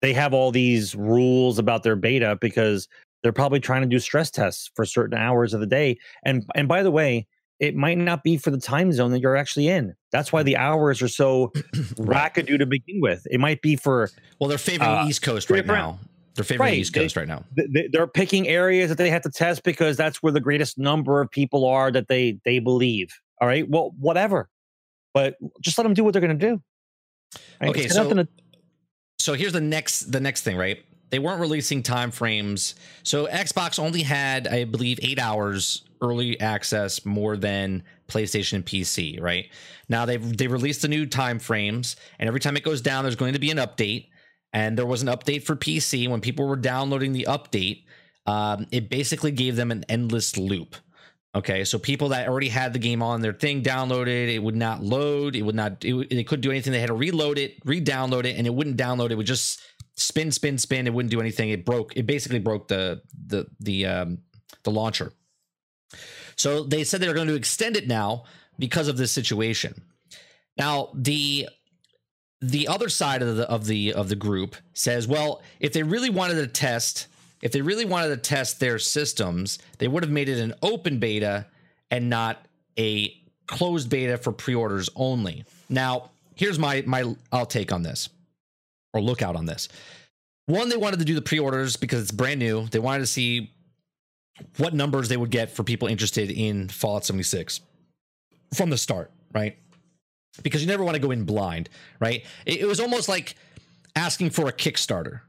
they 0.00 0.12
have 0.12 0.34
all 0.34 0.50
these 0.50 0.94
rules 0.94 1.58
about 1.58 1.82
their 1.82 1.96
beta 1.96 2.36
because 2.40 2.88
they're 3.22 3.32
probably 3.32 3.60
trying 3.60 3.82
to 3.82 3.88
do 3.88 3.98
stress 3.98 4.30
tests 4.30 4.70
for 4.74 4.84
certain 4.84 5.16
hours 5.16 5.54
of 5.54 5.60
the 5.60 5.66
day. 5.66 5.96
And 6.24 6.44
and 6.54 6.66
by 6.68 6.82
the 6.82 6.90
way, 6.90 7.26
it 7.60 7.76
might 7.76 7.98
not 7.98 8.24
be 8.24 8.36
for 8.36 8.50
the 8.50 8.58
time 8.58 8.92
zone 8.92 9.12
that 9.12 9.20
you're 9.20 9.36
actually 9.36 9.68
in. 9.68 9.94
That's 10.10 10.32
why 10.32 10.42
the 10.42 10.56
hours 10.56 11.00
are 11.02 11.08
so 11.08 11.48
wackadoo 11.96 12.58
to 12.58 12.66
begin 12.66 13.00
with. 13.00 13.24
It 13.30 13.38
might 13.38 13.62
be 13.62 13.76
for 13.76 14.10
well, 14.40 14.48
they're 14.48 14.58
favoring 14.58 14.90
Uh, 14.90 15.06
East 15.06 15.22
Coast 15.22 15.50
right 15.50 15.64
now. 15.64 15.98
They're 16.34 16.44
favoring 16.44 16.70
Right, 16.70 16.78
East 16.78 16.94
they- 16.94 17.00
Coast 17.02 17.14
right 17.16 17.28
now. 17.28 17.44
th- 17.56 17.68
th- 17.72 17.90
they're 17.92 18.06
picking 18.06 18.48
areas 18.48 18.88
that 18.88 18.96
they 18.98 19.10
have 19.10 19.22
to 19.22 19.30
test 19.30 19.62
because 19.64 19.96
that's 19.98 20.22
where 20.22 20.32
the 20.32 20.40
greatest 20.40 20.78
number 20.78 21.20
of 21.20 21.30
people 21.30 21.64
are 21.66 21.90
that 21.92 22.08
they 22.08 22.38
they 22.44 22.58
believe. 22.58 23.12
All 23.40 23.46
right, 23.46 23.68
well, 23.68 23.92
whatever, 23.98 24.48
but 25.14 25.36
just 25.60 25.76
let 25.78 25.84
them 25.84 25.94
do 25.94 26.02
what 26.04 26.12
they're 26.14 26.22
going 26.22 26.38
to 26.38 26.46
do. 26.48 26.60
Right? 27.60 27.70
Okay, 27.70 27.86
so- 27.88 28.08
to- 28.12 28.28
so 29.22 29.34
here's 29.34 29.52
the 29.52 29.60
next 29.60 30.12
the 30.12 30.20
next 30.20 30.42
thing 30.42 30.56
right? 30.56 30.84
They 31.10 31.18
weren't 31.18 31.40
releasing 31.40 31.82
time 31.82 32.10
frames 32.10 32.74
so 33.02 33.26
xbox 33.26 33.78
only 33.78 34.02
had 34.02 34.48
i 34.48 34.64
believe 34.64 34.98
eight 35.02 35.18
hours 35.18 35.84
early 36.00 36.40
access 36.40 37.04
more 37.04 37.36
than 37.36 37.82
playstation 38.08 38.54
and 38.54 38.66
pc 38.66 39.20
right? 39.20 39.48
Now 39.88 40.06
they've 40.06 40.36
they 40.36 40.48
released 40.48 40.82
the 40.82 40.88
new 40.88 41.06
time 41.06 41.38
frames 41.38 41.96
and 42.18 42.28
every 42.28 42.40
time 42.40 42.56
it 42.56 42.64
goes 42.64 42.80
down 42.80 43.04
there's 43.04 43.16
going 43.16 43.34
to 43.34 43.38
be 43.38 43.50
an 43.50 43.58
update. 43.58 44.08
And 44.54 44.76
there 44.76 44.84
was 44.86 45.02
an 45.02 45.08
update 45.08 45.44
for 45.44 45.56
pc 45.56 46.08
when 46.08 46.20
people 46.20 46.46
were 46.46 46.56
downloading 46.56 47.12
the 47.12 47.26
update 47.28 47.84
um, 48.26 48.66
it 48.70 48.88
basically 48.88 49.32
gave 49.32 49.56
them 49.56 49.70
an 49.70 49.84
endless 49.88 50.36
loop 50.36 50.76
Okay, 51.34 51.64
so 51.64 51.78
people 51.78 52.10
that 52.10 52.28
already 52.28 52.48
had 52.48 52.74
the 52.74 52.78
game 52.78 53.02
on 53.02 53.22
their 53.22 53.32
thing 53.32 53.62
downloaded, 53.62 54.28
it 54.28 54.38
would 54.38 54.54
not 54.54 54.82
load. 54.82 55.34
It 55.34 55.42
would 55.42 55.54
not. 55.54 55.82
It, 55.82 56.10
they 56.10 56.24
couldn't 56.24 56.42
do 56.42 56.50
anything. 56.50 56.72
They 56.72 56.80
had 56.80 56.88
to 56.88 56.94
reload 56.94 57.38
it, 57.38 57.56
re-download 57.64 58.26
it, 58.26 58.36
and 58.36 58.46
it 58.46 58.54
wouldn't 58.54 58.76
download. 58.76 59.10
It 59.10 59.14
would 59.16 59.26
just 59.26 59.62
spin, 59.94 60.30
spin, 60.30 60.58
spin. 60.58 60.86
It 60.86 60.92
wouldn't 60.92 61.10
do 61.10 61.20
anything. 61.20 61.48
It 61.48 61.64
broke. 61.64 61.96
It 61.96 62.06
basically 62.06 62.38
broke 62.38 62.68
the 62.68 63.00
the 63.26 63.46
the 63.60 63.86
um, 63.86 64.18
the 64.62 64.70
launcher. 64.70 65.12
So 66.36 66.64
they 66.64 66.84
said 66.84 67.00
they're 67.00 67.14
going 67.14 67.28
to 67.28 67.34
extend 67.34 67.76
it 67.76 67.88
now 67.88 68.24
because 68.58 68.88
of 68.88 68.98
this 68.98 69.12
situation. 69.12 69.82
Now 70.58 70.90
the 70.94 71.48
the 72.42 72.68
other 72.68 72.88
side 72.88 73.22
of 73.22 73.36
the 73.36 73.48
of 73.48 73.66
the 73.66 73.94
of 73.94 74.08
the 74.08 74.16
group 74.16 74.56
says, 74.74 75.08
well, 75.08 75.42
if 75.60 75.72
they 75.72 75.82
really 75.82 76.10
wanted 76.10 76.34
to 76.34 76.46
test, 76.46 77.06
if 77.42 77.50
they 77.50 77.60
really 77.60 77.84
wanted 77.84 78.08
to 78.08 78.16
test 78.16 78.60
their 78.60 78.78
systems, 78.78 79.58
they 79.78 79.88
would 79.88 80.04
have 80.04 80.12
made 80.12 80.28
it 80.28 80.38
an 80.38 80.54
open 80.62 80.98
beta 80.98 81.46
and 81.90 82.08
not 82.08 82.46
a 82.78 83.14
closed 83.46 83.90
beta 83.90 84.16
for 84.16 84.32
pre-orders 84.32 84.88
only. 84.96 85.44
Now, 85.68 86.10
here's 86.36 86.58
my 86.58 86.82
my 86.86 87.14
I'll 87.32 87.44
take 87.44 87.72
on 87.72 87.82
this 87.82 88.08
or 88.94 89.00
look 89.00 89.20
out 89.20 89.36
on 89.36 89.44
this. 89.44 89.68
One, 90.46 90.68
they 90.68 90.76
wanted 90.76 91.00
to 91.00 91.04
do 91.04 91.14
the 91.14 91.22
pre-orders 91.22 91.76
because 91.76 92.02
it's 92.02 92.10
brand 92.10 92.38
new. 92.38 92.66
They 92.68 92.78
wanted 92.78 93.00
to 93.00 93.06
see 93.06 93.52
what 94.56 94.74
numbers 94.74 95.08
they 95.08 95.16
would 95.16 95.30
get 95.30 95.50
for 95.50 95.62
people 95.62 95.88
interested 95.88 96.30
in 96.30 96.68
Fallout 96.68 97.04
76 97.04 97.60
from 98.54 98.70
the 98.70 98.78
start, 98.78 99.10
right? 99.32 99.56
Because 100.42 100.62
you 100.62 100.68
never 100.68 100.82
want 100.82 100.94
to 100.94 101.00
go 101.00 101.10
in 101.10 101.24
blind, 101.24 101.68
right? 102.00 102.24
It, 102.46 102.60
it 102.60 102.66
was 102.66 102.80
almost 102.80 103.08
like 103.08 103.36
asking 103.94 104.30
for 104.30 104.48
a 104.48 104.52
Kickstarter, 104.52 105.20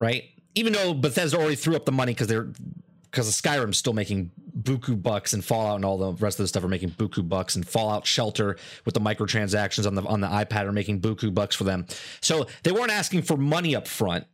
right? 0.00 0.24
Even 0.54 0.72
though 0.72 0.94
Bethesda 0.94 1.38
already 1.38 1.56
threw 1.56 1.76
up 1.76 1.84
the 1.84 1.92
money 1.92 2.12
because 2.12 2.26
they're 2.26 2.48
because 3.10 3.28
Skyrim's 3.40 3.76
still 3.76 3.92
making 3.92 4.30
buku 4.60 5.00
bucks 5.00 5.32
and 5.32 5.44
Fallout 5.44 5.76
and 5.76 5.84
all 5.84 5.98
the 5.98 6.12
rest 6.22 6.38
of 6.38 6.44
the 6.44 6.48
stuff 6.48 6.62
are 6.62 6.68
making 6.68 6.90
buku 6.90 7.28
bucks 7.28 7.56
and 7.56 7.66
Fallout 7.66 8.06
Shelter 8.06 8.56
with 8.84 8.94
the 8.94 9.00
microtransactions 9.00 9.86
on 9.86 9.94
the 9.94 10.02
on 10.04 10.20
the 10.20 10.28
iPad 10.28 10.66
are 10.66 10.72
making 10.72 11.00
buku 11.00 11.32
bucks 11.32 11.56
for 11.56 11.64
them. 11.64 11.86
So 12.20 12.46
they 12.62 12.72
weren't 12.72 12.92
asking 12.92 13.22
for 13.22 13.36
money 13.36 13.74
up 13.74 13.88
front, 13.88 14.26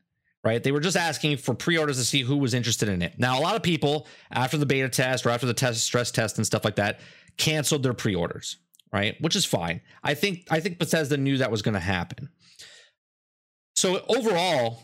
right? 0.44 0.62
They 0.62 0.72
were 0.72 0.80
just 0.80 0.96
asking 0.96 1.38
for 1.38 1.54
pre-orders 1.54 1.96
to 1.98 2.04
see 2.04 2.20
who 2.20 2.36
was 2.36 2.54
interested 2.54 2.88
in 2.88 3.02
it. 3.02 3.18
Now, 3.18 3.38
a 3.38 3.42
lot 3.42 3.56
of 3.56 3.62
people 3.62 4.06
after 4.30 4.56
the 4.56 4.66
beta 4.66 4.88
test 4.88 5.24
or 5.26 5.30
after 5.30 5.46
the 5.46 5.54
test 5.54 5.82
stress 5.82 6.10
test 6.10 6.36
and 6.36 6.46
stuff 6.46 6.64
like 6.64 6.76
that 6.76 7.00
canceled 7.36 7.82
their 7.82 7.94
pre-orders, 7.94 8.58
right? 8.92 9.20
Which 9.20 9.36
is 9.36 9.44
fine. 9.44 9.80
I 10.02 10.14
think 10.14 10.46
I 10.50 10.60
think 10.60 10.78
Bethesda 10.78 11.16
knew 11.16 11.38
that 11.38 11.50
was 11.50 11.62
going 11.62 11.74
to 11.74 11.80
happen. 11.80 12.28
So 13.74 14.04
overall, 14.08 14.82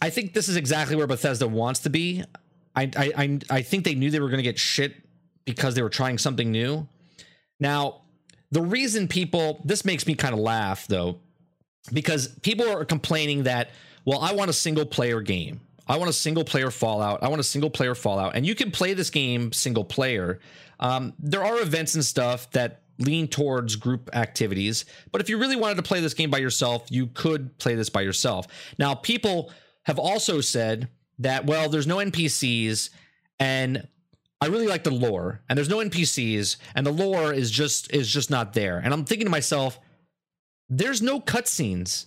I 0.00 0.10
think 0.10 0.34
this 0.34 0.48
is 0.48 0.56
exactly 0.56 0.96
where 0.96 1.06
Bethesda 1.06 1.46
wants 1.46 1.80
to 1.80 1.90
be. 1.90 2.24
I 2.74 2.90
I 2.96 3.38
I, 3.50 3.62
think 3.62 3.84
they 3.84 3.94
knew 3.94 4.10
they 4.10 4.20
were 4.20 4.28
going 4.28 4.38
to 4.38 4.44
get 4.44 4.58
shit 4.58 4.94
because 5.44 5.74
they 5.74 5.82
were 5.82 5.88
trying 5.88 6.18
something 6.18 6.50
new. 6.50 6.86
Now, 7.58 8.02
the 8.50 8.62
reason 8.62 9.08
people 9.08 9.60
this 9.64 9.84
makes 9.84 10.06
me 10.06 10.14
kind 10.14 10.34
of 10.34 10.40
laugh 10.40 10.86
though, 10.86 11.18
because 11.92 12.28
people 12.40 12.68
are 12.68 12.84
complaining 12.84 13.44
that 13.44 13.70
well, 14.04 14.20
I 14.20 14.32
want 14.32 14.48
a 14.48 14.54
single 14.54 14.86
player 14.86 15.20
game. 15.20 15.60
I 15.86 15.96
want 15.96 16.10
a 16.10 16.14
single 16.14 16.44
player 16.44 16.70
Fallout. 16.70 17.22
I 17.22 17.28
want 17.28 17.40
a 17.40 17.44
single 17.44 17.70
player 17.70 17.94
Fallout, 17.94 18.36
and 18.36 18.46
you 18.46 18.54
can 18.54 18.70
play 18.70 18.94
this 18.94 19.10
game 19.10 19.52
single 19.52 19.84
player. 19.84 20.38
Um, 20.80 21.14
there 21.18 21.44
are 21.44 21.60
events 21.60 21.94
and 21.94 22.04
stuff 22.04 22.50
that 22.52 22.82
lean 22.98 23.28
towards 23.28 23.76
group 23.76 24.10
activities, 24.14 24.84
but 25.12 25.20
if 25.20 25.28
you 25.28 25.38
really 25.38 25.56
wanted 25.56 25.76
to 25.76 25.82
play 25.82 26.00
this 26.00 26.14
game 26.14 26.30
by 26.30 26.38
yourself, 26.38 26.86
you 26.90 27.06
could 27.08 27.56
play 27.58 27.74
this 27.74 27.88
by 27.88 28.02
yourself. 28.02 28.46
Now, 28.78 28.94
people 28.94 29.50
have 29.88 29.98
also 29.98 30.42
said 30.42 30.90
that 31.18 31.46
well, 31.46 31.70
there's 31.70 31.86
no 31.86 31.96
NPCs, 31.96 32.90
and 33.40 33.88
I 34.38 34.46
really 34.48 34.68
like 34.68 34.84
the 34.84 34.90
lore, 34.90 35.40
and 35.48 35.56
there's 35.56 35.70
no 35.70 35.78
NPCs, 35.78 36.58
and 36.74 36.86
the 36.86 36.92
lore 36.92 37.32
is 37.32 37.50
just 37.50 37.92
is 37.92 38.06
just 38.06 38.30
not 38.30 38.52
there. 38.52 38.78
And 38.78 38.92
I'm 38.92 39.06
thinking 39.06 39.24
to 39.24 39.30
myself, 39.30 39.80
there's 40.68 41.00
no 41.00 41.20
cutscenes 41.20 42.04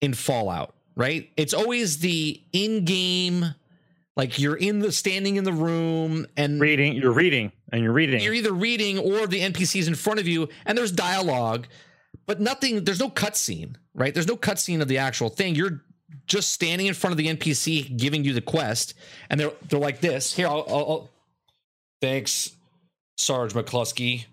in 0.00 0.14
Fallout, 0.14 0.74
right? 0.96 1.30
It's 1.36 1.54
always 1.54 1.98
the 1.98 2.42
in-game, 2.52 3.54
like 4.16 4.40
you're 4.40 4.56
in 4.56 4.80
the 4.80 4.90
standing 4.90 5.36
in 5.36 5.44
the 5.44 5.52
room 5.52 6.26
and 6.36 6.60
reading, 6.60 6.94
you're 6.94 7.12
reading, 7.12 7.52
and 7.72 7.84
you're 7.84 7.92
reading. 7.92 8.20
you're 8.20 8.34
either 8.34 8.52
reading 8.52 8.98
or 8.98 9.28
the 9.28 9.40
NPCs 9.42 9.86
in 9.86 9.94
front 9.94 10.18
of 10.18 10.26
you, 10.26 10.48
and 10.66 10.76
there's 10.76 10.90
dialogue, 10.90 11.68
but 12.26 12.40
nothing. 12.40 12.82
There's 12.82 13.00
no 13.00 13.10
cutscene, 13.10 13.76
right? 13.94 14.12
There's 14.12 14.26
no 14.26 14.36
cutscene 14.36 14.82
of 14.82 14.88
the 14.88 14.98
actual 14.98 15.28
thing. 15.28 15.54
You're 15.54 15.84
just 16.26 16.52
standing 16.52 16.86
in 16.86 16.94
front 16.94 17.12
of 17.12 17.18
the 17.18 17.26
NPC 17.28 17.96
giving 17.96 18.24
you 18.24 18.32
the 18.32 18.40
quest, 18.40 18.94
and 19.30 19.38
they're 19.38 19.52
they're 19.68 19.80
like 19.80 20.00
this. 20.00 20.34
Here, 20.34 20.46
I'll, 20.46 20.64
I'll, 20.68 20.76
I'll 20.76 21.10
thanks, 22.00 22.52
Sarge 23.16 23.52
McCluskey. 23.52 24.26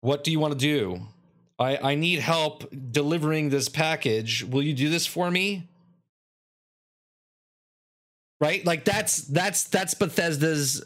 What 0.00 0.24
do 0.24 0.30
you 0.30 0.40
want 0.40 0.52
to 0.52 0.58
do? 0.58 1.02
I 1.58 1.92
I 1.92 1.94
need 1.94 2.20
help 2.20 2.64
delivering 2.90 3.50
this 3.50 3.68
package. 3.68 4.44
Will 4.44 4.62
you 4.62 4.74
do 4.74 4.88
this 4.88 5.06
for 5.06 5.30
me? 5.30 5.68
Right? 8.40 8.64
Like 8.66 8.84
that's 8.84 9.18
that's 9.18 9.64
that's 9.64 9.94
Bethesda's 9.94 10.84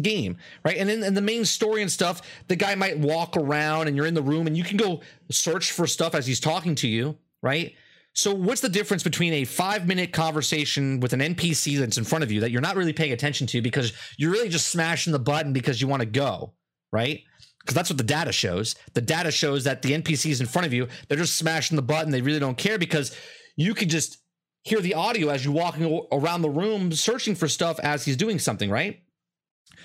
game, 0.00 0.38
right? 0.64 0.76
And 0.76 0.90
in, 0.90 1.02
in 1.02 1.14
the 1.14 1.20
main 1.20 1.44
story 1.44 1.82
and 1.82 1.90
stuff, 1.90 2.22
the 2.48 2.56
guy 2.56 2.74
might 2.74 2.98
walk 2.98 3.36
around 3.36 3.88
and 3.88 3.96
you're 3.96 4.06
in 4.06 4.14
the 4.14 4.22
room 4.22 4.46
and 4.46 4.56
you 4.56 4.64
can 4.64 4.76
go 4.76 5.00
search 5.30 5.72
for 5.72 5.86
stuff 5.86 6.14
as 6.14 6.26
he's 6.26 6.40
talking 6.40 6.74
to 6.76 6.88
you, 6.88 7.16
right? 7.42 7.74
So 8.14 8.32
what's 8.32 8.60
the 8.60 8.68
difference 8.68 9.02
between 9.02 9.32
a 9.32 9.44
five 9.44 9.88
minute 9.88 10.12
conversation 10.12 11.00
with 11.00 11.12
an 11.12 11.20
NPC 11.20 11.78
that's 11.78 11.98
in 11.98 12.04
front 12.04 12.22
of 12.22 12.30
you 12.30 12.40
that 12.40 12.52
you're 12.52 12.60
not 12.60 12.76
really 12.76 12.92
paying 12.92 13.12
attention 13.12 13.48
to 13.48 13.60
because 13.60 13.92
you're 14.16 14.30
really 14.30 14.48
just 14.48 14.68
smashing 14.68 15.12
the 15.12 15.18
button 15.18 15.52
because 15.52 15.80
you 15.80 15.88
want 15.88 16.00
to 16.00 16.06
go, 16.06 16.52
right? 16.92 17.22
Because 17.60 17.74
that's 17.74 17.90
what 17.90 17.98
the 17.98 18.04
data 18.04 18.30
shows. 18.30 18.76
The 18.92 19.00
data 19.00 19.32
shows 19.32 19.64
that 19.64 19.82
the 19.82 19.92
NPCs 19.92 20.40
in 20.40 20.46
front 20.46 20.66
of 20.66 20.72
you, 20.72 20.86
they're 21.08 21.18
just 21.18 21.36
smashing 21.36 21.74
the 21.74 21.82
button. 21.82 22.12
They 22.12 22.22
really 22.22 22.38
don't 22.38 22.56
care 22.56 22.78
because 22.78 23.16
you 23.56 23.74
can 23.74 23.88
just 23.88 24.18
hear 24.62 24.80
the 24.80 24.94
audio 24.94 25.28
as 25.28 25.44
you're 25.44 25.54
walking 25.54 26.06
around 26.12 26.42
the 26.42 26.50
room 26.50 26.92
searching 26.92 27.34
for 27.34 27.48
stuff 27.48 27.80
as 27.80 28.04
he's 28.04 28.16
doing 28.16 28.38
something, 28.38 28.70
right? 28.70 29.02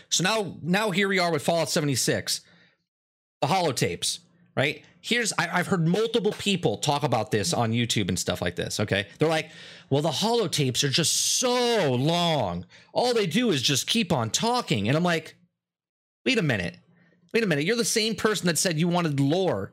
So 0.10 0.24
now, 0.24 0.58
now 0.62 0.92
here 0.92 1.08
we 1.08 1.18
are 1.18 1.32
with 1.32 1.42
Fallout 1.42 1.70
76, 1.70 2.42
the 3.42 3.48
holotapes, 3.48 4.20
right? 4.60 4.84
Here's 5.00 5.32
I, 5.40 5.48
I've 5.54 5.68
heard 5.68 5.88
multiple 5.88 6.34
people 6.34 6.78
talk 6.78 7.04
about 7.04 7.32
this 7.32 7.54
on 7.54 7.72
YouTube 7.72 8.10
and 8.10 8.20
stuff 8.20 8.42
like 8.42 8.58
this. 8.58 8.82
Okay, 8.82 9.08
they're 9.18 9.30
like, 9.30 9.50
well, 9.90 10.02
the 10.02 10.10
holotapes 10.10 10.84
are 10.84 10.90
just 10.90 11.40
so 11.40 11.94
long. 11.94 12.66
All 12.92 13.14
they 13.14 13.26
do 13.26 13.52
is 13.52 13.62
just 13.62 13.88
keep 13.88 14.12
on 14.12 14.30
talking, 14.30 14.90
and 14.90 14.98
I'm 14.98 15.04
like, 15.04 15.36
wait 16.26 16.38
a 16.38 16.42
minute, 16.44 16.78
wait 17.34 17.44
a 17.44 17.48
minute. 17.48 17.64
You're 17.64 17.78
the 17.78 17.86
same 17.86 18.16
person 18.16 18.48
that 18.48 18.58
said 18.58 18.78
you 18.78 18.90
wanted 18.90 19.22
lore 19.22 19.72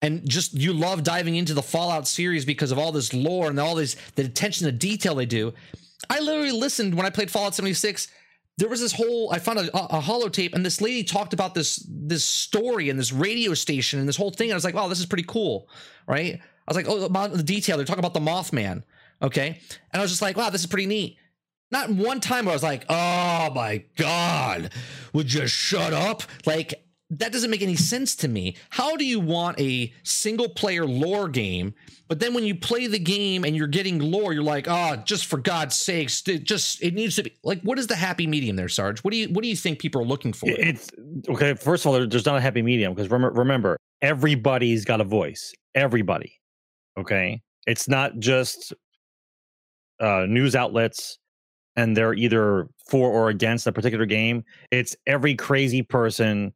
and 0.00 0.26
just 0.26 0.54
you 0.54 0.72
love 0.72 1.02
diving 1.02 1.36
into 1.36 1.52
the 1.52 1.62
Fallout 1.62 2.08
series 2.08 2.46
because 2.46 2.72
of 2.72 2.78
all 2.78 2.92
this 2.92 3.12
lore 3.12 3.50
and 3.50 3.60
all 3.60 3.74
this 3.74 3.94
the 4.14 4.24
attention 4.24 4.64
to 4.64 4.72
detail 4.72 5.14
they 5.14 5.26
do. 5.26 5.52
I 6.08 6.20
literally 6.20 6.52
listened 6.52 6.94
when 6.94 7.04
I 7.04 7.10
played 7.10 7.30
Fallout 7.30 7.54
76. 7.54 8.08
There 8.56 8.68
was 8.68 8.80
this 8.80 8.92
whole 8.92 9.32
I 9.32 9.38
found 9.38 9.58
a, 9.58 9.76
a, 9.76 9.98
a 9.98 10.00
holotape 10.00 10.54
and 10.54 10.64
this 10.64 10.80
lady 10.80 11.02
talked 11.02 11.32
about 11.32 11.54
this 11.54 11.84
this 11.88 12.24
story 12.24 12.88
and 12.88 12.98
this 12.98 13.12
radio 13.12 13.54
station 13.54 13.98
and 13.98 14.08
this 14.08 14.16
whole 14.16 14.30
thing. 14.30 14.52
I 14.52 14.54
was 14.54 14.64
like, 14.64 14.74
wow, 14.74 14.88
this 14.88 15.00
is 15.00 15.06
pretty 15.06 15.24
cool, 15.26 15.68
right? 16.06 16.34
I 16.36 16.72
was 16.72 16.76
like, 16.76 16.86
oh, 16.88 17.08
the 17.28 17.42
detail. 17.42 17.76
They're 17.76 17.86
talking 17.86 18.04
about 18.04 18.14
the 18.14 18.20
Mothman, 18.20 18.84
okay? 19.20 19.60
And 19.92 20.00
I 20.00 20.02
was 20.02 20.10
just 20.10 20.22
like, 20.22 20.36
wow, 20.36 20.50
this 20.50 20.62
is 20.62 20.66
pretty 20.66 20.86
neat. 20.86 21.18
Not 21.70 21.90
one 21.90 22.20
time 22.20 22.44
where 22.44 22.52
I 22.52 22.54
was 22.54 22.62
like, 22.62 22.84
oh 22.88 23.50
my 23.54 23.84
god, 23.96 24.70
would 25.12 25.32
you 25.32 25.46
shut 25.48 25.92
up? 25.92 26.22
Like 26.46 26.83
that 27.10 27.32
doesn't 27.32 27.50
make 27.50 27.62
any 27.62 27.76
sense 27.76 28.16
to 28.16 28.28
me. 28.28 28.56
How 28.70 28.96
do 28.96 29.04
you 29.04 29.20
want 29.20 29.60
a 29.60 29.92
single 30.02 30.48
player 30.48 30.86
lore 30.86 31.28
game, 31.28 31.74
but 32.08 32.18
then 32.18 32.34
when 32.34 32.44
you 32.44 32.54
play 32.54 32.86
the 32.86 32.98
game 32.98 33.44
and 33.44 33.54
you're 33.54 33.66
getting 33.66 33.98
lore, 33.98 34.32
you're 34.32 34.42
like, 34.42 34.66
oh, 34.68 34.96
just 35.04 35.26
for 35.26 35.38
God's 35.38 35.76
sakes, 35.76 36.26
it 36.26 36.44
just 36.44 36.82
it 36.82 36.94
needs 36.94 37.16
to 37.16 37.24
be 37.24 37.34
like, 37.44 37.60
what 37.62 37.78
is 37.78 37.86
the 37.86 37.96
happy 37.96 38.26
medium 38.26 38.56
there, 38.56 38.68
Sarge? 38.68 39.00
What 39.00 39.12
do 39.12 39.18
you 39.18 39.28
what 39.28 39.42
do 39.42 39.48
you 39.48 39.56
think 39.56 39.78
people 39.78 40.00
are 40.02 40.06
looking 40.06 40.32
for? 40.32 40.48
It's 40.48 40.90
okay. 41.28 41.54
First 41.54 41.84
of 41.84 41.92
all, 41.92 42.06
there's 42.06 42.26
not 42.26 42.36
a 42.36 42.40
happy 42.40 42.62
medium 42.62 42.94
because 42.94 43.10
remember, 43.10 43.38
remember, 43.38 43.78
everybody's 44.02 44.84
got 44.84 45.00
a 45.00 45.04
voice. 45.04 45.52
Everybody. 45.74 46.40
Okay, 46.98 47.42
it's 47.66 47.88
not 47.88 48.18
just 48.18 48.72
uh, 50.00 50.26
news 50.28 50.56
outlets 50.56 51.18
and 51.76 51.96
they're 51.96 52.14
either 52.14 52.68
for 52.88 53.10
or 53.10 53.28
against 53.28 53.66
a 53.66 53.72
particular 53.72 54.06
game. 54.06 54.44
It's 54.70 54.96
every 55.06 55.34
crazy 55.34 55.82
person 55.82 56.52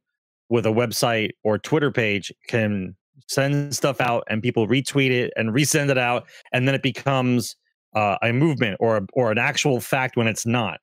with 0.49 0.65
a 0.65 0.69
website 0.69 1.31
or 1.43 1.57
Twitter 1.57 1.91
page 1.91 2.31
can 2.47 2.95
send 3.27 3.75
stuff 3.75 4.01
out 4.01 4.23
and 4.29 4.41
people 4.41 4.67
retweet 4.67 5.11
it 5.11 5.31
and 5.35 5.49
resend 5.51 5.89
it 5.89 5.97
out 5.97 6.27
and 6.51 6.67
then 6.67 6.73
it 6.75 6.81
becomes 6.81 7.55
uh, 7.95 8.17
a 8.21 8.31
movement 8.33 8.77
or 8.79 9.01
or 9.13 9.31
an 9.31 9.37
actual 9.37 9.79
fact 9.79 10.15
when 10.17 10.27
it's 10.27 10.45
not 10.45 10.79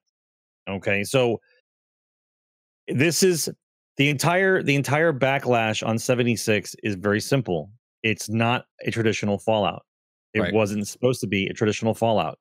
okay? 0.69 1.05
So 1.05 1.41
this 2.89 3.23
is 3.23 3.49
the 3.97 4.09
entire 4.09 4.63
the 4.63 4.75
entire 4.75 5.13
backlash 5.13 5.87
on 5.87 5.99
76 5.99 6.75
is 6.83 6.95
very 6.95 7.21
simple. 7.21 7.71
It's 8.03 8.29
not 8.29 8.67
a 8.85 8.91
traditional 8.91 9.39
fallout. 9.39 9.85
It 10.35 10.41
Right. 10.41 10.53
wasn't 10.55 10.87
supposed 10.87 11.21
to 11.23 11.27
be 11.27 11.47
a 11.47 11.55
traditional 11.55 11.95
fallout. 11.95 12.39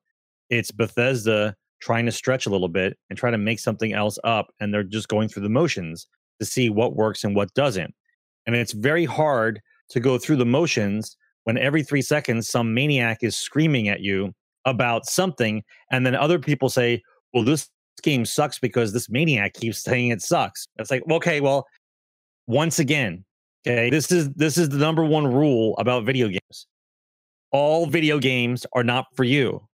It's 0.50 0.70
bethesda 0.70 1.56
trying 1.80 2.06
to 2.06 2.12
stretch 2.12 2.46
a 2.46 2.50
little 2.50 2.68
bit 2.68 2.96
and 3.10 3.18
try 3.18 3.30
to 3.30 3.38
make 3.38 3.58
something 3.58 3.92
else 3.92 4.18
up 4.24 4.48
and 4.60 4.72
they're 4.72 4.82
just 4.84 5.08
going 5.08 5.28
through 5.28 5.42
the 5.42 5.48
motions 5.48 6.06
to 6.40 6.46
see 6.46 6.68
what 6.70 6.96
works 6.96 7.24
and 7.24 7.34
what 7.34 7.52
doesn't 7.54 7.94
and 8.46 8.54
it's 8.54 8.72
very 8.72 9.04
hard 9.04 9.60
to 9.90 10.00
go 10.00 10.18
through 10.18 10.36
the 10.36 10.46
motions 10.46 11.16
when 11.44 11.58
every 11.58 11.82
three 11.82 12.02
seconds 12.02 12.48
some 12.48 12.74
maniac 12.74 13.18
is 13.22 13.36
screaming 13.36 13.88
at 13.88 14.00
you 14.00 14.32
about 14.64 15.06
something 15.06 15.62
and 15.90 16.04
then 16.04 16.14
other 16.14 16.38
people 16.38 16.68
say 16.68 17.00
well 17.32 17.44
this 17.44 17.68
game 18.02 18.24
sucks 18.24 18.58
because 18.58 18.92
this 18.92 19.08
maniac 19.08 19.54
keeps 19.54 19.82
saying 19.82 20.08
it 20.08 20.22
sucks. 20.22 20.68
It's 20.76 20.90
like 20.90 21.02
okay 21.10 21.40
well 21.40 21.66
once 22.46 22.78
again 22.78 23.24
okay 23.66 23.90
this 23.90 24.12
is 24.12 24.30
this 24.34 24.56
is 24.56 24.68
the 24.68 24.78
number 24.78 25.04
one 25.04 25.26
rule 25.26 25.74
about 25.78 26.04
video 26.04 26.28
games. 26.28 26.66
All 27.52 27.86
video 27.86 28.18
games 28.18 28.66
are 28.74 28.84
not 28.84 29.06
for 29.14 29.24
you 29.24 29.66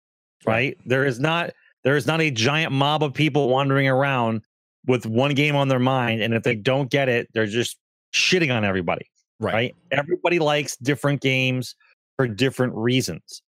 right. 0.46 0.78
there 0.86 1.06
is 1.06 1.20
not 1.20 1.52
there 1.84 1.96
is 1.96 2.06
not 2.06 2.22
a 2.22 2.32
giant 2.32 2.72
mob 2.72 3.04
of 3.04 3.14
people 3.14 3.50
wandering 3.50 3.88
around 3.88 4.42
with 4.88 5.06
one 5.06 5.34
game 5.34 5.56
on 5.56 5.68
their 5.68 5.80
mind 5.80 6.22
and 6.22 6.34
if 6.34 6.44
they 6.44 6.56
don't 6.56 6.90
get 6.90 7.08
it 7.10 7.28
they're 7.34 7.46
just 7.46 7.78
shitting 8.14 8.56
on 8.56 8.66
everybody 8.66 9.12
right. 9.42 9.54
right? 9.54 9.76
Everybody 9.92 10.40
likes 10.40 10.78
different 10.78 11.22
games 11.22 11.76
for 12.16 12.28
different 12.28 12.74
reasons. 12.76 13.42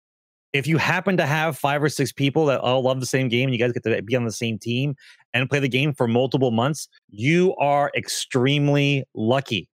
If 0.52 0.66
you 0.66 0.76
happen 0.76 1.16
to 1.16 1.26
have 1.26 1.56
five 1.56 1.82
or 1.82 1.88
six 1.88 2.12
people 2.12 2.46
that 2.46 2.60
all 2.60 2.82
love 2.82 3.00
the 3.00 3.06
same 3.06 3.28
game 3.28 3.48
and 3.48 3.54
you 3.54 3.58
guys 3.58 3.72
get 3.72 3.84
to 3.84 4.02
be 4.02 4.16
on 4.16 4.24
the 4.24 4.32
same 4.32 4.58
team 4.58 4.94
and 5.32 5.48
play 5.48 5.60
the 5.60 5.68
game 5.68 5.94
for 5.94 6.06
multiple 6.06 6.50
months, 6.50 6.88
you 7.08 7.54
are 7.56 7.90
extremely 7.96 9.04
lucky, 9.14 9.68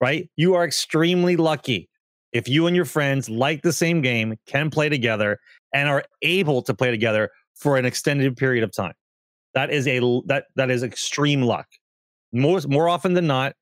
right? 0.00 0.28
You 0.36 0.54
are 0.54 0.64
extremely 0.64 1.36
lucky 1.36 1.88
if 2.32 2.48
you 2.48 2.66
and 2.66 2.74
your 2.74 2.84
friends 2.84 3.30
like 3.30 3.62
the 3.62 3.72
same 3.72 4.02
game, 4.02 4.36
can 4.46 4.70
play 4.70 4.88
together, 4.88 5.38
and 5.72 5.88
are 5.88 6.04
able 6.22 6.62
to 6.62 6.74
play 6.74 6.90
together 6.90 7.30
for 7.54 7.76
an 7.76 7.84
extended 7.84 8.36
period 8.36 8.64
of 8.64 8.72
time. 8.72 8.92
That 9.58 9.72
is 9.72 9.88
a 9.88 9.98
that 10.26 10.44
that 10.54 10.70
is 10.70 10.84
extreme 10.84 11.42
luck. 11.42 11.66
More 12.30 12.60
more 12.68 12.88
often 12.88 13.14
than 13.14 13.26
not, 13.26 13.56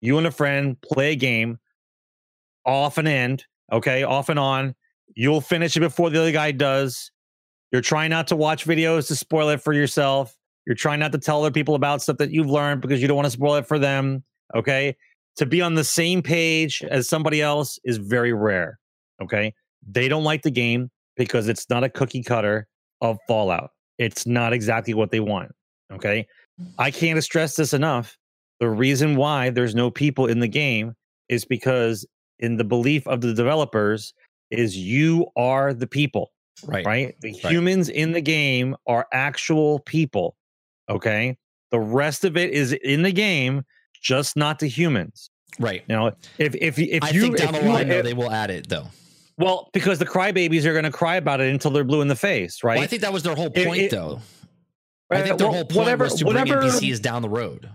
you 0.00 0.18
and 0.18 0.26
a 0.28 0.30
friend 0.30 0.80
play 0.82 1.10
a 1.10 1.16
game 1.16 1.58
off 2.64 2.96
and 2.96 3.08
end, 3.08 3.44
okay, 3.72 4.04
off 4.04 4.28
and 4.28 4.38
on. 4.38 4.76
You'll 5.16 5.40
finish 5.40 5.76
it 5.76 5.80
before 5.80 6.10
the 6.10 6.20
other 6.20 6.30
guy 6.30 6.52
does. 6.52 7.10
You're 7.72 7.82
trying 7.82 8.10
not 8.10 8.28
to 8.28 8.36
watch 8.36 8.66
videos 8.66 9.08
to 9.08 9.16
spoil 9.16 9.48
it 9.48 9.60
for 9.60 9.72
yourself. 9.72 10.36
You're 10.64 10.76
trying 10.76 11.00
not 11.00 11.10
to 11.10 11.18
tell 11.18 11.40
other 11.40 11.50
people 11.50 11.74
about 11.74 12.02
stuff 12.02 12.18
that 12.18 12.30
you've 12.30 12.48
learned 12.48 12.80
because 12.80 13.02
you 13.02 13.08
don't 13.08 13.16
want 13.16 13.26
to 13.26 13.32
spoil 13.32 13.56
it 13.56 13.66
for 13.66 13.80
them. 13.80 14.22
Okay. 14.54 14.94
To 15.38 15.46
be 15.46 15.60
on 15.60 15.74
the 15.74 15.82
same 15.82 16.22
page 16.22 16.84
as 16.88 17.08
somebody 17.08 17.42
else 17.42 17.80
is 17.82 17.96
very 17.96 18.32
rare. 18.32 18.78
Okay. 19.20 19.54
They 19.84 20.06
don't 20.06 20.22
like 20.22 20.42
the 20.42 20.52
game 20.52 20.88
because 21.16 21.48
it's 21.48 21.68
not 21.68 21.82
a 21.82 21.88
cookie 21.88 22.22
cutter 22.22 22.68
of 23.00 23.18
Fallout. 23.26 23.70
It's 23.98 24.26
not 24.26 24.52
exactly 24.52 24.94
what 24.94 25.10
they 25.10 25.20
want. 25.20 25.54
Okay. 25.92 26.26
I 26.78 26.90
mm-hmm. 26.90 26.98
can't 26.98 27.24
stress 27.24 27.56
this 27.56 27.72
enough. 27.72 28.16
The 28.60 28.70
reason 28.70 29.16
why 29.16 29.50
there's 29.50 29.74
no 29.74 29.90
people 29.90 30.26
in 30.26 30.40
the 30.40 30.48
game 30.48 30.94
is 31.28 31.44
because, 31.44 32.06
in 32.38 32.56
the 32.56 32.64
belief 32.64 33.06
of 33.06 33.20
the 33.20 33.34
developers, 33.34 34.14
is 34.50 34.76
you 34.76 35.26
are 35.36 35.74
the 35.74 35.86
people, 35.86 36.32
Right. 36.64 36.86
right? 36.86 37.20
The 37.20 37.32
Right. 37.32 37.52
humans 37.52 37.88
in 37.88 38.12
the 38.12 38.20
game 38.20 38.76
are 38.86 39.06
actual 39.12 39.80
people. 39.80 40.36
Okay. 40.88 41.36
The 41.70 41.80
rest 41.80 42.24
of 42.24 42.36
it 42.36 42.50
is 42.50 42.72
in 42.72 43.02
the 43.02 43.12
game, 43.12 43.64
just 44.00 44.36
not 44.36 44.58
the 44.58 44.68
humans. 44.68 45.30
Right. 45.58 45.82
You 45.88 45.96
know, 45.96 46.06
if 46.38 46.54
if 46.54 46.78
if 46.78 47.02
I 47.02 47.10
you 47.10 47.22
think 47.22 47.38
down 47.38 47.54
if 47.54 47.62
the 47.62 47.68
line 47.68 47.88
though, 47.88 48.02
they 48.02 48.14
will 48.14 48.30
add 48.30 48.50
it 48.50 48.68
though. 48.68 48.86
Well, 49.38 49.70
because 49.72 49.98
the 49.98 50.06
crybabies 50.06 50.64
are 50.64 50.72
going 50.72 50.84
to 50.84 50.90
cry 50.90 51.16
about 51.16 51.40
it 51.40 51.52
until 51.52 51.70
they're 51.70 51.84
blue 51.84 52.00
in 52.00 52.08
the 52.08 52.16
face, 52.16 52.64
right? 52.64 52.76
Well, 52.76 52.84
I 52.84 52.86
think 52.86 53.02
that 53.02 53.12
was 53.12 53.22
their 53.22 53.34
whole 53.34 53.50
point 53.50 53.82
it- 53.82 53.90
though. 53.90 54.20
I 55.10 55.22
think 55.22 55.34
uh, 55.34 55.36
their 55.36 55.46
well, 55.46 55.54
whole 55.54 55.64
point 55.64 55.76
whatever- 55.76 56.04
was 56.04 56.14
to 56.14 56.24
whatever- 56.24 56.58
bring 56.58 56.70
NPCs 56.70 57.00
down 57.00 57.22
the 57.22 57.28
road. 57.28 57.68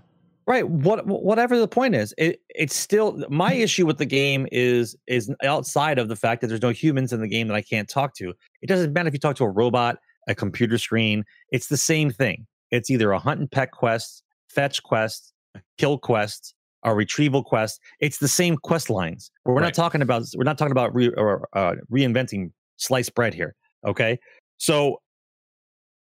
right 0.47 0.68
what 0.68 1.05
whatever 1.05 1.57
the 1.57 1.68
point 1.68 1.93
is 1.95 2.14
it 2.18 2.41
it's 2.49 2.76
still 2.76 3.24
my 3.30 3.53
hmm. 3.53 3.62
issue 3.62 3.86
with 3.86 3.99
the 3.99 4.05
game 4.05 4.47
is 4.51 4.97
is 5.07 5.32
outside 5.43 5.99
of 5.99 6.09
the 6.09 6.16
fact 6.16 6.41
that 6.41 6.47
there's 6.47 6.64
no 6.64 6.72
humans 6.72 7.14
in 7.14 7.22
the 7.22 7.28
game 7.28 7.47
that 7.47 7.53
i 7.53 7.62
can't 7.62 7.88
talk 7.88 8.16
to 8.16 8.34
it 8.62 8.68
doesn't 8.68 8.91
matter 8.91 9.07
if 9.07 9.14
you 9.14 9.20
talk 9.20 9.36
to 9.36 9.43
a 9.43 9.49
robot 9.49 9.99
a 10.28 10.34
computer 10.34 10.80
screen 10.80 11.24
it's 11.51 11.68
the 11.68 11.78
same 11.78 12.09
thing 12.09 12.47
it's 12.72 12.89
either 12.89 13.12
a 13.12 13.20
hunt 13.20 13.39
and 13.39 13.51
peck 13.51 13.72
quest 13.72 14.24
fetch 14.49 14.82
quest 14.82 15.32
a 15.55 15.62
kill 15.78 15.99
quest 15.99 16.55
a 16.84 16.94
retrieval 16.96 17.44
quest 17.44 17.80
it's 18.00 18.18
the 18.18 18.28
same 18.28 18.58
quest 18.58 18.90
lines 18.90 19.32
we're 19.46 19.54
Right. 19.56 19.64
not 19.64 19.74
talking 19.74 20.02
about 20.02 20.24
we're 20.36 20.44
not 20.44 20.58
talking 20.58 20.72
about 20.72 20.94
re, 20.96 21.10
or, 21.10 21.48
uh, 21.54 21.76
reinventing 21.92 22.52
sliced 22.78 23.14
bread 23.16 23.34
here 23.34 23.56
okay 23.86 24.20
so 24.58 25.02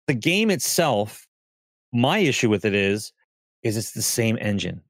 the 0.07 0.15
game 0.15 0.51
itself 0.51 1.27
my 1.93 2.19
issue 2.19 2.51
with 2.51 2.65
it 2.65 2.75
is 2.75 3.13
is 3.63 3.77
it's 3.77 3.93
the 3.93 4.03
same 4.03 4.39
engine. 4.41 4.81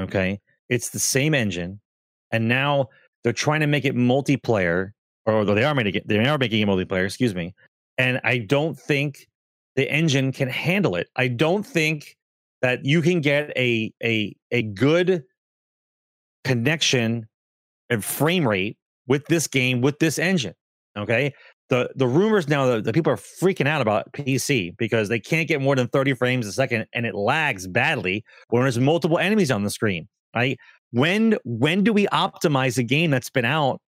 Okay. 0.00 0.40
It's 0.68 0.90
the 0.90 0.98
same 0.98 1.34
engine. 1.34 1.80
And 2.30 2.48
now 2.48 2.88
they're 3.24 3.32
trying 3.32 3.60
to 3.60 3.66
make 3.66 3.84
it 3.84 3.94
multiplayer, 3.96 4.90
or 5.26 5.44
they 5.44 5.64
are 5.64 5.74
making 5.74 5.94
it, 5.94 6.08
they 6.08 6.18
are 6.26 6.38
making 6.38 6.60
it 6.60 6.68
multiplayer, 6.68 7.04
excuse 7.06 7.34
me. 7.34 7.54
And 7.96 8.20
I 8.24 8.38
don't 8.38 8.78
think 8.78 9.26
the 9.76 9.90
engine 9.90 10.30
can 10.30 10.48
handle 10.48 10.94
it. 10.94 11.08
I 11.16 11.28
don't 11.28 11.64
think 11.66 12.16
that 12.62 12.84
you 12.84 13.02
can 13.02 13.20
get 13.20 13.50
a 13.56 13.92
a 14.02 14.34
a 14.50 14.62
good 14.62 15.24
connection 16.44 17.26
and 17.90 18.04
frame 18.04 18.46
rate 18.46 18.76
with 19.06 19.24
this 19.26 19.46
game 19.46 19.80
with 19.80 19.98
this 19.98 20.18
engine. 20.18 20.54
Okay. 20.96 21.32
The 21.70 21.90
the 21.96 22.06
rumors 22.06 22.48
now 22.48 22.66
that 22.66 22.84
the 22.84 22.92
people 22.92 23.12
are 23.12 23.16
freaking 23.16 23.66
out 23.68 23.82
about 23.82 24.10
PC 24.12 24.76
because 24.78 25.08
they 25.08 25.20
can't 25.20 25.46
get 25.48 25.60
more 25.60 25.76
than 25.76 25.86
30 25.88 26.14
frames 26.14 26.46
a 26.46 26.52
second 26.52 26.86
and 26.94 27.04
it 27.06 27.14
lags 27.14 27.66
badly 27.66 28.24
when 28.48 28.62
there's 28.62 28.78
multiple 28.78 29.18
enemies 29.18 29.50
on 29.50 29.64
the 29.64 29.70
screen. 29.70 30.08
Right? 30.34 30.58
When 30.92 31.36
when 31.44 31.84
do 31.84 31.92
we 31.92 32.06
optimize 32.08 32.78
a 32.78 32.82
game 32.82 33.10
that's 33.10 33.30
been 33.30 33.44
out 33.44 33.80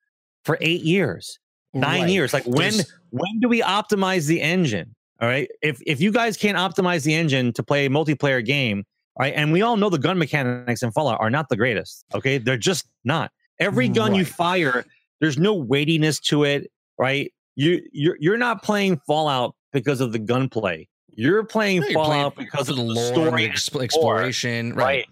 for 0.43 0.57
eight 0.61 0.82
years, 0.84 1.39
nine 1.74 2.01
Right. 2.01 2.09
years? 2.09 2.34
Like 2.34 2.45
when 2.45 2.72
There's- 2.74 2.91
when 3.11 3.39
do 3.39 3.47
we 3.49 3.61
optimize 3.61 4.28
the 4.28 4.41
engine? 4.41 4.93
All 5.22 5.28
right. 5.28 5.49
If 5.61 5.82
if 5.86 5.99
you 5.99 6.11
guys 6.11 6.38
can't 6.38 6.57
optimize 6.57 7.03
the 7.03 7.13
engine 7.13 7.53
to 7.53 7.63
play 7.63 7.86
a 7.86 7.89
multiplayer 7.89 8.43
game, 8.43 8.86
all 9.15 9.26
right, 9.26 9.34
and 9.36 9.51
we 9.51 9.61
all 9.61 9.76
know 9.76 9.89
the 9.89 9.97
gun 9.97 10.17
mechanics 10.17 10.82
in 10.82 10.91
Fallout 10.91 11.20
are 11.20 11.30
not 11.30 11.49
the 11.49 11.57
greatest. 11.57 12.05
Okay, 12.13 12.38
they're 12.38 12.57
just 12.57 12.86
not. 13.03 13.32
Every 13.59 13.89
gun 13.89 14.15
you 14.15 14.24
fire, 14.24 14.86
there's 15.20 15.38
no 15.38 15.53
weightiness 15.53 16.20
to 16.22 16.45
it, 16.45 16.72
right? 16.97 17.34
You 17.55 17.82
you're 17.91 18.15
you're 18.20 18.38
not 18.38 18.63
playing 18.63 19.01
Fallout 19.05 19.55
because 19.74 19.99
of 19.99 20.13
the 20.13 20.20
gunplay. 20.20 20.88
You're 21.09 21.43
playing 21.43 21.78
you're 21.78 21.91
playing 21.91 22.05
Fallout 22.05 22.36
because 22.38 22.70
of 22.70 22.78
the 22.78 22.84
the 22.84 22.89
lore, 22.89 23.03
and 23.03 23.13
story, 23.13 23.43
the 23.43 23.49
exp- 23.49 23.84
exploration, 23.84 24.70
right? 24.70 24.86
right? 24.86 25.05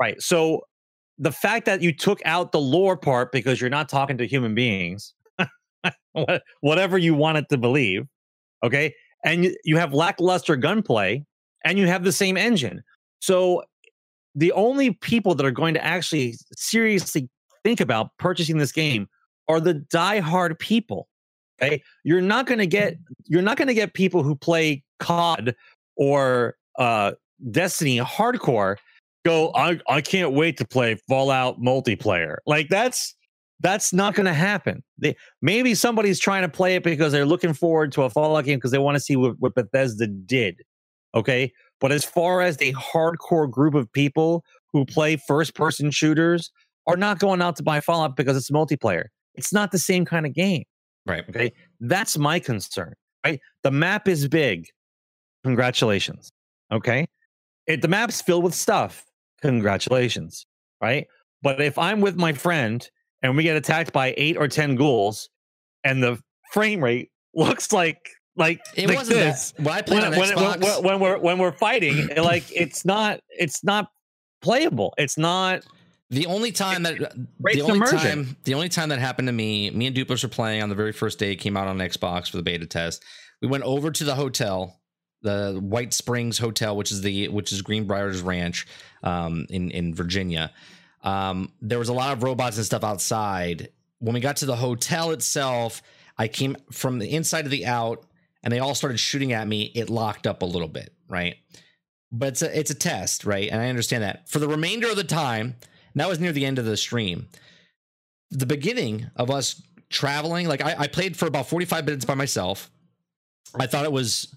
Right. 0.00 0.22
So 0.22 0.62
the 1.18 1.30
fact 1.30 1.66
that 1.66 1.82
you 1.82 1.92
took 1.94 2.22
out 2.24 2.52
the 2.52 2.60
lore 2.60 2.96
part 2.96 3.32
because 3.32 3.60
you're 3.60 3.68
not 3.68 3.90
talking 3.90 4.16
to 4.16 4.26
human 4.26 4.54
beings, 4.54 5.12
whatever 6.62 6.96
you 6.96 7.14
wanted 7.14 7.50
to 7.50 7.58
believe, 7.58 8.06
okay, 8.64 8.94
and 9.24 9.54
you, 9.64 9.76
have 9.76 9.92
lackluster 9.92 10.56
gunplay, 10.56 11.24
and 11.64 11.78
you 11.78 11.86
have 11.86 12.04
the 12.04 12.12
same 12.12 12.36
engine. 12.36 12.82
So 13.20 13.62
the 14.34 14.52
only 14.52 14.92
people 14.92 15.34
that 15.34 15.46
are 15.46 15.52
going 15.52 15.74
to 15.74 15.84
actually 15.84 16.36
seriously 16.56 17.28
think 17.64 17.80
about 17.80 18.10
purchasing 18.18 18.58
this 18.58 18.72
game 18.72 19.08
are 19.48 19.60
the 19.60 19.74
diehard 19.92 20.58
people. 20.58 21.08
Okay, 21.62 21.82
you're 22.02 22.20
not 22.20 22.46
going 22.46 22.58
to 22.58 22.66
get 22.66 22.96
you're 23.26 23.42
not 23.42 23.56
going 23.56 23.68
to 23.68 23.74
get 23.74 23.94
people 23.94 24.22
who 24.22 24.34
play 24.34 24.82
COD 24.98 25.54
or 25.96 26.56
uh, 26.78 27.12
Destiny 27.50 27.98
hardcore 27.98 28.76
go, 29.24 29.52
I, 29.54 29.80
I 29.88 30.00
can't 30.00 30.32
wait 30.32 30.56
to 30.58 30.66
play 30.66 30.96
Fallout 31.08 31.60
multiplayer. 31.60 32.36
Like 32.46 32.68
that's 32.68 33.14
that's 33.62 33.92
not 33.92 34.14
going 34.14 34.26
to 34.26 34.34
happen. 34.34 34.82
They, 34.98 35.16
maybe 35.40 35.74
somebody's 35.74 36.18
trying 36.18 36.42
to 36.42 36.48
play 36.48 36.74
it 36.76 36.82
because 36.82 37.12
they're 37.12 37.26
looking 37.26 37.54
forward 37.54 37.92
to 37.92 38.02
a 38.02 38.10
Fallout 38.10 38.44
game 38.44 38.58
because 38.58 38.72
they 38.72 38.78
want 38.78 38.96
to 38.96 39.00
see 39.00 39.16
what, 39.16 39.36
what 39.38 39.54
Bethesda 39.54 40.06
did. 40.06 40.60
Okay. 41.14 41.52
But 41.80 41.92
as 41.92 42.04
far 42.04 42.40
as 42.40 42.56
the 42.56 42.72
hardcore 42.74 43.50
group 43.50 43.74
of 43.74 43.90
people 43.92 44.44
who 44.72 44.84
play 44.84 45.16
first 45.16 45.54
person 45.54 45.90
shooters 45.90 46.50
are 46.86 46.96
not 46.96 47.18
going 47.18 47.40
out 47.40 47.56
to 47.56 47.62
buy 47.62 47.80
Fallout 47.80 48.16
because 48.16 48.36
it's 48.36 48.50
multiplayer. 48.50 49.04
It's 49.34 49.52
not 49.52 49.70
the 49.70 49.78
same 49.78 50.04
kind 50.04 50.26
of 50.26 50.34
game. 50.34 50.64
Right. 51.06 51.24
Okay. 51.28 51.52
That's 51.80 52.18
my 52.18 52.38
concern. 52.38 52.94
Right. 53.24 53.40
The 53.62 53.70
map 53.70 54.08
is 54.08 54.28
big. 54.28 54.66
Congratulations. 55.44 56.30
Okay. 56.72 57.06
It, 57.66 57.82
the 57.82 57.88
map's 57.88 58.20
filled 58.20 58.44
with 58.44 58.54
stuff. 58.54 59.04
Congratulations. 59.40 60.46
Right. 60.80 61.06
But 61.42 61.60
if 61.60 61.78
I'm 61.78 62.00
with 62.00 62.16
my 62.16 62.32
friend 62.32 62.88
and 63.22 63.36
we 63.36 63.42
get 63.42 63.56
attacked 63.56 63.92
by 63.92 64.14
eight 64.16 64.36
or 64.36 64.48
10 64.48 64.76
ghouls 64.76 65.28
and 65.84 66.02
the 66.02 66.18
frame 66.52 66.82
rate 66.82 67.10
looks 67.34 67.72
like 67.72 68.08
like 68.36 68.60
It 68.76 68.88
like 68.88 68.96
wasn't 68.96 69.18
this, 69.18 69.52
that. 69.58 69.90
When 69.90 70.02
I 70.02 70.08
when, 70.08 70.14
on 70.14 70.18
when, 70.18 70.58
Xbox, 70.58 70.62
when, 70.62 70.84
when 70.84 71.00
we're 71.00 71.18
when 71.18 71.38
we're 71.38 71.52
fighting 71.52 72.08
like 72.16 72.44
it's 72.50 72.84
not 72.84 73.20
it's 73.28 73.62
not 73.62 73.88
playable 74.40 74.94
it's 74.96 75.18
not 75.18 75.64
The 76.10 76.26
only 76.26 76.50
time 76.50 76.82
that 76.82 76.98
the 76.98 77.62
only 77.62 77.76
immersion. 77.76 77.98
time 77.98 78.36
the 78.44 78.54
only 78.54 78.68
time 78.68 78.88
that 78.90 78.98
happened 78.98 79.28
to 79.28 79.32
me, 79.32 79.70
me 79.70 79.86
and 79.86 79.94
Dupless 79.96 80.22
were 80.22 80.28
playing 80.28 80.62
on 80.62 80.68
the 80.68 80.74
very 80.74 80.92
first 80.92 81.18
day 81.18 81.32
it 81.32 81.36
came 81.36 81.56
out 81.56 81.68
on 81.68 81.78
Xbox 81.78 82.30
for 82.30 82.38
the 82.38 82.42
beta 82.42 82.66
test. 82.66 83.04
We 83.40 83.48
went 83.48 83.64
over 83.64 83.90
to 83.90 84.04
the 84.04 84.14
hotel, 84.14 84.80
the 85.22 85.58
White 85.62 85.92
Springs 85.92 86.38
Hotel, 86.38 86.76
which 86.76 86.90
is 86.90 87.02
the 87.02 87.28
which 87.28 87.52
is 87.52 87.60
Greenbrier's 87.62 88.22
Ranch 88.22 88.66
um, 89.02 89.46
in 89.50 89.70
in 89.70 89.94
Virginia. 89.94 90.52
Um, 91.02 91.52
there 91.60 91.78
was 91.78 91.88
a 91.88 91.92
lot 91.92 92.12
of 92.12 92.22
robots 92.22 92.56
and 92.56 92.66
stuff 92.66 92.84
outside. 92.84 93.70
When 93.98 94.14
we 94.14 94.20
got 94.20 94.36
to 94.36 94.46
the 94.46 94.56
hotel 94.56 95.10
itself, 95.10 95.82
I 96.16 96.28
came 96.28 96.56
from 96.70 96.98
the 96.98 97.12
inside 97.12 97.42
to 97.42 97.48
the 97.48 97.66
out, 97.66 98.04
and 98.42 98.52
they 98.52 98.58
all 98.58 98.74
started 98.74 98.98
shooting 98.98 99.32
at 99.32 99.48
me. 99.48 99.72
It 99.74 99.90
locked 99.90 100.26
up 100.26 100.42
a 100.42 100.46
little 100.46 100.68
bit, 100.68 100.92
right? 101.08 101.36
But 102.10 102.28
it's 102.28 102.42
a 102.42 102.58
it's 102.58 102.70
a 102.70 102.74
test, 102.74 103.24
right? 103.24 103.48
And 103.50 103.60
I 103.60 103.68
understand 103.68 104.02
that. 104.02 104.28
For 104.28 104.38
the 104.38 104.48
remainder 104.48 104.90
of 104.90 104.96
the 104.96 105.04
time, 105.04 105.56
that 105.94 106.08
was 106.08 106.20
near 106.20 106.32
the 106.32 106.44
end 106.44 106.58
of 106.58 106.64
the 106.64 106.76
stream. 106.76 107.28
The 108.30 108.46
beginning 108.46 109.10
of 109.16 109.30
us 109.30 109.62
traveling, 109.90 110.48
like 110.48 110.62
I, 110.62 110.74
I 110.78 110.86
played 110.88 111.16
for 111.16 111.26
about 111.26 111.48
45 111.48 111.84
minutes 111.84 112.04
by 112.04 112.14
myself. 112.14 112.70
I 113.58 113.66
thought 113.66 113.84
it 113.84 113.92
was 113.92 114.34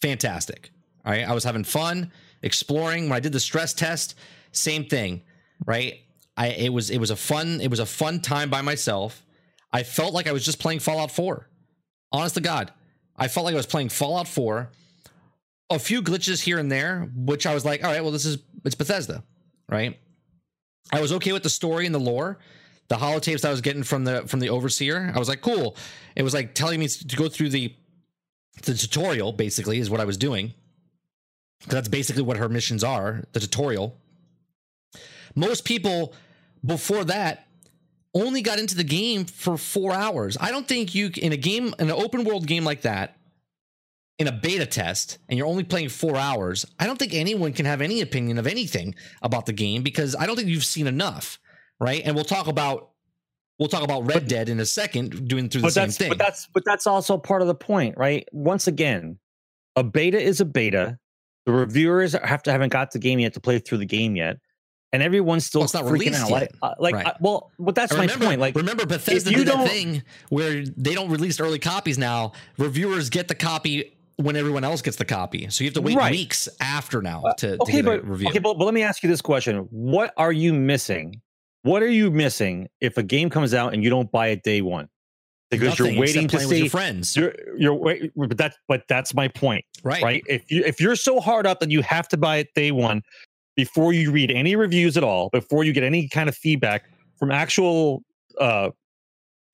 fantastic. 0.00 0.70
Right. 1.04 1.28
I 1.28 1.34
was 1.34 1.44
having 1.44 1.64
fun 1.64 2.12
exploring. 2.42 3.04
When 3.08 3.16
I 3.16 3.20
did 3.20 3.32
the 3.32 3.40
stress 3.40 3.74
test, 3.74 4.14
same 4.52 4.86
thing. 4.86 5.22
Right. 5.66 6.00
I 6.36 6.48
it 6.48 6.72
was 6.72 6.90
it 6.90 6.98
was 6.98 7.10
a 7.10 7.16
fun, 7.16 7.60
it 7.60 7.70
was 7.70 7.80
a 7.80 7.86
fun 7.86 8.20
time 8.20 8.50
by 8.50 8.62
myself. 8.62 9.24
I 9.72 9.82
felt 9.82 10.14
like 10.14 10.26
I 10.26 10.32
was 10.32 10.44
just 10.44 10.58
playing 10.58 10.80
Fallout 10.80 11.10
4. 11.10 11.48
Honest 12.12 12.36
to 12.36 12.40
God. 12.40 12.72
I 13.16 13.28
felt 13.28 13.44
like 13.44 13.54
I 13.54 13.56
was 13.56 13.66
playing 13.66 13.88
Fallout 13.88 14.28
4. 14.28 14.70
A 15.70 15.78
few 15.78 16.02
glitches 16.02 16.42
here 16.42 16.58
and 16.58 16.70
there, 16.70 17.10
which 17.14 17.46
I 17.46 17.54
was 17.54 17.64
like, 17.64 17.82
all 17.82 17.90
right, 17.90 18.02
well, 18.02 18.12
this 18.12 18.24
is 18.24 18.38
it's 18.64 18.74
Bethesda, 18.74 19.24
right? 19.68 19.98
I 20.92 21.00
was 21.00 21.12
okay 21.12 21.32
with 21.32 21.42
the 21.42 21.50
story 21.50 21.86
and 21.86 21.94
the 21.94 22.00
lore. 22.00 22.38
The 22.88 22.96
holotapes 22.96 23.44
I 23.44 23.50
was 23.50 23.62
getting 23.62 23.82
from 23.82 24.04
the 24.04 24.22
from 24.26 24.40
the 24.40 24.50
overseer, 24.50 25.12
I 25.14 25.18
was 25.18 25.28
like, 25.28 25.40
cool. 25.40 25.76
It 26.14 26.22
was 26.22 26.34
like 26.34 26.54
telling 26.54 26.80
me 26.80 26.88
to 26.88 27.16
go 27.16 27.28
through 27.28 27.48
the 27.48 27.74
the 28.62 28.74
tutorial, 28.74 29.32
basically, 29.32 29.78
is 29.78 29.90
what 29.90 30.00
I 30.00 30.04
was 30.04 30.16
doing. 30.16 30.54
that's 31.66 31.88
basically 31.88 32.22
what 32.22 32.36
her 32.36 32.48
missions 32.48 32.84
are, 32.84 33.24
the 33.32 33.40
tutorial. 33.40 33.96
Most 35.34 35.64
people 35.64 36.14
before 36.64 37.04
that 37.04 37.46
only 38.14 38.42
got 38.42 38.58
into 38.58 38.76
the 38.76 38.84
game 38.84 39.24
for 39.24 39.56
four 39.56 39.92
hours. 39.92 40.36
I 40.40 40.50
don't 40.50 40.66
think 40.66 40.94
you 40.94 41.10
in 41.16 41.32
a 41.32 41.36
game, 41.36 41.74
in 41.78 41.90
an 41.90 41.92
open 41.92 42.24
world 42.24 42.46
game 42.46 42.64
like 42.64 42.82
that, 42.82 43.16
in 44.18 44.28
a 44.28 44.32
beta 44.32 44.66
test, 44.66 45.18
and 45.28 45.36
you're 45.36 45.48
only 45.48 45.64
playing 45.64 45.88
four 45.88 46.16
hours. 46.16 46.64
I 46.78 46.86
don't 46.86 46.98
think 46.98 47.12
anyone 47.12 47.52
can 47.52 47.66
have 47.66 47.80
any 47.80 48.00
opinion 48.00 48.38
of 48.38 48.46
anything 48.46 48.94
about 49.22 49.46
the 49.46 49.52
game 49.52 49.82
because 49.82 50.14
I 50.14 50.26
don't 50.26 50.36
think 50.36 50.48
you've 50.48 50.64
seen 50.64 50.86
enough, 50.86 51.40
right? 51.80 52.02
And 52.04 52.14
we'll 52.14 52.24
talk 52.24 52.46
about 52.46 52.90
we'll 53.58 53.68
talk 53.68 53.82
about 53.82 54.06
Red 54.06 54.28
Dead 54.28 54.48
in 54.48 54.60
a 54.60 54.66
second, 54.66 55.28
doing 55.28 55.48
through 55.48 55.62
the 55.62 55.66
but 55.66 55.72
same 55.72 55.90
thing. 55.90 56.08
but 56.08 56.18
that's 56.18 56.48
but 56.54 56.64
that's 56.64 56.86
also 56.86 57.18
part 57.18 57.42
of 57.42 57.48
the 57.48 57.54
point, 57.54 57.96
right? 57.98 58.28
Once 58.32 58.68
again, 58.68 59.18
a 59.74 59.82
beta 59.82 60.20
is 60.20 60.40
a 60.40 60.44
beta. 60.44 60.98
The 61.46 61.52
reviewers 61.52 62.12
have 62.12 62.42
to 62.44 62.52
haven't 62.52 62.72
got 62.72 62.92
the 62.92 63.00
game 63.00 63.18
yet 63.18 63.34
to 63.34 63.40
play 63.40 63.58
through 63.58 63.78
the 63.78 63.86
game 63.86 64.14
yet, 64.14 64.38
and 64.94 65.02
everyone's 65.02 65.44
still 65.44 65.60
Well, 65.60 65.64
it's 65.64 65.74
not 65.74 65.84
freaking 65.84 65.90
released 65.92 66.22
out. 66.22 66.30
yet. 66.30 66.40
Like, 66.40 66.50
uh, 66.62 66.74
like 66.78 66.94
Right. 66.94 67.06
uh, 67.06 67.12
well, 67.20 67.50
but 67.58 67.74
that's 67.74 67.92
my 67.92 68.02
remember, 68.02 68.24
point. 68.26 68.40
Like, 68.40 68.54
remember 68.54 68.86
Bethesda 68.86 69.30
did 69.30 69.46
that 69.48 69.68
thing 69.68 70.02
where 70.30 70.64
they 70.76 70.94
don't 70.94 71.10
release 71.10 71.40
early 71.40 71.58
copies 71.58 71.98
now. 71.98 72.32
Reviewers 72.58 73.10
get 73.10 73.28
the 73.28 73.34
copy 73.34 73.96
when 74.16 74.36
everyone 74.36 74.62
else 74.62 74.80
gets 74.80 74.96
the 74.96 75.04
copy, 75.04 75.48
so 75.50 75.64
you 75.64 75.68
have 75.68 75.74
to 75.74 75.82
wait 75.82 75.96
Right. 75.96 76.12
weeks 76.12 76.48
after 76.60 77.02
now 77.02 77.22
to, 77.38 77.56
to 77.56 77.62
okay, 77.62 77.72
get 77.72 77.80
a 77.80 77.82
but 77.84 78.08
review. 78.08 78.28
okay, 78.28 78.38
but, 78.38 78.56
but 78.56 78.64
let 78.64 78.72
me 78.74 78.82
ask 78.82 79.02
you 79.02 79.08
this 79.08 79.20
question: 79.20 79.66
What 79.70 80.14
are 80.16 80.32
you 80.32 80.54
missing? 80.54 81.20
What 81.62 81.82
are 81.82 81.88
you 81.90 82.10
missing 82.12 82.68
if 82.80 82.96
a 82.96 83.02
game 83.02 83.28
comes 83.30 83.54
out 83.54 83.74
and 83.74 83.82
you 83.82 83.90
don't 83.90 84.12
buy 84.12 84.28
it 84.28 84.42
day 84.44 84.60
one 84.60 84.88
because 85.50 85.78
Nothing 85.80 85.94
you're 85.94 86.00
waiting 86.00 86.28
to 86.28 86.38
see 86.40 86.58
your 86.58 86.68
friends, 86.70 87.16
You're 87.16 87.34
you're 87.56 87.74
wait, 87.74 88.12
but 88.16 88.36
that's 88.36 88.56
but 88.68 88.82
that's 88.88 89.14
my 89.14 89.28
point, 89.28 89.64
right? 89.82 90.02
right? 90.02 90.22
If 90.28 90.50
you 90.50 90.62
if 90.64 90.80
you're 90.80 90.94
so 90.96 91.20
hard 91.20 91.46
up 91.46 91.60
that 91.60 91.70
you 91.70 91.82
have 91.82 92.06
to 92.08 92.16
buy 92.16 92.36
it 92.38 92.48
day 92.54 92.70
one 92.70 93.02
before 93.56 93.92
you 93.92 94.10
read 94.10 94.30
any 94.30 94.56
reviews 94.56 94.96
at 94.96 95.04
all, 95.04 95.28
before 95.30 95.64
you 95.64 95.72
get 95.72 95.82
any 95.84 96.08
kind 96.08 96.28
of 96.28 96.36
feedback 96.36 96.84
from 97.18 97.30
actual 97.30 98.02
uh 98.40 98.70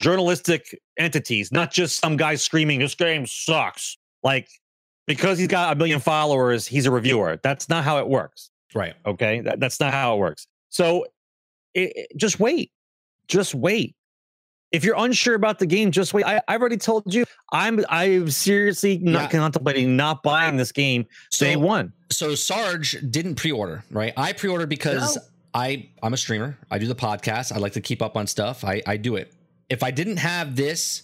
journalistic 0.01 0.79
entities, 0.99 1.53
not 1.53 1.71
just 1.71 2.01
some 2.01 2.17
guy 2.17 2.35
screaming 2.35 2.79
this 2.79 2.95
game 2.95 3.27
sucks, 3.27 3.99
like 4.23 4.49
because 5.07 5.39
he's 5.39 5.49
got 5.49 5.73
a 5.73 5.77
million 5.77 6.01
followers, 6.01 6.67
he's 6.67 6.87
a 6.87 6.91
reviewer. 6.91 7.39
That's 7.43 7.69
not 7.69 7.85
how 7.85 7.99
it 7.99 8.09
works. 8.09 8.51
Right. 8.75 8.95
Okay, 9.05 9.41
that, 9.41 9.61
that's 9.61 9.81
not 9.81 9.93
how 9.93 10.15
it 10.15 10.19
works. 10.19 10.47
So 10.69 11.05
it, 11.75 11.93
it- 11.97 12.17
just 12.17 12.41
wait, 12.41 12.71
just 13.29 13.55
wait. 13.55 13.95
If 14.73 14.85
you're 14.85 14.97
unsure 14.97 15.35
about 15.35 15.59
the 15.59 15.67
game, 15.67 15.91
just 15.91 16.15
wait. 16.15 16.25
I, 16.25 16.41
I've 16.47 16.61
already 16.61 16.77
told 16.77 17.13
you. 17.13 17.25
I'm 17.53 17.85
I'm 17.89 18.31
seriously 18.31 18.99
not 18.99 19.33
Yeah. 19.33 19.41
contemplating 19.41 19.97
not 19.97 20.23
buying 20.23 20.57
this 20.57 20.71
game 20.73 21.07
day 21.39 21.57
one. 21.57 21.93
so 22.11 22.35
Sarge 22.37 22.97
didn't 23.11 23.35
pre-order, 23.35 23.83
right? 23.91 24.13
I 24.17 24.33
pre-ordered 24.33 24.69
because 24.69 25.17
No. 25.17 25.23
I 25.55 25.89
I'm 26.03 26.15
a 26.15 26.17
streamer. 26.17 26.57
I 26.71 26.79
do 26.79 26.87
the 26.87 26.95
podcast. 26.95 27.51
I 27.53 27.59
like 27.59 27.73
to 27.73 27.81
keep 27.81 28.01
up 28.03 28.17
on 28.17 28.27
stuff. 28.29 28.63
I 28.65 28.81
I 28.87 28.97
do 28.97 29.17
it. 29.17 29.33
If 29.69 29.83
I 29.83 29.91
didn't 29.91 30.19
have 30.19 30.55
this 30.55 31.03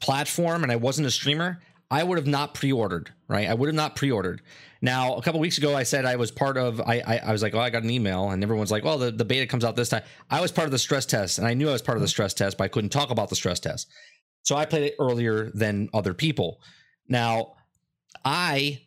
platform 0.00 0.62
and 0.64 0.72
I 0.72 0.76
wasn't 0.76 1.06
a 1.06 1.10
streamer, 1.10 1.60
I 1.90 2.02
would 2.02 2.18
have 2.18 2.26
not 2.26 2.54
pre-ordered, 2.54 3.12
right? 3.28 3.48
I 3.48 3.54
would 3.54 3.68
have 3.68 3.74
not 3.76 3.94
pre-ordered. 3.96 4.42
Now, 4.84 5.14
a 5.14 5.22
couple 5.22 5.40
weeks 5.40 5.56
ago, 5.56 5.74
I 5.74 5.82
said 5.82 6.04
I 6.04 6.16
was 6.16 6.30
part 6.30 6.58
of. 6.58 6.78
I, 6.78 7.02
I 7.06 7.16
I 7.16 7.32
was 7.32 7.42
like, 7.42 7.54
oh, 7.54 7.58
I 7.58 7.70
got 7.70 7.84
an 7.84 7.90
email, 7.90 8.28
and 8.28 8.42
everyone's 8.42 8.70
like, 8.70 8.84
well, 8.84 8.98
the, 8.98 9.10
the 9.10 9.24
beta 9.24 9.46
comes 9.46 9.64
out 9.64 9.76
this 9.76 9.88
time. 9.88 10.02
I 10.28 10.42
was 10.42 10.52
part 10.52 10.66
of 10.66 10.72
the 10.72 10.78
stress 10.78 11.06
test, 11.06 11.38
and 11.38 11.46
I 11.46 11.54
knew 11.54 11.70
I 11.70 11.72
was 11.72 11.80
part 11.80 11.96
of 11.96 12.02
the 12.02 12.04
mm-hmm. 12.04 12.10
stress 12.10 12.34
test, 12.34 12.58
but 12.58 12.64
I 12.64 12.68
couldn't 12.68 12.90
talk 12.90 13.10
about 13.10 13.30
the 13.30 13.34
stress 13.34 13.58
test. 13.58 13.88
So 14.42 14.56
I 14.56 14.66
played 14.66 14.82
it 14.82 14.94
earlier 15.00 15.50
than 15.54 15.88
other 15.94 16.12
people. 16.12 16.60
Now, 17.08 17.54
I 18.26 18.82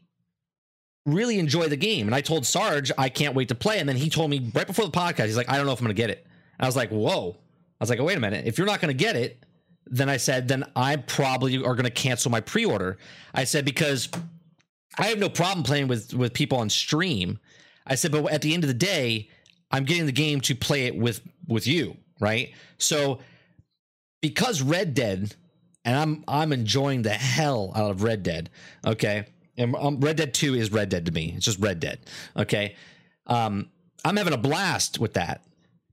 really 1.08 1.40
enjoy 1.40 1.68
the 1.68 1.78
game, 1.78 2.08
and 2.08 2.14
I 2.14 2.22
told 2.22 2.46
Sarge 2.46 2.92
I 2.96 3.10
can't 3.10 3.34
wait 3.34 3.48
to 3.48 3.56
play, 3.56 3.80
and 3.80 3.90
then 3.90 3.96
he 3.96 4.12
told 4.12 4.30
me 4.30 4.52
right 4.54 4.68
before 4.68 4.86
the 4.86 4.92
podcast, 4.92 5.26
he's 5.26 5.38
like, 5.38 5.50
I 5.50 5.58
don't 5.58 5.66
know 5.66 5.72
if 5.72 5.80
I'm 5.80 5.86
going 5.86 5.96
to 5.96 6.00
get 6.00 6.12
it. 6.12 6.28
I 6.60 6.68
was 6.68 6.76
like, 6.76 6.92
whoa. 6.92 7.38
I 7.40 7.84
was 7.84 7.90
like, 7.90 8.00
oh, 8.00 8.04
wait 8.04 8.18
a 8.18 8.22
minute. 8.22 8.46
If 8.46 8.60
you're 8.60 8.68
not 8.68 8.82
going 8.82 8.96
to 8.96 9.04
get 9.04 9.16
it, 9.16 9.44
then 9.88 10.10
I 10.10 10.18
said, 10.18 10.48
then 10.48 10.64
I 10.76 10.98
probably 10.98 11.58
are 11.58 11.74
going 11.74 11.86
to 11.86 11.90
cancel 11.90 12.30
my 12.30 12.42
pre-order. 12.42 13.00
I 13.34 13.46
said 13.46 13.66
because 13.66 14.10
I 14.98 15.08
have 15.08 15.20
no 15.20 15.30
problem 15.30 15.64
playing 15.64 15.88
with 15.88 16.14
with 16.14 16.34
people 16.34 16.58
on 16.58 16.70
stream. 16.70 17.40
I 17.86 17.96
said, 17.96 18.12
but 18.12 18.32
at 18.32 18.42
the 18.42 18.54
end 18.54 18.64
of 18.64 18.68
the 18.68 18.74
day, 18.74 19.30
I'm 19.72 19.86
getting 19.86 20.06
the 20.06 20.12
game 20.12 20.42
to 20.42 20.56
play 20.56 20.86
it 20.86 20.96
with 20.96 21.22
with 21.48 21.68
you, 21.68 21.98
right? 22.20 22.54
So 22.78 23.20
because 24.22 24.62
Red 24.62 24.94
Dead, 24.94 25.36
and 25.86 25.96
I'm 25.96 26.24
I'm 26.28 26.52
enjoying 26.52 27.04
the 27.04 27.12
hell 27.12 27.72
out 27.76 27.92
of 27.92 28.04
Red 28.04 28.24
Dead. 28.24 28.50
Okay, 28.86 29.26
and 29.58 29.76
um, 29.76 30.00
Red 30.00 30.18
Dead 30.18 30.34
Two 30.34 30.56
is 30.56 30.72
Red 30.72 30.90
Dead 30.90 31.06
to 31.06 31.12
me. 31.12 31.34
It's 31.36 31.46
just 31.46 31.60
Red 31.60 31.80
Dead. 31.80 32.00
Okay, 32.36 32.76
um, 33.28 33.70
I'm 34.04 34.18
having 34.18 34.34
a 34.34 34.38
blast 34.38 35.00
with 35.00 35.14
that. 35.14 35.44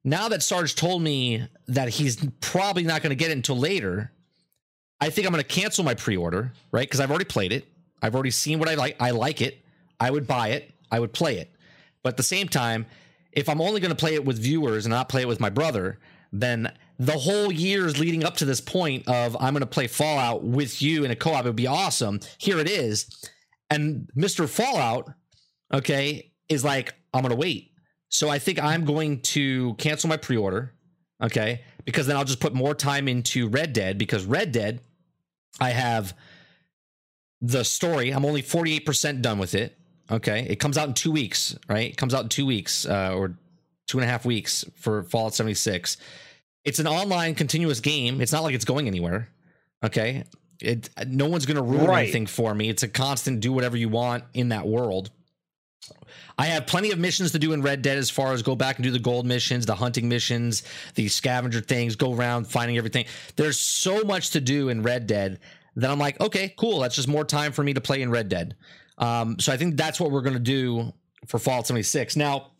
Now 0.05 0.28
that 0.28 0.42
Sarge 0.42 0.74
told 0.74 1.02
me 1.02 1.48
that 1.68 1.88
he's 1.88 2.24
probably 2.40 2.82
not 2.82 3.02
going 3.02 3.11
to 3.11 3.16
get 3.16 3.30
it 3.30 3.36
until 3.36 3.57
later, 3.57 4.12
I 5.00 5.09
think 5.09 5.26
I'm 5.26 5.32
going 5.32 5.42
to 5.42 5.48
cancel 5.48 5.82
my 5.82 5.94
pre-order, 5.94 6.52
right? 6.72 6.86
Because 6.86 7.00
I've 7.00 7.11
already 7.11 7.24
played 7.24 7.52
it. 7.52 7.64
I've 8.05 8.14
already 8.14 8.32
seen 8.32 8.59
what 8.59 8.68
I 8.68 8.74
like. 8.74 8.96
I 9.00 9.12
like 9.12 9.40
it. 9.40 9.64
I 9.98 10.11
would 10.11 10.26
buy 10.26 10.48
it. 10.48 10.70
I 10.92 11.00
would 11.00 11.14
play 11.14 11.38
it. 11.38 11.50
But 12.02 12.11
at 12.11 12.16
the 12.18 12.22
same 12.22 12.48
time, 12.48 12.84
if 13.32 13.48
I'm 13.48 13.62
only 13.62 13.80
going 13.80 13.92
to 13.92 13.96
play 13.96 14.12
it 14.12 14.26
with 14.26 14.38
viewers 14.38 14.84
and 14.84 14.92
not 14.92 15.09
play 15.09 15.22
it 15.22 15.28
with 15.28 15.40
my 15.40 15.48
brother, 15.48 15.98
then 16.30 16.70
the 16.98 17.16
whole 17.16 17.50
years 17.50 17.98
leading 17.98 18.22
up 18.22 18.36
to 18.36 18.44
this 18.44 18.61
point 18.61 19.09
of 19.09 19.38
I'm 19.40 19.55
going 19.55 19.61
to 19.61 19.66
play 19.66 19.86
Fallout 19.86 20.44
with 20.44 20.82
you 20.82 21.05
in 21.05 21.11
a 21.12 21.16
co-op 21.16 21.46
it 21.46 21.48
would 21.48 21.57
be 21.57 21.66
awesome. 21.66 22.20
Here 22.36 22.59
it 22.59 22.68
is. 22.68 23.07
And 23.70 24.11
Mr. 24.14 24.46
Fallout, 24.46 25.11
okay, 25.72 26.30
is 26.50 26.62
like 26.62 26.92
I'm 27.14 27.22
going 27.22 27.30
to 27.30 27.40
wait. 27.40 27.70
So 28.11 28.28
I 28.28 28.38
think 28.38 28.62
I'm 28.62 28.84
going 28.84 29.22
to 29.22 29.72
cancel 29.76 30.11
my 30.11 30.18
pre-order, 30.18 30.74
okay? 31.22 31.62
Because 31.86 32.07
then 32.07 32.16
I'll 32.16 32.24
just 32.24 32.40
put 32.40 32.52
more 32.52 32.74
time 32.74 33.09
into 33.09 33.48
Red 33.48 33.72
Dead 33.72 33.96
because 33.96 34.26
Red 34.26 34.52
Dead, 34.52 34.82
I 35.59 35.70
have 35.70 36.14
the 37.47 37.64
story. 37.64 38.11
I'm 38.11 38.24
only 38.24 38.42
48% 38.42 39.20
done 39.22 39.38
with 39.38 39.55
it. 39.55 39.76
Okay. 40.11 40.47
It 40.49 40.57
comes 40.57 40.78
out 40.78 40.88
in 40.88 40.95
two 40.95 41.12
weeks, 41.12 41.57
right? 41.68 41.90
It 41.90 41.97
comes 41.97 42.14
out 42.14 42.22
in 42.24 42.28
two 42.28 42.47
weeks 42.47 42.86
uh, 42.86 43.12
or 43.14 43.34
two 43.86 43.99
and 43.99 44.05
a 44.05 44.11
half 44.11 44.24
weeks 44.24 44.64
for 44.76 45.03
Fallout 45.05 45.34
76. 45.34 45.97
It's 46.64 46.78
an 46.78 46.86
online 46.86 47.34
continuous 47.34 47.80
game. 47.80 48.20
It's 48.20 48.32
not 48.32 48.42
like 48.42 48.55
it's 48.55 48.64
going 48.64 48.86
anywhere. 48.86 49.28
Okay. 49.84 50.24
It 50.61 50.88
no 51.09 51.26
one's 51.28 51.47
gonna 51.47 51.62
ruin 51.62 51.86
Right. 51.86 52.03
anything 52.05 52.26
for 52.26 52.55
me. 52.55 52.68
It's 52.70 52.82
a 52.82 52.88
constant 52.88 53.40
do 53.40 53.53
whatever 53.53 53.76
you 53.76 53.88
want 53.88 54.24
in 54.32 54.49
that 54.51 54.66
world. 54.66 55.11
I 56.38 56.47
have 56.47 56.66
plenty 56.66 56.90
of 56.90 56.99
missions 56.99 57.32
to 57.32 57.38
do 57.38 57.53
in 57.53 57.61
Red 57.61 57.82
Dead 57.82 57.99
as 57.99 58.09
far 58.09 58.32
as 58.32 58.42
go 58.42 58.55
back 58.57 58.76
and 58.76 58.84
do 58.84 58.90
the 58.90 58.99
gold 58.99 59.26
missions, 59.26 59.66
the 59.66 59.74
hunting 59.74 60.09
missions, 60.09 60.62
the 60.95 61.09
scavenger 61.09 61.61
things, 61.61 61.97
go 61.97 62.14
around 62.14 62.47
finding 62.47 62.78
everything. 62.78 63.05
There's 63.36 63.59
so 63.59 64.03
much 64.05 64.30
to 64.30 64.40
do 64.40 64.70
in 64.70 64.82
Red 64.82 65.07
Dead 65.07 65.38
that 65.76 65.90
I'm 65.90 65.98
like, 65.98 66.20
okay, 66.20 66.54
cool. 66.56 66.80
That's 66.80 66.94
just 66.94 67.08
more 67.08 67.24
time 67.24 67.52
for 67.52 67.62
me 67.62 67.74
to 67.74 67.80
play 67.80 68.02
in 68.02 68.10
Red 68.10 68.28
Dead. 68.28 68.56
Um, 68.98 69.38
so 69.38 69.52
I 69.52 69.56
think 69.56 69.76
that's 69.76 70.00
what 70.00 70.10
we're 70.10 70.22
going 70.22 70.34
to 70.34 70.40
do 70.40 70.92
for 71.26 71.38
Fallout 71.38 71.66
76. 71.66 72.16
Now, 72.16 72.52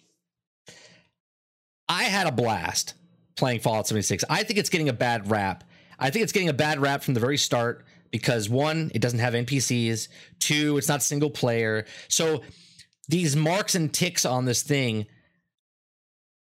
I 1.89 2.05
had 2.05 2.27
a 2.27 2.33
blast 2.33 2.95
playing 3.37 3.61
Fallout 3.61 3.87
76. 3.87 4.25
I 4.29 4.43
think 4.43 4.59
it's 4.59 4.71
getting 4.71 4.89
a 4.89 4.93
bad 4.93 5.31
rap. 5.31 5.65
I 5.99 6.11
think 6.11 6.25
it's 6.25 6.33
getting 6.33 6.49
a 6.49 6.55
bad 6.55 6.81
rap 6.81 7.03
from 7.03 7.15
the 7.15 7.21
very 7.21 7.37
start 7.37 7.85
because 8.11 8.49
one, 8.49 8.91
it 8.95 9.01
doesn't 9.01 9.19
have 9.19 9.35
NPCs. 9.35 10.09
Two, 10.39 10.77
it's 10.77 10.89
not 10.89 11.03
single 11.03 11.31
player. 11.31 11.85
So 12.09 12.43
these 13.09 13.37
marks 13.37 13.75
and 13.75 13.93
ticks 13.93 14.25
on 14.25 14.45
this 14.45 14.63
thing, 14.63 15.07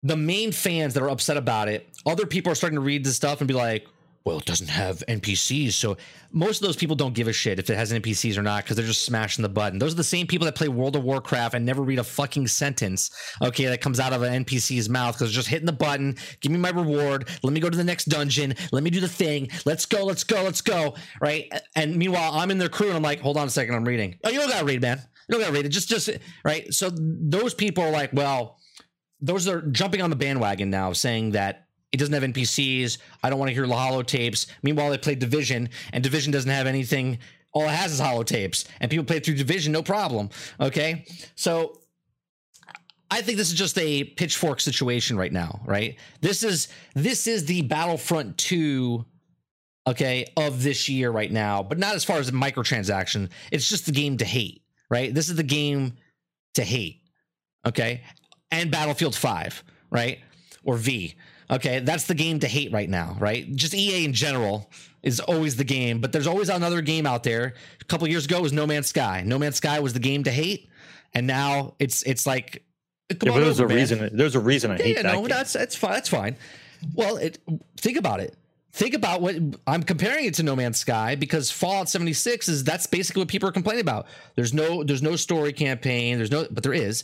the 0.02 0.16
main 0.16 0.52
fans 0.52 0.94
that 0.94 1.02
are 1.02 1.10
upset 1.10 1.36
about 1.36 1.68
it, 1.68 1.88
other 2.06 2.26
people 2.26 2.52
are 2.52 2.54
starting 2.54 2.76
to 2.76 2.80
read 2.80 3.04
this 3.04 3.16
stuff 3.16 3.40
and 3.40 3.48
be 3.48 3.54
like, 3.54 3.86
well, 4.24 4.38
it 4.38 4.44
doesn't 4.44 4.68
have 4.68 5.02
NPCs. 5.08 5.72
So 5.72 5.96
most 6.30 6.60
of 6.60 6.66
those 6.66 6.76
people 6.76 6.94
don't 6.94 7.14
give 7.14 7.26
a 7.26 7.32
shit 7.32 7.58
if 7.58 7.70
it 7.70 7.76
has 7.76 7.90
NPCs 7.90 8.36
or 8.36 8.42
not 8.42 8.64
because 8.64 8.76
they're 8.76 8.86
just 8.86 9.04
smashing 9.04 9.42
the 9.42 9.48
button. 9.48 9.78
Those 9.78 9.94
are 9.94 9.96
the 9.96 10.04
same 10.04 10.26
people 10.26 10.44
that 10.44 10.54
play 10.54 10.68
World 10.68 10.94
of 10.94 11.04
Warcraft 11.04 11.54
and 11.54 11.64
never 11.64 11.82
read 11.82 11.98
a 11.98 12.04
fucking 12.04 12.46
sentence, 12.48 13.10
okay, 13.40 13.64
that 13.66 13.80
comes 13.80 13.98
out 13.98 14.12
of 14.12 14.22
an 14.22 14.44
NPC's 14.44 14.90
mouth 14.90 15.16
because 15.16 15.32
just 15.32 15.48
hitting 15.48 15.66
the 15.66 15.72
button, 15.72 16.16
give 16.40 16.52
me 16.52 16.58
my 16.58 16.68
reward, 16.68 17.28
let 17.42 17.52
me 17.52 17.60
go 17.60 17.70
to 17.70 17.76
the 17.76 17.84
next 17.84 18.06
dungeon, 18.06 18.54
let 18.72 18.82
me 18.82 18.90
do 18.90 19.00
the 19.00 19.08
thing, 19.08 19.48
let's 19.64 19.86
go, 19.86 20.04
let's 20.04 20.22
go, 20.22 20.42
let's 20.42 20.60
go, 20.60 20.94
right? 21.22 21.50
And 21.74 21.96
meanwhile, 21.96 22.32
I'm 22.34 22.50
in 22.50 22.58
their 22.58 22.68
crew 22.68 22.88
and 22.88 22.96
I'm 22.96 23.02
like, 23.02 23.20
hold 23.20 23.38
on 23.38 23.46
a 23.46 23.50
second, 23.50 23.74
I'm 23.74 23.84
reading. 23.84 24.18
Oh, 24.22 24.28
you 24.28 24.38
don't 24.38 24.50
gotta 24.50 24.66
read, 24.66 24.82
man. 24.82 24.98
You 25.28 25.32
don't 25.32 25.40
gotta 25.40 25.54
read 25.54 25.64
it. 25.64 25.70
Just, 25.70 25.88
just, 25.88 26.10
right? 26.44 26.72
So 26.74 26.90
those 26.92 27.54
people 27.54 27.84
are 27.84 27.90
like, 27.90 28.12
well, 28.12 28.58
those 29.22 29.48
are 29.48 29.62
jumping 29.62 30.02
on 30.02 30.10
the 30.10 30.16
bandwagon 30.16 30.68
now, 30.68 30.92
saying 30.92 31.32
that 31.32 31.68
it 31.93 31.99
doesn't 31.99 32.14
have 32.14 32.22
NPCs. 32.22 32.99
I 33.22 33.30
don't 33.30 33.38
want 33.38 33.49
to 33.49 33.55
hear 33.55 33.66
the 33.66 33.74
holotapes. 33.74 34.47
Meanwhile, 34.62 34.91
they 34.91 34.99
play 34.99 35.14
Division, 35.14 35.68
and 35.93 36.03
Division 36.03 36.32
doesn't 36.32 36.51
have 36.51 36.66
anything. 36.66 37.18
All 37.53 37.64
it 37.64 37.70
has 37.70 37.93
is 37.93 38.01
holotapes, 38.01 38.66
and 38.80 38.91
people 38.91 39.05
play 39.05 39.20
through 39.20 39.34
Division, 39.34 39.72
no 39.72 39.82
problem. 39.82 40.30
Okay, 40.61 41.05
so 41.34 41.80
I 43.11 43.22
think 43.22 43.38
this 43.38 43.49
is 43.49 43.59
just 43.59 43.76
a 43.78 44.05
pitchfork 44.05 44.61
situation 44.61 45.16
right 45.16 45.32
now. 45.32 45.61
Right? 45.64 45.99
This 46.20 46.45
is 46.45 46.68
this 46.95 47.26
is 47.26 47.47
the 47.47 47.62
Battlefront 47.62 48.38
two. 48.38 49.05
Okay, 49.86 50.26
of 50.36 50.62
this 50.62 50.88
year 50.88 51.11
right 51.11 51.32
now, 51.32 51.62
but 51.62 51.78
not 51.78 51.95
as 51.97 52.05
far 52.05 52.18
as 52.18 52.28
a 52.28 52.32
microtransaction. 52.32 53.30
It's 53.51 53.68
just 53.68 53.86
the 53.86 53.93
game 53.93 54.18
to 54.18 54.24
hate. 54.24 54.62
Right? 54.91 55.12
This 55.12 55.28
is 55.28 55.36
the 55.36 55.43
game 55.43 55.95
to 56.55 56.62
hate. 56.62 57.03
Okay, 57.66 58.03
and 58.51 58.70
Battlefield 58.70 59.14
5, 59.14 59.64
right? 59.91 60.18
Or 60.64 60.76
V. 60.76 61.14
Okay, 61.51 61.80
that's 61.80 62.05
the 62.05 62.14
game 62.14 62.38
to 62.40 62.48
hate 62.48 62.72
right 62.72 62.88
now, 62.88 63.16
right? 63.18 63.51
Just 63.57 63.74
EA 63.74 64.05
in 64.05 64.12
general 64.12 64.70
is 65.03 65.18
always 65.20 65.57
the 65.57 65.64
game, 65.64 66.01
but 66.01 66.12
there's 66.12 66.26
always 66.26 66.48
another 66.48 66.80
game 66.80 67.07
out 67.07 67.24
there. 67.24 67.55
A 67.80 67.84
couple 67.84 68.07
years 68.09 68.26
ago 68.26 68.40
was 68.40 68.53
No 68.53 68.66
Man's 68.66 68.86
Sky. 68.86 69.22
No 69.26 69.38
Man's 69.38 69.57
Sky 69.57 69.80
was 69.80 69.92
the 69.92 69.98
game 70.01 70.22
to 70.24 70.30
hate, 70.30 70.68
and 71.14 71.26
now 71.26 71.74
it's 71.78 72.03
it's 72.05 72.26
like 72.26 72.62
come 73.18 73.30
Yeah, 73.32 73.40
there's 73.40 73.61
over, 73.61 73.66
a 73.66 73.68
man. 73.68 73.76
reason. 73.78 74.11
There's 74.16 74.34
a 74.36 74.40
reason 74.40 74.70
I 74.70 74.76
Yeah, 74.76 74.82
hate 74.84 74.96
yeah, 74.96 75.03
that. 75.03 75.12
no, 75.14 75.20
game. 75.20 75.28
that's 75.28 75.53
that's 75.53 75.74
fine. 75.74 75.92
That's 75.92 76.09
fine. 76.09 76.36
Well, 76.94 77.16
it, 77.16 77.38
think 77.78 77.96
about 77.98 78.20
it. 78.20 78.36
Think 78.72 78.94
about 78.94 79.20
what 79.20 79.34
I'm 79.66 79.82
comparing 79.82 80.26
it 80.26 80.34
to 80.34 80.44
No 80.44 80.55
Man's 80.55 80.78
Sky 80.78 81.16
because 81.16 81.51
Fallout 81.51 81.88
76 81.88 82.48
is 82.48 82.62
that's 82.62 82.86
basically 82.86 83.22
what 83.22 83.28
people 83.28 83.48
are 83.48 83.53
complaining 83.53 83.80
about. 83.80 84.07
There's 84.36 84.55
no 84.55 84.84
there's 84.84 85.03
no 85.03 85.16
story 85.16 85.53
campaign. 85.53 86.18
There's 86.18 86.30
no 86.30 86.46
but 86.51 86.62
there 86.62 86.72
is. 86.72 87.03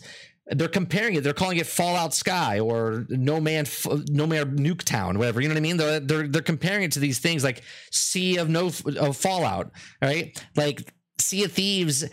They're 0.49 0.69
comparing 0.69 1.17
it. 1.17 1.25
They're 1.25 1.33
calling 1.33 1.59
it 1.59 1.67
Fallout 1.67 2.15
Sky 2.15 2.61
or 2.61 3.05
No 3.09 3.41
Man 3.41 3.67
No 4.09 4.27
Man 4.27 4.57
Nuketown, 4.57 5.17
whatever. 5.17 5.41
You 5.41 5.49
know 5.49 5.55
what 5.55 5.59
I 5.59 5.63
mean? 5.63 5.77
They're 5.77 6.01
they're, 6.01 6.29
they're 6.29 6.43
comparing 6.43 6.85
it 6.85 6.93
to 6.93 7.01
these 7.01 7.19
things 7.19 7.43
like 7.43 7.63
Sea 7.91 8.37
of 8.37 8.49
No 8.49 8.71
of 8.99 9.17
Fallout, 9.17 9.73
right? 10.01 10.41
Like 10.55 10.93
Sea 11.19 11.45
of 11.45 11.53
Thieves. 11.53 12.05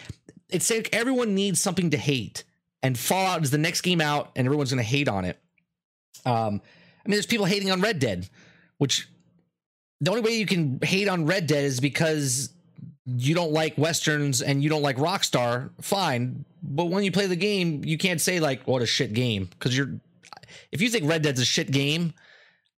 It's 0.49 0.69
like 0.69 0.89
everyone 0.93 1.36
needs 1.36 1.61
something 1.61 1.91
to 1.91 1.97
hate, 1.97 2.43
and 2.81 2.97
Fallout 2.97 3.43
is 3.43 3.51
the 3.51 3.59
next 3.59 3.81
game 3.81 4.01
out, 4.01 4.31
and 4.36 4.47
everyone's 4.47 4.71
going 4.71 4.84
to 4.84 4.89
hate 4.89 5.07
on 5.07 5.25
it. 5.25 5.39
Um, 6.25 6.61
I 7.05 7.09
mean, 7.09 7.13
there's 7.15 7.25
people 7.25 7.45
hating 7.45 7.69
on 7.69 7.81
Red 7.81 7.99
Dead, 7.99 8.27
which 8.79 9.07
the 10.01 10.09
only 10.09 10.23
way 10.23 10.31
you 10.31 10.45
can 10.45 10.79
hate 10.81 11.07
on 11.07 11.25
Red 11.25 11.47
Dead 11.47 11.65
is 11.65 11.79
because 11.79 12.49
you 13.05 13.35
don't 13.35 13.51
like 13.51 13.77
westerns 13.77 14.41
and 14.41 14.63
you 14.63 14.69
don't 14.69 14.81
like 14.81 14.97
Rockstar. 14.97 15.71
Fine, 15.81 16.45
but 16.61 16.85
when 16.85 17.03
you 17.03 17.11
play 17.11 17.27
the 17.27 17.35
game, 17.35 17.83
you 17.83 17.97
can't 17.97 18.21
say 18.21 18.39
like, 18.39 18.67
"What 18.67 18.81
a 18.81 18.85
shit 18.85 19.13
game," 19.13 19.45
because 19.45 19.75
you're. 19.77 19.99
If 20.71 20.81
you 20.81 20.89
think 20.89 21.07
Red 21.07 21.21
Dead's 21.23 21.39
a 21.39 21.45
shit 21.45 21.71
game, 21.71 22.13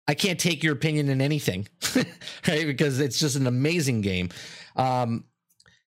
I 0.06 0.14
can't 0.14 0.38
take 0.38 0.62
your 0.62 0.72
opinion 0.72 1.08
in 1.08 1.20
anything, 1.20 1.68
right? 2.48 2.66
Because 2.66 3.00
it's 3.00 3.18
just 3.18 3.36
an 3.36 3.46
amazing 3.46 4.00
game. 4.00 4.30
Um, 4.76 5.24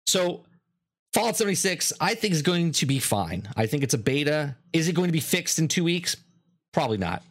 so 0.06 0.44
Fallout 1.14 1.36
76, 1.36 1.92
I 2.00 2.16
think 2.16 2.34
is 2.34 2.42
going 2.42 2.72
to 2.72 2.86
be 2.86 2.98
fine. 2.98 3.48
I 3.56 3.66
think 3.66 3.84
it's 3.84 3.94
a 3.94 3.98
beta. 3.98 4.56
Is 4.72 4.88
it 4.88 4.94
going 4.94 5.06
to 5.08 5.12
be 5.12 5.20
fixed 5.20 5.60
in 5.60 5.68
two 5.68 5.84
weeks? 5.84 6.16
Probably 6.72 6.98
not. 6.98 7.22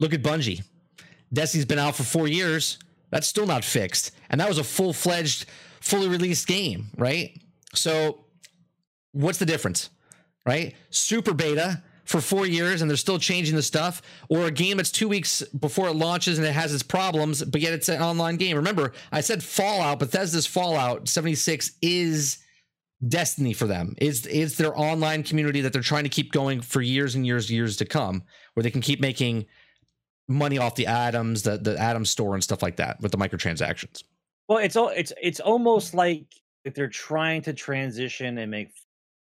Look 0.00 0.12
at 0.12 0.22
Bungie. 0.22 0.64
Destiny's 1.32 1.64
been 1.64 1.78
out 1.78 1.94
for 1.94 2.02
four 2.02 2.26
years. 2.26 2.78
That's 3.10 3.28
still 3.28 3.46
not 3.46 3.64
fixed. 3.64 4.10
And 4.28 4.40
that 4.40 4.48
was 4.48 4.58
a 4.58 4.64
full 4.64 4.92
fledged, 4.92 5.46
fully 5.88 6.08
released 6.08 6.46
game, 6.46 6.88
right? 6.96 7.30
So, 7.74 8.26
what's 9.12 9.38
the 9.38 9.46
difference, 9.46 9.90
right? 10.46 10.74
Super 10.90 11.32
beta 11.32 11.82
for 12.04 12.20
four 12.20 12.46
years 12.46 12.80
and 12.80 12.90
they're 12.90 12.96
still 12.96 13.18
changing 13.18 13.54
the 13.56 13.62
stuff, 13.62 14.02
or 14.28 14.46
a 14.46 14.50
game 14.50 14.76
that's 14.76 14.90
two 14.90 15.08
weeks 15.08 15.42
before 15.60 15.88
it 15.88 15.96
launches 15.96 16.38
and 16.38 16.46
it 16.46 16.52
has 16.52 16.72
its 16.72 16.82
problems, 16.82 17.44
but 17.44 17.60
yet 17.60 17.72
it's 17.72 17.88
an 17.88 18.00
online 18.00 18.36
game. 18.36 18.56
Remember, 18.56 18.92
I 19.12 19.20
said 19.20 19.42
Fallout, 19.42 19.98
Bethesda's 19.98 20.46
Fallout 20.46 21.08
76 21.08 21.72
is 21.82 22.38
destiny 23.06 23.52
for 23.52 23.66
them. 23.66 23.94
It's 23.98 24.26
it's 24.26 24.56
their 24.56 24.76
online 24.78 25.22
community 25.22 25.60
that 25.62 25.72
they're 25.72 25.82
trying 25.82 26.04
to 26.04 26.10
keep 26.10 26.32
going 26.32 26.60
for 26.60 26.80
years 26.82 27.14
and 27.14 27.26
years, 27.26 27.48
and 27.48 27.56
years 27.56 27.76
to 27.76 27.84
come, 27.84 28.22
where 28.54 28.62
they 28.62 28.70
can 28.70 28.80
keep 28.80 29.00
making 29.00 29.46
money 30.26 30.58
off 30.58 30.74
the 30.74 30.86
atoms, 30.86 31.42
the 31.42 31.58
the 31.58 31.78
atom 31.78 32.04
store 32.04 32.34
and 32.34 32.42
stuff 32.42 32.62
like 32.62 32.76
that 32.76 33.00
with 33.00 33.12
the 33.12 33.18
microtransactions. 33.18 34.02
Well, 34.48 34.58
it's 34.58 34.76
all 34.76 34.88
it's 34.88 35.12
it's 35.22 35.40
almost 35.40 35.94
like 35.94 36.26
if 36.64 36.74
they're 36.74 36.88
trying 36.88 37.42
to 37.42 37.52
transition 37.52 38.38
and 38.38 38.50
make 38.50 38.70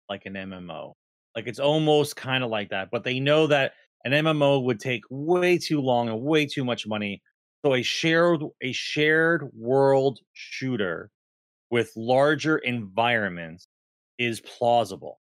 like 0.08 0.26
an 0.26 0.34
MMO. 0.34 0.94
Like 1.36 1.46
it's 1.46 1.60
almost 1.60 2.16
kind 2.16 2.44
of 2.44 2.50
like 2.50 2.70
that, 2.70 2.90
but 2.90 3.04
they 3.04 3.20
know 3.20 3.46
that 3.46 3.72
an 4.04 4.12
MMO 4.12 4.64
would 4.64 4.80
take 4.80 5.02
way 5.10 5.58
too 5.58 5.80
long 5.80 6.08
and 6.08 6.20
way 6.22 6.46
too 6.46 6.64
much 6.64 6.86
money. 6.86 7.22
So 7.64 7.74
a 7.74 7.82
shared 7.82 8.42
a 8.62 8.72
shared 8.72 9.48
world 9.54 10.18
shooter 10.32 11.10
with 11.70 11.92
larger 11.96 12.58
environments 12.58 13.68
is 14.18 14.40
plausible. 14.40 15.20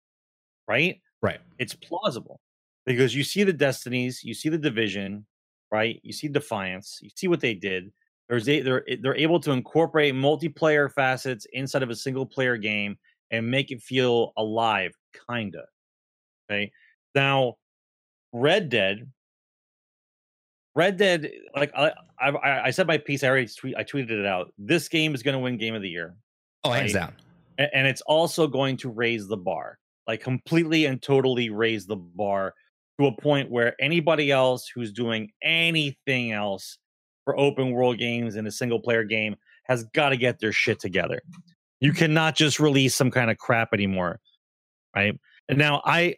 Right? 0.67 1.01
Right. 1.21 1.39
It's 1.59 1.75
plausible. 1.75 2.39
Because 2.85 3.15
you 3.15 3.23
see 3.23 3.43
the 3.43 3.53
destinies, 3.53 4.23
you 4.23 4.33
see 4.33 4.49
the 4.49 4.57
division, 4.57 5.25
right? 5.71 5.99
You 6.03 6.13
see 6.13 6.27
Defiance, 6.29 6.99
you 7.01 7.09
see 7.15 7.27
what 7.27 7.41
they 7.41 7.53
did. 7.53 7.91
There's 8.29 8.47
a, 8.49 8.61
they're 8.61 8.89
eh, 8.89 8.97
they're 9.01 9.15
able 9.15 9.39
to 9.41 9.51
incorporate 9.51 10.13
multiplayer 10.13 10.91
facets 10.91 11.45
inside 11.53 11.83
of 11.83 11.89
a 11.89 11.95
single 11.95 12.25
player 12.25 12.57
game 12.57 12.97
and 13.31 13.49
make 13.49 13.71
it 13.71 13.81
feel 13.81 14.33
alive, 14.37 14.91
kinda. 15.29 15.65
Okay. 16.49 16.71
Now, 17.15 17.55
Red 18.33 18.69
Dead, 18.69 19.09
Red 20.75 20.97
Dead, 20.97 21.31
like 21.55 21.71
I 21.75 21.91
I, 22.19 22.61
I- 22.67 22.69
said 22.71 22.87
my 22.87 22.97
piece. 22.97 23.23
I 23.23 23.27
already 23.29 23.47
tweet, 23.47 23.75
I 23.77 23.83
tweeted 23.83 24.11
it 24.11 24.25
out. 24.25 24.53
This 24.57 24.87
game 24.87 25.13
is 25.15 25.23
going 25.23 25.33
to 25.33 25.39
win 25.39 25.57
Game 25.57 25.75
of 25.75 25.81
the 25.81 25.89
Year, 25.89 26.15
Oh, 26.63 26.71
hands 26.71 26.93
Right. 26.93 26.99
down. 27.01 27.13
A- 27.59 27.75
and 27.75 27.87
it's 27.87 28.01
also 28.01 28.47
going 28.47 28.77
to 28.77 28.89
raise 28.89 29.27
the 29.27 29.37
bar, 29.37 29.79
like 30.07 30.21
completely 30.21 30.85
and 30.85 31.01
totally 31.01 31.49
raise 31.49 31.85
the 31.87 31.95
bar 31.95 32.53
to 32.99 33.07
a 33.07 33.21
point 33.21 33.49
where 33.49 33.75
anybody 33.81 34.31
else 34.31 34.67
who's 34.67 34.91
doing 34.91 35.31
anything 35.41 36.31
else 36.31 36.77
for 37.27 37.37
open 37.37 37.71
world 37.71 37.97
games 37.97 38.37
in 38.37 38.47
a 38.47 38.51
single 38.51 38.79
player 38.79 39.03
game 39.03 39.35
has 39.65 39.83
got 39.93 40.09
to 40.09 40.17
get 40.17 40.39
their 40.39 40.53
shit 40.53 40.79
together. 40.79 41.21
You 41.81 41.91
cannot 41.91 42.37
just 42.37 42.57
release 42.57 42.95
some 42.95 43.11
kind 43.11 43.29
of 43.29 43.37
crap 43.37 43.73
anymore, 43.73 44.21
right? 44.95 45.13
And 45.49 45.57
now 45.57 45.81
I 45.83 46.15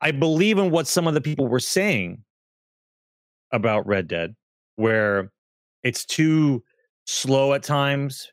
I 0.00 0.12
believe 0.12 0.58
in 0.58 0.70
what 0.70 0.86
some 0.86 1.08
of 1.08 1.14
the 1.14 1.20
people 1.20 1.48
were 1.48 1.58
saying 1.58 2.22
about 3.50 3.88
Red 3.88 4.06
Dead, 4.06 4.36
where 4.76 5.32
it's 5.82 6.04
too 6.04 6.62
slow 7.06 7.52
at 7.52 7.64
times. 7.64 8.30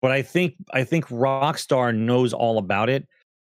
But 0.00 0.12
I 0.12 0.22
think 0.22 0.54
I 0.72 0.84
think 0.84 1.06
Rockstar 1.08 1.92
knows 1.92 2.32
all 2.32 2.58
about 2.58 2.88
it. 2.88 3.04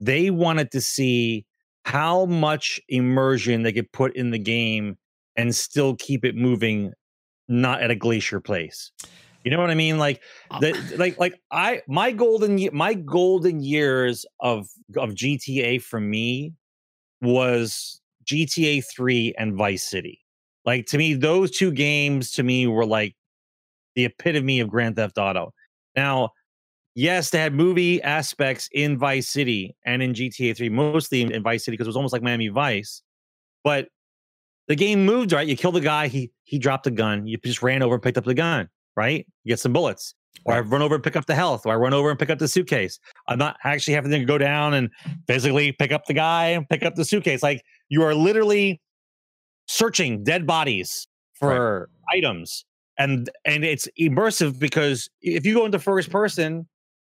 They 0.01 0.29
wanted 0.29 0.71
to 0.71 0.81
see 0.81 1.45
how 1.85 2.25
much 2.25 2.81
immersion 2.89 3.63
they 3.63 3.71
could 3.71 3.89
put 3.93 4.13
in 4.13 4.31
the 4.31 4.39
game 4.39 4.97
and 5.37 5.55
still 5.55 5.95
keep 5.95 6.25
it 6.25 6.35
moving, 6.35 6.91
not 7.47 7.81
at 7.81 7.91
a 7.91 7.95
glacier 7.95 8.39
place. 8.39 8.91
You 9.43 9.51
know 9.51 9.59
what 9.59 9.69
I 9.69 9.75
mean? 9.75 9.97
Like 9.97 10.21
uh, 10.51 10.59
the 10.59 10.95
like 10.97 11.17
like 11.19 11.39
I 11.51 11.81
my 11.87 12.11
golden 12.11 12.69
my 12.73 12.93
golden 12.93 13.61
years 13.61 14.25
of 14.39 14.67
of 14.95 15.11
GTA 15.11 15.81
for 15.81 15.99
me 15.99 16.53
was 17.21 18.01
GTA 18.25 18.83
3 18.85 19.35
and 19.37 19.55
Vice 19.55 19.83
City. 19.83 20.19
Like 20.65 20.85
to 20.87 20.97
me 20.97 21.13
those 21.13 21.51
two 21.51 21.71
games 21.71 22.31
to 22.31 22.43
me 22.43 22.67
were 22.67 22.85
like 22.85 23.15
the 23.95 24.05
epitome 24.05 24.59
of 24.59 24.69
Grand 24.69 24.95
Theft 24.95 25.17
Auto. 25.17 25.53
Now, 25.95 26.29
yes, 26.95 27.29
they 27.29 27.39
had 27.39 27.53
movie 27.53 28.01
aspects 28.01 28.69
in 28.71 28.97
Vice 28.97 29.29
City 29.29 29.75
and 29.85 30.01
in 30.01 30.13
GTA 30.13 30.55
3, 30.57 30.69
mostly 30.69 31.21
in, 31.21 31.31
in 31.31 31.43
Vice 31.43 31.65
City 31.65 31.75
because 31.75 31.87
it 31.87 31.89
was 31.89 31.95
almost 31.95 32.13
like 32.13 32.23
Miami 32.23 32.47
Vice. 32.47 33.01
But 33.63 33.89
the 34.67 34.75
game 34.75 35.05
moved 35.05 35.31
right. 35.31 35.47
You 35.47 35.55
kill 35.57 35.71
the 35.71 35.81
guy, 35.81 36.07
he 36.07 36.31
he 36.43 36.57
dropped 36.59 36.87
a 36.87 36.91
gun. 36.91 37.27
You 37.27 37.37
just 37.37 37.61
ran 37.61 37.81
over 37.81 37.95
and 37.95 38.03
picked 38.03 38.17
up 38.17 38.25
the 38.25 38.33
gun, 38.33 38.69
right? 38.95 39.25
You 39.43 39.49
get 39.51 39.59
some 39.59 39.73
bullets. 39.73 40.15
Or 40.45 40.55
I 40.55 40.59
run 40.61 40.81
over 40.81 40.95
and 40.95 41.03
pick 41.03 41.15
up 41.15 41.27
the 41.27 41.35
health, 41.35 41.65
or 41.65 41.73
I 41.73 41.75
run 41.75 41.93
over 41.93 42.09
and 42.09 42.17
pick 42.17 42.29
up 42.29 42.39
the 42.39 42.47
suitcase. 42.47 42.99
I'm 43.27 43.37
not 43.37 43.55
actually 43.63 43.93
having 43.93 44.11
to 44.11 44.25
go 44.25 44.37
down 44.37 44.73
and 44.73 44.89
physically 45.27 45.71
pick 45.71 45.91
up 45.91 46.05
the 46.05 46.13
guy 46.13 46.47
and 46.47 46.67
pick 46.67 46.83
up 46.83 46.95
the 46.95 47.05
suitcase. 47.05 47.43
Like 47.43 47.63
you 47.89 48.01
are 48.01 48.15
literally 48.15 48.81
searching 49.67 50.23
dead 50.23 50.45
bodies 50.45 51.07
for 51.33 51.89
items. 52.11 52.65
And 52.97 53.29
and 53.45 53.63
it's 53.63 53.87
immersive 53.99 54.59
because 54.59 55.09
if 55.21 55.45
you 55.45 55.53
go 55.53 55.65
into 55.65 55.79
first 55.79 56.09
person, 56.09 56.67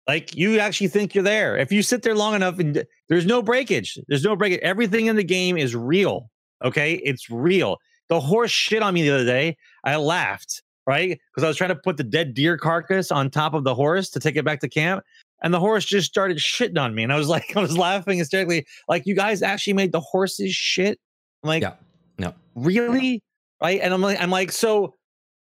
like 0.07 0.35
you 0.35 0.59
actually 0.59 0.89
think 0.89 1.15
you're 1.15 1.23
there. 1.23 1.57
If 1.57 1.71
you 1.71 1.81
sit 1.83 2.03
there 2.03 2.15
long 2.15 2.35
enough 2.35 2.59
and 2.59 2.83
there's 3.09 3.25
no 3.25 3.41
breakage, 3.41 3.97
there's 4.07 4.23
no 4.23 4.35
breakage. 4.35 4.59
Everything 4.61 5.07
in 5.07 5.15
the 5.15 5.23
game 5.23 5.57
is 5.57 5.75
real. 5.75 6.29
Okay, 6.63 6.95
it's 6.95 7.29
real. 7.29 7.77
The 8.09 8.19
horse 8.19 8.51
shit 8.51 8.83
on 8.83 8.93
me 8.93 9.03
the 9.03 9.15
other 9.15 9.25
day. 9.25 9.57
I 9.83 9.95
laughed, 9.95 10.61
right? 10.85 11.19
Because 11.31 11.43
I 11.43 11.47
was 11.47 11.57
trying 11.57 11.69
to 11.69 11.75
put 11.75 11.97
the 11.97 12.03
dead 12.03 12.33
deer 12.33 12.57
carcass 12.57 13.11
on 13.11 13.29
top 13.29 13.53
of 13.53 13.63
the 13.63 13.73
horse 13.73 14.09
to 14.11 14.19
take 14.19 14.35
it 14.35 14.45
back 14.45 14.59
to 14.61 14.69
camp. 14.69 15.03
And 15.43 15.53
the 15.53 15.59
horse 15.59 15.85
just 15.85 16.07
started 16.07 16.37
shitting 16.37 16.79
on 16.79 16.93
me. 16.93 17.03
And 17.03 17.11
I 17.11 17.17
was 17.17 17.27
like, 17.35 17.55
I 17.55 17.61
was 17.61 17.77
laughing 17.77 18.17
hysterically. 18.19 18.65
Like, 18.87 19.05
you 19.05 19.15
guys 19.15 19.41
actually 19.41 19.73
made 19.73 19.91
the 19.91 20.01
horses 20.01 20.53
shit? 20.53 20.99
I'm 21.43 21.47
like, 21.47 21.61
Yeah. 21.63 21.73
No. 22.17 22.33
really? 22.55 23.23
Right. 23.61 23.79
And 23.81 23.93
I'm 23.93 24.01
like, 24.01 24.19
I'm 24.21 24.29
like, 24.29 24.51
so 24.51 24.93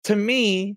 to 0.03 0.15
me, 0.15 0.75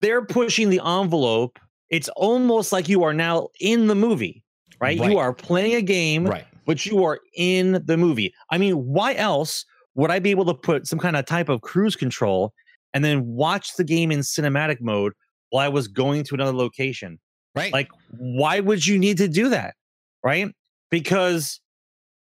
they're 0.00 0.24
pushing 0.24 0.70
the 0.70 0.80
envelope. 0.84 1.58
It's 1.90 2.08
almost 2.10 2.72
like 2.72 2.88
you 2.88 3.02
are 3.04 3.12
now 3.14 3.48
in 3.60 3.86
the 3.88 3.94
movie, 3.94 4.44
right? 4.80 4.98
Right. 4.98 5.10
You 5.10 5.18
are 5.18 5.32
playing 5.32 5.74
a 5.74 5.82
game 5.82 6.26
Right. 6.26 6.44
But 6.70 6.86
you 6.86 7.02
are 7.02 7.18
in 7.34 7.82
the 7.84 7.96
movie. 7.96 8.32
I 8.48 8.56
mean, 8.56 8.74
why 8.76 9.14
else 9.14 9.64
would 9.96 10.12
I 10.12 10.20
be 10.20 10.30
able 10.30 10.44
to 10.44 10.54
put 10.54 10.86
some 10.86 11.00
kind 11.00 11.16
of 11.16 11.26
type 11.26 11.48
of 11.48 11.62
cruise 11.62 11.96
control 11.96 12.52
and 12.94 13.04
then 13.04 13.26
watch 13.26 13.74
the 13.74 13.82
game 13.82 14.12
in 14.12 14.20
cinematic 14.20 14.80
mode 14.80 15.12
while 15.48 15.66
I 15.66 15.68
was 15.68 15.88
going 15.88 16.22
to 16.22 16.34
another 16.34 16.52
location? 16.52 17.18
Right. 17.56 17.72
Like, 17.72 17.88
why 18.18 18.60
would 18.60 18.86
you 18.86 19.00
need 19.00 19.16
to 19.16 19.26
do 19.26 19.48
that? 19.48 19.74
Right? 20.22 20.54
Because 20.92 21.60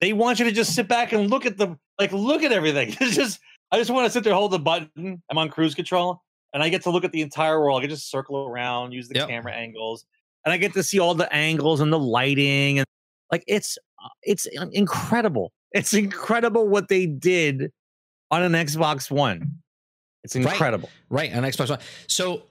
they 0.01 0.12
want 0.12 0.38
you 0.38 0.44
to 0.44 0.53
just 0.53 0.76
sit 0.76 0.86
back 0.86 1.12
and 1.12 1.28
look 1.28 1.44
at 1.44 1.57
the 1.57 1.76
like 1.99 2.12
look 2.12 2.44
at 2.44 2.53
everything. 2.53 2.94
It's 3.01 3.16
just 3.16 3.40
I 3.72 3.78
just 3.78 3.90
want 3.90 4.07
to 4.07 4.12
sit 4.12 4.22
there, 4.22 4.32
hold 4.32 4.53
the 4.53 4.61
button. 4.61 5.20
I'm 5.28 5.38
on 5.38 5.49
cruise 5.49 5.74
control, 5.74 6.22
and 6.55 6.62
I 6.62 6.68
get 6.68 6.84
to 6.84 6.90
look 6.90 7.03
at 7.03 7.11
the 7.11 7.22
entire 7.22 7.59
world. 7.59 7.78
I 7.78 7.80
can 7.80 7.90
just 7.90 8.12
circle 8.12 8.36
around, 8.36 8.92
use 8.92 9.09
the 9.09 9.16
Yep. 9.16 9.28
camera 9.28 9.55
angles, 9.55 10.07
and 10.44 10.53
I 10.53 10.57
get 10.57 10.72
to 10.74 10.84
see 10.84 11.01
all 11.01 11.16
the 11.16 11.32
angles 11.34 11.80
and 11.80 11.92
the 11.92 11.99
lighting 11.99 12.78
and 12.78 12.86
like 13.32 13.42
it's 13.49 13.76
Uh, 14.07 14.09
it's 14.22 14.46
incredible. 14.72 15.52
It's 15.72 15.92
incredible 15.92 16.68
what 16.68 16.88
they 16.88 17.07
did 17.07 17.72
on 18.30 18.42
an 18.42 18.52
Xbox 18.52 19.11
One. 19.11 19.59
It's 20.24 20.36
incredible. 20.36 20.88
Right 21.11 21.34
on 21.34 21.42
Xbox 21.42 21.70
One. 21.70 21.78
So, 22.07 22.42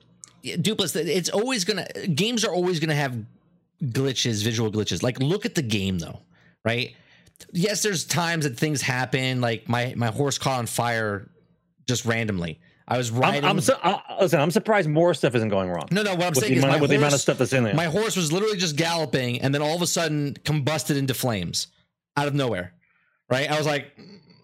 Duplex, 0.43 0.95
it's 0.95 1.29
always 1.29 1.65
gonna 1.65 1.87
games 2.13 2.45
are 2.45 2.53
always 2.53 2.79
gonna 2.79 2.95
have 2.95 3.17
glitches, 3.83 4.43
visual 4.43 4.71
glitches. 4.71 5.01
Like, 5.01 5.19
look 5.19 5.45
at 5.45 5.55
the 5.55 5.61
game 5.61 5.99
though, 5.99 6.19
right? 6.63 6.95
Yes, 7.51 7.83
there's 7.83 8.05
times 8.05 8.45
that 8.45 8.57
things 8.57 8.81
happen. 8.81 9.41
Like 9.41 9.67
my 9.67 9.93
my 9.95 10.07
horse 10.07 10.37
caught 10.37 10.59
on 10.59 10.65
fire 10.67 11.29
just 11.87 12.05
randomly. 12.05 12.59
I 12.87 12.97
was 12.97 13.09
I'm, 13.11 13.19
riding. 13.19 13.43
I'm, 13.45 13.59
su- 13.61 13.73
uh, 13.81 13.99
listen. 14.21 14.39
I'm 14.39 14.51
surprised 14.51 14.87
more 14.89 15.13
stuff 15.13 15.33
isn't 15.35 15.49
going 15.49 15.69
wrong. 15.69 15.87
no, 15.91 16.03
no. 16.03 16.11
What 16.11 16.21
I'm 16.23 16.29
with, 16.29 16.37
saying 16.39 16.51
the 16.53 16.57
is 16.57 16.63
amount, 16.63 16.77
my 16.77 16.81
with 16.81 16.89
the 16.91 16.97
amount 16.97 17.13
of 17.15 17.19
stuff 17.21 17.37
that's 17.39 17.53
in 17.53 17.63
there. 17.63 17.73
My 17.73 17.85
horse 17.85 18.15
was 18.15 18.31
literally 18.31 18.57
just 18.57 18.75
galloping, 18.75 19.41
and 19.41 19.53
then 19.53 19.61
all 19.61 19.75
of 19.75 19.81
a 19.81 19.87
sudden 19.87 20.35
combusted 20.43 20.95
into 20.97 21.13
flames 21.13 21.67
out 22.15 22.27
of 22.27 22.35
nowhere. 22.35 22.73
Right? 23.29 23.49
I 23.49 23.57
was 23.57 23.65
like, 23.65 23.91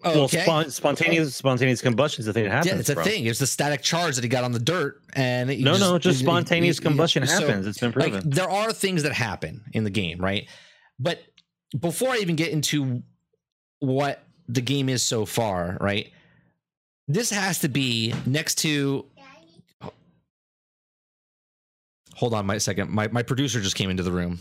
oh, 0.02 0.12
well, 0.12 0.24
okay. 0.24 0.42
spon- 0.42 0.70
spontaneous 0.70 1.36
spontaneous 1.36 1.80
combustion 1.80 2.22
is 2.22 2.26
the 2.26 2.32
thing 2.32 2.44
that 2.44 2.50
happens. 2.50 2.72
yeah, 2.72 2.80
it's 2.80 2.88
a 2.88 2.94
bro. 2.94 3.04
thing. 3.04 3.26
It's 3.26 3.38
the 3.38 3.46
static 3.46 3.80
charge 3.82 4.16
that 4.16 4.24
he 4.24 4.28
got 4.28 4.42
on 4.42 4.50
the 4.50 4.58
dirt, 4.58 5.00
and 5.14 5.48
it- 5.48 5.58
you 5.58 5.64
No, 5.64 5.76
no, 5.78 5.98
just 5.98 6.18
spontaneous 6.18 6.80
combustion 6.80 7.24
so, 7.26 7.40
happens. 7.40 7.66
It's 7.66 7.78
been 7.78 7.92
like 7.92 8.10
proven. 8.10 8.30
there 8.30 8.50
are 8.50 8.72
things 8.72 9.04
that 9.04 9.12
happen 9.12 9.62
in 9.72 9.84
the 9.84 9.90
game, 9.90 10.18
right? 10.18 10.48
But 10.98 11.20
before 11.78 12.10
I 12.10 12.16
even 12.18 12.34
get 12.34 12.50
into 12.50 13.02
what 13.78 14.24
the 14.48 14.60
game 14.60 14.88
is 14.88 15.02
so 15.02 15.24
far, 15.24 15.78
right? 15.80 16.10
This 17.08 17.30
has 17.30 17.58
to 17.60 17.68
be 17.68 18.14
next 18.26 18.56
to. 18.58 19.06
Hold 22.14 22.34
on, 22.34 22.46
my 22.46 22.58
second. 22.58 22.90
My 22.90 23.08
my 23.08 23.22
producer 23.22 23.60
just 23.60 23.74
came 23.76 23.90
into 23.90 24.02
the 24.02 24.12
room. 24.12 24.38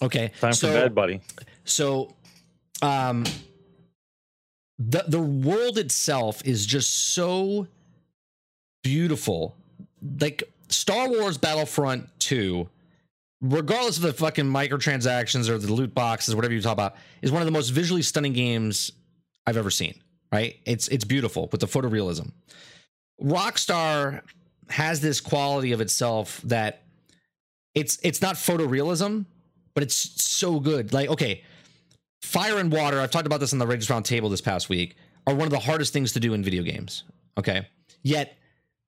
Okay, 0.00 0.30
Time 0.40 0.52
so, 0.52 0.68
for 0.68 0.74
bed, 0.74 0.94
buddy. 0.94 1.20
so, 1.64 2.14
um, 2.82 3.24
the 4.78 5.04
the 5.08 5.20
world 5.20 5.76
itself 5.76 6.40
is 6.46 6.64
just 6.64 7.12
so 7.14 7.66
beautiful. 8.84 9.56
Like 10.20 10.44
Star 10.68 11.08
Wars 11.08 11.36
Battlefront 11.36 12.08
2, 12.20 12.68
regardless 13.42 13.96
of 13.96 14.04
the 14.04 14.12
fucking 14.12 14.44
microtransactions 14.44 15.48
or 15.48 15.58
the 15.58 15.72
loot 15.72 15.92
boxes, 15.94 16.36
whatever 16.36 16.54
you 16.54 16.62
talk 16.62 16.74
about, 16.74 16.94
is 17.20 17.32
one 17.32 17.42
of 17.42 17.46
the 17.46 17.52
most 17.52 17.70
visually 17.70 18.02
stunning 18.02 18.32
games 18.32 18.92
I've 19.48 19.56
ever 19.56 19.70
seen. 19.70 19.94
Right? 20.30 20.56
It's 20.66 20.88
it's 20.88 21.04
beautiful 21.04 21.48
with 21.50 21.62
the 21.62 21.66
photorealism. 21.66 22.32
Rockstar 23.22 24.20
has 24.68 25.00
this 25.00 25.20
quality 25.20 25.72
of 25.72 25.80
itself 25.80 26.40
that 26.44 26.82
it's 27.74 27.98
it's 28.02 28.20
not 28.20 28.34
photorealism, 28.34 29.24
but 29.74 29.82
it's 29.82 29.94
so 30.22 30.60
good. 30.60 30.92
Like, 30.92 31.08
okay, 31.08 31.42
fire 32.22 32.58
and 32.58 32.70
water, 32.70 33.00
I've 33.00 33.10
talked 33.10 33.26
about 33.26 33.40
this 33.40 33.52
on 33.54 33.58
the 33.58 33.66
Raiders 33.66 33.88
Round 33.88 34.04
Table 34.04 34.28
this 34.28 34.42
past 34.42 34.68
week, 34.68 34.96
are 35.26 35.34
one 35.34 35.46
of 35.46 35.50
the 35.50 35.58
hardest 35.58 35.92
things 35.92 36.12
to 36.12 36.20
do 36.20 36.34
in 36.34 36.42
video 36.44 36.62
games. 36.62 37.04
Okay. 37.38 37.66
Yet 38.02 38.36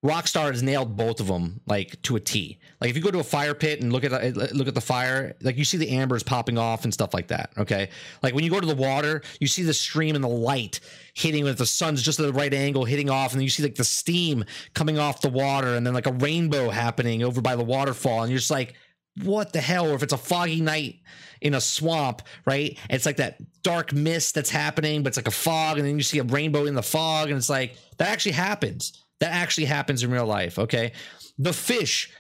Rockstar 0.05 0.51
has 0.51 0.63
nailed 0.63 0.97
both 0.97 1.21
of 1.21 1.27
them 1.27 1.61
like 1.67 2.01
to 2.03 2.17
a 2.17 2.21
T. 2.21 2.59
Like 2.81 2.89
if 2.89 2.97
you 2.97 3.03
go 3.03 3.11
to 3.11 3.19
a 3.19 3.25
fire 3.25 3.53
pit 3.53 3.83
and 3.83 3.93
look 3.93 4.03
at 4.03 4.13
uh, 4.13 4.31
the, 4.31 4.51
look 4.55 4.67
at 4.67 4.75
the 4.75 4.81
fire, 4.81 5.37
like 5.43 5.59
you 5.59 5.65
see 5.65 5.77
the 5.77 5.91
ambers 5.91 6.23
popping 6.23 6.57
off 6.57 6.85
and 6.85 6.95
stuff 6.95 7.13
like 7.13 7.29
that. 7.29 7.53
Okay, 7.59 7.91
like 8.23 8.35
when 8.35 8.43
you 8.43 8.51
go 8.51 8.61
to 8.61 8.67
the 8.67 8.75
water, 8.75 9.21
you 9.41 9.47
see 9.47 9.63
the 9.63 9.75
stream 9.75 10.15
and 10.15 10.25
the 10.25 10.29
light 10.29 10.81
hitting 11.13 11.45
with 11.45 11.59
the 11.59 11.67
sun's 11.67 12.03
just 12.03 12.19
at 12.19 12.25
the 12.25 12.33
right 12.33 12.55
angle, 12.55 12.87
hitting 12.87 13.11
off, 13.11 13.33
and 13.33 13.41
then 13.41 13.45
you 13.45 13.51
see 13.51 13.63
like 13.63 13.75
the 13.75 13.85
steam 13.85 14.43
coming 14.73 14.99
off 14.99 15.21
the 15.21 15.29
water, 15.29 15.75
and 15.75 15.87
then 15.87 15.93
like 15.93 16.07
a 16.07 16.13
rainbow 16.13 16.71
happening 16.71 17.23
over 17.23 17.43
by 17.43 17.55
the 17.55 17.65
waterfall, 17.65 18.23
and 18.23 18.31
you're 18.31 18.39
just 18.39 18.51
like, 18.51 18.77
what 19.23 19.53
the 19.53 19.61
hell? 19.61 19.91
Or 19.91 19.95
if 19.95 20.03
it's 20.03 20.15
a 20.15 20.19
foggy 20.19 20.63
night 20.63 21.01
in 21.43 21.53
a 21.53 21.61
swamp, 21.61 22.23
right? 22.47 22.79
It's 22.89 23.05
like 23.05 23.17
that 23.17 23.39
dark 23.63 23.93
mist 23.93 24.35
that's 24.35 24.51
happening, 24.51 25.03
but 25.03 25.09
it's 25.09 25.19
like 25.19 25.29
a 25.29 25.31
fog, 25.31 25.77
and 25.77 25.87
then 25.87 25.99
you 25.99 26.03
see 26.03 26.21
a 26.21 26.25
rainbow 26.25 26.65
in 26.65 26.75
the 26.75 26.83
fog, 26.83 27.29
and 27.29 27.37
it's 27.37 27.51
like 27.51 27.77
that 27.99 28.09
actually 28.09 28.33
happens. 28.33 29.05
That 29.21 29.33
actually 29.33 29.67
happens 29.67 30.03
in 30.03 30.11
real 30.11 30.27
life. 30.27 30.59
Okay. 30.59 30.93
The 31.39 31.53
fish. 31.53 32.13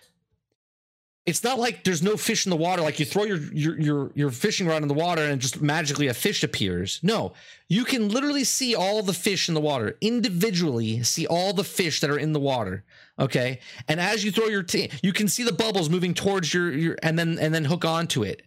It's 1.26 1.44
not 1.44 1.58
like 1.58 1.84
there's 1.84 2.02
no 2.02 2.16
fish 2.16 2.46
in 2.46 2.50
the 2.50 2.56
water. 2.56 2.82
Like 2.82 2.98
you 2.98 3.04
throw 3.04 3.24
your 3.24 3.38
your 3.52 3.78
your, 3.78 4.10
your 4.14 4.30
fishing 4.30 4.66
rod 4.66 4.82
in 4.82 4.88
the 4.88 4.94
water 4.94 5.22
and 5.22 5.40
just 5.40 5.60
magically 5.60 6.06
a 6.08 6.14
fish 6.14 6.42
appears. 6.42 6.98
No, 7.02 7.34
you 7.68 7.84
can 7.84 8.08
literally 8.08 8.42
see 8.42 8.74
all 8.74 9.02
the 9.02 9.12
fish 9.12 9.48
in 9.48 9.54
the 9.54 9.60
water 9.60 9.96
individually. 10.00 11.02
See 11.02 11.26
all 11.26 11.52
the 11.52 11.62
fish 11.64 12.00
that 12.00 12.10
are 12.10 12.18
in 12.18 12.32
the 12.32 12.40
water. 12.40 12.84
Okay, 13.18 13.60
and 13.86 14.00
as 14.00 14.24
you 14.24 14.32
throw 14.32 14.46
your, 14.46 14.62
t- 14.62 14.90
you 15.02 15.12
can 15.12 15.28
see 15.28 15.42
the 15.44 15.52
bubbles 15.52 15.90
moving 15.90 16.14
towards 16.14 16.52
your 16.54 16.72
your, 16.72 16.96
and 17.02 17.18
then 17.18 17.38
and 17.38 17.54
then 17.54 17.66
hook 17.66 17.84
onto 17.84 18.22
it. 18.22 18.42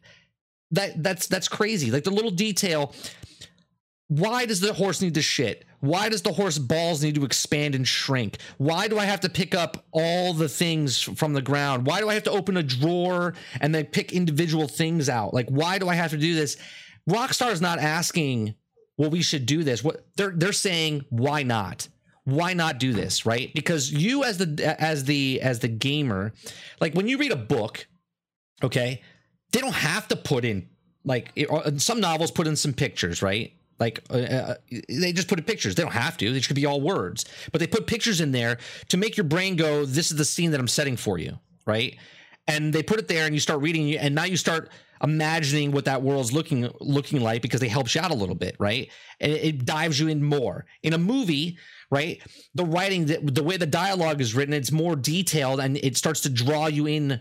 That 0.72 1.02
that's 1.02 1.28
that's 1.28 1.48
crazy. 1.48 1.92
Like 1.92 2.04
the 2.04 2.12
little 2.12 2.32
detail. 2.32 2.94
Why 4.08 4.46
does 4.46 4.60
the 4.60 4.74
horse 4.74 5.02
need 5.02 5.14
to 5.14 5.22
shit? 5.22 5.64
Why 5.84 6.08
does 6.08 6.22
the 6.22 6.32
horse 6.32 6.58
balls 6.58 7.04
need 7.04 7.16
to 7.16 7.26
expand 7.26 7.76
and 7.76 7.86
shrink? 7.86 8.38
Why 8.58 8.88
do 8.88 8.98
I 8.98 9.04
have 9.04 9.20
to 9.20 9.30
pick 9.30 9.54
up 9.54 9.86
all 9.92 10.34
the 10.34 10.48
things 10.48 11.02
from 11.02 11.34
the 11.34 11.42
ground? 11.42 11.86
Why 11.86 12.00
do 12.00 12.08
I 12.08 12.14
have 12.14 12.24
to 12.24 12.32
open 12.32 12.56
a 12.56 12.64
drawer 12.64 13.34
and 13.60 13.76
then 13.76 13.88
pick 13.88 14.14
individual 14.14 14.70
things 14.70 15.10
out? 15.10 15.34
Like, 15.34 15.50
why 15.50 15.80
do 15.80 15.90
I 15.90 15.96
have 15.96 16.12
to 16.12 16.18
do 16.18 16.36
this? 16.36 16.56
Rockstar 17.10 17.52
is 17.52 17.60
not 17.60 17.80
asking, 17.80 18.56
well, 18.98 19.10
we 19.10 19.22
should 19.22 19.46
do 19.46 19.66
this. 19.66 19.84
What 19.84 20.08
they're 20.16 20.32
they're 20.32 20.54
saying, 20.54 21.04
why 21.10 21.44
not? 21.44 21.90
Why 22.24 22.54
not 22.54 22.80
do 22.80 22.94
this, 22.94 23.26
right? 23.26 23.54
Because 23.54 23.92
you 23.92 24.24
as 24.24 24.38
the 24.38 24.76
as 24.80 25.04
the 25.04 25.42
as 25.42 25.60
the 25.60 25.68
gamer, 25.68 26.32
like 26.80 26.94
when 26.94 27.10
you 27.10 27.18
read 27.18 27.34
a 27.34 27.36
book, 27.36 27.88
okay, 28.64 29.02
they 29.52 29.60
don't 29.60 29.76
have 29.76 30.08
to 30.08 30.16
put 30.16 30.46
in 30.46 30.70
like 31.04 31.34
it, 31.36 31.52
uh, 31.52 31.78
some 31.78 32.00
novels 32.00 32.32
put 32.32 32.48
in 32.48 32.56
some 32.56 32.72
pictures, 32.72 33.22
right? 33.22 33.52
Like 33.84 34.00
uh, 34.10 34.14
uh, 34.14 34.56
they 34.88 35.12
just 35.12 35.28
put 35.28 35.40
in 35.40 35.44
pictures. 35.44 35.76
They 35.76 35.84
don't 35.84 35.92
have 35.92 36.16
to. 36.20 36.32
They 36.32 36.40
should 36.40 36.56
be 36.56 36.66
all 36.66 36.80
words, 36.80 37.26
but 37.52 37.60
they 37.60 37.68
put 37.68 37.86
pictures 37.86 38.22
in 38.22 38.32
there 38.32 38.58
to 38.88 38.96
make 38.96 39.18
your 39.18 39.26
brain 39.26 39.58
go, 39.58 39.84
"This 39.84 40.10
is 40.10 40.18
the 40.18 40.24
scene 40.24 40.52
that 40.52 40.60
I'm 40.62 40.70
setting 40.70 40.96
for 40.96 41.18
you," 41.18 41.38
right? 41.66 41.98
And 42.48 42.72
they 42.72 42.82
put 42.82 42.98
it 42.98 43.10
there, 43.10 43.26
and 43.26 43.36
you 43.36 43.42
start 43.42 43.60
reading, 43.60 43.94
and 43.98 44.16
now 44.16 44.24
you 44.24 44.38
start 44.38 44.70
imagining 45.04 45.74
what 45.74 45.84
that 45.84 46.02
world's 46.02 46.32
looking 46.32 46.70
looking 46.80 47.20
like 47.20 47.42
because 47.42 47.60
they 47.60 47.68
help 47.68 47.94
you 47.94 48.00
out 48.00 48.12
a 48.12 48.16
little 48.16 48.36
bit, 48.36 48.56
right? 48.58 48.90
And 49.20 49.34
it, 49.34 49.44
it 49.44 49.66
dives 49.66 50.00
you 50.00 50.08
in 50.08 50.24
more. 50.24 50.66
In 50.82 50.94
a 50.94 50.98
movie, 50.98 51.58
right? 51.92 52.22
The 52.56 52.64
writing, 52.64 53.08
the, 53.08 53.20
the 53.22 53.44
way 53.44 53.58
the 53.58 53.66
dialogue 53.66 54.22
is 54.22 54.34
written, 54.34 54.54
it's 54.54 54.72
more 54.72 54.96
detailed, 54.96 55.60
and 55.60 55.76
it 55.76 55.98
starts 55.98 56.22
to 56.22 56.30
draw 56.30 56.68
you 56.68 56.88
in 56.88 57.20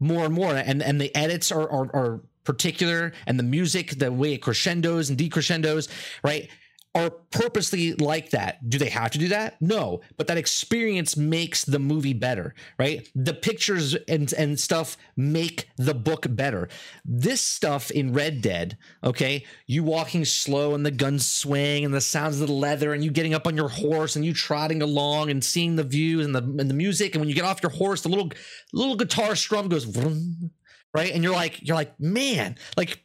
more 0.00 0.24
and 0.24 0.34
more. 0.34 0.56
And 0.56 0.82
and 0.82 1.00
the 1.00 1.14
edits 1.14 1.52
are 1.52 1.70
are, 1.70 1.88
are 1.94 2.20
particular, 2.44 3.12
and 3.26 3.38
the 3.38 3.44
music, 3.44 3.98
the 3.98 4.12
way 4.12 4.34
it 4.34 4.38
crescendos 4.38 5.10
and 5.10 5.18
decrescendos, 5.18 5.88
right? 6.24 6.48
are 6.94 7.10
purposely 7.10 7.92
like 7.94 8.30
that. 8.30 8.68
Do 8.68 8.76
they 8.76 8.88
have 8.88 9.12
to 9.12 9.18
do 9.18 9.28
that? 9.28 9.60
No, 9.60 10.00
but 10.16 10.26
that 10.26 10.38
experience 10.38 11.16
makes 11.16 11.64
the 11.64 11.78
movie 11.78 12.12
better, 12.12 12.54
right? 12.78 13.08
The 13.14 13.34
pictures 13.34 13.94
and 14.08 14.32
and 14.32 14.58
stuff 14.58 14.96
make 15.16 15.68
the 15.76 15.94
book 15.94 16.26
better. 16.30 16.68
This 17.04 17.40
stuff 17.40 17.92
in 17.92 18.12
Red 18.12 18.42
Dead, 18.42 18.76
okay, 19.04 19.44
you 19.66 19.84
walking 19.84 20.24
slow 20.24 20.74
and 20.74 20.84
the 20.84 20.90
guns 20.90 21.30
swing 21.30 21.84
and 21.84 21.94
the 21.94 22.00
sounds 22.00 22.40
of 22.40 22.48
the 22.48 22.52
leather 22.52 22.92
and 22.92 23.04
you 23.04 23.12
getting 23.12 23.34
up 23.34 23.46
on 23.46 23.56
your 23.56 23.68
horse 23.68 24.16
and 24.16 24.24
you 24.24 24.34
trotting 24.34 24.82
along 24.82 25.30
and 25.30 25.44
seeing 25.44 25.76
the 25.76 25.84
views 25.84 26.26
and 26.26 26.34
the 26.34 26.42
and 26.42 26.68
the 26.68 26.74
music 26.74 27.14
and 27.14 27.20
when 27.20 27.28
you 27.28 27.36
get 27.36 27.44
off 27.44 27.62
your 27.62 27.70
horse, 27.70 28.00
the 28.00 28.08
little 28.08 28.32
little 28.72 28.96
guitar 28.96 29.36
strum 29.36 29.68
goes 29.68 29.84
vroom, 29.84 30.50
right? 30.94 31.12
And 31.12 31.22
you're 31.22 31.34
like 31.34 31.66
you're 31.66 31.76
like, 31.76 31.98
"Man, 32.00 32.56
like 32.76 33.02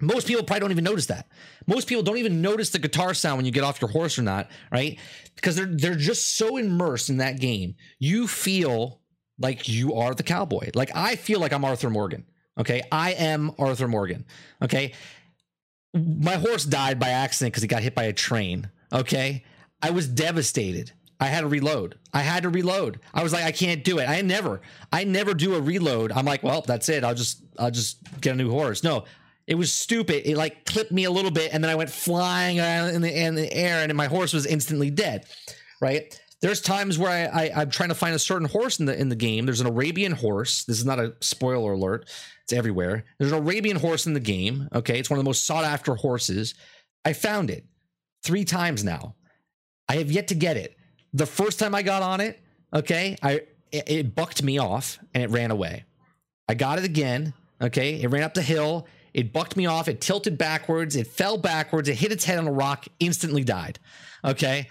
most 0.00 0.26
people 0.26 0.44
probably 0.44 0.60
don't 0.60 0.70
even 0.70 0.84
notice 0.84 1.06
that. 1.06 1.26
Most 1.66 1.88
people 1.88 2.02
don't 2.02 2.18
even 2.18 2.40
notice 2.40 2.70
the 2.70 2.78
guitar 2.78 3.14
sound 3.14 3.36
when 3.36 3.46
you 3.46 3.52
get 3.52 3.64
off 3.64 3.80
your 3.80 3.90
horse 3.90 4.18
or 4.18 4.22
not, 4.22 4.48
right? 4.70 4.98
Because 5.34 5.56
they're 5.56 5.66
they're 5.66 5.96
just 5.96 6.36
so 6.36 6.56
immersed 6.56 7.10
in 7.10 7.16
that 7.18 7.40
game. 7.40 7.74
You 7.98 8.28
feel 8.28 9.00
like 9.38 9.68
you 9.68 9.94
are 9.94 10.14
the 10.14 10.22
cowboy. 10.22 10.70
Like 10.74 10.90
I 10.94 11.16
feel 11.16 11.40
like 11.40 11.52
I'm 11.52 11.64
Arthur 11.64 11.90
Morgan. 11.90 12.24
Okay? 12.58 12.82
I 12.90 13.12
am 13.12 13.52
Arthur 13.58 13.88
Morgan. 13.88 14.24
Okay? 14.62 14.92
My 15.94 16.34
horse 16.34 16.64
died 16.64 16.98
by 16.98 17.10
accident 17.10 17.52
because 17.52 17.62
he 17.62 17.68
got 17.68 17.82
hit 17.82 17.94
by 17.94 18.04
a 18.04 18.12
train. 18.12 18.70
Okay? 18.92 19.44
I 19.80 19.90
was 19.90 20.08
devastated. 20.08 20.92
I 21.20 21.26
had 21.26 21.40
to 21.40 21.48
reload. 21.48 21.98
I 22.12 22.20
had 22.20 22.44
to 22.44 22.48
reload. 22.48 23.00
I 23.12 23.22
was 23.22 23.32
like, 23.32 23.44
I 23.44 23.50
can't 23.52 23.82
do 23.82 23.98
it. 23.98 24.08
I 24.08 24.20
never, 24.22 24.60
I 24.92 25.04
never 25.04 25.34
do 25.34 25.56
a 25.56 25.60
reload. 25.60 26.12
I'm 26.12 26.24
like, 26.24 26.42
well, 26.42 26.62
that's 26.66 26.88
it. 26.88 27.02
I'll 27.02 27.14
just, 27.14 27.42
I'll 27.58 27.70
just 27.70 27.98
get 28.20 28.34
a 28.34 28.36
new 28.36 28.50
horse. 28.50 28.84
No, 28.84 29.04
it 29.46 29.56
was 29.56 29.72
stupid. 29.72 30.30
It 30.30 30.36
like 30.36 30.64
clipped 30.64 30.92
me 30.92 31.04
a 31.04 31.10
little 31.10 31.30
bit, 31.30 31.52
and 31.52 31.62
then 31.64 31.70
I 31.70 31.74
went 31.74 31.90
flying 31.90 32.58
in 32.58 33.00
the, 33.02 33.24
in 33.24 33.34
the 33.34 33.52
air, 33.52 33.82
and 33.82 33.96
my 33.96 34.06
horse 34.06 34.32
was 34.32 34.46
instantly 34.46 34.90
dead. 34.90 35.26
Right? 35.80 36.20
There's 36.40 36.60
times 36.60 36.98
where 36.98 37.10
I, 37.10 37.44
I 37.44 37.52
I'm 37.62 37.70
trying 37.70 37.88
to 37.88 37.94
find 37.94 38.14
a 38.14 38.18
certain 38.18 38.46
horse 38.46 38.78
in 38.78 38.86
the 38.86 38.98
in 38.98 39.08
the 39.08 39.16
game. 39.16 39.44
There's 39.44 39.60
an 39.60 39.66
Arabian 39.66 40.12
horse. 40.12 40.64
This 40.64 40.78
is 40.78 40.84
not 40.84 41.00
a 41.00 41.14
spoiler 41.20 41.72
alert. 41.72 42.08
It's 42.44 42.52
everywhere. 42.52 43.04
There's 43.18 43.32
an 43.32 43.38
Arabian 43.38 43.76
horse 43.76 44.06
in 44.06 44.14
the 44.14 44.20
game. 44.20 44.68
Okay, 44.72 44.98
it's 44.98 45.10
one 45.10 45.18
of 45.18 45.24
the 45.24 45.28
most 45.28 45.46
sought 45.46 45.64
after 45.64 45.96
horses. 45.96 46.54
I 47.04 47.12
found 47.12 47.50
it 47.50 47.64
three 48.22 48.44
times 48.44 48.84
now. 48.84 49.16
I 49.88 49.96
have 49.96 50.12
yet 50.12 50.28
to 50.28 50.34
get 50.34 50.56
it. 50.56 50.77
The 51.14 51.26
first 51.26 51.58
time 51.58 51.74
I 51.74 51.82
got 51.82 52.02
on 52.02 52.20
it, 52.20 52.40
okay, 52.72 53.16
I 53.22 53.42
it, 53.72 53.90
it 53.90 54.14
bucked 54.14 54.42
me 54.42 54.58
off 54.58 54.98
and 55.14 55.22
it 55.22 55.30
ran 55.30 55.50
away. 55.50 55.84
I 56.48 56.54
got 56.54 56.78
it 56.78 56.84
again. 56.84 57.34
Okay, 57.60 58.00
it 58.00 58.08
ran 58.08 58.22
up 58.22 58.34
the 58.34 58.42
hill 58.42 58.86
it 59.14 59.32
bucked 59.32 59.56
me 59.56 59.66
off. 59.66 59.88
It 59.88 60.00
tilted 60.00 60.38
backwards. 60.38 60.96
It 60.96 61.06
fell 61.06 61.38
backwards. 61.38 61.88
It 61.88 61.96
hit 61.96 62.12
its 62.12 62.24
head 62.24 62.38
on 62.38 62.46
a 62.46 62.52
rock, 62.52 62.86
instantly 63.00 63.44
died. 63.44 63.78
Okay. 64.24 64.68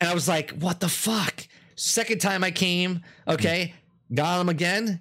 And 0.00 0.10
I 0.10 0.14
was 0.14 0.28
like, 0.28 0.50
what 0.58 0.80
the 0.80 0.88
fuck? 0.88 1.46
Second 1.76 2.20
time 2.20 2.44
I 2.44 2.50
came, 2.50 3.02
okay, 3.26 3.74
got 4.12 4.40
him 4.40 4.48
again. 4.48 5.00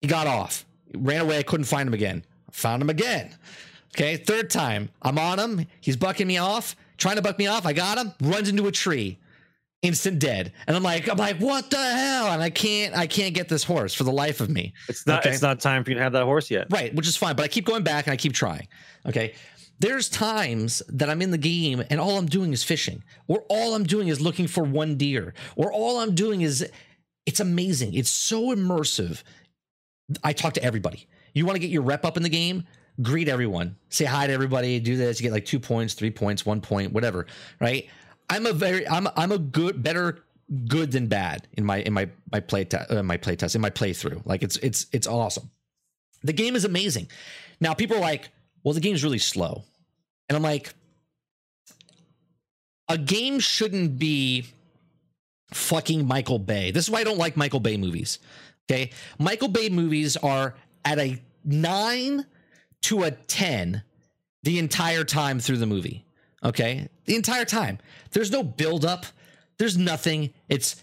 He 0.00 0.08
got 0.08 0.26
off. 0.26 0.64
Ran 0.94 1.20
away. 1.20 1.38
I 1.38 1.42
couldn't 1.42 1.64
find 1.64 1.86
him 1.86 1.94
again. 1.94 2.24
Found 2.52 2.82
him 2.82 2.90
again. 2.90 3.36
Okay. 3.94 4.16
Third 4.16 4.50
time, 4.50 4.90
I'm 5.02 5.18
on 5.18 5.38
him. 5.38 5.66
He's 5.80 5.96
bucking 5.96 6.26
me 6.26 6.38
off, 6.38 6.76
trying 6.96 7.16
to 7.16 7.22
buck 7.22 7.38
me 7.38 7.46
off. 7.46 7.66
I 7.66 7.72
got 7.72 7.98
him. 7.98 8.12
Runs 8.22 8.48
into 8.48 8.66
a 8.66 8.72
tree 8.72 9.18
instant 9.84 10.18
dead. 10.18 10.52
And 10.66 10.76
i'm 10.76 10.82
like 10.82 11.08
i'm 11.08 11.16
like 11.16 11.38
what 11.38 11.70
the 11.70 11.76
hell? 11.76 12.28
And 12.28 12.42
i 12.42 12.50
can't 12.50 12.96
i 12.96 13.06
can't 13.06 13.34
get 13.34 13.48
this 13.48 13.62
horse 13.62 13.94
for 13.94 14.04
the 14.04 14.12
life 14.12 14.40
of 14.40 14.50
me. 14.50 14.72
It's 14.88 15.06
not. 15.06 15.20
Okay. 15.20 15.30
It's 15.30 15.42
not 15.42 15.60
time 15.60 15.84
for 15.84 15.90
you 15.90 15.96
to 15.96 16.02
have 16.02 16.12
that 16.12 16.24
horse 16.24 16.50
yet. 16.50 16.66
right 16.70 16.94
which 16.94 17.06
is 17.06 17.16
fine 17.16 17.36
but 17.36 17.44
i 17.44 17.48
keep 17.48 17.64
going 17.66 17.84
back 17.84 18.06
and 18.06 18.12
i 18.12 18.16
keep 18.16 18.32
trying 18.32 18.66
okay? 19.06 19.34
There's 19.80 20.08
times 20.08 20.82
that 20.88 21.10
i'm 21.10 21.20
in 21.22 21.30
the 21.30 21.38
game 21.38 21.82
and 21.90 22.00
all 22.00 22.16
i'm 22.16 22.26
doing 22.26 22.52
is 22.52 22.62
fishing 22.64 23.02
or 23.28 23.44
all 23.48 23.74
i'm 23.74 23.84
doing 23.84 24.08
is 24.08 24.20
looking 24.20 24.46
for 24.46 24.64
one 24.64 24.96
deer 24.96 25.34
or 25.56 25.72
all 25.72 25.98
i'm 25.98 26.14
doing 26.14 26.40
is 26.40 26.68
it's 27.26 27.40
amazing. 27.40 27.94
It's 27.94 28.10
so 28.10 28.54
immersive. 28.54 29.22
I 30.22 30.34
talk 30.34 30.52
to 30.54 30.62
everybody. 30.62 31.08
You 31.32 31.46
want 31.46 31.56
to 31.56 31.60
get 31.60 31.70
your 31.70 31.80
rep 31.82 32.04
up 32.04 32.16
in 32.18 32.22
the 32.22 32.28
game? 32.28 32.64
Greet 33.02 33.28
everyone. 33.28 33.76
Say 33.88 34.04
hi 34.04 34.26
to 34.26 34.32
everybody 34.32 34.78
do 34.78 34.96
this 34.96 35.18
you 35.18 35.24
get 35.24 35.32
like 35.32 35.44
two 35.46 35.58
points 35.58 35.94
three 35.94 36.10
points 36.10 36.44
one 36.46 36.60
point 36.60 36.92
whatever 36.92 37.26
right 37.60 37.88
i'm 38.30 38.46
a 38.46 38.52
very 38.52 38.86
i'm 38.88 39.08
i'm 39.16 39.32
a 39.32 39.38
good 39.38 39.82
better 39.82 40.24
good 40.66 40.92
than 40.92 41.06
bad 41.06 41.48
in 41.54 41.64
my 41.64 41.78
in 41.78 41.92
my 41.92 42.08
my 42.30 42.40
play 42.40 42.64
test 42.64 42.90
uh, 42.90 43.02
my 43.02 43.16
play 43.16 43.36
test 43.36 43.54
in 43.54 43.60
my 43.60 43.70
playthrough. 43.70 44.24
Like 44.24 44.42
it's 44.42 44.56
it's 44.58 44.86
it's 44.92 45.06
awesome. 45.06 45.50
The 46.22 46.32
game 46.32 46.56
is 46.56 46.64
amazing. 46.64 47.08
Now 47.60 47.74
people 47.74 47.96
are 47.96 48.00
like 48.00 48.30
well 48.62 48.74
the 48.74 48.80
game's 48.80 49.02
really 49.04 49.18
slow. 49.18 49.64
And 50.28 50.36
i'm 50.36 50.42
like 50.42 50.72
a 52.88 52.96
game 52.96 53.40
shouldn't 53.40 53.98
be 53.98 54.46
fucking 55.52 56.06
michael 56.06 56.38
bay. 56.38 56.70
This 56.70 56.84
is 56.84 56.90
why 56.90 57.00
i 57.00 57.04
don't 57.04 57.18
like 57.18 57.36
michael 57.36 57.60
bay 57.60 57.76
movies 57.76 58.18
okay? 58.70 58.90
Michael 59.18 59.48
bay 59.48 59.68
movies 59.68 60.16
are 60.16 60.54
at 60.84 60.98
a 60.98 61.20
9 61.44 62.24
to 62.82 63.02
a 63.02 63.10
10 63.10 63.82
the 64.42 64.58
entire 64.58 65.04
time 65.04 65.40
through 65.40 65.58
the 65.58 65.66
movie 65.66 66.03
okay? 66.44 66.88
The 67.06 67.14
entire 67.16 67.44
time. 67.44 67.78
There's 68.12 68.30
no 68.30 68.42
buildup. 68.42 69.06
there's 69.58 69.76
nothing. 69.78 70.32
It's 70.48 70.76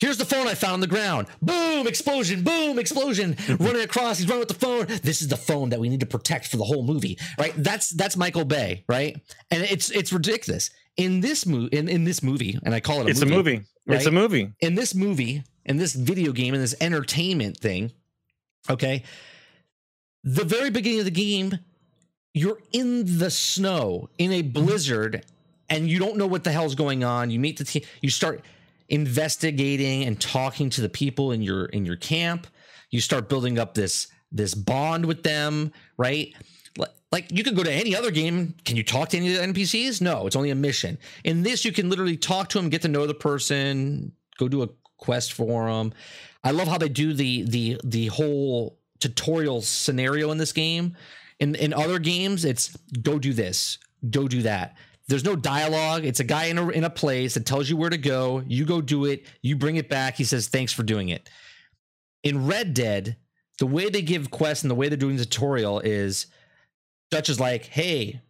here's 0.00 0.18
the 0.18 0.24
phone 0.24 0.48
i 0.48 0.54
found 0.54 0.74
on 0.74 0.80
the 0.80 0.86
ground. 0.86 1.28
Boom 1.40 1.86
explosion 1.86 2.42
boom 2.42 2.78
explosion. 2.78 3.36
Running 3.60 3.82
across 3.82 4.18
he's 4.18 4.26
running 4.28 4.40
with 4.40 4.48
the 4.48 4.54
phone. 4.66 4.86
This 5.02 5.22
is 5.22 5.28
the 5.28 5.36
phone 5.36 5.70
that 5.70 5.80
we 5.80 5.88
need 5.88 6.00
to 6.00 6.06
protect 6.06 6.48
for 6.48 6.56
the 6.56 6.64
whole 6.64 6.82
movie 6.82 7.18
right? 7.38 7.52
That's 7.56 7.90
that's 7.90 8.16
michael 8.16 8.44
bay 8.44 8.84
right? 8.88 9.16
And 9.50 9.62
it's 9.62 9.90
it's 9.90 10.12
ridiculous. 10.12 10.70
In 10.96 11.20
this 11.20 11.46
movie 11.46 11.76
in, 11.76 11.88
in 11.88 12.04
this 12.04 12.22
movie 12.22 12.58
and 12.64 12.74
i 12.74 12.80
call 12.80 13.00
it 13.00 13.06
a 13.06 13.10
It's 13.10 13.20
movie, 13.20 13.32
a 13.32 13.36
movie. 13.36 13.66
It's 13.86 14.06
a 14.06 14.10
movie. 14.10 14.52
in 14.60 14.74
this 14.74 14.94
movie, 14.94 15.42
in 15.64 15.76
this 15.76 15.92
video 15.94 16.32
game, 16.32 16.54
in 16.54 16.60
this 16.60 16.74
entertainment 16.80 17.56
thing, 17.58 17.92
okay, 18.70 19.02
the 20.24 20.44
very 20.44 20.70
beginning 20.70 21.00
of 21.00 21.04
the 21.04 21.10
game, 21.10 21.58
you're 22.34 22.58
in 22.72 23.18
the 23.18 23.30
snow 23.30 24.08
in 24.18 24.32
a 24.32 24.42
blizzard 24.42 25.24
and 25.68 25.88
you 25.88 25.98
don't 25.98 26.16
know 26.16 26.26
what 26.26 26.44
the 26.44 26.52
hell's 26.52 26.74
going 26.74 27.04
on. 27.04 27.30
You 27.30 27.38
meet 27.38 27.58
the 27.58 27.64
team, 27.64 27.82
you 28.00 28.10
start 28.10 28.42
investigating 28.88 30.04
and 30.04 30.20
talking 30.20 30.70
to 30.70 30.80
the 30.80 30.88
people 30.88 31.32
in 31.32 31.42
your 31.42 31.66
in 31.66 31.84
your 31.84 31.96
camp. 31.96 32.46
You 32.90 33.00
start 33.00 33.28
building 33.28 33.58
up 33.58 33.74
this 33.74 34.08
this 34.30 34.54
bond 34.54 35.04
with 35.06 35.22
them, 35.22 35.72
right? 35.96 36.34
Li- 36.78 36.86
Like 37.10 37.30
you 37.30 37.42
could 37.44 37.56
go 37.56 37.62
to 37.62 37.72
any 37.72 37.94
other 37.96 38.10
game. 38.10 38.54
Can 38.64 38.76
you 38.76 38.82
talk 38.84 39.10
to 39.10 39.16
any 39.16 39.34
of 39.34 39.40
the 39.40 39.46
NPCs? 39.60 40.00
No, 40.00 40.26
it's 40.26 40.36
only 40.36 40.50
a 40.50 40.54
mission. 40.54 40.98
In 41.24 41.42
this, 41.42 41.64
you 41.64 41.72
can 41.72 41.88
literally 41.90 42.16
talk 42.16 42.48
to 42.50 42.58
them, 42.58 42.68
get 42.70 42.82
to 42.82 42.88
know 42.88 43.06
the 43.06 43.14
person, 43.14 44.12
go 44.38 44.48
do 44.48 44.62
a 44.62 44.68
quest 44.98 45.32
for 45.32 45.66
them. 45.70 45.92
I 46.44 46.50
love 46.50 46.68
how 46.68 46.78
they 46.78 46.88
do 46.88 47.12
the 47.12 47.42
the 47.42 47.80
the 47.84 48.06
whole 48.06 48.78
tutorial 49.00 49.62
scenario 49.62 50.30
in 50.30 50.38
this 50.38 50.52
game. 50.52 50.96
In 51.42 51.56
in 51.56 51.74
other 51.74 51.98
games, 51.98 52.44
it's 52.44 52.76
go 53.02 53.18
do 53.18 53.32
this, 53.32 53.78
go 54.08 54.28
do 54.28 54.42
that. 54.42 54.76
There's 55.08 55.24
no 55.24 55.34
dialogue. 55.34 56.04
It's 56.04 56.20
a 56.20 56.24
guy 56.24 56.44
in 56.44 56.56
a 56.56 56.68
in 56.68 56.84
a 56.84 56.90
place 56.90 57.34
that 57.34 57.44
tells 57.44 57.68
you 57.68 57.76
where 57.76 57.90
to 57.90 57.98
go. 57.98 58.44
You 58.46 58.64
go 58.64 58.80
do 58.80 59.06
it. 59.06 59.26
You 59.42 59.56
bring 59.56 59.74
it 59.74 59.88
back. 59.88 60.14
He 60.14 60.22
says 60.22 60.46
thanks 60.46 60.72
for 60.72 60.84
doing 60.84 61.08
it. 61.08 61.28
In 62.22 62.46
Red 62.46 62.74
Dead, 62.74 63.16
the 63.58 63.66
way 63.66 63.90
they 63.90 64.02
give 64.02 64.30
quests 64.30 64.62
and 64.62 64.70
the 64.70 64.76
way 64.76 64.88
they're 64.88 64.96
doing 64.96 65.16
the 65.16 65.24
tutorial 65.24 65.80
is 65.80 66.26
Dutch 67.10 67.28
is 67.28 67.40
like, 67.40 67.64
hey, 67.66 68.20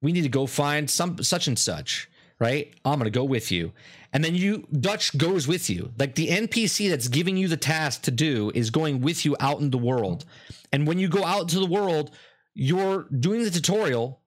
we 0.00 0.12
need 0.12 0.22
to 0.22 0.30
go 0.30 0.46
find 0.46 0.88
some 0.88 1.22
such 1.22 1.46
and 1.46 1.58
such. 1.58 2.08
right? 2.40 2.74
I'm 2.84 2.98
going 2.98 3.04
to 3.04 3.18
go 3.18 3.24
with 3.24 3.52
you. 3.52 3.72
And 4.12 4.24
then 4.24 4.34
you 4.34 4.66
Dutch 4.72 5.16
goes 5.18 5.46
with 5.46 5.68
you. 5.68 5.92
Like 5.98 6.14
the 6.14 6.28
NPC 6.28 6.88
that's 6.88 7.08
giving 7.08 7.36
you 7.36 7.48
the 7.48 7.56
task 7.56 8.02
to 8.02 8.10
do 8.10 8.50
is 8.54 8.70
going 8.70 9.00
with 9.00 9.24
you 9.24 9.36
out 9.40 9.60
in 9.60 9.70
the 9.70 9.78
world. 9.78 10.24
And 10.72 10.86
when 10.86 10.98
you 10.98 11.08
go 11.08 11.24
out 11.24 11.42
into 11.42 11.60
the 11.60 11.66
world, 11.66 12.10
you're 12.54 13.02
doing 13.04 13.42
the 13.42 13.50
tutorial 13.50 14.20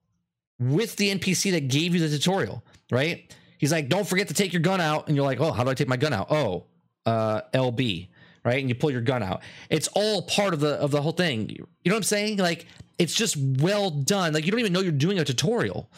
with 0.58 0.96
the 0.96 1.14
NPC 1.14 1.52
that 1.52 1.68
gave 1.68 1.94
you 1.94 2.00
the 2.00 2.16
tutorial, 2.16 2.64
right? 2.90 3.34
He's 3.58 3.72
like, 3.72 3.88
"Don't 3.88 4.06
forget 4.06 4.28
to 4.28 4.34
take 4.34 4.52
your 4.52 4.62
gun 4.62 4.80
out." 4.80 5.08
And 5.08 5.16
you're 5.16 5.24
like, 5.24 5.40
"Oh, 5.40 5.52
how 5.52 5.64
do 5.64 5.70
I 5.70 5.74
take 5.74 5.88
my 5.88 5.96
gun 5.96 6.12
out?" 6.12 6.30
"Oh, 6.30 6.66
uh 7.06 7.42
LB." 7.54 8.08
Right? 8.44 8.60
And 8.60 8.68
you 8.68 8.74
pull 8.74 8.90
your 8.90 9.00
gun 9.00 9.22
out. 9.22 9.42
It's 9.68 9.88
all 9.88 10.22
part 10.22 10.54
of 10.54 10.60
the 10.60 10.74
of 10.74 10.90
the 10.90 11.02
whole 11.02 11.12
thing. 11.12 11.50
You 11.50 11.66
know 11.86 11.94
what 11.94 11.96
I'm 11.96 12.02
saying? 12.04 12.38
Like 12.38 12.66
it's 12.98 13.14
just 13.14 13.36
well 13.36 13.90
done. 13.90 14.32
Like 14.32 14.44
you 14.44 14.50
don't 14.50 14.60
even 14.60 14.72
know 14.72 14.80
you're 14.80 14.92
doing 14.92 15.18
a 15.18 15.24
tutorial. 15.24 15.90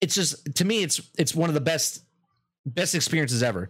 It's 0.00 0.14
just 0.14 0.54
to 0.56 0.64
me 0.64 0.82
it's 0.82 1.00
it's 1.18 1.34
one 1.34 1.50
of 1.50 1.54
the 1.54 1.60
best 1.60 2.02
best 2.66 2.94
experiences 2.94 3.42
ever. 3.42 3.68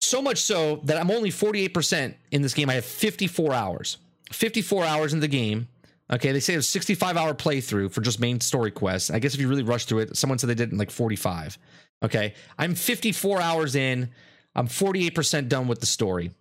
So 0.00 0.20
much 0.20 0.38
so 0.38 0.80
that 0.84 0.98
I'm 0.98 1.10
only 1.10 1.30
48% 1.30 2.14
in 2.32 2.42
this 2.42 2.54
game. 2.54 2.68
I 2.68 2.74
have 2.74 2.84
54 2.84 3.54
hours. 3.54 3.98
54 4.32 4.84
hours 4.84 5.12
in 5.12 5.20
the 5.20 5.28
game. 5.28 5.68
Okay, 6.12 6.32
they 6.32 6.40
say 6.40 6.54
it's 6.54 6.68
65 6.68 7.16
hour 7.16 7.32
playthrough 7.32 7.90
for 7.90 8.02
just 8.02 8.20
main 8.20 8.40
story 8.40 8.70
quests. 8.70 9.10
I 9.10 9.18
guess 9.18 9.34
if 9.34 9.40
you 9.40 9.48
really 9.48 9.62
rush 9.62 9.86
through 9.86 10.00
it, 10.00 10.16
someone 10.16 10.38
said 10.38 10.50
they 10.50 10.54
did 10.54 10.68
it 10.68 10.72
in 10.72 10.78
like 10.78 10.90
45. 10.90 11.58
Okay, 12.02 12.34
I'm 12.58 12.74
54 12.74 13.40
hours 13.40 13.74
in. 13.74 14.10
I'm 14.54 14.68
48% 14.68 15.48
done 15.48 15.68
with 15.68 15.80
the 15.80 15.86
story. 15.86 16.32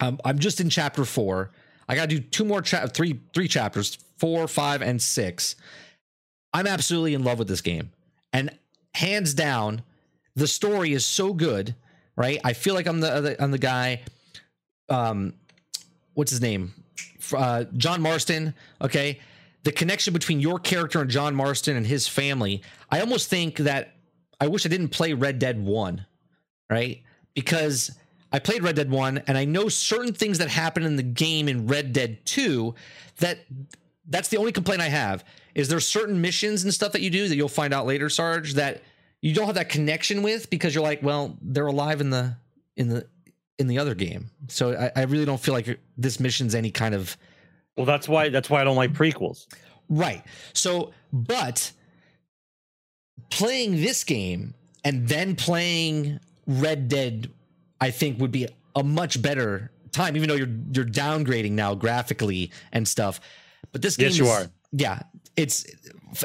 Um, 0.00 0.20
I'm 0.24 0.38
just 0.38 0.60
in 0.60 0.68
chapter 0.68 1.04
four. 1.04 1.52
I 1.88 1.94
got 1.94 2.10
to 2.10 2.16
do 2.16 2.20
two 2.20 2.44
more 2.44 2.60
chap, 2.60 2.92
three, 2.92 3.20
three 3.32 3.48
chapters, 3.48 3.96
four, 4.18 4.46
five, 4.46 4.82
and 4.82 5.00
six. 5.00 5.56
I'm 6.52 6.66
absolutely 6.66 7.14
in 7.14 7.24
love 7.24 7.38
with 7.38 7.48
this 7.48 7.62
game, 7.62 7.90
and 8.32 8.50
hands 8.94 9.32
down, 9.34 9.82
the 10.34 10.46
story 10.46 10.92
is 10.92 11.06
so 11.06 11.32
good. 11.32 11.74
Right, 12.16 12.40
I 12.44 12.52
feel 12.52 12.74
like 12.74 12.86
I'm 12.86 13.00
the, 13.00 13.20
the 13.20 13.42
I'm 13.42 13.52
the 13.52 13.58
guy. 13.58 14.02
Um, 14.88 15.34
what's 16.14 16.30
his 16.30 16.40
name? 16.40 16.74
Uh, 17.32 17.64
John 17.76 18.00
Marston. 18.00 18.54
Okay, 18.80 19.20
the 19.64 19.72
connection 19.72 20.12
between 20.12 20.40
your 20.40 20.58
character 20.58 21.00
and 21.00 21.10
John 21.10 21.34
Marston 21.34 21.76
and 21.76 21.86
his 21.86 22.08
family. 22.08 22.62
I 22.90 23.00
almost 23.00 23.28
think 23.28 23.56
that 23.58 23.94
I 24.40 24.48
wish 24.48 24.64
I 24.64 24.68
didn't 24.68 24.88
play 24.88 25.12
Red 25.12 25.38
Dead 25.38 25.62
One, 25.62 26.06
right? 26.70 27.02
Because 27.34 27.90
I 28.32 28.38
played 28.38 28.62
Red 28.62 28.76
Dead 28.76 28.90
1 28.90 29.22
and 29.26 29.38
I 29.38 29.44
know 29.44 29.68
certain 29.68 30.12
things 30.12 30.38
that 30.38 30.48
happen 30.48 30.82
in 30.82 30.96
the 30.96 31.02
game 31.02 31.48
in 31.48 31.66
Red 31.66 31.92
Dead 31.92 32.24
2 32.26 32.74
that 33.18 33.38
that's 34.06 34.28
the 34.28 34.36
only 34.36 34.52
complaint 34.52 34.80
I 34.80 34.88
have 34.88 35.24
is 35.54 35.68
there 35.68 35.80
certain 35.80 36.20
missions 36.20 36.64
and 36.64 36.72
stuff 36.72 36.92
that 36.92 37.00
you 37.00 37.10
do 37.10 37.28
that 37.28 37.36
you'll 37.36 37.48
find 37.48 37.72
out 37.72 37.86
later 37.86 38.08
Sarge 38.08 38.54
that 38.54 38.82
you 39.20 39.34
don't 39.34 39.46
have 39.46 39.54
that 39.54 39.68
connection 39.68 40.22
with 40.22 40.50
because 40.50 40.74
you're 40.74 40.84
like 40.84 41.02
well 41.02 41.36
they're 41.40 41.66
alive 41.66 42.00
in 42.00 42.10
the 42.10 42.36
in 42.76 42.88
the 42.88 43.06
in 43.58 43.66
the 43.66 43.78
other 43.78 43.94
game 43.94 44.30
so 44.48 44.72
I, 44.76 45.00
I 45.00 45.02
really 45.04 45.24
don't 45.24 45.40
feel 45.40 45.54
like 45.54 45.78
this 45.96 46.20
mission's 46.20 46.54
any 46.54 46.70
kind 46.70 46.94
of 46.94 47.16
Well, 47.76 47.86
that's 47.86 48.08
why 48.08 48.28
that's 48.28 48.48
why 48.50 48.60
I 48.60 48.64
don't 48.64 48.76
like 48.76 48.92
prequels. 48.92 49.46
Right. 49.88 50.22
So, 50.52 50.92
but 51.12 51.72
playing 53.30 53.72
this 53.76 54.04
game 54.04 54.54
and 54.84 55.08
then 55.08 55.34
playing 55.36 56.20
Red 56.46 56.88
Dead, 56.88 57.30
I 57.80 57.90
think 57.90 58.20
would 58.20 58.30
be 58.32 58.46
a 58.76 58.82
much 58.82 59.20
better 59.22 59.70
time, 59.92 60.16
even 60.16 60.28
though 60.28 60.34
you're 60.34 60.48
you're 60.72 60.84
downgrading 60.84 61.52
now 61.52 61.74
graphically 61.74 62.50
and 62.72 62.86
stuff. 62.86 63.20
But 63.72 63.82
this 63.82 63.96
game, 63.96 64.08
Yes, 64.08 64.18
you 64.18 64.24
is- 64.24 64.30
are. 64.30 64.46
Yeah, 64.72 65.00
it's 65.36 65.66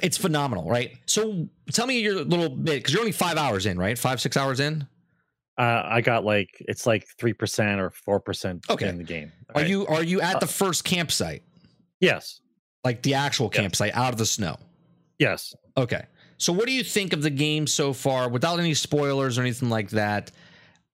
it's 0.02 0.18
phenomenal, 0.18 0.70
right? 0.70 0.92
So, 1.06 1.48
tell 1.72 1.88
me 1.88 2.00
your 2.00 2.16
little 2.24 2.50
bit 2.50 2.76
because 2.80 2.94
you're 2.94 3.02
only 3.02 3.12
five 3.14 3.38
hours 3.38 3.66
in, 3.66 3.78
right? 3.78 3.98
Five 3.98 4.20
six 4.20 4.36
hours 4.36 4.60
in. 4.60 4.86
Uh, 5.58 5.84
I 5.86 6.02
got 6.02 6.26
like 6.26 6.50
it's 6.62 6.86
like 6.88 7.06
three 7.20 7.34
percent 7.34 7.80
or 7.80 7.92
four 7.92 8.20
percent 8.20 8.66
Okay. 8.70 8.88
in 8.90 8.98
the 8.98 9.04
game. 9.04 9.32
Are 9.54 9.62
right? 9.62 9.70
you 9.70 9.86
are 9.88 10.04
you 10.04 10.20
Uh, 10.20 10.26
at 10.26 10.40
the 10.40 10.48
first 10.48 10.84
campsite, 10.84 11.44
Yes. 12.00 12.40
like 12.84 13.04
the 13.04 13.14
actual 13.14 13.50
Yes. 13.54 13.62
campsite 13.62 13.94
out 13.96 14.14
of 14.14 14.18
the 14.18 14.26
snow? 14.26 14.58
Yes. 15.20 15.54
Okay. 15.78 16.04
So, 16.40 16.52
what 16.52 16.66
do 16.66 16.72
you 16.74 16.84
think 16.84 17.14
of 17.14 17.22
the 17.22 17.30
game 17.30 17.68
so 17.68 17.94
far, 17.94 18.30
without 18.30 18.60
any 18.60 18.74
spoilers 18.74 19.38
or 19.38 19.42
anything 19.42 19.70
like 19.70 19.92
that? 19.92 20.32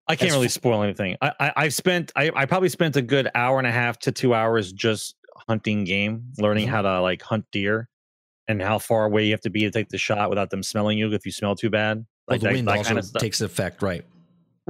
I 0.08 0.16
can't 0.16 0.32
really 0.32 0.50
spoil 0.50 0.84
anything. 0.84 1.16
I, 1.22 1.32
I 1.40 1.54
I've 1.56 1.74
spent 1.74 2.12
I, 2.16 2.30
I 2.36 2.46
probably 2.46 2.70
spent 2.70 2.96
a 2.98 3.02
good 3.02 3.30
hour 3.36 3.60
and 3.60 3.68
a 3.68 3.72
half 3.72 3.98
to 4.00 4.12
two 4.12 4.34
hours 4.34 4.74
just 4.74 5.16
hunting 5.48 5.86
game, 5.86 6.24
learning 6.38 6.68
Mhm. 6.68 6.72
how 6.72 6.82
to 6.82 7.00
like 7.02 7.22
hunt 7.22 7.46
deer 7.52 7.88
and 8.48 8.62
how 8.62 8.78
far 8.80 9.06
away 9.06 9.24
you 9.26 9.32
have 9.32 9.42
to 9.42 9.50
be 9.50 9.62
to 9.62 9.72
take 9.72 9.88
the 9.90 9.98
shot 9.98 10.30
without 10.30 10.50
them 10.50 10.64
smelling 10.64 10.98
you 10.98 11.12
if 11.14 11.26
you 11.26 11.32
smell 11.32 11.56
too 11.56 11.70
bad. 11.70 11.98
Well, 12.00 12.06
Like 12.36 12.42
the 12.42 12.48
that, 12.48 12.54
wind 12.56 12.68
that 12.68 12.78
also 12.78 12.88
kind 12.88 13.00
of 13.00 13.06
stuff. 13.06 13.22
takes 13.22 13.40
effect, 13.42 13.82
right? 13.82 14.04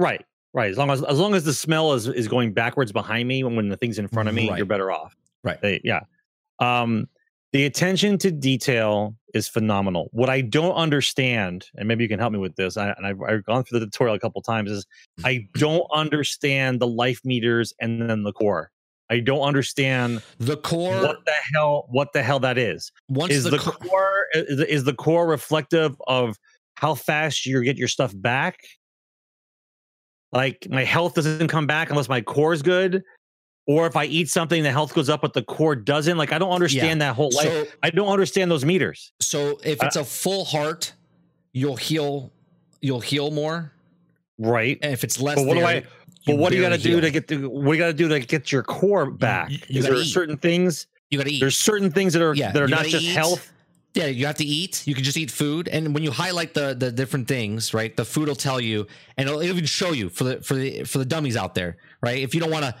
Right. 0.00 0.24
Right. 0.52 0.70
As 0.70 0.78
long 0.78 0.90
as 0.90 1.02
as 1.04 1.18
long 1.18 1.34
as 1.34 1.44
the 1.44 1.52
smell 1.52 1.92
is 1.92 2.08
is 2.08 2.26
going 2.26 2.52
backwards 2.52 2.90
behind 2.90 3.28
me 3.28 3.44
when, 3.44 3.54
when 3.54 3.68
the 3.68 3.76
thing's 3.76 3.98
in 3.98 4.08
front 4.08 4.28
of 4.28 4.34
me, 4.34 4.48
Right. 4.48 4.56
you're 4.56 4.66
better 4.66 4.90
off. 4.90 5.14
Right. 5.44 5.60
They- 5.60 5.80
yeah. 5.84 6.00
Um 6.58 7.06
the 7.52 7.64
attention 7.66 8.16
to 8.18 8.30
detail 8.30 9.14
is 9.34 9.48
phenomenal. 9.48 10.08
What 10.12 10.30
I 10.30 10.40
don't 10.40 10.74
understand, 10.74 11.66
and 11.76 11.88
maybe 11.88 12.04
you 12.04 12.08
can 12.08 12.20
help 12.20 12.32
me 12.32 12.38
with 12.38 12.54
this, 12.54 12.76
I, 12.76 12.90
and 12.90 13.04
I've, 13.04 13.20
I've 13.22 13.44
gone 13.44 13.64
through 13.64 13.80
the 13.80 13.86
tutorial 13.86 14.14
a 14.14 14.20
couple 14.20 14.40
times, 14.40 14.70
is 14.70 14.86
I 15.24 15.48
don't 15.54 15.84
understand 15.92 16.78
the 16.80 16.86
life 16.86 17.20
meters 17.24 17.72
and 17.80 18.08
then 18.08 18.22
the 18.22 18.32
core. 18.32 18.70
I 19.08 19.18
don't 19.18 19.40
understand 19.42 20.22
The 20.38 20.56
core 20.58 20.94
what 21.02 21.24
the 21.26 21.32
hell 21.52 21.86
what 21.90 22.12
the 22.12 22.22
hell 22.22 22.38
that 22.40 22.56
is. 22.56 22.92
once 23.08 23.32
Is 23.32 23.42
the, 23.44 23.50
the, 23.50 23.58
co- 23.58 23.72
core 23.72 24.26
is, 24.34 24.60
is 24.60 24.84
the 24.84 24.94
core 24.94 25.26
reflective 25.26 25.96
of 26.06 26.36
how 26.74 26.94
fast 26.94 27.46
you 27.46 27.62
get 27.64 27.76
your 27.76 27.88
stuff 27.88 28.12
back? 28.14 28.58
Like 30.32 30.66
my 30.70 30.84
health 30.84 31.14
doesn't 31.14 31.48
come 31.48 31.66
back 31.66 31.90
unless 31.90 32.08
my 32.08 32.20
core 32.20 32.52
is 32.52 32.62
good, 32.62 33.02
or 33.66 33.86
if 33.86 33.96
I 33.96 34.04
eat 34.04 34.28
something, 34.28 34.62
the 34.62 34.70
health 34.70 34.94
goes 34.94 35.08
up, 35.08 35.22
but 35.22 35.32
the 35.32 35.42
core 35.42 35.74
doesn't. 35.74 36.16
Like 36.16 36.32
I 36.32 36.38
don't 36.38 36.52
understand 36.52 37.00
that 37.02 37.14
whole 37.16 37.30
life. 37.34 37.46
so 37.46 37.66
I 37.82 37.90
don't 37.90 38.08
understand 38.08 38.50
those 38.50 38.64
meters. 38.64 39.12
so 39.20 39.58
if 39.64 39.82
Uh, 39.82 39.86
it's 39.86 39.96
a 39.96 40.04
full 40.04 40.44
heart, 40.44 40.92
you'll 41.52 41.76
heal 41.76 42.32
you'll 42.80 43.00
heal 43.00 43.30
more. 43.30 43.72
Right. 44.38 44.78
And 44.82 44.92
if 44.92 45.04
it's 45.04 45.20
less, 45.20 45.34
But 45.36 45.46
what 45.46 45.54
do 45.54 45.64
I? 45.64 45.84
But 46.26 46.36
what 46.38 46.50
do 46.50 46.56
you 46.56 46.62
got 46.62 46.70
to 46.70 46.78
do 46.78 47.00
to 47.00 47.10
get 47.10 47.26
the? 47.28 47.38
What 47.48 47.72
do 47.72 47.78
you 47.78 47.78
got 47.78 47.86
to 47.88 47.92
do 47.92 48.08
to 48.08 48.20
get 48.20 48.52
your 48.52 48.62
core 48.62 49.10
back? 49.10 49.50
you- 49.50 49.58
you 49.68 49.78
Is 49.80 49.84
there 49.86 49.96
eat. 49.96 50.04
certain 50.06 50.36
things? 50.36 50.86
You 51.10 51.18
gotta 51.18 51.30
eat. 51.30 51.40
There's 51.40 51.56
certain 51.56 51.90
things 51.90 52.12
that 52.12 52.22
are 52.22 52.34
Yeah, 52.34 52.52
that 52.52 52.62
are 52.62 52.68
not 52.68 52.86
just 52.86 53.04
eat. 53.04 53.14
health. 53.14 53.50
Yeah, 53.94 54.06
you 54.06 54.26
have 54.26 54.36
to 54.36 54.44
eat. 54.44 54.86
You 54.86 54.94
can 54.94 55.02
just 55.02 55.16
eat 55.16 55.30
food, 55.32 55.66
and 55.66 55.92
when 55.94 56.04
you 56.04 56.12
highlight 56.12 56.54
the 56.54 56.74
the 56.74 56.92
different 56.92 57.26
things, 57.26 57.74
right, 57.74 57.96
the 57.96 58.04
food 58.04 58.28
will 58.28 58.36
tell 58.36 58.60
you, 58.60 58.86
and 59.16 59.28
it'll 59.28 59.42
even 59.42 59.64
show 59.64 59.90
you 59.92 60.08
for 60.08 60.24
the 60.24 60.42
for 60.42 60.54
the 60.54 60.84
for 60.84 60.98
the 60.98 61.04
dummies 61.04 61.36
out 61.36 61.54
there, 61.54 61.76
right? 62.00 62.18
If 62.18 62.34
you 62.34 62.40
don't 62.40 62.52
want 62.52 62.66
to 62.66 62.74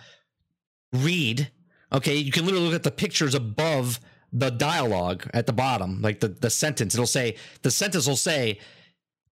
read, 0.92 1.50
okay, 1.92 2.16
you 2.16 2.30
can 2.30 2.44
literally 2.44 2.66
look 2.66 2.74
at 2.74 2.84
the 2.84 2.92
pictures 2.92 3.34
above 3.34 3.98
the 4.32 4.50
dialogue 4.50 5.28
at 5.34 5.46
the 5.46 5.52
bottom, 5.52 6.00
like 6.00 6.20
the 6.20 6.28
the 6.28 6.50
sentence. 6.50 6.94
It'll 6.94 7.06
say 7.06 7.36
the 7.62 7.72
sentence 7.72 8.06
will 8.06 8.14
say 8.16 8.60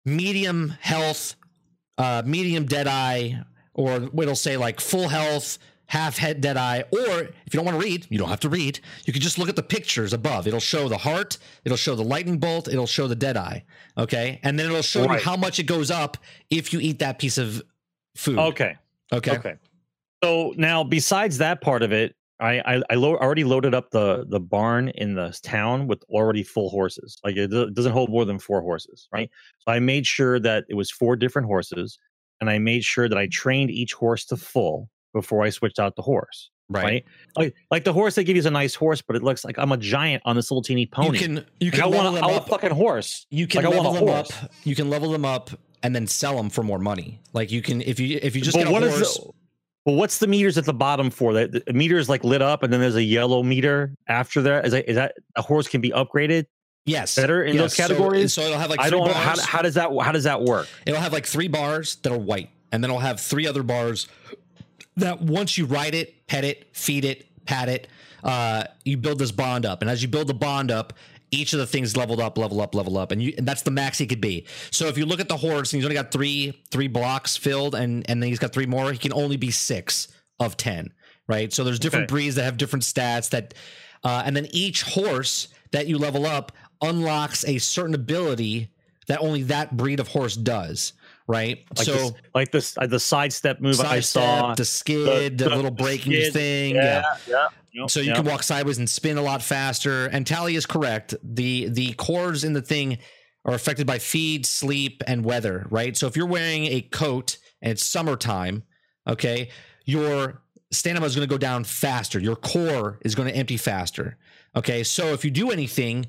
medium 0.04 0.74
health, 0.80 1.36
uh, 1.96 2.22
medium 2.26 2.66
dead 2.66 2.88
eye, 2.88 3.44
or 3.74 4.10
it'll 4.20 4.34
say 4.34 4.56
like 4.56 4.80
full 4.80 5.08
health, 5.08 5.58
half 5.88 6.18
head 6.18 6.40
dead 6.40 6.56
eye. 6.56 6.84
Or 6.92 7.20
if 7.22 7.52
you 7.52 7.58
don't 7.58 7.64
want 7.64 7.80
to 7.80 7.84
read, 7.84 8.06
you 8.10 8.18
don't 8.18 8.28
have 8.28 8.40
to 8.40 8.48
read. 8.48 8.78
You 9.04 9.12
can 9.12 9.20
just 9.20 9.38
look 9.38 9.48
at 9.48 9.56
the 9.56 9.62
pictures 9.62 10.12
above. 10.12 10.46
It'll 10.46 10.60
show 10.60 10.88
the 10.88 10.98
heart, 10.98 11.38
it'll 11.64 11.78
show 11.78 11.94
the 11.94 12.04
lightning 12.04 12.38
bolt, 12.38 12.68
it'll 12.68 12.86
show 12.86 13.08
the 13.08 13.16
dead 13.16 13.36
eye. 13.36 13.64
Okay, 13.96 14.38
and 14.42 14.58
then 14.58 14.66
it'll 14.66 14.82
show 14.82 15.10
you 15.10 15.18
how 15.18 15.36
much 15.36 15.58
it 15.58 15.64
goes 15.64 15.90
up 15.90 16.16
if 16.50 16.72
you 16.72 16.78
eat 16.80 17.00
that 17.00 17.18
piece 17.18 17.38
of 17.38 17.62
food. 18.14 18.38
Okay. 18.38 18.76
Okay. 19.12 19.36
Okay. 19.36 19.54
So 20.22 20.52
now, 20.56 20.84
besides 20.84 21.38
that 21.38 21.60
part 21.62 21.82
of 21.82 21.92
it, 21.92 22.14
I 22.38 22.58
I, 22.60 22.82
I 22.90 22.94
lo- 22.94 23.16
already 23.16 23.44
loaded 23.44 23.74
up 23.74 23.90
the 23.90 24.26
the 24.28 24.40
barn 24.40 24.90
in 24.90 25.14
the 25.14 25.36
town 25.42 25.86
with 25.86 26.02
already 26.10 26.42
full 26.42 26.68
horses. 26.68 27.18
Like 27.24 27.36
it 27.36 27.50
do- 27.50 27.70
doesn't 27.70 27.92
hold 27.92 28.10
more 28.10 28.26
than 28.26 28.38
four 28.38 28.60
horses, 28.60 29.08
right? 29.10 29.30
So 29.60 29.72
I 29.72 29.78
made 29.78 30.06
sure 30.06 30.38
that 30.40 30.64
it 30.68 30.74
was 30.74 30.90
four 30.90 31.16
different 31.16 31.46
horses, 31.46 31.98
and 32.42 32.50
I 32.50 32.58
made 32.58 32.84
sure 32.84 33.08
that 33.08 33.16
I 33.16 33.26
trained 33.28 33.70
each 33.70 33.94
horse 33.94 34.26
to 34.26 34.36
full 34.36 34.90
before 35.20 35.42
I 35.44 35.50
switched 35.50 35.78
out 35.78 35.96
the 35.96 36.02
horse. 36.02 36.50
Right. 36.70 36.84
Right. 36.84 37.04
Like 37.36 37.54
like 37.70 37.84
the 37.84 37.92
horse 37.94 38.14
they 38.14 38.24
give 38.24 38.36
you 38.36 38.40
is 38.40 38.46
a 38.46 38.50
nice 38.50 38.74
horse, 38.74 39.00
but 39.02 39.16
it 39.16 39.22
looks 39.22 39.44
like 39.44 39.58
I'm 39.58 39.72
a 39.72 39.76
giant 39.76 40.22
on 40.26 40.36
this 40.36 40.50
little 40.50 40.62
teeny 40.62 40.82
You 40.82 40.86
pony. 40.88 41.18
can 41.18 41.46
you 41.60 41.70
Like, 41.70 41.72
can 41.72 41.82
I 41.82 41.86
level 41.86 42.04
want 42.04 42.14
them 42.16 42.24
a, 42.24 42.26
I 42.26 42.30
want 42.30 42.42
up. 42.42 42.46
a 42.46 42.50
fucking 42.50 42.70
horse. 42.70 43.26
You 43.30 43.46
can 43.46 43.64
like, 43.64 43.72
I 43.72 43.76
want 43.76 43.90
level 43.92 44.08
a 44.08 44.12
them 44.12 44.20
up. 44.42 44.52
You 44.64 44.74
can 44.74 44.90
level 44.90 45.10
them 45.10 45.24
up 45.24 45.50
and 45.82 45.94
then 45.96 46.06
sell 46.06 46.36
them 46.36 46.50
for 46.50 46.62
more 46.62 46.78
money. 46.78 47.20
Like 47.32 47.50
you 47.50 47.62
can 47.62 47.80
if 47.82 47.98
you 47.98 48.18
if 48.22 48.36
you 48.36 48.42
just 48.42 48.54
but 48.56 48.64
get 48.64 48.68
a 48.68 48.72
what 48.72 48.82
is 48.82 48.94
horse. 48.96 49.16
the, 49.16 49.32
but 49.86 49.92
what's 49.92 50.18
the 50.18 50.26
meters 50.26 50.58
at 50.58 50.66
the 50.66 50.74
bottom 50.74 51.08
for? 51.10 51.32
That 51.32 51.64
the 51.66 51.72
meter 51.72 51.96
is 51.98 52.10
like 52.10 52.22
lit 52.22 52.42
up, 52.42 52.62
and 52.62 52.70
then 52.70 52.80
there's 52.80 52.96
a 52.96 53.02
yellow 53.02 53.42
meter 53.42 53.94
after 54.06 54.42
that. 54.42 54.66
Is 54.66 54.72
that, 54.72 54.88
is 54.90 54.96
that 54.96 55.14
a 55.36 55.42
horse 55.42 55.66
can 55.68 55.80
be 55.80 55.90
upgraded? 55.90 56.44
yes, 56.84 57.16
better 57.16 57.44
in 57.44 57.56
those 57.56 57.74
categories? 57.74 58.32
So, 58.34 58.42
it'll 58.42 58.58
have 58.58 58.68
like 58.70 58.80
I 58.80 58.88
don't 58.90 59.06
know 59.06 59.12
how, 59.14 59.40
how 59.40 59.62
does 59.62 59.74
that 59.74 59.90
how 60.02 60.12
does 60.12 60.24
that 60.24 60.42
work? 60.42 60.68
it'll 60.86 61.00
have 61.00 61.12
like 61.14 61.24
three 61.26 61.48
bars 61.48 61.96
that 61.96 62.12
are 62.12 62.18
white, 62.18 62.50
and 62.72 62.84
then 62.84 62.90
it'll 62.90 63.00
have 63.00 63.20
three 63.20 63.46
other 63.46 63.62
bars 63.62 64.06
that 65.00 65.20
once 65.20 65.56
you 65.58 65.66
ride 65.66 65.94
it, 65.94 66.26
pet 66.26 66.44
it, 66.44 66.68
feed 66.76 67.04
it, 67.04 67.26
pat 67.46 67.68
it, 67.68 67.88
uh, 68.24 68.64
you 68.84 68.96
build 68.96 69.18
this 69.18 69.32
bond 69.32 69.64
up, 69.64 69.80
and 69.82 69.90
as 69.90 70.02
you 70.02 70.08
build 70.08 70.26
the 70.26 70.34
bond 70.34 70.70
up, 70.70 70.92
each 71.30 71.52
of 71.52 71.58
the 71.58 71.66
things 71.66 71.96
leveled 71.96 72.20
up, 72.20 72.38
level 72.38 72.60
up, 72.60 72.74
level 72.74 72.96
up, 72.96 73.12
and 73.12 73.22
you 73.22 73.34
and 73.36 73.46
that's 73.46 73.62
the 73.62 73.70
max 73.70 73.98
he 73.98 74.06
could 74.06 74.20
be. 74.20 74.46
So 74.70 74.86
if 74.86 74.96
you 74.96 75.04
look 75.06 75.20
at 75.20 75.28
the 75.28 75.36
horse 75.36 75.72
and 75.72 75.78
he's 75.78 75.84
only 75.84 75.94
got 75.94 76.10
three 76.10 76.58
three 76.70 76.88
blocks 76.88 77.36
filled, 77.36 77.74
and 77.74 78.08
and 78.08 78.22
then 78.22 78.28
he's 78.28 78.38
got 78.38 78.52
three 78.52 78.66
more, 78.66 78.90
he 78.92 78.98
can 78.98 79.12
only 79.12 79.36
be 79.36 79.50
six 79.50 80.08
of 80.40 80.56
ten, 80.56 80.92
right? 81.26 81.52
So 81.52 81.64
there's 81.64 81.78
different 81.78 82.04
Okay. 82.04 82.12
breeds 82.14 82.36
that 82.36 82.44
have 82.44 82.56
different 82.56 82.82
stats 82.82 83.28
that, 83.30 83.54
uh, 84.04 84.22
and 84.24 84.34
then 84.34 84.48
each 84.52 84.82
horse 84.82 85.48
that 85.72 85.86
you 85.86 85.98
level 85.98 86.24
up 86.26 86.52
unlocks 86.80 87.44
a 87.44 87.58
certain 87.58 87.94
ability 87.94 88.70
that 89.06 89.20
only 89.20 89.42
that 89.44 89.76
breed 89.76 90.00
of 90.00 90.08
horse 90.08 90.34
does, 90.36 90.92
right? 91.28 91.64
Like 91.76 91.86
so 91.86 91.92
this, 91.92 92.12
like 92.34 92.50
this, 92.50 92.78
uh, 92.78 92.86
the 92.86 92.98
sidestep 92.98 93.60
move 93.60 93.78
I 93.80 94.00
sidestep, 94.00 94.22
saw. 94.22 94.54
the 94.54 94.64
skid, 94.64 95.38
the, 95.38 95.44
the- 95.44 95.50
little 95.50 95.64
the 95.64 95.70
braking 95.82 96.12
skid, 96.12 96.32
thing, 96.32 96.74
yeah, 96.74 97.02
yeah. 97.28 97.48
Yep, 97.70 97.90
so 97.90 98.00
you 98.00 98.14
can 98.14 98.24
walk 98.24 98.42
sideways 98.42 98.78
and 98.78 98.88
spin 98.88 99.18
a 99.18 99.22
lot 99.22 99.42
faster. 99.42 100.06
And 100.06 100.26
Tally 100.26 100.56
is 100.56 100.66
correct. 100.66 101.14
The 101.22 101.68
the 101.68 101.92
cores 101.92 102.42
in 102.42 102.54
the 102.54 102.62
thing 102.62 102.98
are 103.44 103.54
affected 103.54 103.86
by 103.86 103.98
feed, 103.98 104.46
sleep, 104.46 105.02
and 105.06 105.24
weather, 105.24 105.66
right? 105.70 105.96
So 105.96 106.06
if 106.06 106.16
you're 106.16 106.26
wearing 106.26 106.64
a 106.66 106.80
coat 106.80 107.36
and 107.62 107.72
it's 107.72 107.86
summertime, 107.86 108.64
okay, 109.06 109.50
your 109.84 110.42
stamina 110.72 111.04
is 111.06 111.14
going 111.14 111.28
to 111.28 111.32
go 111.32 111.38
down 111.38 111.64
faster. 111.64 112.18
Your 112.18 112.36
core 112.36 112.98
is 113.04 113.14
going 113.14 113.28
to 113.28 113.36
empty 113.36 113.56
faster. 113.56 114.16
Okay, 114.56 114.82
so 114.82 115.08
if 115.12 115.24
you 115.24 115.30
do 115.30 115.50
anything, 115.50 116.06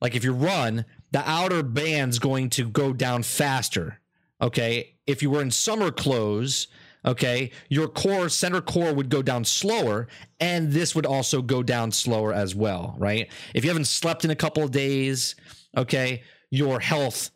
like 0.00 0.14
if 0.16 0.24
you 0.24 0.32
run, 0.32 0.84
the 1.12 1.22
outer 1.28 1.62
band's 1.62 2.18
going 2.18 2.50
to 2.50 2.68
go 2.68 2.92
down 2.92 3.22
faster. 3.22 4.00
Okay, 4.42 4.94
if 5.06 5.22
you 5.22 5.30
were 5.30 5.40
in 5.40 5.50
summer 5.50 5.90
clothes, 5.90 6.66
okay, 7.06 7.50
your 7.68 7.86
core 7.88 8.28
center 8.28 8.60
core 8.60 8.92
would 8.92 9.08
go 9.08 9.22
down 9.22 9.44
slower, 9.44 10.08
and 10.40 10.72
this 10.72 10.94
would 10.94 11.06
also 11.06 11.40
go 11.42 11.62
down 11.62 11.92
slower 11.92 12.32
as 12.32 12.54
well, 12.54 12.94
right? 12.98 13.30
If 13.54 13.64
you 13.64 13.70
haven't 13.70 13.86
slept 13.86 14.24
in 14.24 14.30
a 14.30 14.36
couple 14.36 14.62
of 14.64 14.70
days, 14.72 15.36
okay, 15.76 16.22
your 16.50 16.80
health 16.80 17.30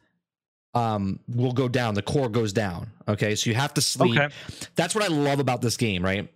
um 0.75 1.19
will 1.29 1.53
go 1.53 1.69
down 1.69 1.95
the 1.95 2.03
core 2.03 2.29
goes 2.29 2.53
down 2.53 2.91
okay 3.09 3.35
so 3.35 3.49
you 3.49 3.57
have 3.57 3.73
to 3.73 3.81
sleep 3.81 4.19
Okay. 4.21 4.35
that's 4.75 4.95
what 4.95 5.03
i 5.03 5.07
love 5.07 5.39
about 5.41 5.63
this 5.63 5.75
game 5.79 6.05
right 6.05 6.31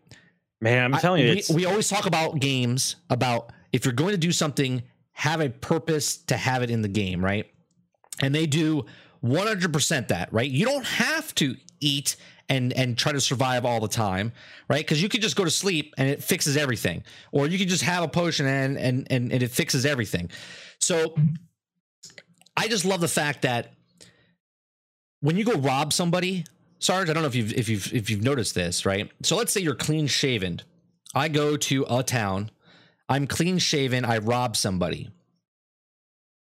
Man, 0.63 0.85
I'm 0.87 0.95
I- 0.95 0.99
telling 1.01 1.23
you, 1.23 1.31
we, 1.33 1.39
it's, 1.39 1.51
we 1.51 1.67
always 1.67 1.89
talk 1.91 2.07
about 2.07 2.39
games 2.41 2.97
about 3.11 3.53
if 3.73 3.85
you're 3.85 3.93
going 3.95 4.13
to 4.13 4.19
do 4.19 4.31
something, 4.33 4.83
have 5.13 5.41
a 5.43 5.51
purpose 5.51 6.17
to 6.25 6.37
have 6.37 6.63
it 6.63 6.71
in 6.71 6.81
the 6.83 6.89
game, 6.89 7.23
right? 7.25 7.47
And 8.23 8.35
they 8.35 8.47
do 8.47 8.85
100% 9.25 10.09
that, 10.09 10.33
right? 10.33 10.51
You 10.51 10.65
don't 10.67 10.87
have 10.87 11.35
to 11.37 11.57
eat 11.81 12.17
and 12.49 12.73
and 12.73 12.99
try 12.99 13.13
to 13.13 13.21
survive 13.21 13.65
all 13.65 13.81
the 13.81 13.89
time, 13.89 14.33
right? 14.69 14.85
Because 14.85 15.01
you 15.01 15.09
could 15.09 15.23
just 15.23 15.37
go 15.37 15.45
to 15.45 15.51
sleep 15.51 15.95
and 15.97 16.09
it 16.09 16.23
fixes 16.23 16.57
everything, 16.57 17.05
or 17.33 17.47
you 17.47 17.59
could 17.59 17.69
just 17.69 17.85
have 17.85 18.03
a 18.03 18.09
potion 18.09 18.47
and 18.47 18.77
and 18.77 19.07
and, 19.11 19.33
and 19.33 19.43
it 19.43 19.51
fixes 19.53 19.87
everything. 19.87 20.31
So 20.81 21.15
I 22.57 22.67
just 22.67 22.85
love 22.85 23.01
the 23.01 23.09
fact 23.09 23.43
that 23.43 23.73
when 25.21 25.37
you 25.37 25.45
go 25.45 25.55
rob 25.55 25.93
somebody, 25.93 26.45
Sarge, 26.81 27.09
I 27.09 27.13
don't 27.13 27.23
know 27.23 27.29
if 27.29 27.37
you've 27.37 27.53
if 27.53 27.69
you've 27.69 27.95
if 27.95 28.11
you've 28.11 28.25
noticed 28.25 28.55
this, 28.55 28.85
right? 28.85 29.11
So 29.23 29.37
let's 29.37 29.53
say 29.53 29.61
you're 29.61 29.77
clean 29.77 30.09
shaven. 30.09 30.61
I 31.15 31.29
go 31.29 31.57
to 31.57 31.87
a 31.89 32.03
town, 32.03 32.51
I'm 33.09 33.27
clean 33.27 33.59
shaven, 33.59 34.05
I 34.05 34.19
rob 34.19 34.57
somebody. 34.57 35.11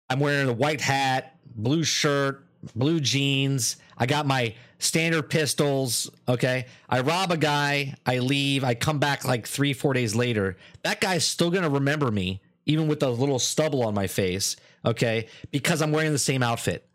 I'm 0.08 0.20
wearing 0.20 0.48
a 0.48 0.52
white 0.52 0.80
hat, 0.80 1.36
blue 1.54 1.84
shirt, 1.84 2.44
blue 2.74 3.00
jeans. 3.00 3.76
I 3.96 4.06
got 4.06 4.26
my 4.26 4.54
standard 4.78 5.24
pistols. 5.30 6.10
Okay. 6.28 6.66
I 6.88 7.00
rob 7.00 7.30
a 7.32 7.36
guy, 7.36 7.94
I 8.06 8.18
leave, 8.18 8.64
I 8.64 8.74
come 8.74 8.98
back 8.98 9.24
like 9.24 9.46
three, 9.46 9.72
four 9.72 9.92
days 9.92 10.14
later. 10.14 10.56
That 10.82 11.00
guy's 11.00 11.24
still 11.24 11.50
gonna 11.50 11.70
remember 11.70 12.10
me, 12.10 12.40
even 12.66 12.88
with 12.88 13.02
a 13.02 13.10
little 13.10 13.38
stubble 13.38 13.82
on 13.84 13.94
my 13.94 14.06
face. 14.06 14.56
Okay. 14.84 15.28
Because 15.50 15.82
I'm 15.82 15.92
wearing 15.92 16.12
the 16.12 16.18
same 16.18 16.42
outfit, 16.42 16.88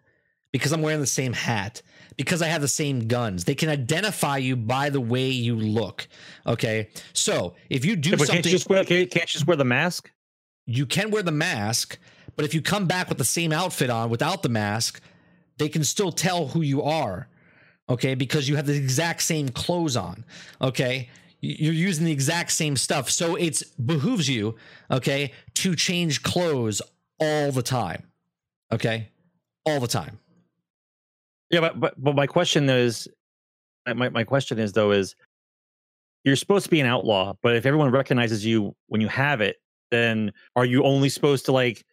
because 0.52 0.72
I'm 0.72 0.82
wearing 0.82 1.00
the 1.02 1.06
same 1.08 1.34
hat, 1.34 1.82
because 2.18 2.42
I 2.42 2.48
have 2.48 2.62
the 2.62 2.68
same 2.68 3.08
guns. 3.08 3.44
They 3.46 3.56
can 3.56 3.70
identify 3.70 4.38
you 4.38 4.56
by 4.56 4.90
the 4.90 5.02
way 5.02 5.28
you 5.28 5.56
look. 5.56 6.08
Okay. 6.48 6.90
So 7.14 7.56
if 7.70 7.86
you 7.86 7.96
do 7.96 8.12
Yeah, 8.12 8.18
something 8.18 8.36
can't 8.36 8.46
you 8.46 8.52
just 8.52 8.70
wear 8.70 8.84
can't 8.84 9.14
you 9.14 9.22
just 9.26 9.48
wear 9.48 9.58
the 9.58 9.66
mask? 9.66 10.12
you 10.68 10.88
can 10.88 11.12
wear 11.12 11.22
the 11.22 11.32
mask, 11.32 12.00
but 12.36 12.44
if 12.44 12.56
you 12.56 12.62
come 12.62 12.88
back 12.88 13.08
with 13.08 13.20
the 13.20 13.24
same 13.26 13.52
outfit 13.52 13.92
on 13.92 14.10
without 14.10 14.42
the 14.42 14.50
mask, 14.50 15.00
they 15.58 15.70
can 15.70 15.84
still 15.84 16.12
tell 16.12 16.48
who 16.48 16.62
you 16.62 16.82
are. 16.82 17.28
Okay, 17.88 18.16
because 18.16 18.50
you 18.50 18.56
have 18.56 18.66
the 18.66 18.76
exact 18.76 19.22
same 19.22 19.50
clothes 19.50 19.96
on. 19.96 20.26
Okay, 20.60 21.10
you're 21.42 21.74
using 21.74 22.06
the 22.06 22.12
exact 22.12 22.52
same 22.52 22.76
stuff, 22.76 23.12
so 23.12 23.36
it's 23.36 23.64
behooves 23.64 24.28
you, 24.28 24.56
okay, 24.90 25.32
to 25.54 25.76
change 25.76 26.24
clothes 26.24 26.82
all 27.20 27.52
the 27.52 27.62
time. 27.62 28.04
Okay, 28.72 29.10
all 29.66 29.80
the 29.80 29.88
time. 29.88 30.18
Yeah, 31.52 31.60
but 31.60 31.80
but, 31.80 32.04
but 32.04 32.16
my 32.16 32.26
question 32.26 32.68
is, 32.70 33.08
my 33.86 34.10
my 34.10 34.24
question 34.24 34.58
is 34.58 34.74
though 34.74 34.92
is, 34.92 35.16
you're 36.24 36.36
supposed 36.36 36.66
to 36.66 36.72
be 36.72 36.80
an 36.80 36.88
outlaw, 36.88 37.36
but 37.44 37.56
if 37.56 37.68
everyone 37.68 37.92
recognizes 37.92 38.44
you 38.44 38.76
when 38.88 39.00
you 39.00 39.08
have 39.08 39.42
it, 39.42 39.58
then 39.92 40.34
are 40.56 40.66
you 40.66 40.84
only 40.84 41.08
supposed 41.10 41.46
to 41.46 41.52
like, 41.52 41.86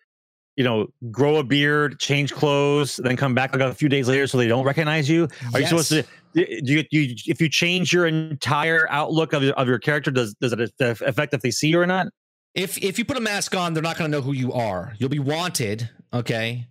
you 0.57 0.65
know, 0.65 0.87
grow 1.11 1.37
a 1.37 1.45
beard, 1.45 1.99
change 1.99 2.33
clothes, 2.33 2.97
then 2.97 3.17
come 3.17 3.35
back 3.35 3.55
like 3.55 3.63
a 3.63 3.75
few 3.75 3.89
days 3.89 4.09
later 4.09 4.27
so 4.27 4.39
they 4.39 4.49
don't 4.49 4.65
recognize 4.65 5.09
you? 5.09 5.29
Are 5.55 5.61
you 5.61 5.67
supposed 5.67 5.89
to? 5.89 6.05
Do 6.35 6.45
you, 6.49 6.85
you 6.91 7.15
if 7.27 7.41
you 7.41 7.49
change 7.49 7.93
your 7.93 8.07
entire 8.07 8.87
outlook 8.91 9.33
of 9.33 9.43
your, 9.43 9.53
of 9.55 9.69
your 9.69 9.79
character, 9.79 10.11
does 10.11 10.35
does 10.35 10.53
it 10.53 10.73
affect 10.81 11.35
if 11.35 11.43
they 11.43 11.51
see 11.51 11.69
you 11.69 11.81
or 11.81 11.87
not? 11.87 12.07
if 12.55 12.79
if 12.83 12.99
you 12.99 13.05
put 13.05 13.17
a 13.17 13.21
mask 13.21 13.55
on, 13.57 13.75
they're 13.75 13.83
not 13.83 13.97
going 13.97 14.11
to 14.11 14.17
know 14.17 14.23
who 14.23 14.33
you 14.33 14.53
are. 14.53 14.95
You'll 14.99 15.09
be 15.09 15.19
wanted, 15.19 15.89
okay? 16.13 16.69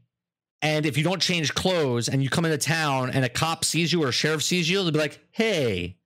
And 0.61 0.85
if 0.85 0.97
you 0.97 1.03
don't 1.03 1.21
change 1.21 1.53
clothes 1.55 2.07
and 2.07 2.21
you 2.21 2.29
come 2.29 2.45
into 2.45 2.57
town 2.57 3.09
and 3.09 3.25
a 3.25 3.29
cop 3.29 3.65
sees 3.65 3.91
you 3.91 4.03
or 4.03 4.09
a 4.09 4.11
sheriff 4.11 4.43
sees 4.43 4.69
you, 4.69 4.83
they'll 4.83 4.91
be 4.91 4.99
like, 4.99 5.19
"Hey." 5.31 5.97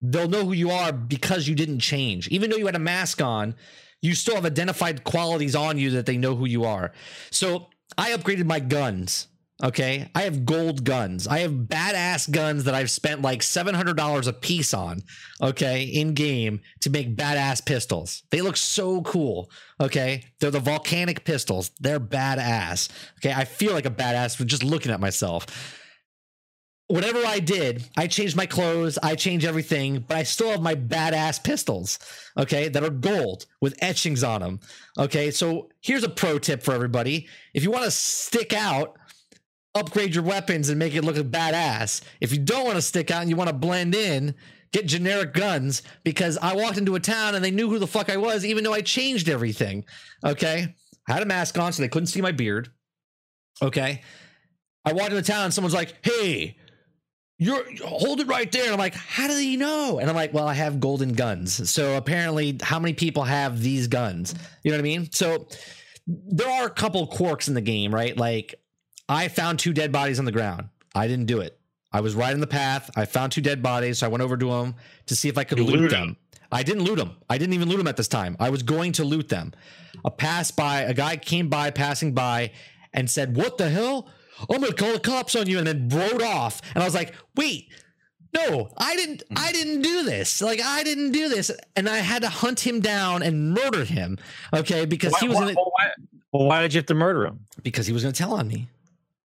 They'll 0.00 0.28
know 0.28 0.44
who 0.44 0.52
you 0.52 0.70
are 0.70 0.92
because 0.92 1.48
you 1.48 1.56
didn't 1.56 1.80
change. 1.80 2.28
Even 2.28 2.50
though 2.50 2.56
you 2.56 2.66
had 2.66 2.76
a 2.76 2.78
mask 2.78 3.20
on, 3.20 3.56
you 4.00 4.14
still 4.14 4.34
have 4.34 4.46
identified 4.46 5.04
qualities 5.04 5.54
on 5.54 5.78
you 5.78 5.90
that 5.90 6.06
they 6.06 6.16
know 6.16 6.34
who 6.34 6.46
you 6.46 6.64
are. 6.64 6.92
So, 7.30 7.68
I 7.96 8.10
upgraded 8.10 8.46
my 8.46 8.60
guns. 8.60 9.28
Okay? 9.62 10.08
I 10.14 10.22
have 10.22 10.44
gold 10.44 10.84
guns. 10.84 11.26
I 11.26 11.40
have 11.40 11.50
badass 11.50 12.30
guns 12.30 12.64
that 12.64 12.74
I've 12.74 12.90
spent 12.90 13.22
like 13.22 13.40
$700 13.40 14.28
a 14.28 14.32
piece 14.32 14.72
on, 14.72 15.02
okay, 15.42 15.82
in 15.82 16.14
game 16.14 16.60
to 16.82 16.90
make 16.90 17.16
badass 17.16 17.64
pistols. 17.64 18.22
They 18.30 18.40
look 18.40 18.56
so 18.56 19.02
cool. 19.02 19.50
Okay? 19.80 20.24
They're 20.38 20.52
the 20.52 20.60
volcanic 20.60 21.24
pistols. 21.24 21.72
They're 21.80 22.00
badass. 22.00 22.88
Okay? 23.18 23.32
I 23.32 23.44
feel 23.44 23.72
like 23.72 23.86
a 23.86 23.90
badass 23.90 24.44
just 24.46 24.62
looking 24.62 24.92
at 24.92 25.00
myself. 25.00 25.46
Whatever 26.88 27.22
I 27.26 27.38
did, 27.38 27.84
I 27.98 28.06
changed 28.06 28.34
my 28.34 28.46
clothes, 28.46 28.98
I 29.02 29.14
changed 29.14 29.44
everything, 29.44 30.04
but 30.08 30.16
I 30.16 30.22
still 30.22 30.50
have 30.50 30.62
my 30.62 30.74
badass 30.74 31.44
pistols, 31.44 31.98
okay, 32.38 32.68
that 32.68 32.82
are 32.82 32.88
gold 32.90 33.44
with 33.60 33.76
etchings 33.82 34.24
on 34.24 34.40
them. 34.40 34.60
Okay, 34.98 35.30
so 35.30 35.68
here's 35.82 36.02
a 36.02 36.08
pro 36.08 36.38
tip 36.38 36.62
for 36.62 36.72
everybody. 36.72 37.28
If 37.52 37.62
you 37.62 37.70
want 37.70 37.84
to 37.84 37.90
stick 37.90 38.54
out, 38.54 38.96
upgrade 39.74 40.14
your 40.14 40.24
weapons 40.24 40.70
and 40.70 40.78
make 40.78 40.94
it 40.94 41.04
look 41.04 41.16
badass. 41.16 42.00
If 42.22 42.32
you 42.32 42.38
don't 42.38 42.64
want 42.64 42.76
to 42.76 42.82
stick 42.82 43.10
out 43.10 43.20
and 43.20 43.28
you 43.28 43.36
want 43.36 43.48
to 43.48 43.54
blend 43.54 43.94
in, 43.94 44.34
get 44.72 44.86
generic 44.86 45.34
guns 45.34 45.82
because 46.04 46.38
I 46.38 46.54
walked 46.54 46.78
into 46.78 46.94
a 46.94 47.00
town 47.00 47.34
and 47.34 47.44
they 47.44 47.50
knew 47.50 47.68
who 47.68 47.78
the 47.78 47.86
fuck 47.86 48.10
I 48.10 48.16
was, 48.16 48.44
even 48.44 48.64
though 48.64 48.72
I 48.72 48.80
changed 48.80 49.28
everything. 49.28 49.84
Okay. 50.24 50.74
I 51.08 51.12
had 51.12 51.22
a 51.22 51.26
mask 51.26 51.58
on 51.58 51.72
so 51.72 51.82
they 51.82 51.88
couldn't 51.88 52.06
see 52.08 52.20
my 52.20 52.32
beard. 52.32 52.70
Okay. 53.62 54.02
I 54.84 54.92
walked 54.92 55.10
into 55.10 55.22
town 55.22 55.44
and 55.44 55.54
someone's 55.54 55.74
like, 55.74 55.94
hey, 56.02 56.56
you're 57.38 57.64
hold 57.84 58.20
it 58.20 58.26
right 58.26 58.50
there. 58.50 58.64
And 58.64 58.72
I'm 58.72 58.78
like, 58.78 58.94
how 58.94 59.28
do 59.28 59.34
they 59.34 59.56
know? 59.56 59.98
And 60.00 60.10
I'm 60.10 60.16
like, 60.16 60.34
well, 60.34 60.48
I 60.48 60.54
have 60.54 60.80
golden 60.80 61.12
guns. 61.12 61.70
So 61.70 61.96
apparently, 61.96 62.58
how 62.60 62.80
many 62.80 62.94
people 62.94 63.22
have 63.22 63.62
these 63.62 63.86
guns? 63.86 64.34
You 64.64 64.72
know 64.72 64.76
what 64.76 64.80
I 64.80 64.84
mean? 64.84 65.12
So 65.12 65.48
there 66.06 66.48
are 66.48 66.66
a 66.66 66.70
couple 66.70 67.06
quirks 67.06 67.48
in 67.48 67.54
the 67.54 67.60
game, 67.60 67.94
right? 67.94 68.16
Like 68.16 68.56
I 69.08 69.28
found 69.28 69.58
two 69.58 69.72
dead 69.72 69.92
bodies 69.92 70.18
on 70.18 70.24
the 70.24 70.32
ground. 70.32 70.68
I 70.94 71.06
didn't 71.06 71.26
do 71.26 71.40
it. 71.40 71.58
I 71.92 72.00
was 72.00 72.14
right 72.14 72.32
in 72.32 72.40
the 72.40 72.46
path. 72.46 72.90
I 72.96 73.06
found 73.06 73.32
two 73.32 73.40
dead 73.40 73.62
bodies, 73.62 73.98
so 73.98 74.06
I 74.06 74.10
went 74.10 74.22
over 74.22 74.36
to 74.36 74.50
them 74.50 74.74
to 75.06 75.16
see 75.16 75.28
if 75.28 75.38
I 75.38 75.44
could 75.44 75.58
You 75.58 75.64
loot 75.64 75.74
looted 75.74 75.90
them. 75.92 76.16
I 76.50 76.62
didn't 76.62 76.84
loot 76.84 76.98
them. 76.98 77.16
I 77.30 77.38
didn't 77.38 77.54
even 77.54 77.68
loot 77.68 77.78
them 77.78 77.86
at 77.86 77.96
this 77.96 78.08
time. 78.08 78.36
I 78.40 78.50
was 78.50 78.62
going 78.62 78.92
to 78.92 79.04
loot 79.04 79.28
them. 79.28 79.52
A 80.04 80.10
pass 80.10 80.50
by, 80.50 80.80
a 80.82 80.94
guy 80.94 81.16
came 81.16 81.48
by, 81.48 81.70
passing 81.70 82.12
by, 82.14 82.52
and 82.92 83.10
said, 83.10 83.36
"What 83.36 83.58
the 83.58 83.68
hell? 83.68 84.08
Oh, 84.48 84.54
I'm 84.54 84.60
gonna 84.60 84.72
call 84.72 84.92
the 84.92 85.00
cops 85.00 85.34
on 85.36 85.48
you," 85.48 85.58
and 85.58 85.66
then 85.66 85.88
rode 85.88 86.22
off. 86.22 86.60
And 86.74 86.82
I 86.82 86.86
was 86.86 86.94
like, 86.94 87.14
"Wait, 87.36 87.68
no, 88.34 88.70
I 88.76 88.96
didn't. 88.96 89.22
Mm. 89.30 89.38
I 89.38 89.52
didn't 89.52 89.82
do 89.82 90.02
this. 90.04 90.40
Like, 90.40 90.60
I 90.62 90.82
didn't 90.82 91.12
do 91.12 91.28
this." 91.28 91.50
And 91.76 91.88
I 91.88 91.98
had 91.98 92.22
to 92.22 92.28
hunt 92.28 92.60
him 92.60 92.80
down 92.80 93.22
and 93.22 93.52
murder 93.52 93.84
him. 93.84 94.18
Okay, 94.54 94.84
because 94.84 95.16
he 95.18 95.28
was 95.28 95.36
why, 95.36 95.52
gonna, 95.52 95.54
why, 95.54 95.90
why 96.30 96.62
did 96.62 96.74
you 96.74 96.78
have 96.78 96.86
to 96.86 96.94
murder 96.94 97.24
him? 97.26 97.40
because 97.62 97.86
he 97.86 97.92
was 97.92 98.02
gonna 98.02 98.12
tell 98.12 98.34
on 98.34 98.48
me. 98.48 98.68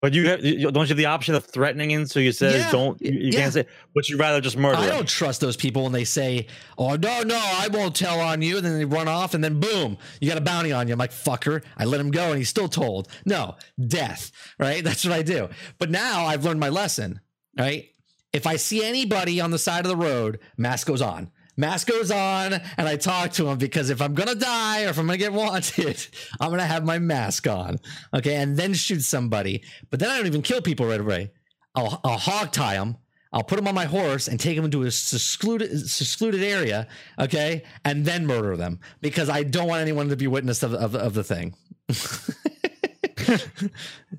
But 0.00 0.14
you, 0.14 0.28
have, 0.28 0.44
you 0.44 0.70
don't 0.70 0.84
you 0.84 0.88
have 0.88 0.96
the 0.96 1.06
option 1.06 1.34
of 1.34 1.44
threatening 1.44 1.90
him? 1.90 2.06
So 2.06 2.20
you 2.20 2.30
says 2.30 2.54
Yeah, 2.54 2.70
don't. 2.70 3.00
You, 3.02 3.10
you 3.10 3.30
yeah. 3.32 3.40
can't 3.40 3.52
say. 3.52 3.66
But 3.94 4.08
you'd 4.08 4.20
rather 4.20 4.40
just 4.40 4.56
murder. 4.56 4.78
I 4.78 4.84
him. 4.84 4.90
don't 4.90 5.08
trust 5.08 5.40
those 5.40 5.56
people 5.56 5.82
when 5.82 5.92
they 5.92 6.04
say, 6.04 6.46
"Oh 6.76 6.94
no, 6.94 7.22
no, 7.22 7.36
I 7.36 7.68
won't 7.72 7.96
tell 7.96 8.20
on 8.20 8.40
you," 8.40 8.58
and 8.58 8.64
then 8.64 8.78
they 8.78 8.84
run 8.84 9.08
off, 9.08 9.34
and 9.34 9.42
then 9.42 9.58
boom, 9.58 9.98
you 10.20 10.28
got 10.28 10.38
a 10.38 10.42
bounty 10.42 10.70
on 10.70 10.86
you. 10.86 10.92
I'm 10.92 10.98
like, 11.00 11.10
"Fucker!" 11.10 11.64
I 11.76 11.84
let 11.84 12.00
him 12.00 12.12
go, 12.12 12.28
and 12.28 12.38
he's 12.38 12.48
still 12.48 12.68
told, 12.68 13.08
"No, 13.24 13.56
death." 13.84 14.30
Right? 14.56 14.84
That's 14.88 15.04
what 15.04 15.14
I 15.14 15.22
do. 15.22 15.48
But 15.78 15.90
now 15.90 16.26
I've 16.26 16.44
learned 16.44 16.60
my 16.60 16.68
lesson. 16.68 17.20
Right? 17.58 17.88
If 18.32 18.46
I 18.46 18.54
see 18.54 18.84
anybody 18.84 19.40
on 19.40 19.50
the 19.50 19.58
side 19.58 19.84
of 19.84 19.88
the 19.88 19.96
road, 19.96 20.38
mask 20.56 20.86
goes 20.86 21.02
on. 21.02 21.32
Mask 21.58 21.88
goes 21.88 22.10
on, 22.10 22.54
and 22.54 22.88
I 22.88 22.96
talk 22.96 23.32
to 23.32 23.48
him 23.48 23.58
because 23.58 23.90
if 23.90 24.00
I'm 24.00 24.14
gonna 24.14 24.34
die 24.36 24.84
or 24.84 24.88
if 24.90 24.98
I'm 24.98 25.06
gonna 25.06 25.18
get 25.18 25.32
wanted, 25.32 26.06
I'm 26.40 26.50
gonna 26.50 26.64
have 26.64 26.84
my 26.84 26.98
mask 26.98 27.46
on. 27.48 27.78
Okay, 28.14 28.36
and 28.36 28.56
then 28.56 28.72
shoot 28.74 29.00
somebody. 29.02 29.64
But 29.90 29.98
then 30.00 30.08
I 30.08 30.16
don't 30.16 30.26
even 30.28 30.40
kill 30.42 30.62
people 30.62 30.86
right 30.86 31.00
away. 31.00 31.32
I'll, 31.74 32.00
I'll 32.04 32.16
hog 32.16 32.52
tie 32.52 32.74
them. 32.76 32.96
I'll 33.32 33.42
put 33.42 33.56
them 33.56 33.68
on 33.68 33.74
my 33.74 33.84
horse 33.84 34.28
and 34.28 34.40
take 34.40 34.56
them 34.56 34.64
into 34.64 34.84
a 34.84 34.90
secluded, 34.90 35.86
secluded 35.90 36.42
area, 36.42 36.86
okay, 37.18 37.62
and 37.84 38.04
then 38.04 38.24
murder 38.26 38.56
them 38.56 38.78
because 39.02 39.28
I 39.28 39.42
don't 39.42 39.66
want 39.68 39.82
anyone 39.82 40.08
to 40.08 40.16
be 40.16 40.26
witness 40.28 40.62
of, 40.62 40.72
of, 40.72 40.94
of 40.94 41.12
the 41.12 41.24
thing. 41.24 41.54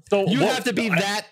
So 0.10 0.28
You 0.28 0.42
what- 0.42 0.54
have 0.56 0.64
to 0.66 0.74
be 0.74 0.90
that. 0.90 1.28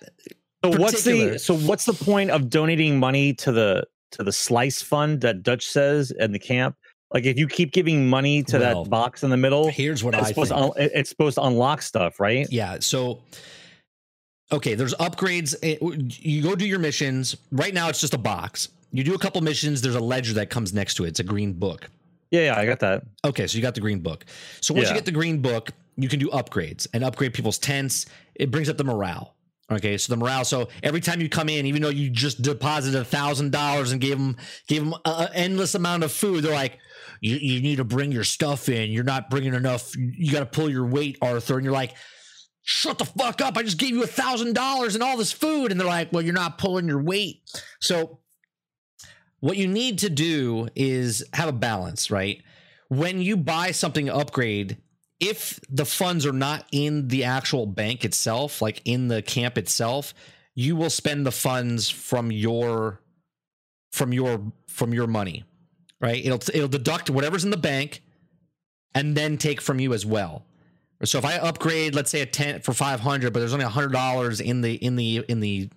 So 0.63 0.71
what's 0.79 1.03
the 1.03 1.37
so 1.37 1.55
what's 1.55 1.85
the 1.85 1.93
point 1.93 2.31
of 2.31 2.49
donating 2.49 2.99
money 2.99 3.33
to 3.35 3.51
the 3.51 3.85
to 4.11 4.23
the 4.23 4.31
slice 4.31 4.81
fund 4.81 5.21
that 5.21 5.43
Dutch 5.43 5.65
says 5.65 6.11
in 6.11 6.31
the 6.31 6.39
camp? 6.39 6.75
Like 7.13 7.25
if 7.25 7.37
you 7.37 7.47
keep 7.47 7.71
giving 7.71 8.09
money 8.09 8.43
to 8.43 8.59
Well, 8.59 8.83
that 8.83 8.89
box 8.89 9.23
in 9.23 9.29
the 9.29 9.37
middle, 9.37 9.69
Here's 9.69 10.03
what 10.03 10.13
I 10.15 10.23
supposed, 10.23 10.51
un- 10.51 10.71
it's 10.77 11.09
supposed 11.09 11.35
to 11.35 11.43
unlock 11.43 11.81
stuff, 11.81 12.19
right? 12.19 12.45
Yeah. 12.51 12.77
So, 12.81 13.21
okay, 14.51 14.75
there's 14.75 14.93
upgrades. 14.95 15.55
Eh, 15.63 15.77
you 16.21 16.43
go 16.43 16.55
do 16.55 16.65
your 16.67 16.79
missions. 16.79 17.37
Right 17.51 17.73
now, 17.73 17.87
it's 17.89 18.01
just 18.01 18.13
a 18.13 18.17
box. 18.17 18.69
You 18.91 19.03
do 19.03 19.13
a 19.15 19.19
couple 19.19 19.39
missions. 19.41 19.81
There's 19.81 19.95
a 19.95 19.99
ledger 20.01 20.33
that 20.33 20.49
comes 20.49 20.73
next 20.73 20.95
to 20.95 21.05
it. 21.05 21.09
It's 21.09 21.19
a 21.19 21.23
green 21.23 21.53
book. 21.53 21.89
Yeah, 22.31 22.41
yeah, 22.41 22.59
I 22.59 22.65
got 22.65 22.79
that. 22.81 23.03
Okay, 23.23 23.47
so 23.47 23.55
you 23.55 23.61
got 23.61 23.73
the 23.75 23.79
green 23.81 23.99
book. 23.99 24.25
So 24.59 24.73
once 24.73 24.87
Yeah. 24.87 24.89
you 24.93 24.95
get 24.95 25.05
the 25.05 25.11
green 25.13 25.41
book, 25.41 25.71
you 25.95 26.09
can 26.09 26.19
do 26.19 26.27
upgrades 26.29 26.87
and 26.93 27.03
upgrade 27.05 27.33
people's 27.33 27.57
tents. 27.57 28.05
It 28.35 28.51
brings 28.51 28.67
up 28.69 28.77
the 28.77 28.83
morale. 28.83 29.35
Okay, 29.69 29.97
so 29.97 30.13
the 30.13 30.17
morale. 30.17 30.45
So 30.45 30.69
every 30.81 31.01
time 31.01 31.19
you 31.19 31.27
come 31.27 31.49
in, 31.49 31.65
even 31.65 31.81
though 31.81 31.89
you 31.89 32.09
just 32.09 32.41
deposited 32.41 32.99
a 32.99 33.03
thousand 33.03 33.51
dollars 33.51 33.91
and 33.91 33.99
gave 33.99 34.17
them 34.17 34.37
gave 34.67 34.83
them 34.83 34.93
an 35.03 35.27
endless 35.33 35.75
amount 35.75 36.03
of 36.03 36.11
food, 36.11 36.43
they're 36.43 36.53
like, 36.53 36.77
"You 37.19 37.35
you 37.35 37.61
need 37.61 37.75
to 37.77 37.83
bring 37.83 38.11
your 38.11 38.23
stuff 38.23 38.69
in. 38.69 38.91
You're 38.91 39.03
not 39.03 39.29
bringing 39.29 39.53
enough. 39.53 39.93
You 39.97 40.31
got 40.31 40.39
to 40.39 40.45
pull 40.45 40.69
your 40.69 40.85
weight, 40.85 41.17
Arthur." 41.21 41.55
And 41.55 41.65
you're 41.65 41.73
like, 41.73 41.95
"Shut 42.63 42.97
the 42.97 43.05
fuck 43.05 43.41
up! 43.41 43.57
I 43.57 43.63
just 43.63 43.77
gave 43.77 43.89
you 43.89 44.03
a 44.03 44.07
thousand 44.07 44.53
dollars 44.53 44.95
and 44.95 45.03
all 45.03 45.17
this 45.17 45.33
food." 45.33 45.71
And 45.71 45.79
they're 45.79 45.87
like, 45.87 46.13
"Well, 46.13 46.23
you're 46.23 46.33
not 46.33 46.57
pulling 46.57 46.87
your 46.87 47.03
weight." 47.03 47.41
So 47.81 48.19
what 49.41 49.57
you 49.57 49.67
need 49.67 49.99
to 49.99 50.09
do 50.09 50.69
is 50.75 51.25
have 51.33 51.49
a 51.49 51.53
balance, 51.53 52.09
right? 52.09 52.41
When 52.87 53.21
you 53.21 53.35
buy 53.35 53.71
something 53.71 54.09
upgrade, 54.09 54.77
if 55.19 55.59
the 55.69 55.85
funds 55.85 56.25
are 56.25 56.33
not 56.33 56.65
in 56.71 57.07
the 57.07 57.23
actual 57.23 57.65
bank 57.65 58.05
itself, 58.05 58.61
like 58.61 58.81
in 58.85 59.07
the 59.07 59.21
camp 59.21 59.57
itself, 59.57 60.13
you 60.53 60.75
will 60.75 60.89
spend 60.89 61.25
the 61.25 61.31
funds 61.31 61.89
from 61.89 62.31
your 62.31 63.01
from 63.91 64.13
your 64.13 64.41
from 64.67 64.93
your 64.93 65.07
money, 65.07 65.43
right? 65.99 66.23
It'll 66.23 66.41
it'll 66.53 66.67
deduct 66.67 67.09
whatever's 67.09 67.43
in 67.43 67.51
the 67.51 67.57
bank 67.57 68.03
and 68.93 69.15
then 69.15 69.37
take 69.37 69.61
from 69.61 69.79
you 69.79 69.93
as 69.93 70.05
well. 70.05 70.45
So 71.03 71.19
if 71.19 71.25
I 71.25 71.35
upgrade, 71.35 71.93
let's 71.93 72.09
say 72.09 72.21
a 72.21 72.25
tent 72.25 72.63
for 72.63 72.73
500, 72.73 73.31
but 73.31 73.39
there's 73.39 73.53
only 73.53 73.65
$100 73.65 74.41
in 74.41 74.61
the 74.61 74.73
in 74.73 74.95
the 74.95 75.23
in 75.27 75.39
the 75.39 75.69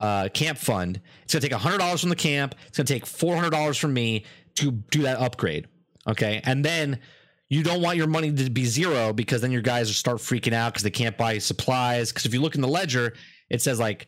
uh, 0.00 0.28
camp 0.32 0.58
fund. 0.58 1.00
It's 1.24 1.34
gonna 1.34 1.42
take 1.42 1.52
hundred 1.52 1.78
dollars 1.78 2.00
from 2.00 2.10
the 2.10 2.16
camp. 2.16 2.54
It's 2.66 2.76
gonna 2.76 2.86
take 2.86 3.06
four 3.06 3.36
hundred 3.36 3.50
dollars 3.50 3.76
from 3.76 3.92
me 3.92 4.24
to 4.56 4.70
do 4.70 5.02
that 5.02 5.18
upgrade. 5.18 5.68
Okay, 6.08 6.40
and 6.44 6.64
then 6.64 7.00
you 7.50 7.64
don't 7.64 7.82
want 7.82 7.96
your 7.96 8.06
money 8.06 8.32
to 8.32 8.48
be 8.48 8.64
zero 8.64 9.12
because 9.12 9.42
then 9.42 9.50
your 9.50 9.60
guys 9.60 9.94
start 9.94 10.18
freaking 10.18 10.52
out 10.52 10.72
because 10.72 10.84
they 10.84 10.90
can't 10.90 11.18
buy 11.18 11.36
supplies. 11.38 12.10
Because 12.10 12.24
if 12.24 12.32
you 12.32 12.40
look 12.40 12.54
in 12.54 12.60
the 12.60 12.68
ledger, 12.68 13.12
it 13.50 13.60
says 13.60 13.80
like 13.80 14.06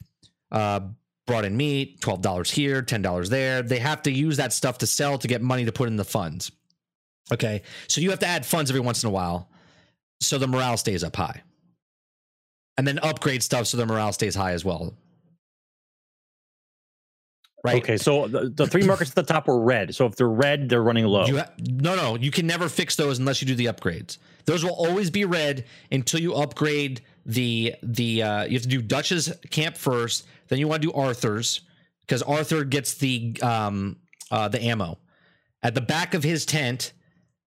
uh, 0.52 0.80
brought 1.26 1.44
in 1.44 1.56
meat, 1.56 2.00
twelve 2.00 2.22
dollars 2.22 2.52
here, 2.52 2.82
ten 2.82 3.02
dollars 3.02 3.28
there. 3.28 3.62
They 3.62 3.80
have 3.80 4.02
to 4.02 4.12
use 4.12 4.36
that 4.36 4.52
stuff 4.52 4.78
to 4.78 4.86
sell 4.86 5.18
to 5.18 5.28
get 5.28 5.42
money 5.42 5.64
to 5.64 5.72
put 5.72 5.88
in 5.88 5.96
the 5.96 6.04
funds. 6.04 6.52
Okay, 7.32 7.62
so 7.88 8.00
you 8.00 8.10
have 8.10 8.20
to 8.20 8.26
add 8.26 8.46
funds 8.46 8.70
every 8.70 8.80
once 8.80 9.02
in 9.02 9.08
a 9.08 9.12
while, 9.12 9.48
so 10.20 10.38
the 10.38 10.46
morale 10.46 10.76
stays 10.76 11.02
up 11.02 11.16
high, 11.16 11.42
and 12.76 12.86
then 12.86 12.98
upgrade 13.00 13.42
stuff 13.42 13.66
so 13.66 13.76
the 13.76 13.86
morale 13.86 14.12
stays 14.12 14.34
high 14.34 14.52
as 14.52 14.64
well. 14.64 14.94
Right. 17.64 17.76
Okay, 17.76 17.96
so 17.96 18.26
the, 18.26 18.48
the 18.48 18.66
three 18.66 18.82
markets 18.82 19.10
at 19.10 19.14
the 19.14 19.22
top 19.22 19.46
were 19.46 19.60
red. 19.60 19.94
So 19.94 20.06
if 20.06 20.16
they're 20.16 20.28
red, 20.28 20.68
they're 20.68 20.82
running 20.82 21.04
low. 21.04 21.26
You 21.26 21.38
ha- 21.38 21.50
no, 21.60 21.94
no, 21.94 22.16
you 22.16 22.32
can 22.32 22.44
never 22.44 22.68
fix 22.68 22.96
those 22.96 23.20
unless 23.20 23.40
you 23.40 23.46
do 23.46 23.54
the 23.54 23.66
upgrades. 23.66 24.18
Those 24.46 24.64
will 24.64 24.74
always 24.74 25.10
be 25.10 25.24
red 25.24 25.64
until 25.92 26.20
you 26.20 26.34
upgrade 26.34 27.02
the 27.24 27.76
the. 27.82 28.22
Uh, 28.22 28.44
you 28.44 28.54
have 28.54 28.62
to 28.62 28.68
do 28.68 28.82
Dutch's 28.82 29.32
camp 29.50 29.76
first, 29.76 30.26
then 30.48 30.58
you 30.58 30.66
want 30.66 30.82
to 30.82 30.88
do 30.88 30.92
Arthur's 30.94 31.60
because 32.00 32.20
Arthur 32.22 32.64
gets 32.64 32.94
the 32.94 33.36
um 33.42 33.96
uh, 34.32 34.48
the 34.48 34.60
ammo 34.60 34.98
at 35.62 35.74
the 35.74 35.80
back 35.80 36.14
of 36.14 36.24
his 36.24 36.44
tent. 36.44 36.92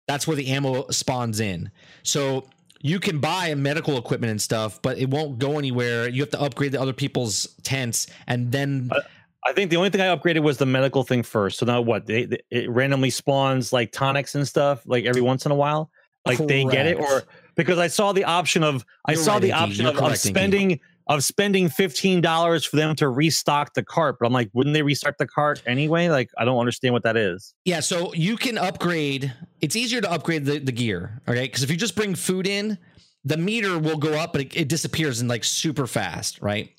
That's 0.06 0.28
where 0.28 0.36
the 0.36 0.48
ammo 0.48 0.88
spawns 0.90 1.40
in. 1.40 1.70
So 2.04 2.46
you 2.80 3.00
can 3.00 3.18
buy 3.18 3.54
medical 3.54 3.96
equipment 3.96 4.30
and 4.30 4.40
stuff, 4.40 4.80
but 4.82 4.98
it 4.98 5.08
won't 5.08 5.38
go 5.38 5.58
anywhere. 5.58 6.06
You 6.08 6.20
have 6.20 6.30
to 6.30 6.40
upgrade 6.40 6.72
the 6.72 6.80
other 6.80 6.92
people's 6.92 7.48
tents, 7.62 8.06
and 8.26 8.52
then 8.52 8.90
I 9.46 9.52
think 9.52 9.70
the 9.70 9.76
only 9.76 9.90
thing 9.90 10.00
I 10.00 10.14
upgraded 10.14 10.42
was 10.42 10.56
the 10.58 10.66
medical 10.66 11.02
thing 11.02 11.22
first. 11.22 11.58
So 11.58 11.66
now 11.66 11.80
what? 11.80 12.06
They, 12.06 12.24
they- 12.24 12.42
it 12.50 12.70
randomly 12.70 13.10
spawns 13.10 13.72
like 13.72 13.92
tonics 13.92 14.34
and 14.34 14.46
stuff 14.46 14.82
like 14.86 15.04
every 15.04 15.20
once 15.22 15.44
in 15.46 15.52
a 15.52 15.54
while. 15.54 15.90
Like 16.26 16.38
they 16.38 16.64
get 16.64 16.86
it, 16.86 16.98
or 16.98 17.22
because 17.54 17.78
I 17.78 17.86
saw 17.88 18.12
the 18.12 18.24
option 18.24 18.62
of 18.64 18.84
I 19.04 19.12
You're 19.12 19.22
saw 19.22 19.34
right, 19.34 19.42
the 19.42 19.52
option 19.52 19.84
of, 19.84 19.94
of 19.96 20.02
correct, 20.02 20.20
spending 20.20 20.80
of 21.06 21.22
spending 21.22 21.68
fifteen 21.68 22.22
dollars 22.22 22.64
for 22.64 22.76
them 22.76 22.96
to 22.96 23.10
restock 23.10 23.74
the 23.74 23.82
cart. 23.82 24.16
But 24.18 24.24
I'm 24.24 24.32
like, 24.32 24.48
wouldn't 24.54 24.72
they 24.72 24.80
restart 24.80 25.18
the 25.18 25.26
cart 25.26 25.62
anyway? 25.66 26.08
Like 26.08 26.30
I 26.38 26.46
don't 26.46 26.58
understand 26.58 26.94
what 26.94 27.02
that 27.02 27.18
is. 27.18 27.52
Yeah, 27.66 27.80
so 27.80 28.14
you 28.14 28.38
can 28.38 28.56
upgrade. 28.56 29.34
It's 29.60 29.76
easier 29.76 30.00
to 30.00 30.10
upgrade 30.10 30.46
the, 30.46 30.58
the 30.60 30.72
gear, 30.72 31.20
okay? 31.28 31.42
Because 31.42 31.62
if 31.62 31.70
you 31.70 31.76
just 31.76 31.94
bring 31.94 32.14
food 32.14 32.46
in, 32.46 32.78
the 33.26 33.36
meter 33.36 33.78
will 33.78 33.98
go 33.98 34.14
up, 34.14 34.32
but 34.32 34.40
it, 34.40 34.56
it 34.56 34.68
disappears 34.68 35.20
in 35.20 35.28
like 35.28 35.44
super 35.44 35.86
fast, 35.86 36.40
right? 36.40 36.70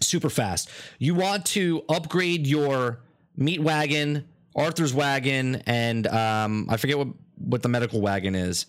Super 0.00 0.30
fast. 0.30 0.70
You 0.98 1.14
want 1.14 1.44
to 1.46 1.82
upgrade 1.88 2.46
your 2.46 3.00
meat 3.36 3.60
wagon, 3.60 4.28
Arthur's 4.54 4.94
wagon, 4.94 5.56
and 5.66 6.06
um, 6.06 6.66
I 6.70 6.76
forget 6.76 6.98
what 6.98 7.08
what 7.36 7.62
the 7.62 7.68
medical 7.68 8.00
wagon 8.00 8.34
is. 8.34 8.66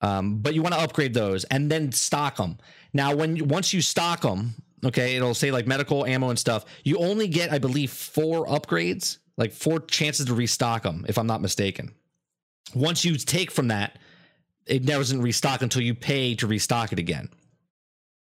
Um, 0.00 0.38
but 0.38 0.54
you 0.54 0.62
want 0.62 0.74
to 0.74 0.80
upgrade 0.80 1.14
those 1.14 1.44
and 1.44 1.70
then 1.70 1.92
stock 1.92 2.36
them. 2.36 2.58
Now, 2.92 3.14
when 3.14 3.48
once 3.48 3.72
you 3.72 3.80
stock 3.80 4.20
them, 4.20 4.54
okay, 4.84 5.16
it'll 5.16 5.34
say 5.34 5.50
like 5.50 5.66
medical 5.66 6.04
ammo 6.04 6.30
and 6.30 6.38
stuff. 6.38 6.64
You 6.84 6.98
only 6.98 7.28
get, 7.28 7.52
I 7.52 7.58
believe, 7.58 7.90
four 7.90 8.46
upgrades, 8.46 9.18
like 9.36 9.52
four 9.52 9.80
chances 9.80 10.26
to 10.26 10.34
restock 10.34 10.82
them, 10.82 11.04
if 11.08 11.18
I'm 11.18 11.26
not 11.26 11.40
mistaken. 11.40 11.92
Once 12.74 13.04
you 13.04 13.16
take 13.16 13.50
from 13.50 13.68
that, 13.68 13.98
it 14.66 14.84
never 14.84 15.00
doesn't 15.00 15.22
restock 15.22 15.62
until 15.62 15.82
you 15.82 15.94
pay 15.94 16.34
to 16.36 16.46
restock 16.46 16.92
it 16.92 16.98
again. 16.98 17.28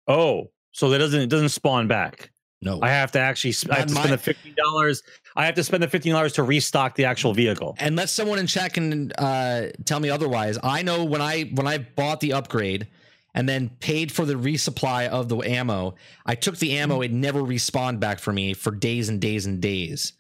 Oh, 0.07 0.51
so 0.73 0.91
that 0.91 0.99
doesn't 0.99 1.21
it 1.21 1.31
doesn't 1.31 1.49
spawn 1.51 1.89
back. 1.89 2.31
No, 2.63 2.81
I 2.83 2.89
have 2.89 3.13
to 3.13 3.19
actually 3.21 3.53
sp- 3.53 3.71
I 3.71 3.81
have 3.81 3.89
Not 3.89 3.89
to 3.89 3.95
spend 3.95 4.11
my- 4.11 4.17
the 4.17 4.23
fifteen 4.23 4.55
dollars. 4.57 5.03
I 5.37 5.45
have 5.45 5.55
to 5.57 5.65
spend 5.65 5.83
the 5.83 5.89
fifteen 5.89 6.13
dollars 6.13 6.33
to 6.35 6.43
restock 6.43 6.95
the 6.95 7.05
actual 7.05 7.35
vehicle. 7.35 7.77
unless 7.81 8.13
someone 8.13 8.39
in 8.39 8.47
chat 8.47 8.73
can 8.73 9.13
uh, 9.13 9.69
tell 9.85 10.01
me 10.01 10.09
otherwise. 10.09 10.59
I 10.63 10.83
know 10.83 11.05
when 11.05 11.21
I 11.21 11.43
when 11.55 11.67
I 11.67 11.79
bought 11.79 12.21
the 12.21 12.33
upgrade 12.33 12.89
and 13.35 13.47
then 13.47 13.69
paid 13.81 14.11
for 14.11 14.25
the 14.25 14.35
resupply 14.35 15.09
of 15.09 15.29
the 15.29 15.37
ammo, 15.41 15.95
I 16.25 16.35
took 16.35 16.57
the 16.57 16.79
ammo. 16.79 17.03
It 17.03 17.13
never 17.13 17.43
respawned 17.43 18.01
back 18.01 18.19
for 18.19 18.33
me 18.33 18.55
for 18.55 18.71
days 18.71 19.11
and 19.11 19.21
days 19.21 19.45
and 19.45 19.61
days. 19.61 20.15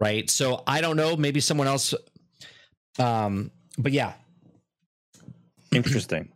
Right. 0.00 0.28
So 0.28 0.64
I 0.66 0.80
don't 0.80 0.96
know. 0.96 1.16
Maybe 1.16 1.38
someone 1.40 1.68
else. 1.68 1.94
Um. 2.98 3.52
But 3.78 3.92
yeah, 3.92 4.14
Interesting. 5.72 6.30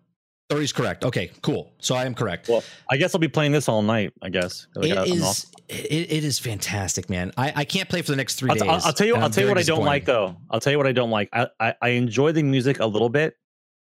30 0.51 0.65
is 0.65 0.73
correct. 0.73 1.05
Okay. 1.05 1.31
Cool. 1.43 1.73
So 1.79 1.95
I 1.95 2.05
am 2.05 2.15
correct. 2.15 2.49
Well, 2.49 2.63
I 2.91 2.97
guess 2.97 3.15
I'll 3.15 3.21
be 3.21 3.29
playing 3.29 3.53
this 3.53 3.69
all 3.69 3.83
night. 3.83 4.13
I 4.21 4.29
guess. 4.29 4.67
I 4.77 4.81
It 4.87 4.95
got- 4.95 5.07
I'm 5.09 5.13
is. 5.15 5.23
off. 5.23 5.45
It, 5.69 6.11
it 6.13 6.25
is 6.25 6.39
fantastic, 6.41 7.09
man. 7.09 7.33
I, 7.37 7.53
I 7.55 7.65
can't 7.65 7.89
play 7.89 8.03
for 8.03 8.11
the 8.11 8.17
next 8.17 8.35
3 8.35 8.51
I'll, 8.51 8.57
days. 8.57 8.63
I'll- 8.65 8.81
I'll 8.87 8.93
tell 8.93 9.07
you. 9.07 9.15
I'll 9.17 9.31
tell 9.31 9.45
you 9.45 9.49
what 9.49 9.59
I 9.59 9.63
don't 9.63 9.85
like 9.85 10.05
though. 10.05 10.37
I'll 10.51 10.61
tell 10.61 10.73
you 10.73 10.77
what 10.79 10.89
I 10.89 10.93
don't 10.93 11.11
like. 11.11 11.29
I, 11.33 11.47
I 11.61 11.75
I 11.81 11.89
enjoy 11.91 12.33
the 12.33 12.43
music 12.43 12.81
a 12.81 12.87
little 12.87 13.09
bit, 13.09 13.35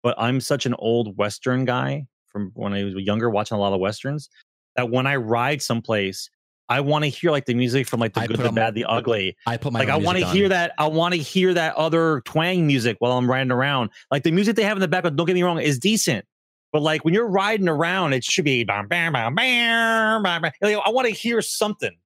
but 0.02 0.14
I'm 0.18 0.40
such 0.40 0.66
an 0.66 0.74
old 0.78 1.16
Western 1.16 1.64
guy 1.64 2.06
from 2.26 2.50
when 2.54 2.74
I 2.74 2.84
was 2.84 2.94
younger, 2.96 3.30
watching 3.30 3.56
a 3.56 3.60
lot 3.60 3.72
of 3.72 3.80
westerns. 3.80 4.28
That 4.76 4.90
when 4.90 5.06
I 5.06 5.16
ride 5.16 5.62
someplace, 5.62 6.28
I 6.68 6.82
want 6.82 7.04
to 7.04 7.08
hear 7.08 7.30
like 7.30 7.46
the 7.46 7.54
music 7.54 7.88
from 7.88 7.98
like 8.00 8.12
the 8.12 8.20
I 8.20 8.26
good, 8.26 8.36
the 8.36 8.48
on- 8.48 8.54
bad, 8.54 8.74
the 8.74 8.84
ugly. 8.84 9.34
I 9.46 9.56
put 9.56 9.72
my 9.72 9.78
Like 9.78 9.88
I 9.88 9.96
want 9.96 10.18
to 10.18 10.26
hear 10.26 10.44
on. 10.44 10.50
that. 10.50 10.72
I 10.76 10.86
want 10.88 11.14
to 11.14 11.20
hear 11.20 11.54
that 11.54 11.74
other 11.76 12.20
twang 12.26 12.66
music 12.66 12.96
while 12.98 13.12
I'm 13.12 13.30
riding 13.30 13.50
around. 13.50 13.88
Like 14.10 14.22
the 14.24 14.30
music 14.32 14.56
they 14.56 14.64
have 14.64 14.76
in 14.76 14.82
the 14.82 14.88
background. 14.88 15.16
Don't 15.16 15.26
get 15.26 15.32
me 15.34 15.42
wrong, 15.42 15.58
is 15.58 15.78
decent. 15.78 16.26
But 16.72 16.82
like 16.82 17.04
when 17.04 17.14
you're 17.14 17.26
riding 17.28 17.68
around, 17.68 18.12
it 18.12 18.24
should 18.24 18.44
be 18.44 18.64
bam, 18.64 18.88
bam, 18.88 19.12
bam, 19.14 19.34
bam, 19.34 20.22
bam, 20.22 20.42
bam. 20.42 20.52
Like, 20.60 20.76
I 20.84 20.90
want 20.90 21.06
to 21.08 21.14
hear 21.14 21.40
something. 21.40 21.96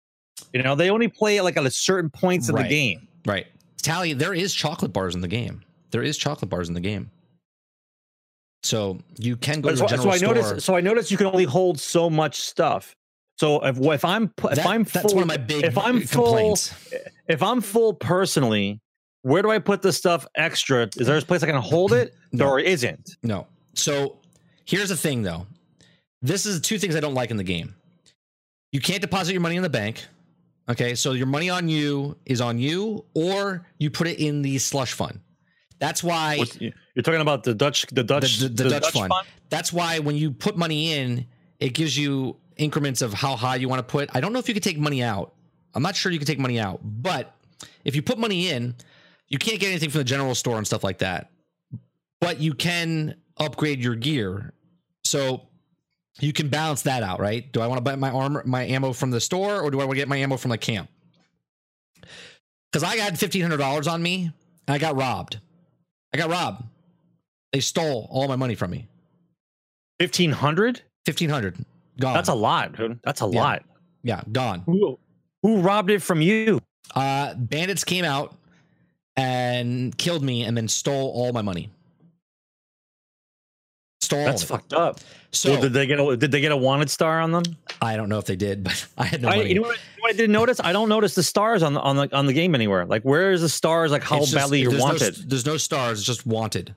You 0.53 0.63
know, 0.63 0.75
they 0.75 0.91
only 0.91 1.09
play 1.09 1.37
it 1.39 1.43
like 1.43 1.57
at 1.57 1.67
a 1.67 1.71
certain 1.71 2.11
points 2.11 2.49
of 2.49 2.55
Right. 2.55 2.63
the 2.65 2.69
game. 2.69 3.09
Right. 3.27 3.47
Tally, 3.83 4.13
there 4.13 4.35
is 4.35 4.55
chocolate 4.55 4.93
bars 4.93 5.15
in 5.15 5.21
the 5.21 5.29
game. 5.29 5.63
There 5.91 6.03
is 6.03 6.17
chocolate 6.17 6.49
bars 6.51 6.69
in 6.69 6.75
the 6.75 6.81
game. 6.81 7.11
So 8.63 8.99
you 9.19 9.37
can 9.37 9.61
go 9.61 9.71
But 9.71 9.79
to 9.79 9.85
a 9.85 9.89
general 9.89 10.05
so 10.05 10.11
I 10.11 10.17
store. 10.19 10.35
noticed. 10.35 10.67
So 10.67 10.77
I 10.77 10.81
noticed 10.81 11.11
you 11.11 11.17
can 11.17 11.27
only 11.27 11.45
hold 11.45 11.81
so 11.81 12.09
much 12.09 12.41
stuff. 12.41 12.95
So 13.39 13.61
if 13.65 13.79
if 13.81 14.05
I'm 14.05 14.25
if 14.51 14.57
That- 14.57 14.67
I'm 14.67 14.85
full, 14.85 15.03
that's 15.03 15.15
one 15.15 15.23
of 15.23 15.29
my 15.29 15.37
big 15.37 15.65
if 15.65 15.77
I'm 15.77 15.97
uh, 15.97 16.01
full, 16.01 16.25
complaints. 16.27 16.75
if 17.29 17.43
I'm 17.43 17.61
full 17.61 17.95
personally, 17.95 18.81
where 19.23 19.43
do 19.43 19.51
I 19.51 19.59
put 19.59 19.83
the 19.83 19.93
stuff 19.93 20.27
extra? 20.37 20.89
Is 20.97 21.07
there 21.09 21.17
a 21.17 21.23
place 21.23 21.43
I 21.43 21.47
can 21.47 21.57
hold 21.57 21.93
it, 21.93 22.15
No. 22.33 22.49
or 22.51 22.61
isn't? 22.61 23.17
No. 23.25 23.49
So 23.75 24.19
here's 24.65 24.89
the 24.89 24.97
thing 24.97 25.23
though. 25.23 25.47
This 26.21 26.47
is 26.47 26.61
two 26.61 26.79
things 26.79 26.95
I 26.97 27.01
don't 27.01 27.15
like 27.15 27.31
in 27.31 27.37
the 27.37 27.45
game. 27.45 27.75
You 28.71 28.81
can't 28.81 29.01
deposit 29.01 29.33
your 29.33 29.41
money 29.41 29.57
in 29.57 29.63
the 29.63 29.69
bank. 29.71 30.07
Okay, 30.69 30.95
so 30.95 31.13
your 31.13 31.27
money 31.27 31.51
on 31.51 31.69
you 31.69 32.17
is 32.25 32.41
on 32.41 32.59
you, 32.59 33.05
or 33.15 33.67
you 33.79 33.91
put 33.91 34.07
it 34.07 34.21
in 34.21 34.43
the 34.43 34.59
slush 34.59 34.93
fund. 34.93 35.21
That's 35.81 36.03
why 36.05 36.39
What's- 36.39 36.61
You're 36.61 37.03
talking 37.03 37.21
about 37.21 37.43
the 37.43 37.55
Dutch, 37.55 37.87
the 37.89 38.05
Dutch, 38.05 38.39
the, 38.39 38.49
the, 38.49 38.69
Dutch, 38.71 38.93
fund. 38.93 39.13
That's 39.51 39.73
why 39.73 39.99
when 39.99 40.15
you 40.15 40.31
put 40.31 40.57
money 40.57 40.93
in, 40.93 41.27
it 41.59 41.71
gives 41.75 41.99
you 41.99 42.37
increments 42.57 43.03
of 43.03 43.13
how 43.13 43.35
high 43.35 43.57
you 43.57 43.69
want 43.69 43.81
to 43.81 43.91
put. 43.91 44.09
I 44.15 44.21
don't 44.21 44.33
know 44.33 44.39
if 44.39 44.47
you 44.47 44.55
can 44.55 44.63
take 44.63 44.79
money 44.79 45.03
out. 45.03 45.35
I'm 45.75 45.83
not 45.83 45.97
sure 45.97 46.13
you 46.13 46.19
can 46.19 46.27
take 46.27 46.39
money 46.39 46.61
out, 46.61 46.81
but 46.85 47.35
if 47.85 47.97
you 47.97 48.03
put 48.03 48.19
money 48.19 48.49
in, 48.49 48.77
you 49.29 49.39
can't 49.39 49.59
get 49.59 49.71
anything 49.71 49.91
from 49.91 49.99
the 49.99 50.05
general 50.05 50.35
store 50.35 50.59
and 50.59 50.67
stuff 50.67 50.85
like 50.85 50.99
that. 50.99 51.31
But 52.21 52.41
you 52.41 52.55
can 52.55 53.17
upgrade 53.39 53.81
your 53.83 53.95
gear. 53.95 54.53
So 55.05 55.43
you 56.21 56.33
can 56.33 56.49
balance 56.49 56.83
that 56.83 57.03
out, 57.03 57.21
right? 57.21 57.51
Do 57.53 57.61
I 57.61 57.67
want 57.67 57.79
to 57.79 57.83
buy 57.83 57.97
my 57.97 58.11
armor, 58.11 58.43
my 58.47 58.65
ammo 58.65 58.93
from 58.93 59.11
the 59.11 59.21
store, 59.21 59.61
or 59.61 59.71
do 59.71 59.81
I 59.81 59.85
want 59.85 59.93
to 59.93 59.97
get 59.97 60.09
my 60.09 60.17
ammo 60.19 60.37
from 60.37 60.51
the 60.51 60.59
camp? 60.59 60.89
Because 62.71 62.83
I 62.83 62.97
had 62.97 63.19
fifteen 63.19 63.43
hundred 63.43 63.59
dollars 63.59 63.87
on 63.87 64.03
me, 64.03 64.31
and 64.67 64.75
I 64.75 64.79
got 64.79 64.97
robbed. 64.97 65.39
I 66.15 66.19
got 66.19 66.31
robbed. 66.31 66.65
They 67.53 67.61
stole 67.61 68.09
all 68.11 68.29
my 68.29 68.37
money 68.37 68.55
from 68.55 68.71
me. 68.71 68.89
Fifteen 70.01 70.31
hundred. 70.33 70.83
Fifteen 71.05 71.29
hundred 71.29 71.57
gone. 72.01 72.15
That's 72.15 72.29
a 72.29 72.35
lot, 72.35 72.77
dude. 72.77 72.99
That's 73.05 73.21
a 73.23 73.27
Yeah. 73.27 73.41
lot. 73.43 73.65
yeah, 74.03 74.23
gone. 74.33 74.63
Who, 74.67 74.99
who 75.43 75.61
robbed 75.61 75.91
it 75.91 76.01
from 76.03 76.21
you? 76.23 76.61
Uh, 76.95 77.35
bandits 77.35 77.85
came 77.85 78.05
out 78.05 78.37
and 79.17 79.97
killed 79.99 80.23
me, 80.23 80.45
and 80.45 80.57
then 80.57 80.69
stole 80.69 81.11
all 81.11 81.33
my 81.33 81.43
money. 81.43 81.71
Stole. 84.13 84.25
That's 84.25 84.43
fucked 84.43 84.73
up. 84.73 85.01
So 85.33 85.53
Well, 85.53 85.63
did 85.63 85.73
they 85.73 85.87
get 85.87 85.99
a 85.99 86.17
did 86.17 86.31
they 86.31 86.41
get 86.41 86.53
a 86.53 86.57
wanted 86.57 86.91
star 86.91 87.21
on 87.21 87.33
them? 87.33 87.43
I 87.81 87.97
don't 87.97 88.09
know 88.09 88.19
if 88.19 88.27
they 88.27 88.37
did, 88.37 88.63
but 88.65 88.87
I 88.99 89.05
had 89.05 89.23
no 89.23 89.29
I, 89.29 89.37
you 89.37 89.55
know 89.55 89.63
what, 89.63 89.71
you 89.79 89.85
know 89.97 90.03
what 90.03 90.11
I 90.11 90.17
didn't 90.17 90.33
notice? 90.33 90.61
I 90.63 90.73
don't 90.73 90.89
notice 90.89 91.15
the 91.15 91.23
stars 91.23 91.63
on 91.63 91.75
the 91.75 91.81
on 91.81 91.97
the 91.97 92.15
on 92.17 92.27
the 92.27 92.33
game 92.33 92.55
anywhere. 92.55 92.85
Like 92.87 93.03
where 93.03 93.33
is 93.33 93.41
the 93.41 93.49
stars? 93.49 93.91
Like 93.91 94.03
how 94.03 94.19
just- 94.21 94.35
badly 94.35 94.61
you're 94.61 94.71
there's 94.73 94.83
wanted? 94.83 95.19
No, 95.19 95.25
there's 95.29 95.47
no 95.47 95.57
stars, 95.57 95.99
it's 96.01 96.07
just 96.07 96.27
wanted. 96.27 96.75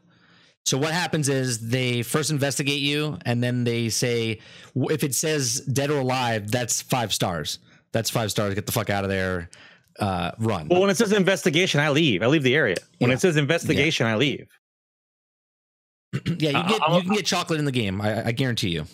So 0.65 0.79
what 0.79 0.93
happens 0.93 1.29
is 1.29 1.59
they 1.69 2.01
first 2.01 2.31
investigate 2.31 2.79
you, 2.81 3.19
and 3.23 3.43
then 3.43 3.65
they 3.65 3.89
say 3.89 4.39
if 4.75 5.03
it 5.03 5.13
says 5.13 5.59
dead 5.61 5.91
or 5.91 5.99
alive, 5.99 6.49
that's 6.49 6.81
five 6.81 7.13
stars. 7.13 7.59
That's 7.91 8.09
five 8.09 8.31
stars. 8.31 8.55
Get 8.55 8.65
the 8.65 8.71
fuck 8.71 8.89
out 8.89 9.03
of 9.03 9.09
there. 9.11 9.49
Uh, 9.99 10.31
run. 10.39 10.67
well, 10.67 10.81
when 10.81 10.89
it 10.89 10.97
says 10.97 11.13
investigation, 11.13 11.79
I 11.79 11.89
leave. 11.89 12.21
I 12.23 12.27
leave 12.27 12.43
the 12.43 12.55
area. 12.55 12.75
When 12.97 13.11
Yeah. 13.11 13.15
it 13.15 13.21
says 13.21 13.37
investigation, 13.37 14.05
I 14.07 14.15
leave. 14.15 14.49
yeah, 16.39 16.63
you 16.63 16.69
get 16.69 16.81
I'll- 16.81 16.97
you 16.97 17.03
can 17.03 17.13
get 17.13 17.25
chocolate 17.25 17.59
in 17.59 17.65
the 17.65 17.71
game. 17.71 18.01
I, 18.01 18.27
I 18.27 18.31
guarantee 18.31 18.69
you. 18.69 18.81
All 18.81 18.87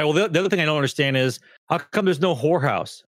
right. 0.00 0.04
Well, 0.04 0.12
the, 0.12 0.28
the 0.28 0.40
other 0.40 0.48
thing 0.48 0.60
I 0.60 0.64
don't 0.64 0.76
understand 0.76 1.16
is 1.16 1.40
how 1.68 1.78
come 1.78 2.04
there's 2.04 2.20
no 2.20 2.34
whorehouse? 2.34 3.02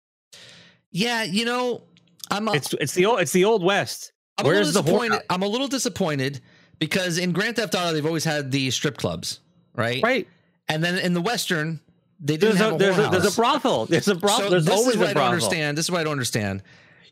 Yeah, 0.93 1.25
you 1.25 1.45
know, 1.45 1.83
I'm 2.31 2.49
a, 2.49 2.53
It's 2.55 2.73
it's 2.75 2.95
the 2.95 3.07
old 3.07 3.21
it's 3.21 3.33
the 3.33 3.45
old 3.45 3.63
west. 3.65 4.13
I'm 4.39 4.47
a 4.47 4.49
Where's 4.49 4.69
little 4.69 4.83
the 4.83 4.87
disappointed. 4.87 5.13
whorehouse? 5.13 5.25
I'm 5.31 5.43
a 5.43 5.47
little 5.49 5.69
disappointed 5.69 6.41
because 6.79 7.19
in 7.19 7.33
Grand 7.33 7.57
Theft 7.57 7.75
Auto 7.75 7.93
they've 7.93 8.07
always 8.07 8.25
had 8.25 8.51
the 8.53 8.71
strip 8.71 8.97
clubs, 8.97 9.41
right? 9.75 10.03
Right. 10.03 10.29
And 10.69 10.83
then 10.85 10.99
in 10.99 11.15
the 11.15 11.21
Western 11.21 11.81
they 12.21 12.37
didn't 12.37 12.57
There's 12.57 12.59
have 12.59 12.73
a, 12.73 12.75
a, 12.75 12.79
there's, 12.79 12.99
a, 12.99 13.11
there's 13.11 13.33
a 13.33 13.37
brothel. 13.37 13.87
There's 13.87 14.09
a 14.09 14.15
brothel. 14.15 14.45
So 14.47 14.51
there's 14.51 14.65
this 14.65 14.75
always 14.75 14.95
is 14.95 14.99
what 14.99 15.07
a 15.07 15.11
I 15.11 15.15
don't 15.15 15.23
brothel. 15.23 15.33
understand. 15.35 15.79
This 15.79 15.87
is 15.87 15.91
what 15.91 16.01
I 16.01 16.05
don't 16.05 16.13
understand. 16.13 16.63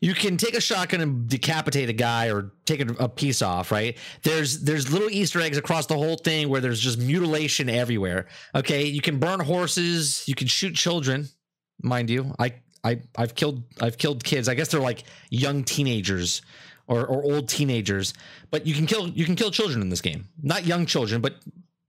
You 0.01 0.15
can 0.15 0.37
take 0.37 0.55
a 0.55 0.61
shotgun 0.61 1.01
and 1.01 1.29
decapitate 1.29 1.89
a 1.89 1.93
guy 1.93 2.31
or 2.31 2.53
take 2.65 2.81
a, 2.81 3.09
piece 3.09 3.41
off, 3.43 3.71
right? 3.71 3.97
There's 4.23 4.61
there's 4.61 4.93
little 4.93 5.11
Easter 5.11 5.41
eggs 5.41 5.57
across 5.57 5.87
the 5.87 5.95
whole 5.95 6.17
thing 6.17 6.49
where 6.49 6.61
there's 6.61 6.81
just 6.81 6.99
mutilation 6.99 7.69
everywhere. 7.69 8.27
Okay, 8.55 8.85
you 8.85 9.01
can 9.01 9.19
burn 9.19 9.41
horses, 9.41 10.27
you 10.29 10.35
can 10.35 10.47
shoot 10.47 10.75
children, 10.75 11.29
mind 11.83 12.11
you. 12.11 12.35
I 12.39 12.55
I 12.85 13.01
I've 13.17 13.35
killed 13.35 13.63
I've 13.81 13.99
killed 13.99 14.23
kids. 14.23 14.49
I 14.49 14.55
guess 14.55 14.69
they're 14.69 14.81
like 14.81 15.05
young 15.31 15.65
teenagers 15.65 16.43
or, 16.89 17.07
or 17.07 17.25
old 17.25 17.49
teenagers, 17.49 18.15
but 18.51 18.67
you 18.67 18.75
can 18.75 18.87
kill 18.87 19.09
you 19.09 19.25
can 19.25 19.37
kill 19.37 19.51
children 19.51 19.81
in 19.81 19.89
this 19.89 20.01
game. 20.01 20.29
Not 20.43 20.67
young 20.67 20.87
children, 20.87 21.21
but 21.21 21.37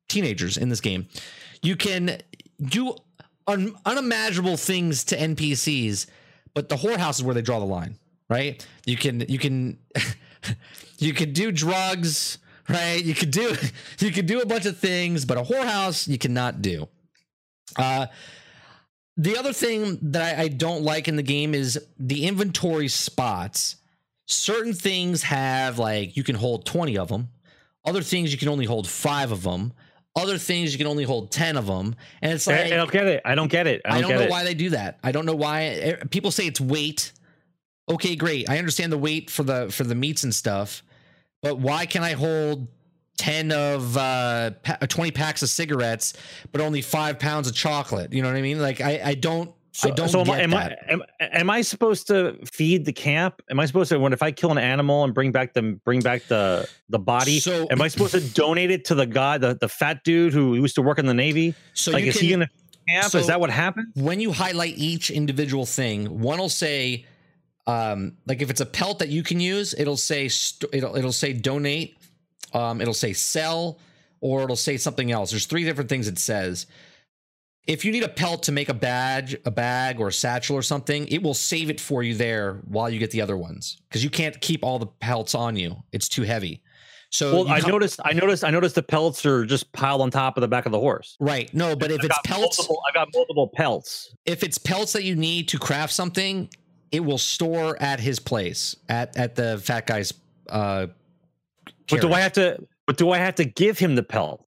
teenagers 0.07 0.57
in 0.57 0.69
this 0.69 0.81
game. 0.81 1.07
You 1.61 1.75
can 1.75 2.19
do 2.61 2.95
un- 3.45 3.75
unimaginable 3.85 4.57
things 4.57 5.03
to 5.05 5.17
NPCs, 5.17 6.07
but 6.57 6.69
the 6.69 6.75
whorehouse 6.75 7.19
is 7.19 7.23
where 7.23 7.35
they 7.35 7.43
draw 7.43 7.59
the 7.59 7.65
line, 7.65 7.99
right? 8.31 8.65
You 8.87 8.97
can 8.97 9.23
you 9.29 9.37
can 9.37 9.77
you 10.97 11.13
can 11.13 11.31
do 11.31 11.51
drugs, 11.51 12.39
right? 12.67 12.95
You 12.95 13.13
could 13.13 13.29
do 13.29 13.55
you 13.99 14.09
could 14.09 14.25
do 14.25 14.41
a 14.41 14.45
bunch 14.47 14.65
of 14.65 14.75
things, 14.75 15.23
but 15.23 15.37
a 15.37 15.43
whorehouse 15.43 16.07
you 16.07 16.17
cannot 16.17 16.63
do. 16.63 16.87
Uh 17.75 18.07
the 19.17 19.37
other 19.37 19.53
thing 19.53 19.99
that 20.01 20.39
I, 20.39 20.43
I 20.45 20.47
don't 20.47 20.81
like 20.81 21.07
in 21.07 21.15
the 21.15 21.21
game 21.21 21.53
is 21.53 21.79
the 21.99 22.25
inventory 22.25 22.87
spots. 22.87 23.75
Certain 24.25 24.73
things 24.73 25.21
have 25.21 25.77
like 25.77 26.17
you 26.17 26.23
can 26.23 26.35
hold 26.35 26.65
20 26.65 26.97
of 26.97 27.09
them. 27.09 27.27
Other 27.85 28.01
things 28.01 28.31
you 28.31 28.39
can 28.39 28.49
only 28.49 28.65
hold 28.65 28.87
five 28.87 29.31
of 29.31 29.43
them. 29.43 29.73
Other 30.17 30.37
things 30.39 30.73
you 30.73 30.79
can 30.79 30.87
only 30.87 31.03
hold 31.03 31.31
10 31.31 31.57
of 31.57 31.67
them. 31.67 31.95
And 32.21 32.33
it's 32.33 32.47
I, 32.47 32.63
like 32.63 32.73
I 32.73 32.75
don't 32.75 32.91
get 32.91 33.05
it. 33.05 33.21
I 33.23 33.35
don't 33.35 33.49
get 33.49 33.67
it. 33.67 33.81
I 33.85 33.89
I 33.89 33.91
don't, 33.93 34.01
don't, 34.01 34.09
get 34.11 34.19
know 34.19 34.25
it. 34.25 34.31
why 34.31 34.43
they 34.43 34.55
do 34.55 34.71
that. 34.71 34.97
I 35.03 35.11
don't 35.11 35.25
know 35.27 35.35
why 35.35 35.63
eh, 35.65 35.95
people 36.09 36.31
say 36.31 36.47
it's 36.47 36.59
weight. 36.59 37.13
Okay, 37.87 38.15
great. 38.15 38.49
I 38.49 38.57
understand 38.57 38.91
the 38.91 38.97
weight 38.97 39.29
for 39.29 39.43
the 39.43 39.71
for 39.71 39.83
the 39.83 39.95
meats 39.95 40.23
and 40.23 40.33
stuff, 40.35 40.83
but 41.41 41.59
why 41.59 41.85
can 41.85 42.03
I 42.03 42.13
hold 42.13 42.67
ten 43.17 43.51
of 43.51 43.95
uh 43.95 44.51
twenty 44.89 45.11
packs 45.11 45.41
of 45.41 45.49
cigarettes, 45.49 46.13
but 46.51 46.59
only 46.59 46.81
five 46.81 47.19
pounds 47.19 47.47
of 47.47 47.55
chocolate? 47.55 48.11
You 48.11 48.23
know 48.23 48.27
what 48.29 48.37
I 48.37 48.41
mean? 48.41 48.59
Like 48.59 48.81
I 48.81 48.99
I 49.03 49.13
don't 49.13 49.53
I 49.83 49.89
don't 49.91 50.09
so 50.09 50.21
am, 50.21 50.53
I, 50.53 50.75
am, 50.89 51.01
am, 51.01 51.03
am 51.19 51.49
I 51.49 51.61
supposed 51.61 52.07
to 52.07 52.37
feed 52.45 52.85
the 52.85 52.93
camp? 52.93 53.41
Am 53.49 53.59
I 53.59 53.65
supposed 53.65 53.89
to 53.89 53.99
when 53.99 54.13
if 54.13 54.23
I 54.23 54.31
kill 54.31 54.51
an 54.51 54.57
animal 54.57 55.03
and 55.03 55.13
bring 55.13 55.31
back 55.31 55.53
the 55.53 55.61
bring 55.61 55.99
back 55.99 56.23
the 56.27 56.67
the 56.89 56.99
body? 56.99 57.39
So- 57.39 57.67
am 57.69 57.81
I 57.81 57.87
supposed 57.87 58.13
to 58.13 58.21
donate 58.21 58.71
it 58.71 58.85
to 58.85 58.95
the 58.95 59.05
guy, 59.05 59.37
the, 59.37 59.55
the 59.59 59.69
fat 59.69 60.03
dude 60.03 60.33
who 60.33 60.55
used 60.55 60.75
to 60.75 60.81
work 60.81 60.99
in 60.99 61.05
the 61.05 61.13
navy? 61.13 61.53
so 61.73 61.91
like, 61.91 62.03
you 62.03 62.09
is 62.09 62.17
can, 62.17 62.25
he 62.25 62.35
the 62.35 62.49
camp? 62.89 63.11
so- 63.11 63.19
is 63.19 63.27
that 63.27 63.39
what 63.39 63.49
happened? 63.49 63.87
when 63.95 64.19
you 64.19 64.31
highlight 64.31 64.77
each 64.77 65.11
individual 65.11 65.65
thing, 65.65 66.21
one 66.21 66.39
will 66.39 66.49
say, 66.49 67.05
um, 67.67 68.17
like 68.25 68.41
if 68.41 68.49
it's 68.49 68.61
a 68.61 68.65
pelt 68.65 68.99
that 68.99 69.09
you 69.09 69.21
can 69.21 69.39
use, 69.39 69.75
it'll 69.77 69.97
say 69.97 70.27
st- 70.27 70.73
it'll 70.73 70.95
it'll 70.95 71.11
say 71.11 71.33
donate, 71.33 71.97
um, 72.53 72.81
it'll 72.81 72.93
say 72.93 73.13
sell, 73.13 73.79
or 74.21 74.43
it'll 74.43 74.55
say 74.55 74.77
something 74.77 75.11
else. 75.11 75.29
There's 75.29 75.45
three 75.45 75.65
different 75.65 75.89
things 75.89 76.07
it 76.07 76.17
says. 76.17 76.65
If 77.67 77.83
you 77.83 77.91
need 77.91 78.03
a 78.03 78.09
pelt 78.09 78.43
to 78.43 78.51
make 78.53 78.69
a 78.69 78.73
badge, 78.73 79.35
a 79.45 79.51
bag, 79.51 79.99
or 79.99 80.07
a 80.07 80.13
satchel 80.13 80.55
or 80.55 80.61
something, 80.61 81.05
it 81.09 81.21
will 81.21 81.33
save 81.33 81.69
it 81.69 81.81
for 81.81 82.01
you 82.01 82.15
there 82.15 82.61
while 82.65 82.89
you 82.89 82.97
get 82.97 83.11
the 83.11 83.21
other 83.21 83.35
ones 83.35 83.77
because 83.89 84.03
you 84.03 84.09
can't 84.09 84.39
keep 84.39 84.63
all 84.63 84.79
the 84.79 84.87
pelts 84.87 85.35
on 85.35 85.57
you; 85.57 85.83
it's 85.91 86.07
too 86.07 86.23
heavy. 86.23 86.61
So 87.09 87.43
Well, 87.43 87.49
I 87.49 87.59
noticed. 87.59 87.99
I 88.03 88.13
noticed. 88.13 88.43
I 88.43 88.51
noticed 88.51 88.75
the 88.75 88.83
pelts 88.83 89.25
are 89.25 89.45
just 89.45 89.71
piled 89.73 90.01
on 90.01 90.11
top 90.11 90.37
of 90.37 90.41
the 90.41 90.47
back 90.47 90.65
of 90.65 90.71
the 90.71 90.79
horse. 90.79 91.17
right? 91.19 91.53
No, 91.53 91.75
but 91.75 91.91
if 91.91 92.01
I 92.01 92.05
it's 92.05 92.19
pelts, 92.25 92.57
multiple, 92.57 92.81
I 92.89 92.93
got 92.93 93.09
multiple 93.13 93.47
pelts. 93.53 94.13
if 94.25 94.43
it's 94.43 94.57
pelts 94.57 94.93
that 94.93 95.03
you 95.03 95.15
need 95.15 95.49
to 95.49 95.59
craft 95.59 95.93
something, 95.93 96.49
it 96.91 97.01
will 97.01 97.17
store 97.17 97.81
at 97.81 97.99
his 97.99 98.19
place 98.19 98.75
at 98.87 99.15
at 99.17 99.35
the 99.35 99.57
fat 99.57 99.87
guy's. 99.87 100.13
Uh, 100.49 100.87
But 101.89 102.01
do. 102.01 102.13
I 102.13 102.21
have 102.21 102.33
to? 102.33 102.65
But 102.85 102.97
do 102.97 103.11
I 103.11 103.17
have 103.17 103.35
to 103.35 103.45
give 103.45 103.77
him 103.77 103.95
the 103.95 104.03
pelt? 104.03 104.45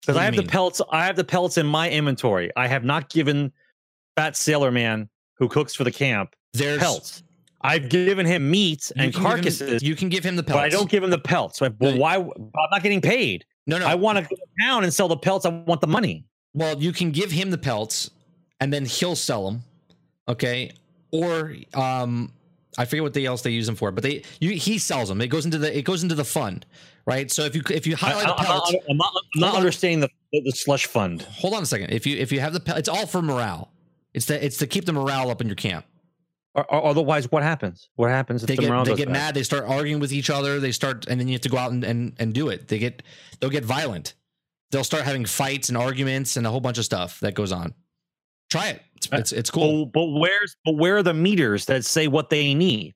Because 0.00 0.16
I 0.16 0.24
have 0.24 0.36
the 0.36 0.42
pelts. 0.42 0.80
I 0.90 1.04
have 1.06 1.16
the 1.16 1.24
pelts 1.24 1.58
in 1.58 1.66
my 1.66 1.90
inventory. 1.90 2.50
I 2.56 2.66
have 2.66 2.84
not 2.84 3.10
given 3.10 3.52
Fat 4.16 4.36
Sailor 4.36 4.70
Man, 4.70 5.08
who 5.34 5.48
cooks 5.48 5.74
for 5.74 5.84
the 5.84 5.90
camp, 5.92 6.34
There's 6.52 6.78
pelts. 6.78 7.22
I've 7.62 7.90
given 7.90 8.24
him 8.24 8.50
meat 8.50 8.90
and 8.96 9.12
give 9.12 9.20
him- 9.20 9.28
carcasses, 9.28 9.82
you 9.82 9.94
can 9.94 10.08
give 10.08 10.24
him 10.24 10.36
the 10.36 10.42
pelts, 10.42 10.56
but 10.58 10.64
I 10.64 10.68
don't 10.70 10.88
give 10.90 11.04
him 11.04 11.10
the 11.10 11.18
pelts. 11.18 11.58
So 11.58 11.66
I, 11.66 11.70
well, 11.78 11.98
why? 11.98 12.16
I'm 12.16 12.70
not 12.70 12.82
getting 12.82 13.02
paid. 13.02 13.44
No, 13.66 13.78
no. 13.78 13.86
I 13.86 13.94
want 13.94 14.16
to 14.18 14.22
go 14.24 14.36
down 14.62 14.84
and 14.84 14.92
sell 14.92 15.08
the 15.08 15.16
pelts. 15.16 15.44
I 15.44 15.50
want 15.50 15.82
the 15.82 15.86
money. 15.86 16.24
well, 16.54 16.80
you 16.82 16.92
can 16.92 17.10
give 17.10 17.30
him 17.30 17.50
the 17.50 17.58
pelts, 17.58 18.10
and 18.60 18.72
then 18.72 18.86
he'll 18.86 19.14
sell 19.16 19.44
them. 19.44 19.62
Okay, 20.28 20.72
or 21.12 21.54
um, 21.74 22.32
I 22.78 22.84
forget 22.86 23.02
what 23.02 23.12
they 23.12 23.26
else 23.26 23.42
they 23.42 23.50
use 23.50 23.66
them 23.66 23.76
for, 23.76 23.90
but 23.92 24.02
they 24.02 24.22
you 24.40 24.52
he 24.52 24.78
sells 24.78 25.08
them. 25.08 25.20
It 25.20 25.28
goes 25.28 25.44
into 25.44 25.58
the 25.58 25.76
it 25.76 25.82
goes 25.82 26.02
into 26.02 26.14
the 26.14 26.24
fund, 26.24 26.64
right? 27.10 27.30
So 27.30 27.42
if 27.44 27.54
you 27.54 27.62
if 27.70 27.86
you 27.86 27.94
I, 27.94 28.10
highlight 28.10 28.26
the 28.26 28.40
am 28.40 28.46
pellets, 28.46 28.72
not, 28.72 28.82
I'm 28.88 28.96
not, 28.96 29.12
I'm 29.34 29.40
not 29.40 29.54
understanding 29.56 30.00
the, 30.00 30.40
the 30.40 30.52
slush 30.52 30.86
fund. 30.86 31.22
hold 31.22 31.54
on 31.54 31.62
a 31.62 31.66
second. 31.66 31.90
If 31.92 32.06
you 32.06 32.16
if 32.16 32.32
you 32.32 32.40
have 32.40 32.52
the 32.52 32.60
pel- 32.60 32.76
it's 32.76 32.88
all 32.88 33.06
for 33.06 33.20
morale. 33.20 33.72
It's 34.14 34.26
the 34.26 34.44
it's 34.44 34.56
to 34.58 34.66
keep 34.66 34.86
the 34.86 34.92
morale 34.92 35.30
up 35.30 35.40
in 35.40 35.46
your 35.46 35.56
camp. 35.56 35.84
Or, 36.54 36.64
or 36.72 36.86
otherwise, 36.86 37.30
what 37.30 37.44
happens? 37.44 37.90
What 37.94 38.10
happens 38.10 38.42
if 38.42 38.48
They 38.48 38.56
the 38.56 38.62
get 38.62 38.84
they 38.84 38.94
get 38.96 39.06
bad? 39.06 39.12
mad. 39.12 39.34
They 39.34 39.44
start 39.44 39.64
arguing 39.66 40.00
with 40.00 40.12
each 40.12 40.30
other. 40.30 40.58
They 40.58 40.72
start 40.72 41.06
and 41.06 41.20
then 41.20 41.28
you 41.28 41.34
have 41.34 41.42
to 41.42 41.48
go 41.48 41.58
out 41.58 41.70
and, 41.70 41.84
and 41.84 42.12
and 42.18 42.32
do 42.34 42.48
it. 42.48 42.68
They 42.68 42.78
get 42.78 43.02
they'll 43.38 43.50
get 43.50 43.64
violent. 43.64 44.14
They'll 44.72 44.84
start 44.84 45.04
having 45.04 45.26
fights 45.26 45.68
and 45.68 45.76
arguments 45.78 46.36
and 46.36 46.46
a 46.46 46.50
whole 46.50 46.60
bunch 46.60 46.78
of 46.78 46.84
stuff 46.84 47.20
that 47.20 47.34
goes 47.34 47.52
on. 47.52 47.74
Try 48.50 48.68
it. 48.70 48.82
It's 48.96 49.12
uh, 49.12 49.16
it's, 49.16 49.32
it's 49.32 49.50
cool. 49.50 49.86
But, 49.86 50.00
but 50.00 50.06
where's 50.06 50.56
but 50.64 50.76
where 50.76 50.96
are 50.96 51.02
the 51.04 51.14
meters 51.14 51.66
that 51.66 51.84
say 51.84 52.08
what 52.08 52.30
they 52.30 52.54
need? 52.54 52.94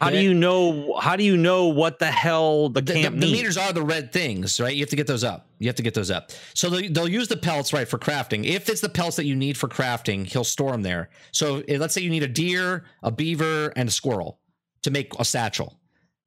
How 0.00 0.10
do 0.10 0.20
you 0.20 0.34
know? 0.34 0.98
How 0.98 1.16
do 1.16 1.24
you 1.24 1.36
know 1.36 1.66
what 1.66 1.98
the 1.98 2.10
hell 2.10 2.68
the, 2.68 2.80
the, 2.80 2.92
the, 2.92 3.02
camp 3.02 3.20
the 3.20 3.30
meters 3.30 3.56
are 3.56 3.72
the 3.72 3.82
red 3.82 4.12
things, 4.12 4.60
right? 4.60 4.74
You 4.74 4.82
have 4.82 4.90
to 4.90 4.96
get 4.96 5.06
those 5.06 5.24
up. 5.24 5.48
You 5.58 5.68
have 5.68 5.76
to 5.76 5.82
get 5.82 5.94
those 5.94 6.10
up. 6.10 6.32
So 6.54 6.70
they, 6.70 6.88
they'll 6.88 7.08
use 7.08 7.28
the 7.28 7.36
pelts, 7.36 7.72
right, 7.72 7.86
for 7.86 7.98
crafting. 7.98 8.44
If 8.44 8.68
it's 8.68 8.80
the 8.80 8.88
pelts 8.88 9.16
that 9.16 9.26
you 9.26 9.36
need 9.36 9.56
for 9.56 9.68
crafting, 9.68 10.26
he'll 10.26 10.44
store 10.44 10.72
them 10.72 10.82
there. 10.82 11.10
So 11.30 11.62
eh, 11.68 11.78
let's 11.78 11.94
say 11.94 12.00
you 12.00 12.10
need 12.10 12.22
a 12.22 12.28
deer, 12.28 12.84
a 13.02 13.10
beaver, 13.10 13.72
and 13.76 13.88
a 13.88 13.92
squirrel 13.92 14.40
to 14.82 14.90
make 14.90 15.12
a 15.18 15.24
satchel. 15.24 15.78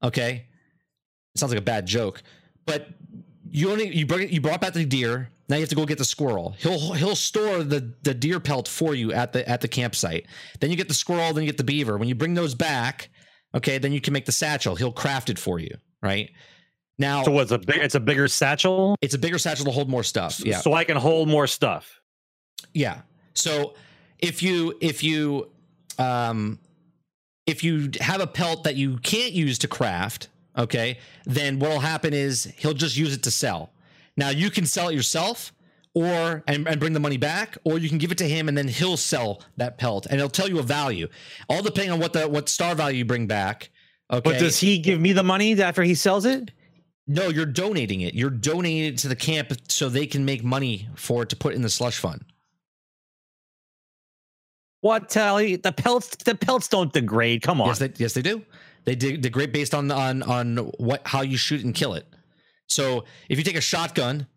Okay, 0.03 0.45
it 1.33 1.39
sounds 1.39 1.51
like 1.51 1.59
a 1.59 1.63
bad 1.63 1.85
joke, 1.85 2.21
but 2.65 2.87
you 3.49 3.71
only 3.71 3.95
you 3.95 4.05
bring 4.05 4.29
you 4.29 4.41
brought 4.41 4.61
back 4.61 4.73
the 4.73 4.85
deer. 4.85 5.29
Now 5.47 5.57
you 5.57 5.61
have 5.61 5.69
to 5.69 5.75
go 5.75 5.85
get 5.85 5.97
the 5.97 6.05
squirrel. 6.05 6.55
He'll 6.59 6.93
he'll 6.93 7.15
store 7.15 7.63
the 7.63 7.93
the 8.03 8.13
deer 8.13 8.39
pelt 8.39 8.67
for 8.67 8.93
you 8.95 9.13
at 9.13 9.33
the 9.33 9.47
at 9.47 9.61
the 9.61 9.67
campsite. 9.67 10.25
Then 10.59 10.69
you 10.71 10.75
get 10.75 10.87
the 10.87 10.93
squirrel. 10.93 11.33
Then 11.33 11.43
you 11.43 11.49
get 11.49 11.57
the 11.57 11.63
beaver. 11.63 11.97
When 11.97 12.07
you 12.07 12.15
bring 12.15 12.33
those 12.33 12.55
back, 12.55 13.09
okay, 13.55 13.77
then 13.77 13.91
you 13.91 14.01
can 14.01 14.13
make 14.13 14.25
the 14.25 14.31
satchel. 14.31 14.75
He'll 14.75 14.91
craft 14.91 15.29
it 15.29 15.39
for 15.39 15.59
you, 15.59 15.75
right? 16.01 16.29
Now 16.97 17.23
so 17.23 17.31
what's 17.31 17.51
a 17.51 17.57
big? 17.57 17.77
It's 17.77 17.95
a 17.95 17.99
bigger 17.99 18.27
satchel. 18.27 18.95
it's 19.01 19.13
a 19.13 19.17
bigger 19.17 19.37
satchel 19.37 19.65
to 19.65 19.71
hold 19.71 19.89
more 19.89 20.03
stuff. 20.03 20.39
Yeah. 20.45 20.59
So 20.59 20.73
I 20.73 20.83
can 20.83 20.97
hold 20.97 21.27
more 21.27 21.47
stuff. 21.47 21.99
Yeah. 22.73 23.01
So 23.33 23.73
if 24.19 24.41
you 24.41 24.77
if 24.81 25.03
you 25.03 25.49
um 25.97 26.59
if 27.45 27.63
you 27.63 27.91
have 27.99 28.21
a 28.21 28.27
pelt 28.27 28.63
that 28.63 28.75
you 28.75 28.97
can't 28.97 29.33
use 29.33 29.59
to 29.59 29.67
craft, 29.67 30.29
okay, 30.57 30.99
then 31.25 31.59
what'll 31.59 31.79
happen 31.79 32.13
is 32.13 32.45
he'll 32.57 32.73
just 32.73 32.95
use 32.97 33.13
it 33.13 33.23
to 33.23 33.31
sell. 33.31 33.71
Now 34.17 34.29
you 34.29 34.49
can 34.49 34.65
sell 34.65 34.87
it 34.89 34.95
yourself 34.95 35.51
or 35.95 36.43
and, 36.47 36.67
and 36.67 36.79
bring 36.79 36.93
the 36.93 36.99
money 36.99 37.17
back, 37.17 37.57
or 37.63 37.79
you 37.79 37.89
can 37.89 37.97
give 37.97 38.11
it 38.11 38.19
to 38.19 38.27
him 38.27 38.47
and 38.47 38.55
then 38.55 38.67
he'll 38.67 38.97
sell 38.97 39.41
that 39.57 39.79
pelt 39.79 40.05
and 40.05 40.19
he'll 40.19 40.29
tell 40.29 40.47
you 40.47 40.59
a 40.59 40.63
value. 40.63 41.07
All 41.49 41.63
depending 41.63 41.91
on 41.91 41.99
what 41.99 42.13
the 42.13 42.27
what 42.29 42.47
star 42.47 42.75
value 42.75 42.99
you 42.99 43.05
bring 43.05 43.25
back. 43.25 43.71
Okay. 44.11 44.21
But 44.29 44.39
does 44.39 44.59
he 44.59 44.77
give 44.77 45.01
me 45.01 45.13
the 45.13 45.23
money 45.23 45.59
after 45.59 45.81
he 45.81 45.95
sells 45.95 46.25
it? 46.25 46.51
no, 47.07 47.29
you're 47.29 47.45
donating 47.45 48.01
it. 48.01 48.13
You're 48.15 48.29
donating 48.29 48.93
it 48.93 48.97
to 48.99 49.07
the 49.07 49.15
camp 49.15 49.53
so 49.67 49.89
they 49.89 50.07
can 50.07 50.25
make 50.25 50.43
money 50.43 50.87
for 50.95 51.23
it 51.23 51.29
to 51.29 51.35
put 51.35 51.53
in 51.53 51.61
the 51.61 51.69
slush 51.69 51.99
fund. 51.99 52.23
What 54.81 55.09
Tally? 55.09 55.55
The 55.55 55.71
pelts. 55.71 56.15
The 56.15 56.35
pelts 56.35 56.67
don't 56.67 56.91
degrade. 56.93 57.41
Come 57.41 57.61
on. 57.61 57.67
Yes, 57.67 57.79
they 57.79 57.91
yes 57.97 58.13
they 58.13 58.21
do. 58.21 58.43
They 58.85 58.95
de- 58.95 59.17
degrade 59.17 59.51
based 59.51 59.73
on 59.73 59.89
on 59.91 60.23
on 60.23 60.57
what 60.77 61.01
how 61.05 61.21
you 61.21 61.37
shoot 61.37 61.63
and 61.63 61.73
kill 61.73 61.93
it. 61.93 62.07
So 62.67 63.05
if 63.29 63.37
you 63.37 63.43
take 63.43 63.55
a 63.55 63.61
shotgun, 63.61 64.27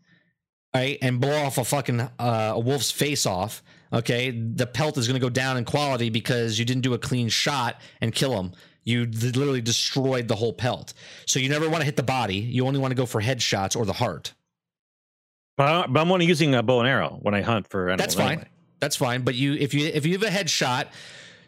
right, 0.75 0.99
and 1.03 1.21
blow 1.21 1.45
off 1.45 1.59
a 1.59 1.65
fucking 1.65 2.01
uh, 2.01 2.53
a 2.55 2.59
wolf's 2.59 2.91
face 2.91 3.27
off, 3.27 3.63
okay, 3.93 4.31
the 4.31 4.67
pelt 4.67 4.99
is 4.99 5.07
going 5.07 5.21
to 5.21 5.25
go 5.25 5.31
down 5.31 5.57
in 5.57 5.65
quality 5.65 6.11
because 6.11 6.59
you 6.59 6.65
didn't 6.65 6.83
do 6.83 6.95
a 6.95 6.99
clean 6.99 7.29
shot 7.29 7.81
and 8.01 8.15
kill 8.15 8.39
him. 8.39 8.53
You 8.85 9.05
literally 9.05 9.61
destroyed 9.61 10.29
the 10.29 10.37
whole 10.37 10.53
pelt. 10.53 10.95
So 11.27 11.39
you 11.39 11.49
never 11.49 11.69
want 11.69 11.81
to 11.81 11.85
hit 11.85 11.97
the 11.97 12.03
body. 12.03 12.37
You 12.37 12.67
only 12.67 12.81
want 12.81 12.91
to 12.91 12.95
go 12.95 13.05
for 13.05 13.21
headshots 13.21 13.77
or 13.77 13.85
the 13.85 13.93
heart. 13.93 14.33
but, 15.87 16.01
I'm 16.01 16.11
only 16.13 16.25
using 16.25 16.55
a 16.55 16.63
bow 16.63 16.81
and 16.81 16.89
arrow 16.89 17.19
when 17.21 17.35
I 17.35 17.43
hunt 17.43 17.69
for 17.69 17.89
animals. 17.89 17.99
That's 17.99 18.15
fine. 18.15 18.33
anyway. 18.33 18.49
That's 18.81 18.97
fine. 18.97 19.23
But 19.23 19.35
you, 19.35 19.55
if 19.55 19.75
you 19.75 19.89
if 19.89 20.07
you 20.07 20.13
have 20.13 20.23
a 20.23 20.31
headshot, 20.31 20.87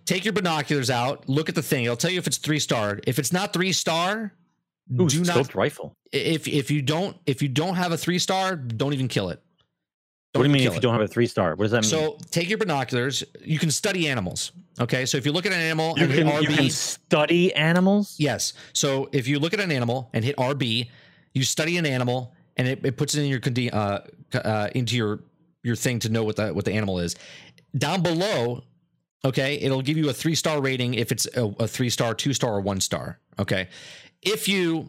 take 0.04 0.24
your 0.24 0.32
binoculars 0.32 0.90
out, 0.90 1.28
look 1.28 1.48
at 1.48 1.54
the 1.54 1.62
thing. 1.62 1.84
It'll 1.84 1.96
tell 1.96 2.10
you 2.10 2.18
if 2.18 2.26
it's 2.26 2.38
three 2.38 2.58
star. 2.58 3.00
If 3.06 3.18
it's 3.18 3.32
not 3.32 3.52
three 3.52 3.72
star, 3.72 4.32
Ooh, 4.98 5.08
do 5.08 5.22
not. 5.22 5.54
rifle. 5.54 5.96
If 6.12 6.48
if 6.48 6.70
you 6.70 6.82
don't 6.82 7.16
if 7.26 7.42
you 7.42 7.48
don't 7.48 7.74
have 7.76 7.92
a 7.92 7.96
three 7.96 8.18
star, 8.18 8.56
don't 8.56 8.92
even 8.92 9.08
kill 9.08 9.28
it. 9.30 9.42
What 10.32 10.42
do 10.42 10.48
you 10.48 10.52
mean 10.52 10.66
if 10.66 10.72
you 10.72 10.78
it. 10.78 10.82
don't 10.82 10.92
have 10.92 11.02
a 11.02 11.08
three 11.08 11.26
star? 11.26 11.56
What 11.56 11.64
does 11.64 11.72
that 11.72 11.82
mean? 11.82 11.90
So 11.90 12.18
take 12.30 12.48
your 12.48 12.58
binoculars. 12.58 13.24
You 13.44 13.58
can 13.58 13.70
study 13.70 14.08
animals. 14.08 14.52
Okay, 14.78 15.04
so 15.04 15.18
if 15.18 15.26
you 15.26 15.32
look 15.32 15.44
at 15.44 15.52
an 15.52 15.60
animal 15.60 15.94
you 15.96 16.04
and 16.04 16.12
hit 16.12 16.26
can, 16.26 16.42
you 16.42 16.48
can 16.48 16.70
study 16.70 17.52
animals. 17.54 18.14
yes. 18.18 18.52
So 18.72 19.08
if 19.12 19.26
you 19.26 19.38
look 19.40 19.52
at 19.52 19.60
an 19.60 19.72
animal 19.72 20.08
and 20.12 20.24
hit 20.24 20.36
RB, 20.36 20.88
you 21.34 21.42
study 21.42 21.76
an 21.76 21.86
animal 21.86 22.32
and 22.56 22.68
it, 22.68 22.84
it 22.84 22.96
puts 22.96 23.14
it 23.14 23.22
in 23.22 23.26
your 23.26 23.40
uh, 23.72 24.00
uh, 24.34 24.68
into 24.74 24.96
your 24.96 25.20
your 25.62 25.76
thing 25.76 25.98
to 26.00 26.08
know 26.08 26.24
what 26.24 26.36
the 26.36 26.54
what 26.54 26.64
the 26.64 26.72
animal 26.72 26.98
is. 27.00 27.16
Down 27.76 28.02
below, 28.02 28.62
okay, 29.24 29.56
it'll 29.56 29.82
give 29.82 29.96
you 29.96 30.08
a 30.10 30.12
three 30.12 30.34
star 30.34 30.60
rating 30.60 30.94
if 30.94 31.12
it's 31.12 31.26
a, 31.36 31.46
a 31.58 31.66
three 31.66 31.90
star, 31.90 32.14
two 32.14 32.32
star, 32.32 32.54
or 32.54 32.60
one 32.60 32.80
star. 32.80 33.18
Okay, 33.38 33.68
if 34.22 34.48
you 34.48 34.88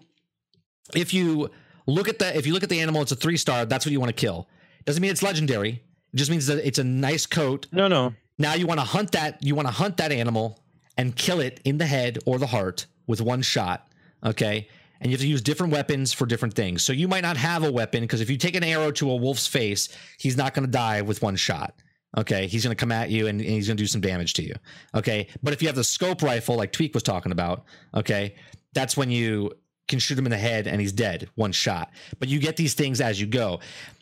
if 0.95 1.14
you 1.14 1.49
look 1.88 2.08
at 2.08 2.20
the 2.20 2.36
if 2.38 2.45
you 2.45 2.53
look 2.53 2.64
at 2.64 2.70
the 2.70 2.80
animal, 2.80 3.02
it's 3.02 3.12
a 3.12 3.16
three 3.16 3.38
star. 3.38 3.66
That's 3.66 3.86
what 3.86 3.91
you 3.91 3.99
want 3.99 4.16
to 4.16 4.20
kill. 4.20 4.48
Doesn't 4.86 5.02
mean 5.02 5.12
it's 5.12 5.24
legendary. 5.24 5.84
It 6.14 6.18
just 6.18 6.32
means 6.32 6.48
that 6.48 6.66
it's 6.66 6.80
a 6.80 6.84
nice 6.84 7.26
coat. 7.26 7.68
No, 7.72 7.88
no. 7.88 8.14
Now 8.38 8.53
you 8.56 8.68
want 8.68 8.80
to 8.80 8.86
hunt 8.86 9.12
that. 9.12 9.44
You 9.44 9.56
want 9.56 9.68
to 9.68 9.74
hunt 9.74 9.98
that 9.98 10.12
animal 10.12 10.64
and 10.98 11.16
kill 11.16 11.40
it 11.40 11.60
in 11.64 11.78
the 11.78 11.86
head 11.86 12.20
or 12.26 12.38
the 12.38 12.48
heart 12.48 12.86
with 13.08 13.22
one 13.22 13.41
shot. 13.41 13.88
Okay. 14.24 14.68
And 14.99 15.10
you 15.10 15.16
have 15.16 15.22
to 15.22 15.28
use 15.28 15.41
different 15.41 15.74
weapons 15.74 16.14
for 16.14 16.28
different 16.28 16.53
things. 16.53 16.84
So 16.84 16.94
you 16.94 17.08
might 17.08 17.24
not 17.24 17.36
have 17.38 17.64
a 17.64 17.72
weapon 17.72 18.02
because 18.02 18.22
if 18.22 18.30
you 18.30 18.38
take 18.38 18.56
an 18.56 18.64
arrow 18.64 18.91
to 18.91 19.10
a 19.10 19.16
wolf's 19.16 19.48
face, 19.48 19.90
he's 20.20 20.38
not 20.38 20.53
going 20.53 20.66
to 20.66 20.72
die 20.72 21.02
with 21.02 21.24
one 21.24 21.36
shot. 21.36 21.74
Okay. 22.18 22.45
He's 22.45 22.64
going 22.64 22.76
to 22.76 22.80
come 22.80 22.91
at 22.91 23.10
you 23.10 23.28
and, 23.28 23.40
and 23.40 23.49
he's 23.49 23.68
going 23.68 23.78
to 23.78 23.84
do 23.84 23.88
some 23.88 24.02
damage 24.02 24.34
to 24.36 24.44
you. 24.44 24.53
Okay. 24.94 25.28
But 25.41 25.53
if 25.53 25.62
you 25.62 25.68
have 25.68 25.76
the 25.76 25.84
scope 25.84 26.22
rifle, 26.22 26.56
like 26.56 26.72
Tweak 26.72 26.94
was 26.94 27.03
talking 27.03 27.32
about, 27.32 27.64
okay, 27.95 28.36
that's 28.73 28.95
when 28.98 29.10
you 29.11 29.52
can 29.88 29.99
shoot 29.99 30.18
him 30.18 30.26
in 30.26 30.31
the 30.31 30.38
head 30.38 30.68
and 30.68 30.80
he's 30.80 30.91
dead, 30.93 31.30
one 31.35 31.52
shot. 31.52 31.91
But 32.19 32.30
you 32.30 32.39
get 32.39 32.56
these 32.56 32.73
things 32.73 33.02
as 33.02 33.19
you 33.19 33.27
go. 33.27 33.60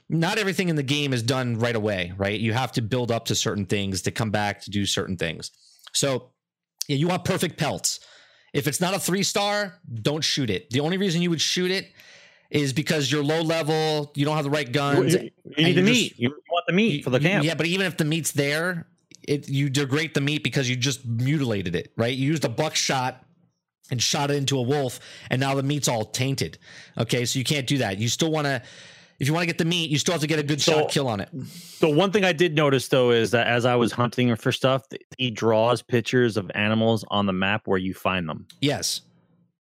Not 0.10 0.38
everything 0.38 0.70
in 0.70 0.76
the 0.76 0.84
game 0.84 1.14
is 1.14 1.24
done 1.24 1.58
right 1.60 1.76
away, 1.76 2.14
right? 2.18 2.40
You 2.40 2.54
have 2.54 2.72
to 2.74 2.82
build 2.82 3.12
up 3.12 3.26
to 3.26 3.36
certain 3.36 3.66
things 3.66 4.02
to 4.04 4.12
come 4.12 4.32
back 4.32 4.62
to 4.62 4.70
do 4.72 4.86
certain 4.86 5.18
things. 5.18 5.52
So, 5.94 6.30
yeah, 6.88 6.96
you 6.98 7.08
want 7.08 7.24
perfect 7.26 7.58
pelts. 7.58 8.00
If 8.54 8.68
it's 8.68 8.82
not 8.82 8.96
a 8.96 9.00
three 9.00 9.22
star, 9.24 9.80
don't 10.02 10.24
shoot 10.24 10.50
it. 10.50 10.70
The 10.72 10.80
only 10.80 10.98
reason 10.98 11.22
you 11.22 11.30
would 11.30 11.42
shoot 11.42 11.70
it 11.72 11.92
is 12.50 12.74
because 12.74 13.12
you're 13.12 13.24
low 13.24 13.42
level, 13.42 14.12
you 14.16 14.26
don't 14.26 14.36
have 14.36 14.44
the 14.46 14.50
right 14.50 14.72
guns. 14.72 15.14
you- 15.14 15.32
you 15.58 15.66
need 15.66 15.74
the 15.74 15.82
meat. 15.84 16.10
just- 16.10 16.20
you 16.20 16.30
want 16.52 16.66
the 16.68 16.74
meat 16.74 17.04
for 17.04 17.12
the 17.12 17.20
camp. 17.20 17.46
Yeah, 17.46 17.54
but 17.54 17.68
even 17.68 17.86
if 17.86 17.98
the 17.98 18.06
meat's 18.06 18.32
there, 18.32 18.88
it 19.28 19.48
you 19.48 19.70
degrade 19.70 20.16
the 20.16 20.22
meat 20.22 20.44
because 20.44 20.68
you 20.68 20.76
just 20.76 21.06
mutilated 21.06 21.76
it, 21.76 21.92
right? 21.96 22.16
You 22.16 22.26
used 22.28 22.44
a 22.46 22.50
buckshot 22.50 23.24
and 23.92 24.02
shot 24.02 24.32
it 24.32 24.36
into 24.36 24.58
a 24.58 24.62
wolf, 24.62 25.00
and 25.30 25.40
now 25.40 25.56
the 25.56 25.64
meat's 25.64 25.88
all 25.88 26.06
tainted. 26.06 26.58
Okay, 26.98 27.26
so 27.26 27.40
you 27.40 27.46
can't 27.46 27.68
do 27.68 27.78
that. 27.80 27.98
You 27.98 28.08
still 28.10 28.32
want 28.32 28.46
to, 28.46 28.62
if 29.20 29.28
you 29.28 29.34
want 29.34 29.44
to 29.44 29.48
get 29.48 29.58
the 29.58 29.66
meat, 29.66 29.90
you 29.90 29.98
still 29.98 30.14
have 30.14 30.22
to 30.22 30.28
get 30.28 30.40
a 30.40 30.44
good 30.44 30.62
So- 30.62 30.74
shot 30.82 30.92
kill 30.92 31.08
on 31.08 31.20
it. 31.20 31.30
The 31.80 31.90
one 31.90 32.12
thing 32.12 32.24
I 32.26 32.34
did 32.34 32.56
notice 32.56 32.88
though 32.88 33.12
is 33.12 33.32
that 33.32 33.48
as 33.48 33.66
I 33.66 33.76
was 33.76 33.92
hunting 33.92 34.36
for 34.36 34.52
stuff, 34.52 34.84
he 35.18 35.32
draws 35.32 35.82
pictures 35.82 36.38
of 36.38 36.52
animals 36.56 37.04
on 37.10 37.26
the 37.26 37.34
map 37.34 37.64
where 37.68 37.78
you 37.78 37.94
find 37.94 38.28
them. 38.30 38.46
Yes, 38.62 39.02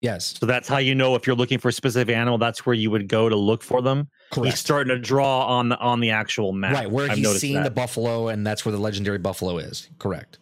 yes, 0.01 0.35
So 0.39 0.45
that's 0.45 0.67
how 0.67 0.77
you 0.79 0.95
know 0.95 1.15
if 1.15 1.25
you're 1.25 1.35
looking 1.35 1.59
for 1.59 1.69
a 1.69 1.73
specific 1.73 2.13
animal. 2.15 2.37
That's 2.37 2.65
where 2.65 2.73
you 2.75 2.91
would 2.91 3.07
go 3.07 3.29
to 3.29 3.35
look 3.37 3.63
for 3.63 3.81
them. 3.81 4.09
He's 4.35 4.59
starting 4.59 4.89
to 4.89 4.99
draw 4.99 5.45
on 5.45 5.69
the 5.69 5.77
on 5.77 5.99
the 6.01 6.09
actual 6.11 6.51
map. 6.53 6.73
Right, 6.73 6.91
where 6.91 7.09
I've 7.09 7.17
he's 7.17 7.39
seen 7.39 7.53
that. 7.55 7.63
the 7.65 7.71
buffalo, 7.71 8.27
and 8.29 8.45
that's 8.45 8.65
where 8.65 8.71
the 8.71 8.79
legendary 8.79 9.17
buffalo 9.19 9.57
is. 9.59 9.87
Correct. 9.99 10.39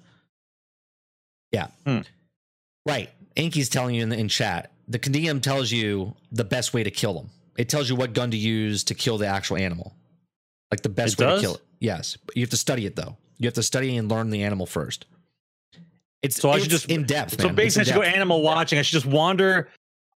Yeah. 1.52 1.68
Hmm. 1.86 2.00
Right. 2.86 3.10
Inky's 3.36 3.70
telling 3.70 3.96
you 3.96 4.04
in, 4.04 4.10
the, 4.10 4.18
in 4.18 4.28
chat. 4.28 4.72
The 4.88 5.00
Compendium 5.00 5.40
tells 5.42 5.72
you 5.72 6.16
the 6.32 6.44
best 6.44 6.74
way 6.74 6.84
to 6.84 6.92
kill 6.92 7.14
them. 7.14 7.30
It 7.58 7.70
tells 7.70 7.90
you 7.90 7.96
what 7.96 8.14
gun 8.14 8.32
to 8.32 8.38
use 8.38 8.84
to 8.86 8.94
kill 8.94 9.18
the 9.18 9.28
actual 9.28 9.58
animal. 9.58 9.94
Like 10.72 10.82
the 10.82 10.90
best 10.90 11.14
It 11.20 11.24
way 11.24 11.30
does? 11.32 11.40
to 11.42 11.46
kill 11.46 11.56
it. 11.56 11.62
Yes. 11.80 12.18
But 12.26 12.36
you 12.36 12.44
have 12.44 12.50
to 12.52 12.58
study 12.58 12.86
it 12.86 12.96
though. 12.96 13.18
You 13.38 13.48
have 13.48 13.54
to 13.56 13.64
study 13.64 13.96
and 13.98 14.10
learn 14.10 14.30
the 14.30 14.44
animal 14.44 14.66
first. 14.66 15.06
It's 16.22 16.36
So 16.36 16.50
I 16.50 16.56
it's 16.56 16.64
should 16.64 16.72
just- 16.72 16.90
in 16.90 17.04
depth. 17.06 17.32
So 17.40 17.48
man. 17.48 17.50
It's 17.52 17.56
basically, 17.56 17.82
I 17.82 17.86
should 17.86 17.96
go 17.96 18.02
animal 18.04 18.42
watching. 18.42 18.80
I 18.80 18.82
should 18.84 18.94
just 19.02 19.06
wander. 19.06 19.70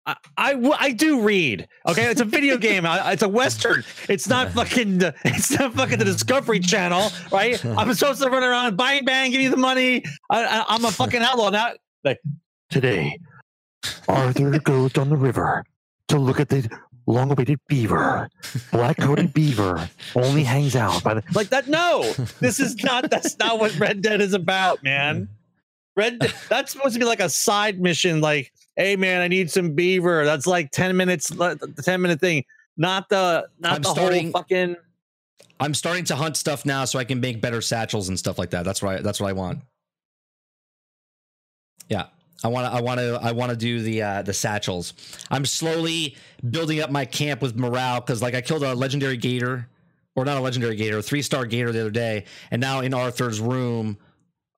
I 0.07 0.15
I 0.37 0.93
do 0.93 1.23
read. 1.23 1.67
Okay, 1.89 2.05
it's 2.11 2.21
a 2.21 2.27
video 2.27 2.59
game. 2.69 2.85
I, 2.85 3.13
it's 3.13 3.23
a 3.23 3.29
western. 3.29 3.85
It's 4.09 4.29
not 4.29 4.53
fucking. 4.55 4.99
the- 4.99 5.15
It's 5.25 5.51
not 5.59 5.73
fucking 5.73 5.99
the 5.99 6.05
Discovery 6.05 6.61
Channel, 6.61 7.11
right? 7.33 7.65
I'm 7.65 7.93
supposed 7.95 8.21
to 8.23 8.29
run 8.29 8.43
around, 8.43 8.77
bang 8.77 9.05
bang, 9.07 9.31
give 9.31 9.41
you 9.41 9.49
the 9.51 9.57
money. 9.57 10.05
I, 10.29 10.45
I, 10.45 10.65
I'm 10.69 10.85
a 10.85 10.91
fucking 10.91 11.23
outlaw 11.23 11.49
now. 11.51 11.71
Like 12.05 12.21
Today, 12.71 13.19
Arthur 14.09 14.59
goes 14.61 14.93
down 14.93 15.11
the 15.11 15.17
river 15.17 15.65
to 16.09 16.19
look 16.19 16.41
at 16.41 16.49
the 16.49 16.69
long 17.07 17.31
awaited 17.31 17.59
beaver. 17.69 18.29
Black 18.73 18.97
coated 18.97 19.33
beaver 19.35 19.89
only 20.17 20.43
hangs 20.43 20.75
out 20.75 21.03
by 21.03 21.15
the. 21.15 21.23
like 21.35 21.49
that. 21.51 21.69
No, 21.69 22.03
this 22.41 22.59
is 22.61 22.83
not. 22.83 23.11
That's 23.11 23.39
not 23.39 23.59
what 23.61 23.79
Red 23.79 24.03
Dead 24.03 24.21
is 24.21 24.33
about, 24.35 24.83
man. 24.83 25.29
Red. 25.97 26.19
Dead- 26.19 26.35
That's 26.49 26.73
supposed 26.73 26.95
to 26.95 26.99
be 26.99 27.05
like 27.05 27.21
a 27.21 27.29
side 27.29 27.81
mission. 27.81 28.21
Like 28.21 28.53
hey 28.77 28.97
man, 28.97 29.21
I 29.21 29.29
need 29.29 29.51
some 29.51 29.75
beaver. 29.75 30.25
That's 30.25 30.47
like 30.47 30.71
ten 30.73 30.97
minutes, 30.97 31.29
the 31.29 31.73
ten 31.85 32.01
minute 32.03 32.19
thing, 32.21 32.45
not 32.77 33.09
the 33.09 33.47
not 33.61 33.75
I'm 33.75 33.83
the 33.83 33.89
starting- 33.91 34.33
whole 34.33 34.43
fucking. 34.43 34.77
I'm 35.61 35.73
starting 35.73 36.05
to 36.07 36.17
hunt 36.17 36.37
stuff 36.37 36.67
now 36.67 36.85
so 36.85 36.99
I 36.99 37.05
can 37.05 37.21
make 37.21 37.41
better 37.41 37.61
satchels 37.61 38.09
and 38.09 38.19
stuff 38.19 38.39
like 38.41 38.51
that. 38.51 38.65
That's 38.65 38.83
what 38.83 38.97
I, 38.99 39.03
that's 39.03 39.21
what 39.21 39.29
I 39.29 39.33
want. 39.35 39.61
Yeah. 41.89 42.07
I 42.45 42.49
want 42.49 42.67
to 42.67 42.73
I 42.73 42.81
want 42.83 43.01
to 43.01 43.19
I 43.21 43.33
want 43.33 43.51
to 43.51 43.57
do 43.57 43.81
the 43.81 44.03
uh 44.03 44.23
the 44.23 44.35
satchels. 44.35 44.93
I'm 45.31 45.47
slowly 45.47 46.17
building 46.49 46.81
up 46.81 46.91
my 46.91 47.07
camp 47.07 47.41
with 47.41 47.57
morale 47.57 48.03
cuz 48.03 48.21
like 48.21 48.35
I 48.35 48.43
killed 48.43 48.63
a 48.63 48.75
legendary 48.75 49.17
gator 49.17 49.69
or 50.15 50.25
not 50.25 50.37
a 50.37 50.41
legendary 50.41 50.77
gator, 50.77 50.99
a 50.99 51.03
3-star 51.03 51.47
gator 51.47 51.73
the 51.73 51.81
other 51.81 51.91
day 51.91 52.27
and 52.51 52.61
now 52.61 52.81
in 52.81 52.93
Arthur's 52.93 53.41
room 53.41 53.97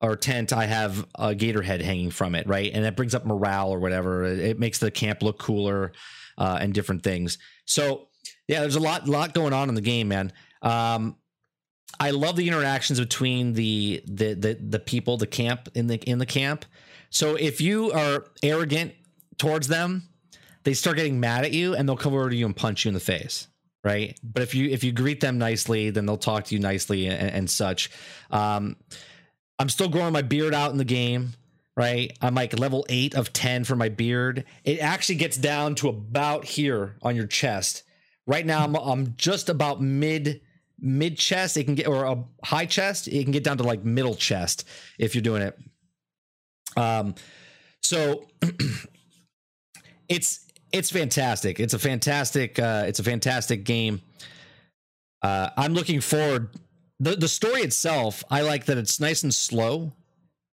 or 0.01 0.15
tent 0.17 0.51
I 0.51 0.65
have 0.65 1.07
a 1.17 1.33
gator 1.33 1.61
head 1.61 1.81
hanging 1.81 2.11
from 2.11 2.35
it, 2.35 2.45
right? 2.45 2.69
And 2.71 2.85
it 2.85 2.95
brings 2.95 3.15
up 3.15 3.25
morale 3.25 3.69
or 3.69 3.79
whatever. 3.79 4.25
It, 4.25 4.39
it 4.39 4.59
makes 4.59 4.79
the 4.79 4.91
camp 4.91 5.23
look 5.23 5.39
cooler 5.39 5.93
uh 6.37 6.57
and 6.59 6.73
different 6.73 7.03
things. 7.03 7.37
So, 7.65 8.09
yeah, 8.47 8.59
there's 8.59 8.75
a 8.75 8.81
lot 8.81 9.07
lot 9.07 9.33
going 9.33 9.53
on 9.53 9.69
in 9.69 9.75
the 9.75 9.81
game, 9.81 10.09
man. 10.09 10.33
Um 10.61 11.15
I 11.99 12.11
love 12.11 12.35
the 12.35 12.47
interactions 12.47 12.99
between 12.99 13.53
the 13.53 14.03
the 14.05 14.33
the 14.33 14.57
the 14.59 14.79
people, 14.79 15.17
the 15.17 15.25
camp 15.25 15.69
in 15.73 15.87
the 15.87 15.95
in 15.95 16.19
the 16.19 16.25
camp. 16.25 16.65
So 17.09 17.35
if 17.35 17.61
you 17.61 17.91
are 17.91 18.25
arrogant 18.43 18.93
towards 19.37 19.67
them, 19.67 20.09
they 20.63 20.73
start 20.73 20.97
getting 20.97 21.19
mad 21.19 21.45
at 21.45 21.53
you 21.53 21.75
and 21.75 21.87
they'll 21.87 21.95
come 21.95 22.13
over 22.13 22.29
to 22.29 22.35
you 22.35 22.45
and 22.45 22.55
punch 22.55 22.83
you 22.83 22.89
in 22.89 22.93
the 22.93 22.99
face, 22.99 23.47
right? 23.83 24.19
But 24.21 24.43
if 24.43 24.53
you 24.53 24.69
if 24.69 24.83
you 24.83 24.91
greet 24.91 25.21
them 25.21 25.37
nicely, 25.37 25.89
then 25.89 26.05
they'll 26.05 26.17
talk 26.17 26.45
to 26.45 26.55
you 26.55 26.59
nicely 26.59 27.07
and, 27.07 27.31
and 27.31 27.49
such. 27.49 27.89
Um, 28.31 28.75
I'm 29.59 29.69
still 29.69 29.89
growing 29.89 30.13
my 30.13 30.21
beard 30.21 30.53
out 30.53 30.71
in 30.71 30.77
the 30.77 30.85
game, 30.85 31.33
right? 31.75 32.15
I'm 32.21 32.35
like 32.35 32.59
level 32.59 32.85
eight 32.89 33.15
of 33.15 33.31
ten 33.31 33.63
for 33.63 33.75
my 33.75 33.89
beard. 33.89 34.43
It 34.65 34.79
actually 34.79 35.15
gets 35.15 35.37
down 35.37 35.75
to 35.75 35.89
about 35.89 36.45
here 36.45 36.97
on 37.01 37.15
your 37.15 37.27
chest. 37.27 37.83
Right 38.25 38.45
now, 38.45 38.63
I'm 38.65 38.75
I'm 38.75 39.13
just 39.15 39.47
about 39.47 39.81
mid 39.81 40.41
mid 40.79 41.17
chest. 41.17 41.55
It 41.55 41.63
can 41.63 41.75
get 41.75 41.87
or 41.87 42.03
a 42.03 42.23
high 42.43 42.65
chest. 42.65 43.07
It 43.07 43.23
can 43.23 43.31
get 43.31 43.43
down 43.43 43.57
to 43.57 43.63
like 43.63 43.85
middle 43.85 44.15
chest 44.15 44.67
if 44.99 45.15
you're 45.15 45.21
doing 45.21 45.43
it. 45.43 45.57
Um, 46.77 47.15
so 47.81 48.27
it's 50.09 50.45
it's 50.71 50.91
fantastic. 50.91 51.59
It's 51.59 51.73
a 51.73 51.79
fantastic 51.79 52.59
uh, 52.59 52.85
it's 52.87 52.99
a 52.99 53.03
fantastic 53.03 53.63
game. 53.63 54.01
Uh, 55.21 55.49
I'm 55.57 55.73
looking 55.73 55.99
forward. 55.99 56.49
the 56.99 57.15
The 57.15 57.27
story 57.27 57.61
itself, 57.61 58.23
I 58.29 58.41
like 58.41 58.65
that 58.65 58.77
it's 58.77 58.99
nice 58.99 59.23
and 59.23 59.33
slow. 59.33 59.91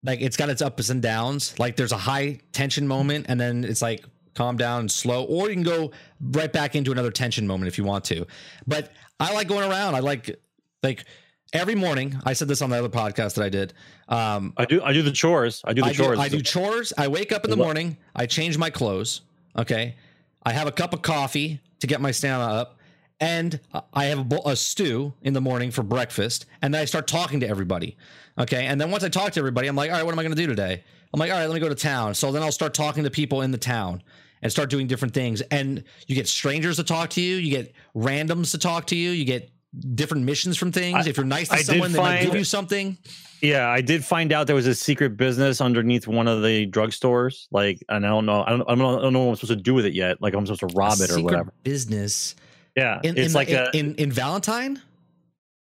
Like 0.03 0.21
it's 0.21 0.37
got 0.37 0.49
its 0.49 0.61
ups 0.61 0.89
and 0.89 1.01
downs. 1.01 1.57
Like 1.59 1.75
there's 1.75 1.91
a 1.91 1.97
high 1.97 2.39
tension 2.51 2.87
moment, 2.87 3.25
and 3.29 3.39
then 3.39 3.63
it's 3.63 3.81
like 3.81 4.03
calm 4.35 4.57
down 4.57 4.81
and 4.81 4.91
slow. 4.91 5.23
Or 5.25 5.49
you 5.49 5.55
can 5.55 5.63
go 5.63 5.91
right 6.19 6.51
back 6.51 6.75
into 6.75 6.91
another 6.91 7.11
tension 7.11 7.45
moment 7.47 7.67
if 7.67 7.77
you 7.77 7.83
want 7.83 8.03
to. 8.05 8.25
But 8.67 8.91
I 9.19 9.33
like 9.33 9.47
going 9.47 9.69
around. 9.69 9.95
I 9.95 9.99
like 9.99 10.39
like 10.81 11.05
every 11.53 11.75
morning. 11.75 12.19
I 12.25 12.33
said 12.33 12.47
this 12.47 12.61
on 12.61 12.69
the 12.69 12.77
other 12.77 12.89
podcast 12.89 13.35
that 13.35 13.43
I 13.43 13.49
did. 13.49 13.73
Um, 14.09 14.53
I 14.57 14.65
do 14.65 14.81
I 14.83 14.91
do 14.91 15.01
the 15.01 15.11
chores. 15.11 15.61
I 15.63 15.73
do 15.73 15.81
the 15.81 15.89
I 15.89 15.93
chores. 15.93 16.17
do, 16.17 16.23
I 16.23 16.29
do 16.29 16.41
chores. 16.41 16.91
I 16.97 17.07
wake 17.07 17.31
up 17.31 17.45
in 17.45 17.51
the 17.51 17.57
morning. 17.57 17.97
I 18.15 18.25
change 18.25 18.57
my 18.57 18.69
clothes. 18.69 19.21
Okay. 19.57 19.95
I 20.43 20.51
have 20.51 20.67
a 20.67 20.71
cup 20.71 20.93
of 20.93 21.01
coffee 21.01 21.61
to 21.79 21.87
get 21.87 22.01
my 22.01 22.11
stamina 22.11 22.51
up. 22.51 22.79
And 23.19 23.59
I 23.93 24.05
have 24.05 24.19
a, 24.19 24.23
bowl, 24.23 24.41
a 24.45 24.55
stew 24.55 25.13
in 25.21 25.33
the 25.33 25.39
morning 25.39 25.71
for 25.71 25.83
breakfast. 25.83 26.45
And 26.61 26.73
then 26.73 26.81
I 26.81 26.85
start 26.85 27.07
talking 27.07 27.39
to 27.39 27.47
everybody. 27.47 27.95
Okay. 28.37 28.65
And 28.65 28.81
then 28.81 28.91
once 28.91 29.03
I 29.03 29.09
talk 29.09 29.31
to 29.33 29.39
everybody, 29.39 29.67
I'm 29.67 29.75
like, 29.75 29.91
all 29.91 29.97
right, 29.97 30.03
what 30.03 30.11
am 30.11 30.19
I 30.19 30.23
going 30.23 30.35
to 30.35 30.41
do 30.41 30.47
today? 30.47 30.83
I'm 31.13 31.19
like, 31.19 31.31
all 31.31 31.37
right, 31.37 31.45
let 31.45 31.53
me 31.53 31.61
go 31.61 31.69
to 31.69 31.75
town. 31.75 32.15
So 32.15 32.31
then 32.31 32.43
I'll 32.43 32.51
start 32.51 32.73
talking 32.73 33.03
to 33.03 33.11
people 33.11 33.41
in 33.43 33.51
the 33.51 33.57
town 33.57 34.01
and 34.41 34.51
start 34.51 34.69
doing 34.69 34.87
different 34.87 35.13
things. 35.13 35.41
And 35.41 35.83
you 36.07 36.15
get 36.15 36.27
strangers 36.27 36.75
to 36.77 36.83
talk 36.83 37.11
to 37.11 37.21
you. 37.21 37.35
You 37.35 37.51
get 37.51 37.73
randoms 37.95 38.51
to 38.51 38.57
talk 38.57 38.87
to 38.87 38.95
you. 38.95 39.11
You 39.11 39.23
get 39.23 39.49
different 39.95 40.23
missions 40.25 40.57
from 40.57 40.71
things. 40.71 41.05
I- 41.05 41.09
if 41.09 41.17
you're 41.17 41.25
nice 41.25 41.49
to 41.49 41.55
I 41.55 41.61
someone, 41.61 41.91
they 41.91 41.99
might 41.99 42.21
give 42.23 42.35
you 42.35 42.43
something. 42.43 42.97
Yeah, 43.41 43.67
I 43.67 43.81
did 43.81 44.05
find 44.05 44.31
out 44.31 44.47
there 44.47 44.55
was 44.55 44.67
a 44.67 44.75
secret 44.75 45.17
business 45.17 45.59
underneath 45.59 46.07
one 46.07 46.27
of 46.29 46.41
the 46.43 46.65
drugstores. 46.67 47.47
Like, 47.51 47.83
and 47.89 48.05
I 48.05 48.09
don't 48.09 48.25
know, 48.25 48.43
I 48.45 48.51
don't, 48.51 48.61
I 48.61 48.65
don't, 48.75 48.77
know, 48.79 48.99
I 48.99 49.01
don't 49.01 49.13
know 49.13 49.23
what 49.25 49.29
I'm 49.31 49.35
supposed 49.35 49.57
to 49.57 49.63
do 49.63 49.73
with 49.73 49.85
it 49.85 49.93
yet. 49.93 50.21
Like, 50.21 50.33
I'm 50.33 50.45
supposed 50.45 50.61
to 50.61 50.67
rob 50.77 50.99
A 50.99 51.03
it 51.03 51.09
or 51.09 51.13
secret 51.15 51.23
whatever. 51.23 51.53
Business. 51.63 52.35
Yeah, 52.77 52.99
in, 53.03 53.17
it's 53.17 53.27
in, 53.29 53.33
like 53.33 53.49
in, 53.49 53.57
a, 53.57 53.69
in 53.73 53.95
in 53.95 54.11
Valentine. 54.11 54.81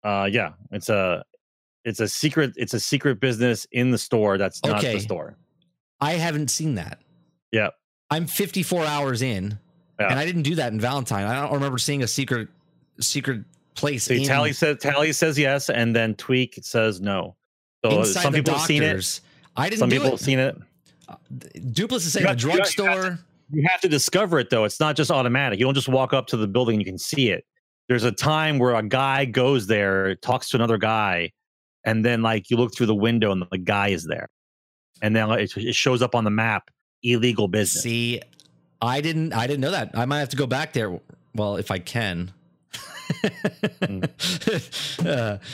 uh, 0.05 0.29
yeah, 0.31 0.53
it's 0.71 0.89
a, 0.89 1.25
it's 1.85 2.01
a 2.01 2.09
secret, 2.09 2.53
it's 2.57 2.75
a 2.75 2.81
secret 2.81 3.21
business 3.21 3.67
in 3.73 3.91
the 3.91 3.99
store 3.99 4.39
that's 4.39 4.63
not 4.65 4.79
Okay. 4.79 4.95
the 4.95 5.01
store. 5.01 5.37
I 6.01 6.13
haven't 6.13 6.51
seen 6.51 6.77
that. 6.77 7.01
Yeah, 7.53 7.71
I'm 8.11 8.27
54 8.27 8.85
hours 8.87 9.21
in, 9.21 9.59
Yeah. 10.01 10.09
and 10.11 10.19
I 10.19 10.25
didn't 10.25 10.43
do 10.43 10.55
that 10.55 10.73
in 10.73 10.81
Valentine. 10.81 11.25
I 11.27 11.41
don't 11.43 11.53
remember 11.55 11.79
seeing 11.79 12.03
a 12.03 12.07
secret 12.09 12.49
secret 13.01 13.45
place 13.75 14.05
See, 14.05 14.19
in, 14.23 14.25
Tally 14.25 14.53
says 14.53 14.79
Tally 14.79 15.13
says 15.13 15.39
yes, 15.39 15.71
and 15.71 15.95
then 15.95 16.15
Tweak 16.15 16.59
says 16.63 17.01
no. 17.01 17.37
So 17.85 18.03
some 18.05 18.33
people 18.33 18.55
have 18.55 18.67
seen 18.67 18.83
it. 18.83 19.21
I 19.57 19.69
didn't 19.69 19.81
Some 19.81 19.89
do 19.91 19.97
people 19.97 20.09
it. 20.09 20.13
have 20.13 20.21
seen 20.21 20.39
it. 20.39 20.57
Uh, 21.09 21.17
Dupless 21.73 22.07
is 22.07 22.13
saying 22.15 22.27
the 22.27 22.33
got- 22.35 22.43
you 22.43 22.53
drugstore. 22.53 23.19
You 23.53 23.63
have 23.69 23.81
to 23.83 23.89
discover 23.89 24.39
it 24.39 24.49
though. 24.51 24.65
It's 24.65 24.81
not 24.81 24.97
just 24.97 25.11
automatic. 25.11 25.59
You 25.59 25.67
don't 25.67 25.75
just 25.75 25.89
walk 25.89 26.13
up 26.15 26.27
to 26.29 26.37
the 26.37 26.47
building 26.49 26.77
and 26.77 26.81
you 26.81 26.87
can 26.91 26.99
see 26.99 27.31
it. 27.31 27.45
There's 27.89 28.05
a 28.05 28.11
time 28.13 28.59
where 28.59 28.75
a 28.75 28.83
guy 28.83 29.27
goes 29.27 29.67
there, 29.67 30.15
talks 30.17 30.49
to 30.51 30.57
another 30.57 30.79
guy, 30.79 31.31
and 31.85 32.03
then 32.05 32.23
like 32.23 32.49
you 32.51 32.57
look 32.57 32.75
through 32.75 32.87
the 32.87 32.95
window 32.95 33.31
and 33.33 33.45
the 33.51 33.59
guy 33.59 33.89
is 33.89 34.05
there, 34.05 34.31
and 35.03 35.15
then 35.15 35.31
it, 35.33 35.55
it 35.59 35.75
shows 35.75 36.01
up 36.01 36.15
on 36.15 36.25
the 36.25 36.31
map. 36.31 36.71
Illegal 37.03 37.47
business. 37.47 37.83
See, 37.83 38.23
I 38.81 39.03
didn't. 39.03 39.35
I 39.35 39.47
didn't 39.47 39.61
know 39.61 39.73
that. 39.73 39.91
I 39.93 40.07
might 40.07 40.21
have 40.21 40.31
to 40.31 40.37
go 40.37 40.47
back 40.47 40.73
there. 40.73 40.99
Well, 41.35 41.57
if 41.57 41.71
I 41.71 41.79
can. 41.79 42.33
Uh, 45.05 45.39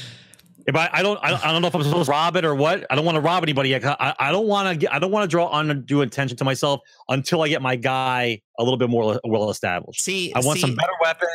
If 0.67 0.77
I, 0.77 0.91
I 0.93 1.03
don't, 1.03 1.19
I 1.23 1.31
don't, 1.31 1.45
I 1.47 1.53
don't 1.53 1.63
know 1.63 1.69
if 1.69 1.75
I'm 1.75 1.83
supposed 1.83 2.05
to 2.07 2.11
rob 2.11 2.37
it 2.37 2.45
or 2.45 2.55
what. 2.55 2.87
I 2.91 2.95
don't 2.95 3.05
want 3.07 3.17
to 3.17 3.21
rob 3.23 3.43
anybody. 3.43 3.71
yet. 3.71 3.83
I, 3.85 4.15
I 4.21 4.31
don't 4.31 4.47
want 4.47 4.81
to 4.81 4.95
I 4.95 4.99
don't 4.99 5.11
want 5.11 5.25
to 5.25 5.29
draw 5.29 5.51
undue 5.59 6.03
attention 6.03 6.37
to 6.37 6.45
myself 6.45 6.81
until 7.09 7.41
I 7.43 7.49
get 7.49 7.63
my 7.63 7.77
guy 7.77 8.41
a 8.59 8.63
little 8.63 8.77
bit 8.77 8.91
more 8.91 9.19
well 9.25 9.49
established. 9.51 10.03
see, 10.03 10.33
I 10.35 10.41
want 10.41 10.59
see, 10.59 10.61
some 10.61 10.77
better 10.77 10.93
weapons. 11.03 11.31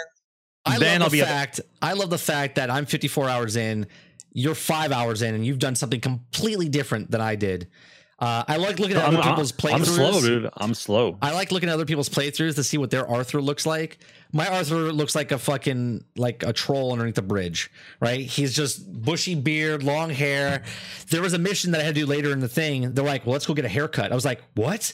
I 0.66 0.78
then 0.78 1.00
love 1.02 1.08
I'll 1.08 1.10
the 1.10 1.18
be 1.18 1.22
a- 1.22 1.26
fact. 1.26 1.60
I 1.82 1.94
love 1.94 2.12
the 2.12 2.20
fact 2.20 2.56
that 2.56 2.70
I'm 2.70 2.86
54 2.86 3.28
hours 3.28 3.56
in. 3.56 3.88
You're 4.32 4.56
five 4.56 4.92
hours 4.92 5.22
in, 5.24 5.34
and 5.34 5.44
you've 5.46 5.60
done 5.60 5.76
something 5.76 6.00
completely 6.00 6.70
different 6.70 7.10
than 7.10 7.20
I 7.20 7.36
did. 7.36 7.68
Uh, 8.18 8.44
I 8.48 8.56
like 8.56 8.80
looking 8.80 8.96
at 8.96 9.06
I'm, 9.06 9.16
other 9.16 9.24
people's 9.24 9.54
I'm, 9.66 9.76
I'm 9.76 9.86
slow, 9.86 10.22
dude. 10.22 10.50
I'm 10.56 10.74
slow. 10.74 11.18
I 11.22 11.34
like 11.34 11.52
looking 11.52 11.68
at 11.68 11.74
other 11.74 11.86
people's 11.86 12.08
playthroughs 12.08 12.56
to 12.56 12.64
see 12.64 12.78
what 12.78 12.90
their 12.90 13.06
Arthur 13.06 13.42
looks 13.42 13.66
like. 13.66 13.98
My 14.32 14.48
Arthur 14.48 14.94
looks 14.94 15.16
like 15.16 15.34
a 15.34 15.38
fucking 15.38 16.06
like 16.16 16.44
a 16.44 16.54
troll 16.54 16.94
underneath 16.94 17.16
the 17.16 17.22
bridge, 17.22 17.70
right? 18.00 18.22
He's 18.22 18.56
just 18.56 19.04
bushy 19.04 19.36
beard, 19.36 19.84
long 19.84 20.10
hair. 20.12 20.64
There 21.10 21.22
was 21.22 21.34
a 21.34 21.40
mission 21.40 21.72
that 21.72 21.82
I 21.82 21.84
had 21.84 21.96
to 21.96 22.02
do 22.02 22.08
later 22.08 22.32
in 22.32 22.40
the 22.40 22.48
thing. 22.48 22.94
They're 22.94 23.04
like, 23.04 23.26
"Well, 23.26 23.34
let's 23.34 23.46
go 23.46 23.54
get 23.54 23.66
a 23.66 23.70
haircut." 23.70 24.14
I 24.14 24.16
was 24.16 24.26
like, 24.26 24.42
"What?" 24.54 24.94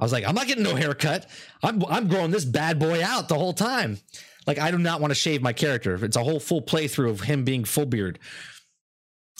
I 0.00 0.04
was 0.04 0.12
like, 0.12 0.24
"I'm 0.24 0.34
not 0.34 0.48
getting 0.48 0.64
no 0.64 0.74
haircut. 0.74 1.26
I'm 1.62 1.84
I'm 1.88 2.08
growing 2.08 2.32
this 2.32 2.44
bad 2.44 2.80
boy 2.80 3.02
out 3.02 3.28
the 3.28 3.38
whole 3.38 3.52
time." 3.52 3.98
Like, 4.46 4.58
I 4.58 4.70
do 4.70 4.78
not 4.78 5.00
want 5.00 5.12
to 5.12 5.16
shave 5.16 5.42
my 5.42 5.52
character. 5.52 6.04
It's 6.04 6.16
a 6.16 6.22
whole 6.22 6.40
full 6.40 6.62
playthrough 6.62 7.10
of 7.10 7.20
him 7.20 7.44
being 7.44 7.64
full 7.64 7.86
beard. 7.86 8.18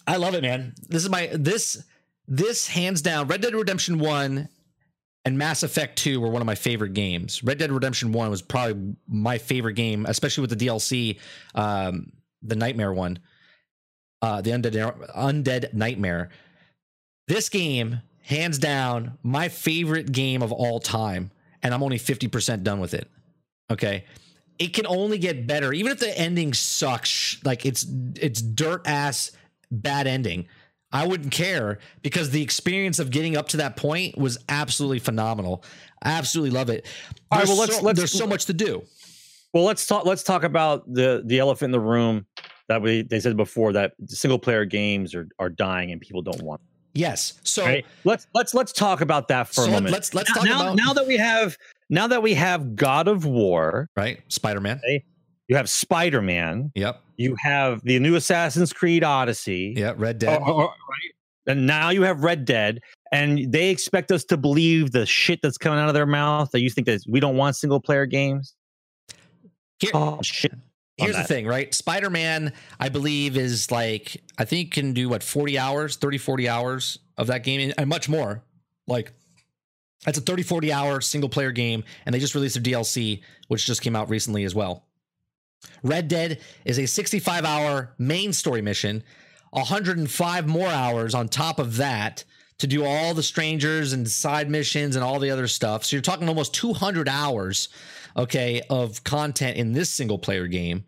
I 0.06 0.16
love 0.16 0.34
it, 0.34 0.42
man. 0.42 0.74
This 0.88 1.02
is 1.02 1.10
my 1.10 1.28
this 1.32 1.82
this 2.28 2.66
hands 2.66 3.02
down. 3.02 3.28
Red 3.28 3.40
Dead 3.40 3.54
Redemption 3.54 3.98
One 3.98 4.48
and 5.24 5.36
Mass 5.36 5.62
Effect 5.62 5.98
2 5.98 6.20
were 6.20 6.28
one 6.28 6.40
of 6.40 6.46
my 6.46 6.54
favorite 6.54 6.94
games. 6.94 7.42
Red 7.42 7.58
Dead 7.58 7.72
Redemption 7.72 8.12
1 8.12 8.30
was 8.30 8.42
probably 8.42 8.94
my 9.08 9.38
favorite 9.38 9.74
game, 9.74 10.06
especially 10.06 10.42
with 10.42 10.56
the 10.56 10.66
DLC, 10.66 11.18
um, 11.54 12.12
the 12.42 12.56
Nightmare 12.56 12.92
one, 12.92 13.18
uh, 14.22 14.40
the 14.40 14.50
Undead, 14.50 15.14
Undead 15.16 15.74
Nightmare. 15.74 16.30
This 17.26 17.48
game, 17.48 18.02
hands 18.22 18.58
down, 18.58 19.18
my 19.22 19.48
favorite 19.48 20.12
game 20.12 20.42
of 20.42 20.52
all 20.52 20.78
time, 20.78 21.32
and 21.62 21.74
I'm 21.74 21.82
only 21.82 21.98
50% 21.98 22.62
done 22.62 22.78
with 22.78 22.94
it. 22.94 23.08
Okay. 23.70 24.04
It 24.58 24.74
can 24.74 24.86
only 24.86 25.18
get 25.18 25.46
better, 25.46 25.72
even 25.72 25.92
if 25.92 25.98
the 25.98 26.16
ending 26.16 26.54
sucks. 26.54 27.38
Like 27.44 27.66
it's 27.66 27.84
it's 28.14 28.40
dirt 28.40 28.86
ass 28.86 29.32
bad 29.70 30.06
ending. 30.06 30.46
I 30.92 31.06
wouldn't 31.06 31.32
care 31.32 31.78
because 32.02 32.30
the 32.30 32.42
experience 32.42 32.98
of 32.98 33.10
getting 33.10 33.36
up 33.36 33.48
to 33.48 33.56
that 33.58 33.76
point 33.76 34.16
was 34.16 34.38
absolutely 34.48 35.00
phenomenal. 35.00 35.64
I 36.02 36.12
absolutely 36.12 36.50
love 36.56 36.70
it. 36.70 36.86
All 37.30 37.38
right, 37.38 37.46
There's 37.46 37.48
well, 37.48 37.58
let's- 37.58 37.76
so, 37.76 37.82
let's- 37.82 37.98
there's 37.98 38.12
so 38.12 38.26
much 38.26 38.44
to 38.46 38.52
do. 38.54 38.82
Well, 39.52 39.64
let's 39.64 39.86
talk. 39.86 40.04
Let's 40.04 40.22
talk 40.22 40.42
about 40.44 40.92
the 40.92 41.22
the 41.24 41.38
elephant 41.38 41.66
in 41.68 41.72
the 41.72 41.80
room 41.80 42.26
that 42.68 42.82
we 42.82 43.02
they 43.02 43.20
said 43.20 43.36
before 43.36 43.72
that 43.72 43.92
single 44.06 44.38
player 44.38 44.64
games 44.64 45.14
are 45.14 45.28
are 45.38 45.48
dying 45.48 45.92
and 45.92 46.00
people 46.00 46.20
don't 46.22 46.42
want. 46.42 46.60
Yes. 46.94 47.34
So 47.42 47.64
Right? 47.64 47.86
Let's 48.04 48.26
let's 48.34 48.52
let's 48.54 48.72
talk 48.72 49.00
about 49.00 49.28
that 49.28 49.48
for 49.48 49.54
So 49.62 49.64
a 49.64 49.70
moment. 49.70 49.92
let's- 49.92 50.12
let's 50.14 50.28
now, 50.30 50.34
talk 50.34 50.44
now, 50.44 50.60
about- 50.62 50.76
now 50.76 50.92
that 50.92 51.06
we 51.06 51.16
have 51.16 51.56
now 51.88 52.06
that 52.08 52.22
we 52.22 52.34
have 52.34 52.76
God 52.76 53.08
of 53.08 53.24
War, 53.24 53.88
right, 53.96 54.20
Spider 54.28 54.60
Man. 54.60 54.80
you 55.48 55.56
have 55.56 55.70
Spider 55.70 56.20
Man, 56.20 56.70
Yep. 56.74 57.00
You 57.16 57.36
have 57.40 57.82
the 57.82 57.98
new 57.98 58.14
Assassin's 58.16 58.72
Creed 58.72 59.04
Odyssey, 59.04 59.74
Yeah. 59.76 59.94
Red 59.96 60.18
Dead. 60.18 60.40
or- 60.40 60.48
or- 60.50 60.64
right? 60.68 61.12
And 61.48 61.66
now 61.66 61.90
you 61.90 62.02
have 62.02 62.24
Red 62.24 62.44
Dead, 62.44 62.80
and 63.12 63.52
they 63.52 63.70
expect 63.70 64.10
us 64.10 64.24
to 64.24 64.36
believe 64.36 64.90
the 64.90 65.06
shit 65.06 65.40
that's 65.42 65.56
coming 65.58 65.78
out 65.78 65.88
of 65.88 65.94
their 65.94 66.06
mouth. 66.06 66.50
That 66.50 66.60
you 66.60 66.70
think 66.70 66.86
that 66.88 67.02
we 67.08 67.20
don't 67.20 67.36
want 67.36 67.54
single 67.56 67.80
player 67.80 68.04
games. 68.06 68.54
Here, 69.78 69.90
Oh 69.94 70.20
shit! 70.22 70.52
here's 70.96 71.14
the 71.16 71.24
thing, 71.24 71.46
right? 71.46 71.72
Spider 71.74 72.08
Man, 72.10 72.52
I 72.80 72.88
believe, 72.88 73.36
is 73.36 73.70
like, 73.70 74.22
I 74.38 74.44
think 74.44 74.64
you 74.76 74.82
can 74.82 74.92
do 74.94 75.08
what, 75.08 75.22
40 75.22 75.58
hours, 75.58 75.96
30, 75.96 76.18
40 76.18 76.48
hours 76.48 76.98
of 77.18 77.26
that 77.28 77.44
game, 77.44 77.72
and 77.76 77.88
much 77.88 78.08
more. 78.08 78.42
Like, 78.88 79.12
that's 80.04 80.18
a 80.18 80.22
30, 80.22 80.42
40 80.42 80.72
hour 80.72 81.00
single 81.00 81.28
player 81.28 81.52
game, 81.52 81.84
and 82.06 82.14
they 82.14 82.18
just 82.18 82.34
released 82.34 82.56
a 82.56 82.60
DLC, 82.60 83.22
which 83.48 83.66
just 83.66 83.82
came 83.82 83.94
out 83.94 84.08
recently 84.08 84.44
as 84.44 84.54
well. 84.54 84.85
Red 85.82 86.08
Dead 86.08 86.40
is 86.64 86.78
a 86.78 86.86
65 86.86 87.44
hour 87.44 87.94
main 87.98 88.32
story 88.32 88.62
mission, 88.62 89.02
105 89.50 90.48
more 90.48 90.68
hours 90.68 91.14
on 91.14 91.28
top 91.28 91.58
of 91.58 91.76
that 91.76 92.24
to 92.58 92.66
do 92.66 92.84
all 92.84 93.14
the 93.14 93.22
strangers 93.22 93.92
and 93.92 94.08
side 94.08 94.50
missions 94.50 94.96
and 94.96 95.04
all 95.04 95.18
the 95.18 95.30
other 95.30 95.46
stuff. 95.46 95.84
So 95.84 95.96
you're 95.96 96.02
talking 96.02 96.28
almost 96.28 96.54
200 96.54 97.08
hours, 97.08 97.68
okay, 98.16 98.62
of 98.70 99.04
content 99.04 99.56
in 99.56 99.72
this 99.72 99.90
single 99.90 100.18
player 100.18 100.46
game. 100.46 100.84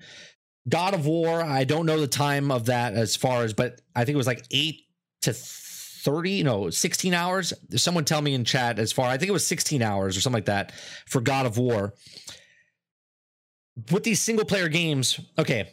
God 0.69 0.95
of 0.95 1.07
War, 1.07 1.43
I 1.43 1.65
don't 1.65 1.87
know 1.87 2.01
the 2.01 2.07
time 2.07 2.51
of 2.51 2.67
that 2.67 2.95
as 2.95 3.17
far 3.17 3.43
as, 3.43 3.53
but 3.53 3.81
I 3.95 4.05
think 4.05 4.15
it 4.15 4.19
was 4.19 4.27
like 4.27 4.45
eight 4.51 4.83
to 5.23 5.33
30, 5.33 6.43
no, 6.43 6.71
16 6.71 7.15
hours. 7.15 7.53
Someone 7.77 8.05
tell 8.05 8.23
me 8.23 8.35
in 8.35 8.45
chat 8.45 8.79
as 8.79 8.93
far, 8.93 9.09
I 9.09 9.19
think 9.19 9.29
it 9.29 9.33
was 9.33 9.47
16 9.47 9.83
hours 9.83 10.17
or 10.17 10.21
something 10.21 10.39
like 10.39 10.47
that 10.47 10.73
for 11.07 11.21
God 11.21 11.47
of 11.47 11.59
War. 11.59 11.95
With 13.91 14.03
these 14.03 14.21
single 14.21 14.45
player 14.45 14.69
games, 14.69 15.21
okay, 15.39 15.71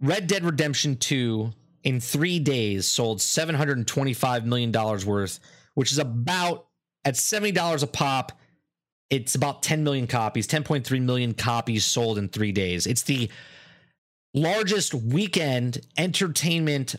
Red 0.00 0.26
Dead 0.26 0.44
Redemption 0.44 0.96
2 0.96 1.52
in 1.84 2.00
three 2.00 2.38
days 2.38 2.86
sold 2.86 3.18
$725 3.18 4.44
million 4.44 4.72
worth, 4.72 5.38
which 5.74 5.92
is 5.92 5.98
about 5.98 6.66
at 7.04 7.14
$70 7.14 7.82
a 7.82 7.86
pop. 7.86 8.32
It's 9.08 9.36
about 9.36 9.62
10 9.62 9.84
million 9.84 10.08
copies, 10.08 10.48
10.3 10.48 11.00
million 11.02 11.32
copies 11.34 11.84
sold 11.84 12.18
in 12.18 12.28
three 12.28 12.50
days. 12.50 12.86
It's 12.86 13.02
the 13.02 13.30
largest 14.34 14.92
weekend 14.94 15.78
entertainment 15.96 16.96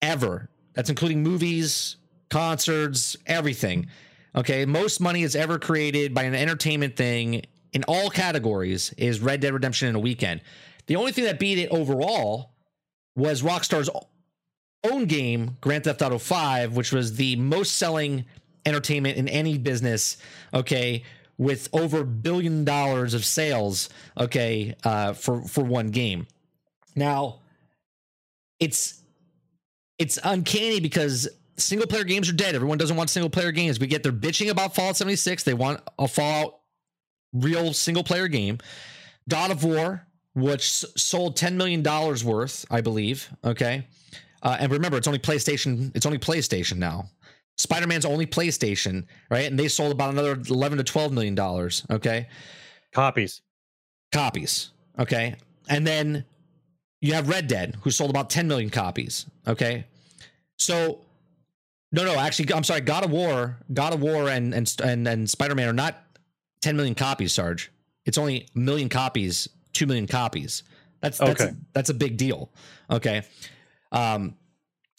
ever. 0.00 0.48
That's 0.72 0.88
including 0.88 1.22
movies, 1.22 1.96
concerts, 2.30 3.16
everything. 3.26 3.88
Okay. 4.34 4.64
Most 4.64 5.00
money 5.00 5.22
is 5.22 5.36
ever 5.36 5.58
created 5.58 6.14
by 6.14 6.22
an 6.24 6.34
entertainment 6.34 6.96
thing 6.96 7.44
in 7.76 7.84
all 7.84 8.08
categories 8.08 8.94
is 8.96 9.20
Red 9.20 9.40
Dead 9.40 9.52
Redemption 9.52 9.86
in 9.86 9.94
a 9.94 9.98
weekend. 10.00 10.40
The 10.86 10.96
only 10.96 11.12
thing 11.12 11.24
that 11.24 11.38
beat 11.38 11.58
it 11.58 11.68
overall 11.68 12.54
was 13.14 13.42
Rockstar's 13.42 13.90
own 14.82 15.04
game, 15.04 15.58
Grand 15.60 15.84
Theft 15.84 16.00
Auto 16.00 16.16
5, 16.16 16.74
which 16.74 16.90
was 16.90 17.16
the 17.16 17.36
most 17.36 17.74
selling 17.76 18.24
entertainment 18.64 19.18
in 19.18 19.28
any 19.28 19.58
business, 19.58 20.16
okay, 20.54 21.04
with 21.36 21.68
over 21.74 22.00
a 22.00 22.04
billion 22.06 22.64
dollars 22.64 23.12
of 23.12 23.26
sales, 23.26 23.90
okay, 24.16 24.74
uh, 24.82 25.12
for 25.12 25.42
for 25.42 25.62
one 25.62 25.90
game. 25.90 26.26
Now, 26.94 27.40
it's 28.58 29.02
it's 29.98 30.18
uncanny 30.24 30.80
because 30.80 31.28
single 31.58 31.86
player 31.86 32.04
games 32.04 32.30
are 32.30 32.32
dead. 32.32 32.54
Everyone 32.54 32.78
doesn't 32.78 32.96
want 32.96 33.10
single 33.10 33.28
player 33.28 33.52
games. 33.52 33.78
We 33.78 33.86
get 33.86 34.02
they're 34.02 34.12
bitching 34.12 34.48
about 34.48 34.74
Fallout 34.74 34.96
76. 34.96 35.42
They 35.42 35.52
want 35.52 35.82
a 35.98 36.08
Fallout 36.08 36.60
real 37.40 37.72
single 37.72 38.04
player 38.04 38.28
game. 38.28 38.58
God 39.28 39.50
of 39.50 39.64
War, 39.64 40.06
which 40.34 40.68
sold 40.70 41.36
$10 41.36 41.54
million 41.54 41.82
worth, 41.82 42.64
I 42.70 42.80
believe. 42.80 43.30
Okay. 43.44 43.86
Uh, 44.42 44.56
and 44.60 44.70
remember, 44.70 44.96
it's 44.96 45.08
only 45.08 45.18
PlayStation. 45.18 45.90
It's 45.94 46.06
only 46.06 46.18
PlayStation 46.18 46.76
now. 46.76 47.10
Spider 47.58 47.86
Man's 47.86 48.04
only 48.04 48.26
PlayStation, 48.26 49.06
right? 49.30 49.46
And 49.46 49.58
they 49.58 49.68
sold 49.68 49.92
about 49.92 50.10
another 50.10 50.32
11 50.32 50.78
to 50.78 50.84
12 50.84 51.12
million 51.12 51.34
dollars. 51.34 51.86
Okay. 51.90 52.28
Copies. 52.92 53.40
Copies. 54.12 54.70
Okay. 54.98 55.36
And 55.68 55.86
then 55.86 56.24
you 57.00 57.14
have 57.14 57.28
Red 57.28 57.46
Dead, 57.46 57.76
who 57.82 57.90
sold 57.90 58.10
about 58.10 58.30
10 58.30 58.46
million 58.46 58.70
copies. 58.70 59.26
Okay. 59.46 59.86
So, 60.58 61.00
no, 61.92 62.04
no, 62.04 62.18
actually, 62.18 62.52
I'm 62.52 62.64
sorry. 62.64 62.80
God 62.82 63.04
of 63.04 63.10
War, 63.10 63.58
God 63.72 63.94
of 63.94 64.02
War, 64.02 64.28
and 64.28 64.54
and 64.54 64.74
and, 64.82 65.06
and 65.06 65.30
Spider 65.30 65.54
Man 65.54 65.68
are 65.68 65.72
not 65.72 66.02
10 66.62 66.76
million 66.76 66.94
copies, 66.94 67.32
Sarge. 67.32 67.70
It's 68.04 68.18
only 68.18 68.46
a 68.54 68.58
million 68.58 68.88
copies, 68.88 69.48
two 69.72 69.86
million 69.86 70.06
copies. 70.06 70.62
That's 71.00 71.18
that's 71.18 71.40
Okay. 71.40 71.52
that's 71.72 71.90
a 71.90 71.94
big 71.94 72.16
deal. 72.16 72.50
Okay. 72.90 73.22
Um, 73.92 74.36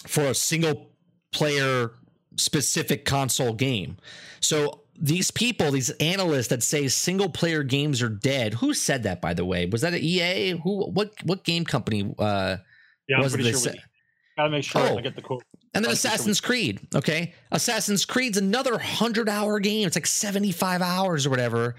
for 0.07 0.23
a 0.25 0.33
single 0.35 0.91
player 1.33 1.91
specific 2.37 3.03
console 3.05 3.53
game. 3.53 3.97
So 4.39 4.83
these 4.99 5.31
people, 5.31 5.71
these 5.71 5.89
analysts 5.91 6.47
that 6.47 6.63
say 6.63 6.87
single 6.87 7.29
player 7.29 7.63
games 7.63 8.01
are 8.01 8.09
dead. 8.09 8.55
Who 8.55 8.73
said 8.73 9.03
that, 9.03 9.21
by 9.21 9.33
the 9.33 9.45
way? 9.45 9.65
Was 9.65 9.81
that 9.81 9.93
an 9.93 9.99
EA? 10.01 10.51
Who? 10.63 10.89
What? 10.91 11.13
What 11.23 11.43
game 11.43 11.65
company? 11.65 12.13
Uh, 12.17 12.57
Yeah, 13.07 13.17
I'm 13.17 13.23
was 13.23 13.33
pretty 13.33 13.51
this? 13.51 13.63
sure. 13.63 13.73
Gotta 14.37 14.49
make 14.51 14.63
sure 14.63 14.81
Oh. 14.81 14.97
I 14.97 15.01
get 15.01 15.15
the 15.15 15.21
quote. 15.21 15.43
And 15.73 15.83
then 15.83 15.91
I'm 15.91 15.95
pretty 15.95 15.99
sure 16.01 16.09
we- 16.11 16.13
Assassin's 16.15 16.41
Creed. 16.41 16.79
Okay. 16.95 17.33
Assassin's 17.51 18.05
Creed's 18.05 18.37
another 18.37 18.71
100 18.73 19.27
hour 19.27 19.59
game. 19.59 19.87
It's 19.87 19.95
like 19.97 20.05
75 20.05 20.81
hours 20.81 21.25
or 21.25 21.29
whatever 21.31 21.75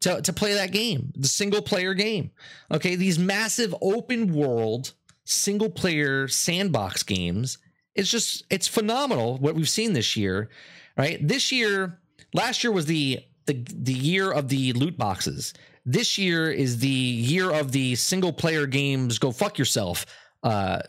to, 0.00 0.20
to 0.20 0.32
play 0.32 0.54
that 0.54 0.72
game, 0.72 1.12
the 1.16 1.28
single 1.28 1.62
player 1.62 1.94
game. 1.94 2.32
Okay. 2.72 2.96
These 2.96 3.18
massive 3.18 3.74
open 3.80 4.34
world 4.34 4.92
single 5.24 5.70
player 5.70 6.26
sandbox 6.28 7.02
games. 7.04 7.58
It's 7.94 8.10
just, 8.10 8.44
it's 8.50 8.66
phenomenal 8.66 9.36
what 9.38 9.54
we've 9.54 9.68
seen 9.68 9.92
this 9.92 10.16
year, 10.16 10.50
right? 10.96 11.18
This 11.26 11.52
year, 11.52 12.00
last 12.34 12.64
year 12.64 12.72
was 12.72 12.86
the, 12.86 13.20
the, 13.46 13.64
the 13.72 13.92
year 13.92 14.32
of 14.32 14.48
the 14.48 14.72
loot 14.72 14.96
boxes. 14.96 15.52
This 15.84 16.16
year 16.18 16.50
is 16.50 16.78
the 16.78 16.88
year 16.88 17.50
of 17.52 17.70
the 17.72 17.94
single 17.96 18.32
player 18.32 18.66
games 18.66 19.18
go 19.18 19.30
fuck 19.30 19.58
yourself 19.58 20.06
uh, 20.42 20.80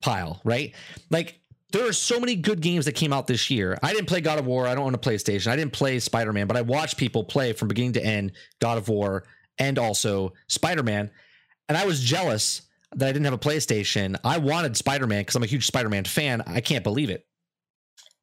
pile, 0.00 0.40
right? 0.44 0.74
Like 1.10 1.40
there 1.72 1.86
are 1.86 1.92
so 1.92 2.18
many 2.18 2.34
good 2.36 2.60
games 2.60 2.84
that 2.86 2.92
came 2.92 3.12
out 3.12 3.26
this 3.26 3.50
year. 3.50 3.78
I 3.82 3.92
didn't 3.92 4.08
play 4.08 4.20
God 4.20 4.38
of 4.38 4.46
War. 4.46 4.66
I 4.66 4.74
don't 4.74 4.86
own 4.86 4.94
a 4.94 4.98
PlayStation. 4.98 5.48
I 5.48 5.56
didn't 5.56 5.72
play 5.72 6.00
Spider 6.00 6.32
Man, 6.32 6.46
but 6.46 6.56
I 6.56 6.62
watched 6.62 6.96
people 6.96 7.24
play 7.24 7.52
from 7.52 7.68
beginning 7.68 7.92
to 7.94 8.04
end 8.04 8.32
God 8.60 8.78
of 8.78 8.88
War 8.88 9.24
and 9.58 9.78
also 9.78 10.32
Spider 10.48 10.82
Man. 10.82 11.10
And 11.68 11.78
I 11.78 11.86
was 11.86 12.02
jealous 12.02 12.62
that 12.96 13.08
I 13.08 13.12
didn't 13.12 13.26
have 13.26 13.34
a 13.34 13.38
PlayStation. 13.38 14.18
I 14.24 14.38
wanted 14.38 14.76
Spider 14.76 15.06
Man 15.06 15.20
because 15.20 15.36
I'm 15.36 15.42
a 15.42 15.46
huge 15.46 15.66
Spider 15.66 15.88
Man 15.88 16.04
fan. 16.04 16.42
I 16.46 16.60
can't 16.60 16.84
believe 16.84 17.10
it. 17.10 17.26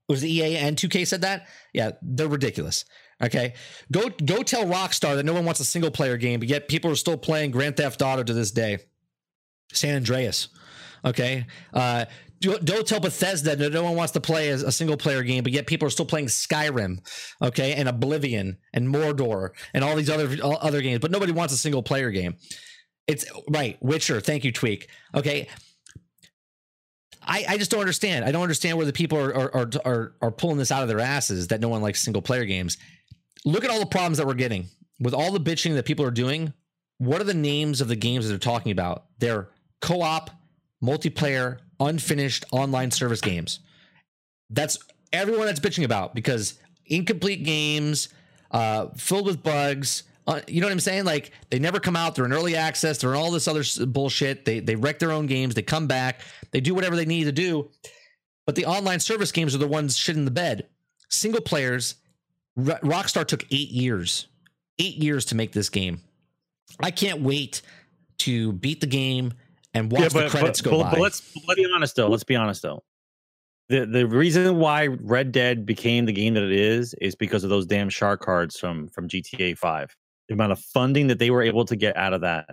Was 0.09 0.21
the 0.21 0.31
EA 0.31 0.57
and 0.57 0.77
2K 0.77 1.05
said 1.05 1.21
that? 1.21 1.47
Yeah, 1.73 1.91
they're 2.01 2.27
ridiculous. 2.27 2.85
Okay, 3.21 3.55
go 3.91 4.09
go 4.09 4.43
tell 4.43 4.65
Rockstar 4.65 5.15
that 5.15 5.25
no 5.25 5.33
one 5.33 5.43
wants 5.43 5.59
a 5.59 5.65
single 5.65 5.89
player 5.89 6.17
game, 6.17 6.39
but 6.39 6.47
yet 6.47 6.67
people 6.67 6.91
are 6.91 6.95
still 6.95 7.17
playing 7.17 7.51
Grand 7.51 7.75
Theft 7.75 8.01
Auto 8.01 8.23
to 8.23 8.33
this 8.33 8.51
day. 8.51 8.77
San 9.73 9.95
Andreas. 9.95 10.49
Okay. 11.07 11.45
Uh, 11.73 12.05
do- 12.39 12.59
don't 12.59 12.85
tell 12.85 12.99
Bethesda 12.99 13.55
that 13.55 13.71
no 13.71 13.83
one 13.83 13.95
wants 13.95 14.11
to 14.13 14.21
play 14.21 14.49
a 14.49 14.71
single 14.71 14.97
player 14.97 15.23
game, 15.23 15.43
but 15.43 15.53
yet 15.53 15.65
people 15.65 15.87
are 15.87 15.91
still 15.91 16.05
playing 16.05 16.27
Skyrim, 16.27 16.99
okay, 17.41 17.73
and 17.73 17.89
Oblivion 17.89 18.57
and 18.73 18.93
Mordor 18.93 19.51
and 19.73 19.83
all 19.83 19.95
these 19.95 20.09
other 20.09 20.37
other 20.43 20.81
games, 20.81 20.99
but 20.99 21.11
nobody 21.11 21.31
wants 21.31 21.53
a 21.53 21.57
single 21.57 21.81
player 21.81 22.11
game. 22.11 22.35
It's 23.07 23.25
right, 23.49 23.77
Witcher. 23.81 24.19
Thank 24.19 24.43
you, 24.43 24.51
Tweak. 24.51 24.89
Okay. 25.15 25.47
I, 27.29 27.45
I 27.49 27.57
just 27.57 27.71
don't 27.71 27.81
understand. 27.81 28.23
I 28.23 28.31
don't 28.31 28.43
understand 28.43 28.77
where 28.77 28.85
the 28.85 28.93
people 28.93 29.17
are 29.17 29.33
are, 29.33 29.55
are 29.55 29.69
are 29.85 30.13
are 30.21 30.31
pulling 30.31 30.57
this 30.57 30.71
out 30.71 30.81
of 30.81 30.89
their 30.89 30.99
asses 30.99 31.47
that 31.47 31.61
no 31.61 31.69
one 31.69 31.81
likes 31.81 32.01
single 32.01 32.21
player 32.21 32.45
games. 32.45 32.77
Look 33.45 33.63
at 33.63 33.69
all 33.69 33.79
the 33.79 33.85
problems 33.85 34.17
that 34.17 34.27
we're 34.27 34.33
getting 34.33 34.67
with 34.99 35.13
all 35.13 35.31
the 35.31 35.39
bitching 35.39 35.75
that 35.75 35.85
people 35.85 36.05
are 36.05 36.11
doing. 36.11 36.53
What 36.99 37.21
are 37.21 37.25
the 37.25 37.33
names 37.33 37.81
of 37.81 37.87
the 37.87 37.95
games 37.95 38.25
that 38.25 38.29
they're 38.29 38.39
talking 38.39 38.71
about? 38.71 39.05
They're 39.19 39.49
co-op, 39.81 40.31
multiplayer, 40.83 41.57
unfinished 41.79 42.45
online 42.51 42.91
service 42.91 43.21
games. 43.21 43.59
That's 44.49 44.77
everyone 45.11 45.47
that's 45.47 45.59
bitching 45.59 45.83
about 45.83 46.15
because 46.15 46.59
incomplete 46.85 47.43
games, 47.43 48.09
uh, 48.51 48.87
filled 48.95 49.25
with 49.25 49.43
bugs. 49.43 50.03
Uh, 50.25 50.41
you 50.47 50.59
know 50.59 50.67
what 50.67 50.73
I'm 50.73 50.79
saying? 50.79 51.05
Like 51.05 51.31
they 51.49 51.59
never 51.59 51.79
come 51.79 51.95
out. 51.95 52.15
They're 52.15 52.25
in 52.25 52.33
early 52.33 52.55
access. 52.55 52.97
They're 52.97 53.13
in 53.13 53.19
all 53.19 53.31
this 53.31 53.47
other 53.47 53.63
bullshit. 53.85 54.45
They 54.45 54.59
they 54.59 54.75
wreck 54.75 54.99
their 54.99 55.11
own 55.11 55.25
games. 55.25 55.55
They 55.55 55.61
come 55.61 55.87
back. 55.87 56.21
They 56.51 56.59
do 56.59 56.75
whatever 56.75 56.95
they 56.95 57.05
need 57.05 57.25
to 57.25 57.31
do. 57.31 57.69
But 58.45 58.55
the 58.55 58.65
online 58.65 58.99
service 58.99 59.31
games 59.31 59.55
are 59.55 59.59
the 59.59 59.67
ones 59.67 59.97
shit 59.97 60.15
in 60.15 60.25
the 60.25 60.31
bed. 60.31 60.67
Single 61.09 61.41
players. 61.41 61.95
Ro- 62.55 62.79
Rockstar 62.81 63.25
took 63.25 63.45
eight 63.51 63.69
years, 63.69 64.27
eight 64.79 64.95
years 64.97 65.25
to 65.25 65.35
make 65.35 65.51
this 65.51 65.69
game. 65.69 66.01
I 66.79 66.91
can't 66.91 67.21
wait 67.21 67.61
to 68.19 68.53
beat 68.53 68.81
the 68.81 68.87
game 68.87 69.33
and 69.77 69.91
watch 69.91 70.13
the 70.13 70.29
credits 70.29 70.61
but, 70.61 70.69
go 70.69 70.77
but, 70.77 70.83
by. 70.83 70.91
but 70.91 70.99
let's 70.99 71.35
let's 71.47 71.59
be 71.59 71.67
honest 71.73 71.95
though. 71.95 72.07
Let's 72.07 72.23
be 72.23 72.35
honest 72.35 72.61
though. 72.61 72.83
The 73.69 73.85
the 73.85 74.07
reason 74.07 74.57
why 74.57 74.87
Red 74.87 75.31
Dead 75.31 75.65
became 75.65 76.05
the 76.05 76.13
game 76.13 76.33
that 76.35 76.43
it 76.43 76.51
is 76.51 76.93
is 76.95 77.15
because 77.15 77.43
of 77.43 77.49
those 77.49 77.65
damn 77.65 77.89
shark 77.89 78.21
cards 78.21 78.57
from 78.57 78.87
from 78.89 79.07
GTA 79.07 79.57
Five. 79.57 79.95
The 80.27 80.33
amount 80.33 80.51
of 80.51 80.59
funding 80.59 81.07
that 81.07 81.19
they 81.19 81.29
were 81.29 81.41
able 81.41 81.65
to 81.65 81.75
get 81.75 81.95
out 81.95 82.13
of 82.13 82.21
that 82.21 82.49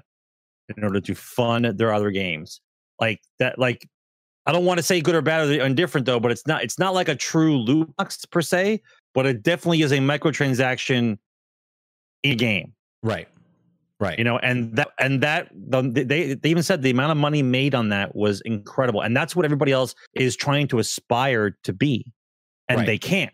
in 0.77 0.85
order 0.85 1.01
to 1.01 1.15
fund 1.15 1.65
their 1.65 1.93
other 1.93 2.11
games, 2.11 2.61
like 3.01 3.21
that, 3.39 3.59
like 3.59 3.89
I 4.47 4.53
don't 4.53 4.65
want 4.65 4.79
to 4.79 4.83
say 4.83 5.01
good 5.01 5.15
or 5.15 5.23
bad 5.23 5.49
or 5.49 5.65
indifferent 5.65 6.07
though, 6.07 6.21
but 6.21 6.31
it's 6.31 6.47
not 6.47 6.63
it's 6.63 6.79
not 6.79 6.95
like 6.95 7.09
a 7.09 7.17
true 7.17 7.57
loot 7.57 7.95
box 7.97 8.25
per 8.27 8.43
se, 8.43 8.81
but 9.15 9.27
it 9.27 9.43
definitely 9.43 9.83
is 9.83 9.93
a 9.93 9.99
microtransaction 9.99 11.19
in 12.23 12.37
game. 12.37 12.75
Right. 13.03 13.29
Right. 14.05 14.19
You 14.19 14.25
know, 14.25 14.39
and 14.39 14.77
that 14.77 14.89
and 14.99 15.23
that 15.23 15.51
the, 15.55 15.83
they 15.83 16.35
they 16.35 16.49
even 16.51 16.63
said 16.63 16.83
the 16.83 16.91
amount 16.91 17.13
of 17.13 17.17
money 17.17 17.43
made 17.43 17.75
on 17.75 17.89
that 17.89 18.15
was 18.15 18.41
incredible, 18.43 19.01
and 19.01 19.17
that's 19.17 19.35
what 19.35 19.45
everybody 19.45 19.73
else 19.73 19.95
is 20.15 20.37
trying 20.37 20.69
to 20.69 20.79
aspire 20.79 21.57
to 21.65 21.73
be, 21.73 22.13
and 22.69 22.79
Right. 22.81 22.87
they 22.87 22.99
can't. 22.99 23.33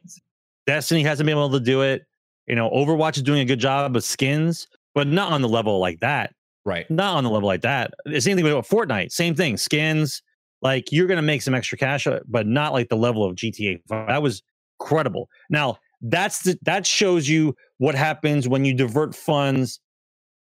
Destiny 0.67 1.03
hasn't 1.03 1.27
been 1.27 1.37
able 1.37 1.51
to 1.51 1.61
do 1.61 1.83
it. 1.83 2.03
You 2.47 2.55
know, 2.55 2.71
Overwatch 2.71 3.17
is 3.17 3.23
doing 3.23 3.41
a 3.41 3.45
good 3.45 3.59
job 3.59 3.97
of 3.97 4.05
skins, 4.05 4.69
but 4.95 5.07
not 5.07 5.33
on 5.33 5.43
the 5.43 5.49
level 5.49 5.79
like 5.79 6.01
that. 6.01 6.35
Right. 6.65 6.89
Not 6.91 7.17
on 7.17 7.25
the 7.25 7.31
level 7.31 7.47
like 7.47 7.63
that. 7.63 7.95
The 8.05 8.21
same 8.21 8.37
thing 8.37 8.45
with 8.45 8.69
Fortnite. 8.69 9.11
Same 9.11 9.35
thing. 9.35 9.57
Skins. 9.57 10.23
Like 10.63 10.93
you're 10.93 11.07
gonna 11.07 11.23
make 11.23 11.43
some 11.43 11.55
extra 11.55 11.79
cash, 11.79 12.07
uh, 12.07 12.21
but 12.29 12.47
not 12.47 12.73
like 12.73 12.91
the 12.91 12.97
level 12.97 13.25
of 13.25 13.35
GTA. 13.35 13.81
5. 13.89 14.09
That 14.09 14.23
was 14.23 14.43
incredible. 14.79 15.29
Now 15.49 15.79
that's 16.03 16.43
the, 16.43 16.59
that 16.63 16.87
shows 16.87 17.29
you 17.29 17.55
what 17.79 17.95
happens 17.95 18.47
when 18.49 18.65
you 18.65 18.75
divert 18.75 19.15
funds 19.15 19.81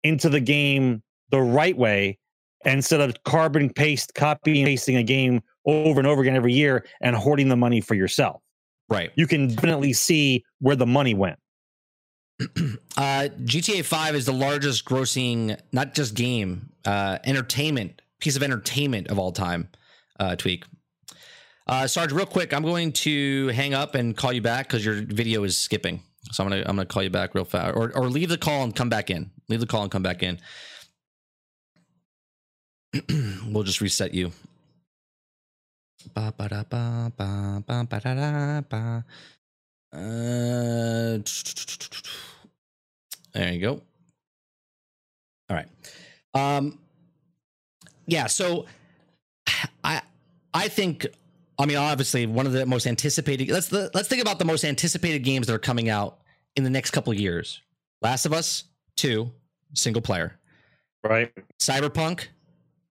into 0.04 0.30
the 0.30 0.40
game 0.40 1.02
the 1.30 1.42
right 1.42 1.78
way 1.78 2.18
instead 2.66 3.02
of 3.02 3.16
carbon 3.24 3.72
paste, 3.72 4.14
copy 4.14 4.62
and 4.62 4.68
pasting 4.68 4.98
a 4.98 5.04
game 5.04 5.42
over 5.66 6.00
and 6.00 6.08
over 6.08 6.22
again 6.22 6.36
every 6.36 6.54
year 6.54 6.86
and 7.02 7.16
hoarding 7.16 7.50
the 7.50 7.56
money 7.56 7.82
for 7.82 7.96
yourself. 7.96 8.42
Right. 8.90 9.12
You 9.16 9.28
can 9.28 9.50
definitely 9.50 9.94
see 9.94 10.46
where 10.60 10.76
the 10.76 10.86
money 10.86 11.14
went. 11.14 11.40
Uh, 12.98 13.30
GTA 13.44 13.86
5 13.86 14.16
is 14.16 14.26
the 14.26 14.34
largest 14.34 14.84
grossing, 14.84 15.56
not 15.72 15.94
just 15.94 16.16
game, 16.16 16.72
uh, 16.84 17.20
entertainment, 17.26 18.02
piece 18.20 18.36
of 18.36 18.42
entertainment 18.42 19.10
of 19.10 19.20
all 19.20 19.32
time. 19.32 19.70
Uh, 20.20 20.36
tweak. 20.36 20.66
Uh, 21.68 21.86
Sarge, 21.86 22.12
real 22.12 22.26
quick, 22.26 22.56
I'm 22.56 22.64
going 22.64 22.92
to 22.94 23.50
hang 23.50 23.76
up 23.76 23.94
and 23.94 24.18
call 24.18 24.34
you 24.34 24.42
back 24.42 24.68
because 24.68 24.84
your 24.84 24.96
video 24.96 25.44
is 25.44 25.56
skipping. 25.56 26.02
So 26.32 26.44
I'm 26.44 26.50
gonna 26.50 26.62
I'm 26.62 26.76
gonna 26.76 26.86
call 26.86 27.04
you 27.04 27.10
back 27.10 27.36
real 27.36 27.46
fast, 27.46 27.76
or 27.76 27.92
or 27.96 28.10
leave 28.10 28.30
the 28.30 28.38
call 28.38 28.64
and 28.64 28.76
come 28.76 28.90
back 28.90 29.10
in. 29.10 29.32
Leave 29.50 29.60
the 29.60 29.68
call 29.68 29.84
and 29.84 29.92
come 29.92 30.04
back 30.04 30.24
in. 30.24 30.40
we'll 33.48 33.64
just 33.64 33.82
reset 33.82 34.14
you. 34.14 34.32
Ba 36.14 36.34
ba 36.38 36.48
da 36.48 36.64
ba 36.64 37.12
ba 37.16 37.64
ba 37.66 37.86
ba 37.90 38.00
da 38.00 38.14
da 38.14 38.62
ba. 38.62 39.06
Uh, 39.94 41.20
there 43.34 43.54
you 43.54 43.62
go. 43.62 43.82
All 45.50 45.56
right. 45.56 45.68
Um, 46.34 46.80
yeah. 48.06 48.28
So 48.28 48.66
I 49.84 50.02
I 50.54 50.68
think 50.68 51.08
I 51.60 51.66
mean 51.66 51.78
obviously 51.78 52.26
one 52.26 52.46
of 52.46 52.52
the 52.54 52.66
most 52.66 52.86
anticipated. 52.88 53.50
Let's 53.50 53.72
let's 53.72 54.08
think 54.08 54.22
about 54.22 54.40
the 54.40 54.46
most 54.46 54.64
anticipated 54.64 55.20
games 55.20 55.48
that 55.48 55.54
are 55.54 55.60
coming 55.60 55.90
out 55.90 56.20
in 56.56 56.64
the 56.64 56.70
next 56.70 56.92
couple 56.92 57.12
of 57.14 57.20
years. 57.20 57.62
Last 58.02 58.26
of 58.26 58.34
Us 58.34 58.66
two 58.96 59.32
single 59.74 60.02
player. 60.02 60.40
Right. 61.04 61.32
Cyberpunk 61.60 62.28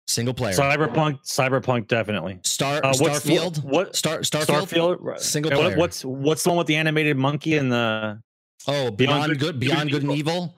single 0.07 0.33
player. 0.35 0.53
Cyberpunk, 0.55 1.19
Cyberpunk, 1.25 1.87
definitely. 1.87 2.39
Star 2.43 2.77
Uh, 2.83 2.93
Starfield. 2.93 3.63
What, 3.63 3.87
what 3.87 3.95
Star 3.95 4.19
Starfield. 4.19 4.67
Starfield? 4.69 4.97
right. 5.01 5.19
Single 5.19 5.51
And 5.51 5.59
what- 5.59 5.65
player. 5.67 5.77
What's 5.77 6.05
what's 6.05 6.43
the 6.43 6.49
one 6.49 6.57
with 6.59 6.67
the 6.67 6.75
animated 6.75 7.17
monkey 7.17 7.57
and 7.57 7.71
the 7.71 8.21
Oh, 8.67 8.89
Beyond, 8.89 9.37
Good, 9.39 9.59
Beyond 9.59 9.91
Good 9.91 10.01
and 10.03 10.11
Evil. 10.11 10.55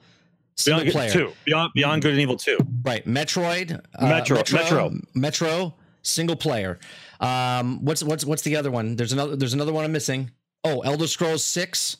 Single 0.56 0.84
Beyond 0.84 0.92
player. 0.92 1.10
Two. 1.10 1.32
Beyond 1.44 1.72
Beyond 1.74 2.02
Good 2.02 2.12
and 2.12 2.20
Evil 2.20 2.36
Two. 2.38 2.56
Right. 2.82 3.06
Metroid. 3.06 3.80
uh, 3.94 4.06
Metro- 4.06 4.36
Metro. 4.38 4.58
Metro. 4.58 4.90
Metro. 5.14 5.74
Single 6.02 6.36
player. 6.36 6.78
Um, 7.20 7.84
what's 7.84 8.02
what's 8.02 8.24
what's 8.24 8.42
the 8.42 8.56
other 8.56 8.70
one? 8.70 8.96
There's 8.96 9.12
another. 9.12 9.36
There's 9.36 9.54
another 9.54 9.72
one 9.72 9.84
I'm 9.84 9.92
missing. 9.92 10.30
Oh, 10.64 10.80
Elder 10.80 11.06
Scrolls 11.06 11.44
Six. 11.44 11.98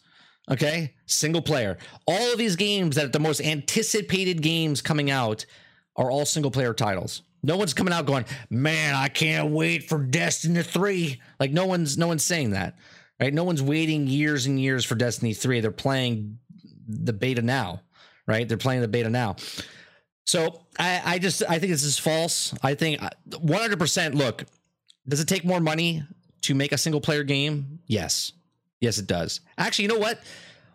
Okay, 0.50 0.94
single 1.06 1.42
player. 1.42 1.76
All 2.06 2.32
of 2.32 2.38
these 2.38 2.56
games 2.56 2.96
that 2.96 3.12
the 3.12 3.20
most 3.20 3.40
anticipated 3.40 4.40
games 4.40 4.80
coming 4.80 5.10
out 5.10 5.44
are 5.96 6.10
all 6.10 6.24
single 6.24 6.50
player 6.50 6.72
titles. 6.72 7.22
No 7.42 7.56
one's 7.56 7.74
coming 7.74 7.92
out 7.92 8.06
going, 8.06 8.24
man, 8.50 8.94
I 8.94 9.08
can't 9.08 9.50
wait 9.50 9.88
for 9.88 9.98
Destiny 9.98 10.62
three. 10.62 11.20
Like 11.38 11.52
no 11.52 11.66
one's 11.66 11.98
no 11.98 12.06
one's 12.06 12.24
saying 12.24 12.50
that, 12.50 12.78
right? 13.20 13.32
No 13.32 13.44
one's 13.44 13.62
waiting 13.62 14.06
years 14.06 14.46
and 14.46 14.58
years 14.58 14.84
for 14.84 14.94
Destiny 14.94 15.34
three. 15.34 15.60
They're 15.60 15.70
playing 15.70 16.38
the 16.88 17.12
beta 17.12 17.42
now, 17.42 17.82
right? 18.26 18.48
They're 18.48 18.56
playing 18.56 18.80
the 18.80 18.88
beta 18.88 19.10
now. 19.10 19.36
So 20.26 20.60
I, 20.78 21.02
I 21.04 21.18
just 21.18 21.42
I 21.48 21.58
think 21.58 21.72
this 21.72 21.84
is 21.84 21.98
false. 21.98 22.54
I 22.62 22.74
think 22.74 23.00
100. 23.40 23.78
percent 23.78 24.14
Look, 24.14 24.44
does 25.08 25.20
it 25.20 25.28
take 25.28 25.44
more 25.44 25.60
money 25.60 26.02
to 26.42 26.54
make 26.54 26.72
a 26.72 26.78
single 26.78 27.00
player 27.00 27.24
game? 27.24 27.80
Yes, 27.86 28.32
yes, 28.80 28.98
it 28.98 29.06
does. 29.06 29.40
Actually, 29.56 29.84
you 29.84 29.88
know 29.88 29.98
what? 29.98 30.20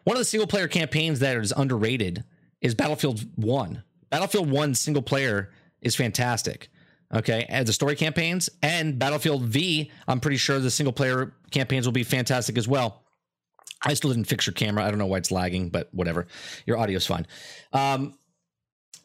One 0.04 0.16
of 0.16 0.20
the 0.20 0.26
single 0.26 0.48
player 0.48 0.68
campaigns 0.68 1.20
that 1.20 1.38
is 1.38 1.54
underrated 1.56 2.24
is 2.62 2.76
Battlefield 2.76 3.26
One. 3.36 3.84
Battlefield 4.10 4.50
One 4.50 4.76
single 4.76 5.04
player 5.04 5.52
is 5.82 5.96
fantastic. 5.96 6.70
Okay, 7.14 7.46
and 7.48 7.68
the 7.68 7.74
story 7.74 7.96
campaigns 7.96 8.50
and 8.64 8.98
Battlefield 8.98 9.44
V, 9.44 9.92
I'm 10.08 10.20
pretty 10.20 10.38
sure 10.38 10.60
the 10.60 10.72
single 10.72 10.94
player 10.94 11.34
campaigns 11.52 11.86
will 11.86 11.94
be 11.94 12.04
fantastic 12.04 12.58
as 12.58 12.68
well. 12.68 13.04
I 13.86 13.94
still 13.94 14.12
didn't 14.12 14.26
fix 14.26 14.48
your 14.48 14.54
camera. 14.54 14.84
I 14.84 14.90
don't 14.90 14.98
know 14.98 15.06
why 15.06 15.18
it's 15.18 15.30
lagging, 15.30 15.70
but 15.70 15.90
whatever. 15.94 16.26
Your 16.66 16.78
audio's 16.78 17.06
fine. 17.06 17.28
Um, 17.72 18.18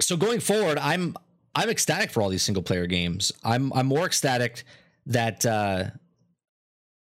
so 0.01 0.17
going 0.17 0.41
forward, 0.41 0.79
I'm 0.79 1.17
I'm 1.55 1.69
ecstatic 1.69 2.11
for 2.11 2.23
all 2.23 2.29
these 2.29 2.43
single 2.43 2.63
player 2.63 2.87
games. 2.87 3.33
I'm 3.45 3.73
I'm 3.75 3.87
more 3.87 4.07
ecstatic 4.07 4.65
that 5.09 5.45
uh, 5.45 5.85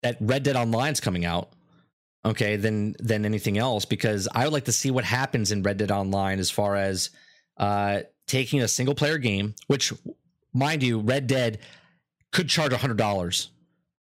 that 0.02 0.16
Red 0.20 0.42
Dead 0.42 0.56
Online's 0.56 1.00
coming 1.00 1.24
out. 1.24 1.50
Okay, 2.24 2.54
than 2.54 2.94
than 3.00 3.24
anything 3.24 3.58
else 3.58 3.84
because 3.84 4.28
I 4.32 4.44
would 4.44 4.52
like 4.52 4.66
to 4.66 4.72
see 4.72 4.92
what 4.92 5.04
happens 5.04 5.50
in 5.50 5.64
Red 5.64 5.78
Dead 5.78 5.90
Online 5.90 6.38
as 6.38 6.52
far 6.52 6.76
as 6.76 7.10
uh, 7.56 8.02
taking 8.28 8.60
a 8.60 8.68
single 8.68 8.94
player 8.94 9.18
game, 9.18 9.56
which, 9.66 9.92
mind 10.52 10.84
you, 10.84 11.00
Red 11.00 11.26
Dead 11.26 11.58
could 12.30 12.48
charge 12.48 12.72
a 12.72 12.76
hundred 12.76 12.96
dollars 12.96 13.50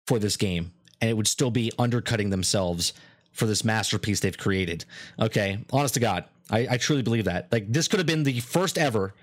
for 0.06 0.18
this 0.18 0.36
game, 0.36 0.72
and 1.00 1.08
it 1.08 1.14
would 1.14 1.26
still 1.26 1.50
be 1.50 1.72
undercutting 1.78 2.28
themselves 2.28 2.92
for 3.32 3.46
this 3.46 3.64
masterpiece 3.64 4.20
they've 4.20 4.36
created. 4.36 4.84
Okay, 5.18 5.64
honest 5.72 5.94
to 5.94 6.00
God, 6.00 6.24
I, 6.50 6.66
I 6.72 6.76
truly 6.76 7.02
believe 7.02 7.24
that. 7.24 7.50
Like 7.50 7.72
this 7.72 7.88
could 7.88 7.98
have 7.98 8.06
been 8.06 8.24
the 8.24 8.40
first 8.40 8.76
ever 8.76 9.14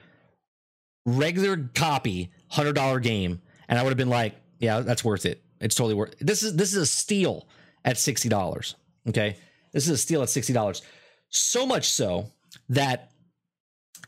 regular 1.06 1.70
copy 1.76 2.32
hundred 2.48 2.74
dollar 2.74 3.00
game, 3.00 3.40
and 3.68 3.78
I 3.78 3.84
would 3.84 3.92
have 3.92 3.98
been 3.98 4.10
like, 4.10 4.34
yeah, 4.60 4.82
that's 4.82 5.04
worth 5.04 5.26
it. 5.26 5.42
It's 5.60 5.76
totally 5.76 5.96
worth. 5.96 6.18
This 6.20 6.44
is 6.44 6.56
this 6.56 6.74
is 6.74 6.78
a 6.84 6.86
steal 6.86 7.48
at 7.84 7.98
sixty 7.98 8.30
dollars. 8.30 8.76
Okay, 9.08 9.38
this 9.72 9.86
is 9.86 9.90
a 9.90 9.98
steal 9.98 10.22
at 10.22 10.30
sixty 10.30 10.54
dollars. 10.54 10.82
So 11.30 11.66
much 11.66 11.90
so 11.90 12.32
that 12.70 13.12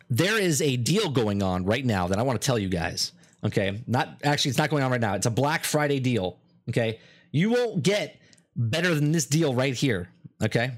there 0.10 0.40
is 0.40 0.62
a 0.62 0.78
deal 0.78 1.10
going 1.10 1.42
on 1.42 1.66
right 1.66 1.86
now 1.86 2.08
that 2.08 2.20
I 2.20 2.24
want 2.24 2.42
to 2.42 2.46
tell 2.46 2.60
you 2.60 2.70
guys. 2.70 3.14
Okay, 3.44 3.82
not 3.88 4.10
actually, 4.24 4.50
it's 4.50 4.58
not 4.58 4.70
going 4.70 4.84
on 4.84 4.92
right 4.92 5.02
now. 5.02 5.16
It's 5.16 5.26
a 5.26 5.32
Black 5.32 5.64
Friday 5.64 6.00
deal. 6.00 6.38
Okay, 6.70 7.00
you 7.32 7.50
won't 7.50 7.82
get 7.82 8.20
better 8.56 8.94
than 8.94 9.12
this 9.12 9.26
deal 9.26 9.56
right 9.56 9.74
here. 9.74 10.10
Okay, 10.44 10.72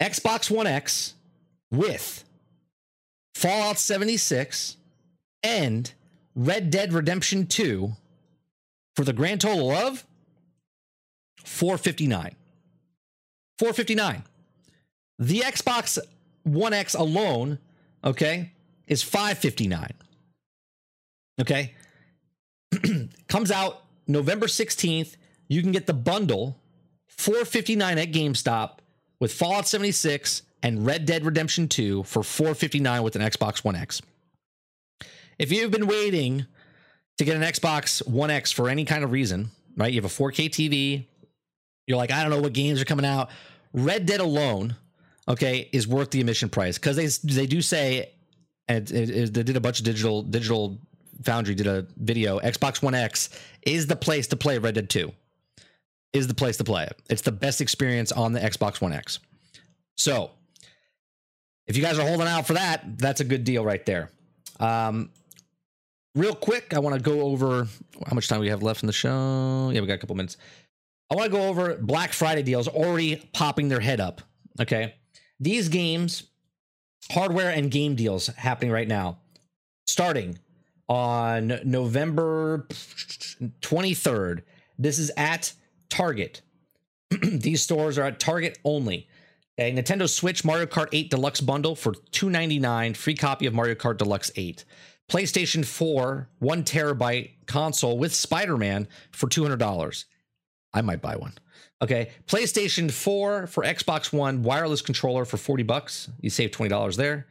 Xbox 0.00 0.50
One 0.50 0.66
X 0.66 1.14
with 1.70 2.24
Fallout 3.34 3.78
76 3.78 4.76
and 5.42 5.92
Red 6.34 6.70
Dead 6.70 6.92
Redemption 6.92 7.46
2 7.46 7.92
for 8.98 9.04
the 9.04 9.12
grand 9.12 9.40
total 9.40 9.70
of 9.70 10.04
459. 11.44 12.34
459. 13.56 14.24
The 15.20 15.38
Xbox 15.38 16.00
One 16.42 16.72
X 16.72 16.94
alone, 16.94 17.60
okay, 18.02 18.50
is 18.88 19.04
559. 19.04 19.92
Okay? 21.40 21.74
Comes 23.28 23.52
out 23.52 23.84
November 24.08 24.46
16th. 24.46 25.14
You 25.46 25.62
can 25.62 25.70
get 25.70 25.86
the 25.86 25.94
bundle 25.94 26.58
459 27.06 27.98
at 27.98 28.10
GameStop 28.10 28.78
with 29.20 29.32
Fallout 29.32 29.68
76 29.68 30.42
and 30.64 30.84
Red 30.84 31.06
Dead 31.06 31.24
Redemption 31.24 31.68
2 31.68 32.02
for 32.02 32.24
459 32.24 33.04
with 33.04 33.14
an 33.14 33.22
Xbox 33.22 33.62
One 33.62 33.76
X. 33.76 34.02
If 35.38 35.52
you've 35.52 35.70
been 35.70 35.86
waiting 35.86 36.46
to 37.18 37.24
get 37.24 37.36
an 37.36 37.42
Xbox 37.42 38.06
One 38.08 38.30
X 38.30 38.50
for 38.52 38.68
any 38.68 38.84
kind 38.84 39.04
of 39.04 39.12
reason, 39.12 39.50
right? 39.76 39.92
You 39.92 40.00
have 40.00 40.10
a 40.10 40.14
4K 40.14 40.48
TV, 40.50 41.06
you're 41.86 41.96
like, 41.98 42.10
I 42.10 42.22
don't 42.22 42.30
know 42.30 42.40
what 42.40 42.52
games 42.52 42.80
are 42.80 42.84
coming 42.84 43.06
out. 43.06 43.30
Red 43.72 44.06
Dead 44.06 44.20
alone, 44.20 44.76
okay, 45.28 45.68
is 45.72 45.86
worth 45.86 46.10
the 46.10 46.20
admission 46.20 46.48
price 46.48 46.78
because 46.78 46.96
they 46.96 47.06
they 47.32 47.46
do 47.46 47.60
say, 47.60 48.12
and 48.68 48.90
it, 48.90 49.10
it- 49.10 49.34
they 49.34 49.42
did 49.42 49.56
a 49.56 49.60
bunch 49.60 49.78
of 49.80 49.84
digital 49.84 50.22
digital 50.22 50.78
Foundry 51.24 51.56
did 51.56 51.66
a 51.66 51.84
video. 51.96 52.38
Xbox 52.38 52.80
One 52.80 52.94
X 52.94 53.30
is 53.62 53.88
the 53.88 53.96
place 53.96 54.28
to 54.28 54.36
play 54.36 54.56
Red 54.58 54.76
Dead 54.76 54.88
2. 54.88 55.10
Is 56.12 56.28
the 56.28 56.34
place 56.34 56.56
to 56.58 56.64
play 56.64 56.84
it. 56.84 56.96
It's 57.10 57.22
the 57.22 57.32
best 57.32 57.60
experience 57.60 58.12
on 58.12 58.32
the 58.32 58.38
Xbox 58.40 58.80
One 58.80 58.92
X. 58.92 59.18
So, 59.96 60.30
if 61.66 61.76
you 61.76 61.82
guys 61.82 61.98
are 61.98 62.06
holding 62.06 62.28
out 62.28 62.46
for 62.46 62.54
that, 62.54 62.98
that's 62.98 63.20
a 63.20 63.24
good 63.24 63.42
deal 63.44 63.64
right 63.64 63.84
there. 63.84 64.10
Um, 64.60 65.10
real 66.18 66.34
quick, 66.34 66.74
I 66.74 66.80
want 66.80 66.96
to 66.96 67.00
go 67.00 67.22
over 67.22 67.66
how 68.06 68.14
much 68.14 68.28
time 68.28 68.40
we 68.40 68.48
have 68.48 68.62
left 68.62 68.82
in 68.82 68.88
the 68.88 68.92
show. 68.92 69.70
Yeah, 69.72 69.80
we 69.80 69.86
got 69.86 69.94
a 69.94 69.98
couple 69.98 70.16
minutes. 70.16 70.36
I 71.10 71.14
want 71.14 71.30
to 71.30 71.38
go 71.38 71.48
over 71.48 71.76
Black 71.76 72.12
Friday 72.12 72.42
deals 72.42 72.68
already 72.68 73.16
popping 73.32 73.68
their 73.68 73.80
head 73.80 74.00
up. 74.00 74.20
Okay. 74.60 74.94
These 75.40 75.68
games, 75.68 76.24
hardware 77.10 77.50
and 77.50 77.70
game 77.70 77.94
deals 77.94 78.26
happening 78.26 78.72
right 78.72 78.88
now, 78.88 79.18
starting 79.86 80.38
on 80.88 81.60
November 81.64 82.66
23rd. 83.60 84.42
This 84.78 84.98
is 84.98 85.10
at 85.16 85.52
Target. 85.88 86.42
These 87.22 87.62
stores 87.62 87.96
are 87.96 88.02
at 88.02 88.20
Target 88.20 88.58
only. 88.64 89.08
A 89.58 89.72
Nintendo 89.72 90.08
Switch 90.08 90.44
Mario 90.44 90.66
Kart 90.66 90.88
8 90.92 91.10
Deluxe 91.10 91.40
bundle 91.40 91.74
for 91.74 91.94
299, 92.12 92.94
free 92.94 93.14
copy 93.14 93.46
of 93.46 93.54
Mario 93.54 93.74
Kart 93.74 93.96
Deluxe 93.96 94.30
8. 94.36 94.64
PlayStation 95.08 95.64
4, 95.64 96.28
one 96.38 96.64
terabyte 96.64 97.30
console 97.46 97.98
with 97.98 98.14
Spider 98.14 98.56
Man 98.56 98.88
for 99.10 99.26
$200. 99.28 100.04
I 100.74 100.82
might 100.82 101.00
buy 101.00 101.16
one. 101.16 101.32
Okay. 101.80 102.10
PlayStation 102.26 102.90
4 102.90 103.46
for 103.46 103.64
Xbox 103.64 104.12
One 104.12 104.42
wireless 104.42 104.82
controller 104.82 105.24
for 105.24 105.36
40 105.36 105.62
bucks. 105.62 106.10
You 106.20 106.30
save 106.30 106.50
$20 106.50 106.96
there. 106.96 107.26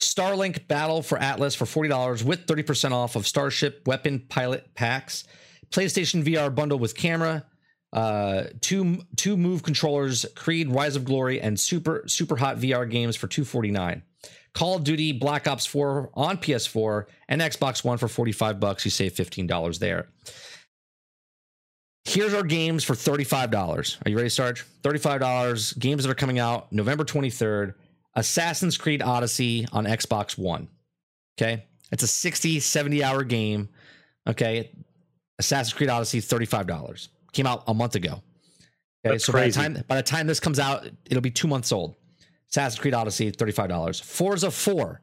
Starlink 0.00 0.66
Battle 0.66 1.02
for 1.02 1.18
Atlas 1.18 1.54
for 1.54 1.64
$40 1.64 2.24
with 2.24 2.46
30% 2.46 2.92
off 2.92 3.16
of 3.16 3.26
Starship 3.26 3.86
Weapon 3.86 4.20
Pilot 4.28 4.74
packs. 4.74 5.24
PlayStation 5.70 6.24
VR 6.24 6.54
bundle 6.54 6.78
with 6.78 6.96
camera, 6.96 7.44
uh, 7.92 8.44
two 8.60 9.02
two 9.16 9.36
move 9.36 9.62
controllers, 9.62 10.26
Creed 10.34 10.68
Rise 10.68 10.96
of 10.96 11.04
Glory, 11.04 11.40
and 11.40 11.58
Super 11.58 12.04
Super 12.06 12.36
Hot 12.36 12.58
VR 12.58 12.88
games 12.88 13.16
for 13.16 13.28
249. 13.28 14.02
Call 14.54 14.76
of 14.76 14.84
Duty 14.84 15.12
Black 15.12 15.48
Ops 15.48 15.66
4 15.66 16.10
on 16.14 16.38
PS4 16.38 17.06
and 17.28 17.40
Xbox 17.40 17.84
One 17.84 17.98
for 17.98 18.06
45 18.08 18.60
bucks. 18.60 18.84
You 18.84 18.90
save 18.90 19.14
$15 19.14 19.78
there. 19.80 20.08
Here's 22.04 22.34
our 22.34 22.42
games 22.42 22.84
for 22.84 22.94
$35. 22.94 23.96
Are 24.04 24.10
you 24.10 24.16
ready, 24.16 24.28
Sarge? 24.28 24.64
$35. 24.82 25.78
Games 25.78 26.04
that 26.04 26.10
are 26.10 26.14
coming 26.14 26.38
out 26.38 26.70
November 26.72 27.04
23rd. 27.04 27.74
Assassin's 28.14 28.76
Creed 28.76 29.02
Odyssey 29.02 29.66
on 29.72 29.86
Xbox 29.86 30.38
One. 30.38 30.68
Okay. 31.36 31.64
It's 31.90 32.02
a 32.02 32.06
60, 32.06 32.60
70 32.60 33.02
hour 33.02 33.24
game. 33.24 33.68
Okay. 34.28 34.70
Assassin's 35.38 35.72
Creed 35.72 35.88
Odyssey, 35.90 36.20
$35. 36.20 37.08
Came 37.32 37.46
out 37.46 37.64
a 37.66 37.74
month 37.74 37.96
ago. 37.96 38.12
Okay. 38.12 39.14
That's 39.14 39.24
so 39.24 39.32
crazy. 39.32 39.58
by 39.58 39.68
the 39.68 39.74
time 39.74 39.84
by 39.88 39.96
the 39.96 40.02
time 40.02 40.26
this 40.26 40.40
comes 40.40 40.60
out, 40.60 40.86
it'll 41.06 41.20
be 41.20 41.30
two 41.30 41.48
months 41.48 41.72
old. 41.72 41.96
Assassin's 42.54 42.78
Creed 42.78 42.94
Odyssey, 42.94 43.32
$35. 43.32 44.00
Forza 44.00 44.48
4, 44.48 45.00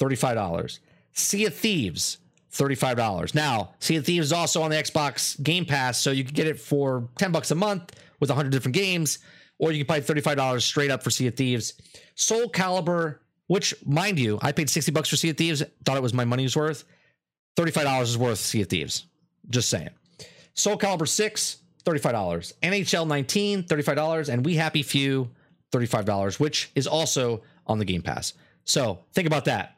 $35. 0.00 0.78
Sea 1.12 1.46
of 1.46 1.54
Thieves, 1.54 2.18
$35. 2.52 3.32
Now, 3.32 3.74
Sea 3.78 3.96
of 3.96 4.04
Thieves 4.04 4.26
is 4.26 4.32
also 4.32 4.60
on 4.62 4.70
the 4.70 4.76
Xbox 4.76 5.40
Game 5.40 5.64
Pass, 5.64 6.00
so 6.00 6.10
you 6.10 6.24
can 6.24 6.34
get 6.34 6.48
it 6.48 6.58
for 6.58 7.08
10 7.18 7.30
bucks 7.30 7.52
a 7.52 7.54
month 7.54 7.92
with 8.18 8.28
100 8.28 8.50
different 8.50 8.74
games, 8.74 9.20
or 9.58 9.70
you 9.70 9.84
can 9.84 10.02
pay 10.02 10.20
$35 10.20 10.62
straight 10.62 10.90
up 10.90 11.04
for 11.04 11.10
Sea 11.10 11.28
of 11.28 11.36
Thieves. 11.36 11.74
Soul 12.16 12.48
Calibur, 12.48 13.18
which, 13.46 13.72
mind 13.86 14.18
you, 14.18 14.40
I 14.42 14.50
paid 14.50 14.68
60 14.68 14.90
bucks 14.90 15.08
for 15.08 15.16
Sea 15.16 15.30
of 15.30 15.36
Thieves, 15.36 15.62
thought 15.84 15.96
it 15.96 16.02
was 16.02 16.12
my 16.12 16.24
money's 16.24 16.56
worth. 16.56 16.82
$35 17.56 18.02
is 18.02 18.18
worth 18.18 18.38
Sea 18.40 18.62
of 18.62 18.68
Thieves. 18.68 19.06
Just 19.48 19.68
saying. 19.68 19.90
Soul 20.54 20.76
Calibur 20.76 21.06
6, 21.06 21.58
$35. 21.84 22.52
NHL 22.64 23.06
19, 23.06 23.62
$35. 23.62 24.28
And 24.28 24.44
We 24.44 24.56
Happy 24.56 24.82
Few, 24.82 25.30
$35, 25.72 26.40
which 26.40 26.70
is 26.74 26.86
also 26.86 27.42
on 27.66 27.78
the 27.78 27.84
Game 27.84 28.02
Pass. 28.02 28.34
So 28.64 29.00
think 29.14 29.26
about 29.26 29.44
that. 29.46 29.76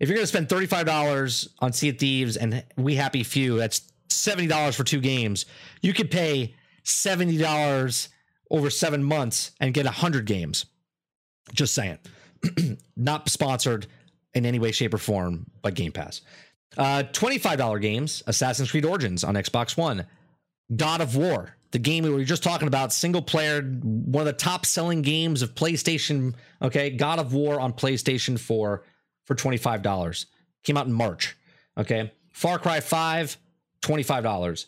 If 0.00 0.08
you're 0.08 0.16
going 0.16 0.26
to 0.26 0.28
spend 0.28 0.48
$35 0.48 1.48
on 1.58 1.72
Sea 1.72 1.88
of 1.88 1.98
Thieves 1.98 2.36
and 2.36 2.64
We 2.76 2.94
Happy 2.94 3.22
Few, 3.24 3.58
that's 3.58 3.92
$70 4.08 4.74
for 4.74 4.84
two 4.84 5.00
games. 5.00 5.46
You 5.82 5.92
could 5.92 6.10
pay 6.10 6.54
$70 6.84 8.08
over 8.50 8.70
seven 8.70 9.02
months 9.02 9.52
and 9.60 9.74
get 9.74 9.84
100 9.84 10.24
games. 10.24 10.66
Just 11.52 11.74
saying. 11.74 11.98
Not 12.96 13.28
sponsored 13.28 13.86
in 14.34 14.46
any 14.46 14.58
way, 14.58 14.72
shape, 14.72 14.94
or 14.94 14.98
form 14.98 15.46
by 15.62 15.70
Game 15.70 15.92
Pass. 15.92 16.20
Uh, 16.76 17.02
$25 17.12 17.80
games 17.80 18.22
Assassin's 18.26 18.70
Creed 18.70 18.84
Origins 18.84 19.24
on 19.24 19.34
Xbox 19.34 19.76
One. 19.76 20.06
God 20.74 21.00
of 21.00 21.16
War, 21.16 21.56
the 21.70 21.78
game 21.78 22.04
we 22.04 22.10
were 22.10 22.24
just 22.24 22.42
talking 22.42 22.68
about, 22.68 22.92
single 22.92 23.22
player, 23.22 23.62
one 23.62 24.22
of 24.22 24.26
the 24.26 24.32
top 24.32 24.64
selling 24.64 25.02
games 25.02 25.42
of 25.42 25.54
PlayStation. 25.54 26.34
Okay, 26.62 26.90
God 26.90 27.18
of 27.18 27.34
War 27.34 27.60
on 27.60 27.72
PlayStation 27.72 28.38
4 28.38 28.84
for 29.24 29.34
$25. 29.34 30.26
Came 30.64 30.76
out 30.76 30.86
in 30.86 30.92
March. 30.92 31.36
Okay, 31.76 32.12
Far 32.32 32.58
Cry 32.58 32.80
5, 32.80 33.36
$25. 33.82 34.66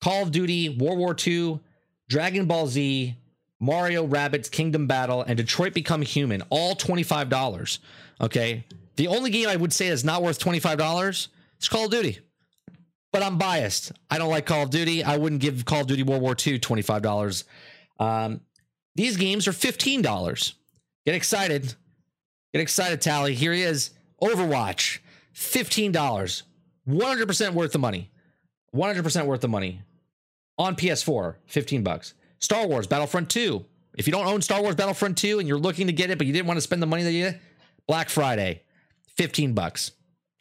Call 0.00 0.22
of 0.22 0.30
Duty, 0.30 0.68
World 0.70 0.98
War 0.98 1.14
II, 1.26 1.60
Dragon 2.08 2.46
Ball 2.46 2.66
Z, 2.66 3.16
Mario 3.60 4.06
Rabbids 4.06 4.50
Kingdom 4.50 4.86
Battle, 4.86 5.22
and 5.22 5.36
Detroit 5.36 5.74
Become 5.74 6.02
Human, 6.02 6.42
all 6.48 6.74
$25. 6.74 7.78
Okay, 8.20 8.64
the 8.96 9.08
only 9.08 9.30
game 9.30 9.48
I 9.48 9.56
would 9.56 9.72
say 9.72 9.88
is 9.88 10.04
not 10.04 10.22
worth 10.22 10.38
$25 10.38 11.28
is 11.60 11.68
Call 11.68 11.84
of 11.84 11.90
Duty 11.90 12.20
but 13.12 13.22
I'm 13.22 13.38
biased. 13.38 13.92
I 14.10 14.18
don't 14.18 14.30
like 14.30 14.46
Call 14.46 14.64
of 14.64 14.70
Duty. 14.70 15.02
I 15.02 15.16
wouldn't 15.16 15.40
give 15.40 15.64
Call 15.64 15.82
of 15.82 15.86
Duty 15.86 16.02
World 16.02 16.22
War 16.22 16.32
II 16.32 16.58
$25. 16.58 17.44
Um, 17.98 18.40
these 18.94 19.16
games 19.16 19.48
are 19.48 19.52
$15. 19.52 20.54
Get 21.06 21.14
excited. 21.14 21.74
Get 22.52 22.60
excited, 22.60 23.00
Tally. 23.00 23.34
Here 23.34 23.52
he 23.52 23.62
is. 23.62 23.90
Overwatch, 24.22 24.98
$15. 25.34 26.42
100% 26.88 27.52
worth 27.52 27.72
the 27.72 27.78
money. 27.78 28.10
100% 28.74 29.26
worth 29.26 29.40
the 29.40 29.48
money. 29.48 29.82
On 30.58 30.74
PS4, 30.74 31.36
15 31.46 31.82
bucks. 31.82 32.14
Star 32.40 32.66
Wars 32.66 32.86
Battlefront 32.86 33.30
2. 33.30 33.64
If 33.96 34.06
you 34.06 34.12
don't 34.12 34.26
own 34.26 34.42
Star 34.42 34.62
Wars 34.62 34.74
Battlefront 34.74 35.16
2 35.18 35.38
and 35.38 35.48
you're 35.48 35.58
looking 35.58 35.86
to 35.86 35.92
get 35.92 36.10
it, 36.10 36.18
but 36.18 36.26
you 36.26 36.32
didn't 36.32 36.46
want 36.46 36.56
to 36.56 36.62
spend 36.62 36.82
the 36.82 36.86
money 36.86 37.02
that 37.02 37.12
you 37.12 37.34
Black 37.86 38.08
Friday, 38.08 38.62
15 39.16 39.54
bucks. 39.54 39.92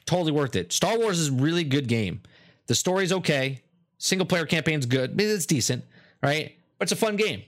Totally 0.05 0.31
worth 0.31 0.55
it. 0.55 0.71
Star 0.71 0.97
Wars 0.97 1.19
is 1.19 1.29
a 1.29 1.33
really 1.33 1.63
good 1.63 1.87
game. 1.87 2.21
The 2.67 2.75
story's 2.75 3.11
okay. 3.11 3.61
Single 3.97 4.27
player 4.27 4.45
campaign's 4.45 4.85
good. 4.85 5.19
It's 5.19 5.45
decent, 5.45 5.83
right? 6.21 6.55
But 6.77 6.83
it's 6.85 6.91
a 6.91 6.95
fun 6.95 7.15
game. 7.15 7.43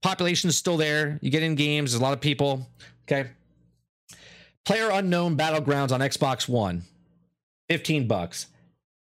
Population 0.00 0.48
is 0.48 0.56
still 0.56 0.76
there. 0.76 1.18
You 1.20 1.30
get 1.30 1.42
in 1.42 1.54
games. 1.54 1.92
There's 1.92 2.00
a 2.00 2.02
lot 2.02 2.12
of 2.14 2.20
people. 2.20 2.68
Okay. 3.04 3.30
Player 4.64 4.90
Unknown 4.90 5.36
Battlegrounds 5.36 5.92
on 5.92 6.00
Xbox 6.00 6.48
One, 6.48 6.82
15 7.68 8.06
bucks. 8.06 8.46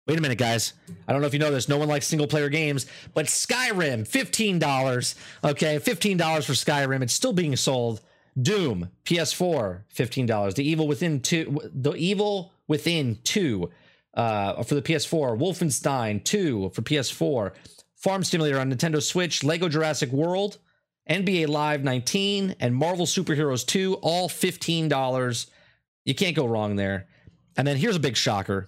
Wait 0.06 0.18
a 0.18 0.22
minute, 0.22 0.38
guys. 0.38 0.74
I 1.08 1.12
don't 1.12 1.22
know 1.22 1.28
if 1.28 1.34
you 1.34 1.40
know 1.40 1.52
this. 1.52 1.68
No 1.68 1.78
one 1.78 1.90
likes 1.90 2.08
single 2.08 2.28
player 2.28 2.48
games, 2.48 2.86
but 3.14 3.26
Skyrim, 3.26 4.08
$15. 4.08 5.16
Okay, 5.44 5.80
$15 5.80 6.46
for 6.46 6.54
Skyrim. 6.54 7.02
It's 7.02 7.14
still 7.14 7.34
being 7.34 7.56
sold. 7.56 8.02
Doom, 8.42 8.90
PS4, 9.06 9.82
$15. 9.94 10.56
The 10.56 10.70
Evil 10.70 10.88
Within 10.88 11.20
2, 11.20 11.72
The 11.74 11.96
Evil 11.96 12.54
Within 12.68 13.20
2 13.24 13.70
uh, 14.18 14.64
for 14.64 14.76
the 14.76 14.82
PS4, 14.82 15.40
Wolfenstein 15.40 16.24
2 16.24 16.72
for 16.74 16.82
PS4, 16.82 17.54
Farm 17.96 18.24
Simulator 18.24 18.60
on 18.60 18.74
Nintendo 18.74 19.02
Switch, 19.02 19.44
Lego 19.44 19.70
Jurassic 19.70 20.12
World, 20.12 20.58
NBA 21.10 21.48
Live 21.48 21.84
19, 21.84 22.56
and 22.60 22.76
Marvel 22.76 23.06
Superheroes 23.06 23.66
2, 23.66 24.00
all 24.02 24.28
$15. 24.28 25.48
You 26.04 26.16
can't 26.16 26.36
go 26.36 26.48
wrong 26.48 26.76
there. 26.76 27.08
And 27.56 27.68
then 27.68 27.78
here's 27.78 27.96
a 27.96 28.00
big 28.00 28.18
shocker 28.18 28.68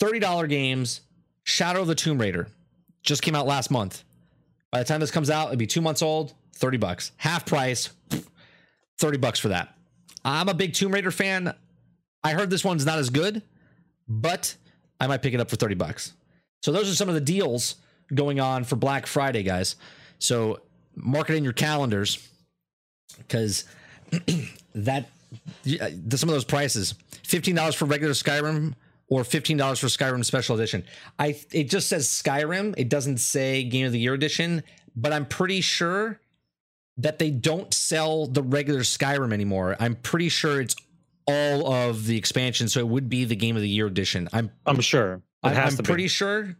$30 0.00 0.48
games, 0.48 1.02
Shadow 1.44 1.82
of 1.82 1.86
the 1.86 1.94
Tomb 1.94 2.18
Raider. 2.18 2.48
Just 3.02 3.22
came 3.22 3.34
out 3.34 3.46
last 3.46 3.70
month. 3.70 4.04
By 4.72 4.78
the 4.78 4.84
time 4.84 5.00
this 5.00 5.10
comes 5.10 5.30
out, 5.30 5.48
it'd 5.48 5.58
be 5.58 5.66
two 5.66 5.80
months 5.80 6.02
old, 6.02 6.34
30 6.54 6.78
bucks. 6.78 7.12
Half 7.18 7.46
price, 7.46 7.90
30 8.98 9.18
bucks 9.18 9.38
for 9.38 9.48
that. 9.48 9.74
I'm 10.24 10.48
a 10.48 10.54
big 10.54 10.72
Tomb 10.72 10.92
Raider 10.92 11.10
fan. 11.10 11.54
I 12.24 12.32
heard 12.32 12.50
this 12.50 12.64
one's 12.64 12.84
not 12.84 12.98
as 12.98 13.10
good, 13.10 13.42
but 14.08 14.56
I 15.00 15.06
might 15.06 15.22
pick 15.22 15.34
it 15.34 15.40
up 15.40 15.50
for 15.50 15.56
30 15.56 15.74
bucks. 15.74 16.12
So 16.62 16.72
those 16.72 16.90
are 16.90 16.94
some 16.94 17.08
of 17.08 17.14
the 17.14 17.20
deals 17.20 17.76
going 18.14 18.40
on 18.40 18.64
for 18.64 18.76
Black 18.76 19.06
Friday, 19.06 19.42
guys. 19.42 19.76
So 20.18 20.60
mark 20.94 21.30
it 21.30 21.36
in 21.36 21.44
your 21.44 21.52
calendars 21.52 22.26
because 23.18 23.64
that 24.74 25.08
some 25.64 26.28
of 26.28 26.34
those 26.34 26.44
prices 26.44 26.94
$15 27.24 27.74
for 27.74 27.84
regular 27.84 28.14
Skyrim 28.14 28.74
or 29.08 29.22
$15 29.22 29.78
for 29.78 29.86
Skyrim 29.86 30.24
special 30.24 30.56
edition. 30.56 30.84
I 31.18 31.40
it 31.52 31.70
just 31.70 31.88
says 31.88 32.08
Skyrim, 32.08 32.74
it 32.76 32.88
doesn't 32.88 33.18
say 33.18 33.62
game 33.64 33.86
of 33.86 33.92
the 33.92 33.98
year 33.98 34.14
edition, 34.14 34.62
but 34.94 35.12
I'm 35.12 35.26
pretty 35.26 35.60
sure 35.60 36.20
that 36.98 37.18
they 37.18 37.30
don't 37.30 37.72
sell 37.74 38.26
the 38.26 38.42
regular 38.42 38.80
Skyrim 38.80 39.32
anymore. 39.32 39.76
I'm 39.78 39.96
pretty 39.96 40.28
sure 40.28 40.60
it's 40.60 40.74
all 41.26 41.72
of 41.72 42.06
the 42.06 42.16
expansion, 42.16 42.68
so 42.68 42.80
it 42.80 42.88
would 42.88 43.08
be 43.08 43.24
the 43.24 43.36
game 43.36 43.56
of 43.56 43.62
the 43.62 43.68
year 43.68 43.86
edition. 43.86 44.28
I'm 44.32 44.50
I'm 44.64 44.80
sure. 44.80 45.14
It 45.44 45.56
I, 45.56 45.68
to 45.70 45.82
pretty 45.82 46.08
sure 46.08 46.56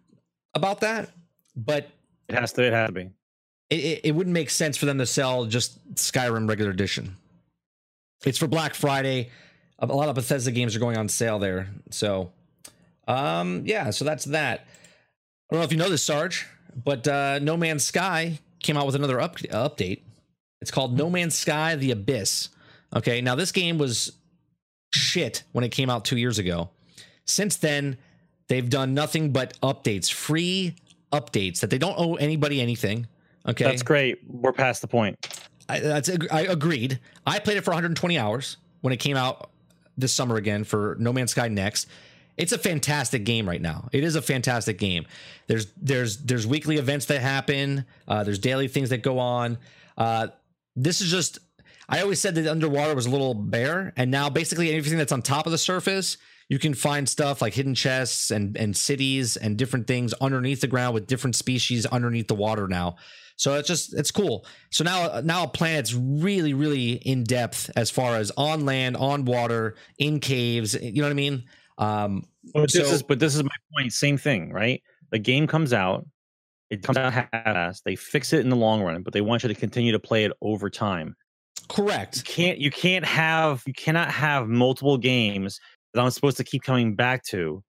about 0.55 0.81
that, 0.81 1.11
but 1.57 1.89
It 2.29 2.35
has 2.35 2.53
to. 2.55 2.63
It 2.63 2.73
has 2.73 2.89
to 2.89 2.93
be. 2.93 3.11
it, 3.71 3.75
it, 3.77 4.01
it 4.05 4.15
wouldn't 4.15 4.35
make 4.35 4.51
sense 4.51 4.77
for 4.77 4.87
them 4.87 4.99
to 4.99 5.07
sell 5.07 5.45
just 5.47 5.95
Skyrim 5.95 6.49
regular 6.49 6.71
edition. 6.71 7.17
It's 8.25 8.39
for 8.39 8.47
Black 8.49 8.75
Friday. 8.75 9.31
A 9.79 9.87
a 9.87 9.95
lot 9.95 10.09
of 10.09 10.15
Bethesda 10.15 10.51
games 10.51 10.75
are 10.75 10.79
going 10.81 10.97
on 10.97 11.09
sale 11.09 11.39
there. 11.39 11.69
So 11.91 12.33
Um, 13.07 13.63
yeah, 13.67 13.91
so 13.91 14.05
that's 14.05 14.25
that. 14.27 14.67
I 15.51 15.55
don't 15.55 15.61
know 15.61 15.65
if 15.65 15.73
you 15.73 15.79
know 15.79 15.91
this, 15.91 16.03
Sarge, 16.03 16.47
but 16.85 17.07
uh, 17.07 17.39
No 17.41 17.57
Man's 17.57 17.85
Sky 17.85 18.39
came 18.61 18.77
out 18.77 18.87
with 18.87 18.95
another 18.97 19.21
up- 19.21 19.39
update. 19.39 20.01
It's 20.61 20.71
called 20.71 20.97
No 20.97 21.11
Man's 21.11 21.35
Sky: 21.37 21.77
The 21.77 21.91
Abyss. 21.93 22.49
Okay, 22.95 23.21
now 23.21 23.35
this 23.35 23.53
game 23.53 23.79
was 23.79 24.13
shit 24.93 25.43
when 25.53 25.65
it 25.65 25.71
came 25.71 25.91
out 25.91 26.05
two 26.05 26.17
years 26.17 26.39
ago. 26.39 26.71
Since 27.25 27.57
then, 27.57 27.99
they've 28.49 28.69
done 28.69 28.95
nothing 28.95 29.33
but 29.33 29.59
updates, 29.61 30.13
free 30.13 30.77
updates 31.13 31.61
that 31.61 31.71
they 31.71 31.79
don't 31.79 31.99
owe 31.99 32.15
anybody 32.15 32.61
anything. 32.61 33.07
Okay, 33.49 33.65
That's 33.65 33.83
great. 33.83 34.19
We're 34.29 34.53
past 34.53 34.81
the 34.81 34.89
point. 34.89 35.41
I, 35.69 35.81
that's 35.81 36.11
I 36.31 36.43
agreed. 36.43 37.01
I 37.27 37.39
played 37.39 37.57
it 37.57 37.65
for 37.65 37.71
120 37.71 38.19
hours 38.19 38.57
when 38.81 38.93
it 38.93 38.99
came 38.99 39.17
out 39.17 39.51
this 39.97 40.13
summer 40.13 40.37
again 40.37 40.65
for 40.65 40.97
No 40.99 41.13
Man's 41.13 41.33
Sky 41.33 41.49
Next. 41.49 41.89
It's 42.37 42.53
a 42.53 42.59
fantastic 42.59 43.25
game 43.25 43.49
right 43.49 43.61
now. 43.63 43.89
It 43.93 44.05
is 44.05 44.15
a 44.15 44.23
fantastic 44.23 44.79
game. 44.79 45.07
There's 45.47 45.67
there's 45.77 46.19
there's 46.19 46.47
weekly 46.47 46.77
events 46.77 47.07
that 47.07 47.21
happen. 47.21 47.87
Uh, 48.07 48.25
there's 48.25 48.39
daily 48.39 48.69
things 48.69 48.91
that 48.91 49.03
go 49.03 49.19
on. 49.19 49.59
Uh, 49.97 50.29
this 50.75 51.01
is 51.01 51.11
just. 51.11 51.39
I 51.89 52.01
always 52.03 52.21
said 52.21 52.35
that 52.35 52.47
underwater 52.51 52.95
was 52.95 53.07
a 53.07 53.11
little 53.11 53.35
bare, 53.35 53.93
and 53.97 54.11
now 54.11 54.29
basically 54.29 54.75
everything 54.75 54.99
that's 54.99 55.13
on 55.13 55.23
top 55.23 55.47
of 55.47 55.53
the 55.53 55.59
surface, 55.59 56.17
you 56.49 56.59
can 56.59 56.75
find 56.75 57.09
stuff 57.09 57.41
like 57.43 57.55
hidden 57.55 57.75
chests 57.75 58.31
and 58.31 58.57
and 58.57 58.77
cities 58.77 59.37
and 59.37 59.57
different 59.57 59.87
things 59.87 60.13
underneath 60.15 60.61
the 60.61 60.67
ground 60.67 60.95
with 60.95 61.07
different 61.07 61.37
species 61.37 61.87
underneath 61.87 62.29
the 62.29 62.35
water 62.35 62.67
now. 62.69 62.97
So 63.37 63.55
it's 63.55 63.69
just 63.69 63.95
it's 63.95 64.11
cool. 64.11 64.47
So 64.71 64.83
now 64.85 65.21
now 65.23 65.45
a 65.45 65.49
planet's 65.49 65.93
really 65.95 66.55
really 66.55 66.93
in 66.93 67.25
depth 67.25 67.71
as 67.77 67.91
far 67.91 68.17
as 68.17 68.31
on 68.37 68.65
land, 68.65 68.97
on 68.97 69.25
water, 69.25 69.77
in 69.99 70.21
caves. 70.21 70.75
You 70.75 71.03
know 71.03 71.03
what 71.09 71.11
I 71.11 71.15
mean? 71.15 71.45
Um, 71.79 72.25
But 72.55 72.73
this 72.73 72.89
So- 72.89 72.95
is 72.95 73.03
but 73.03 73.19
this 73.19 73.35
is 73.35 73.43
my 73.43 73.51
point. 73.77 73.93
Same 73.93 74.17
thing, 74.19 74.53
right? 74.53 74.83
The 75.13 75.19
game 75.19 75.47
comes 75.47 75.73
out, 75.73 76.07
it 76.71 76.83
comes 76.83 76.97
out 76.99 77.13
half-assed. 77.13 77.83
They 77.85 77.95
fix 77.97 78.33
it 78.33 78.41
in 78.41 78.49
the 78.49 78.57
long 78.57 78.83
run, 78.83 79.03
but 79.03 79.13
they 79.13 79.21
want 79.21 79.43
you 79.43 79.49
to 79.49 79.55
continue 79.55 79.93
to 79.93 79.99
play 80.01 80.25
it 80.25 80.33
over 80.41 80.71
time. 80.71 81.15
You 81.71 81.85
correct. 81.85 82.25
can't 82.25 82.59
you 82.59 82.71
can't 82.71 83.05
have 83.05 83.63
you 83.67 83.73
cannot 83.73 84.11
have 84.11 84.49
multiple 84.49 84.97
games 84.99 85.61
that 85.95 86.03
I'm 86.03 86.11
supposed 86.11 86.37
to 86.39 86.45
keep 86.45 86.63
coming 86.63 86.95
back 86.95 87.25
to 87.27 87.63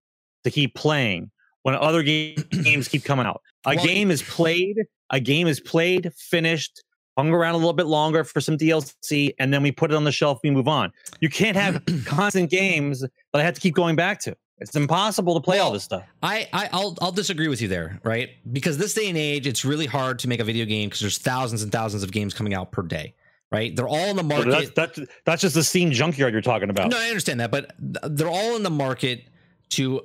to 0.44 0.52
keep 0.52 0.76
playing 0.76 1.32
when 1.64 1.76
other 1.76 2.04
ga- 2.04 2.36
games 2.64 2.88
keep 2.88 3.04
coming 3.04 3.26
out. 3.26 3.42
A 3.66 3.76
Well, 3.76 3.86
game 3.86 4.12
is 4.12 4.22
played, 4.22 4.78
a 5.10 5.20
game 5.20 5.48
is 5.48 5.60
played, 5.60 6.12
finished, 6.16 6.84
hung 7.18 7.30
around 7.32 7.56
a 7.56 7.58
little 7.58 7.74
bit 7.74 7.88
longer 7.88 8.24
for 8.24 8.40
some 8.40 8.58
DLC, 8.58 9.34
and 9.40 9.54
then 9.54 9.64
we 9.64 9.72
put 9.72 9.92
it 9.92 9.96
on 9.96 10.04
the 10.04 10.12
shelf, 10.12 10.40
we 10.44 10.52
move 10.52 10.68
on. 10.68 10.92
You 11.20 11.30
can't 11.30 11.58
have 11.58 11.84
constant 12.06 12.50
games 12.50 13.02
that 13.02 13.12
I 13.34 13.42
have 13.44 13.56
to 13.56 13.62
keep 13.62 13.74
going 13.76 13.96
back 13.96 14.20
to. 14.22 14.36
It's 14.60 14.76
impossible 14.76 15.36
to 15.36 15.42
play 15.42 15.60
all 15.60 15.72
this 15.72 15.84
stuff. 15.84 16.04
I, 16.24 16.48
I 16.52 16.70
I'll 16.72 16.98
I'll 17.02 17.12
disagree 17.12 17.48
with 17.48 17.62
you 17.62 17.68
there, 17.68 18.00
right? 18.04 18.30
Because 18.52 18.78
this 18.80 18.94
day 18.94 19.08
and 19.08 19.18
age, 19.18 19.46
it's 19.46 19.64
really 19.64 19.86
hard 19.86 20.18
to 20.20 20.28
make 20.28 20.40
a 20.40 20.44
video 20.44 20.66
game 20.66 20.88
because 20.90 21.02
there's 21.02 21.18
thousands 21.20 21.62
and 21.62 21.72
thousands 21.72 22.02
of 22.04 22.12
games 22.12 22.34
coming 22.34 22.54
out 22.56 22.72
per 22.72 22.82
day, 22.82 23.14
right? 23.52 23.76
They're 23.76 23.88
all 23.88 24.10
in 24.10 24.16
the 24.16 24.24
market. 24.24 24.52
That's, 24.52 24.96
that's 24.98 25.12
that's 25.26 25.42
just 25.42 25.56
the 25.56 25.64
Steam 25.64 25.92
junkyard 25.92 26.34
you're 26.34 26.42
talking 26.42 26.70
about. 26.70 26.92
No, 26.92 26.98
I 27.00 27.08
understand 27.08 27.40
that, 27.40 27.52
but 27.52 27.74
they're 27.80 28.30
all 28.30 28.56
in 28.56 28.64
the 28.64 28.70
market 28.70 29.24
to 29.70 30.02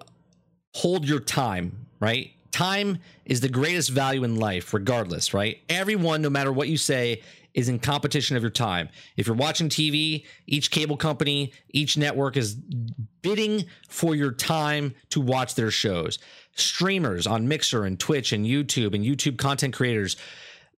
hold 0.75 1.07
your 1.07 1.21
time, 1.21 1.87
right? 2.01 2.31
Time 2.51 2.99
is 3.25 3.41
the 3.41 3.49
greatest 3.49 3.91
value 3.91 4.25
in 4.25 4.37
life, 4.37 4.75
regardless, 4.75 5.33
right? 5.33 5.59
Everyone, 5.69 6.21
no 6.21 6.31
matter 6.31 6.53
what 6.53 6.69
you 6.69 6.77
say, 6.77 7.23
is 7.55 7.69
in 7.69 7.79
competition 7.79 8.37
of 8.37 8.43
your 8.43 8.51
time. 8.51 8.89
If 9.17 9.27
you're 9.27 9.37
watching 9.37 9.69
TV, 9.69 10.25
each 10.47 10.71
cable 10.71 10.97
company, 10.97 11.53
each 11.71 11.97
network 11.97 12.37
is 12.37 12.55
bidding 12.55 13.65
for 13.89 14.15
your 14.15 14.33
time 14.33 14.95
to 15.11 15.21
watch 15.21 15.55
their 15.55 15.71
shows. 15.71 16.19
Streamers 16.55 17.27
on 17.27 17.49
Mixer 17.49 17.85
and 17.85 17.99
Twitch 17.99 18.33
and 18.33 18.47
YouTube 18.47 18.95
and 18.95 19.05
YouTube 19.05 19.39
content 19.39 19.75
creators, 19.75 20.17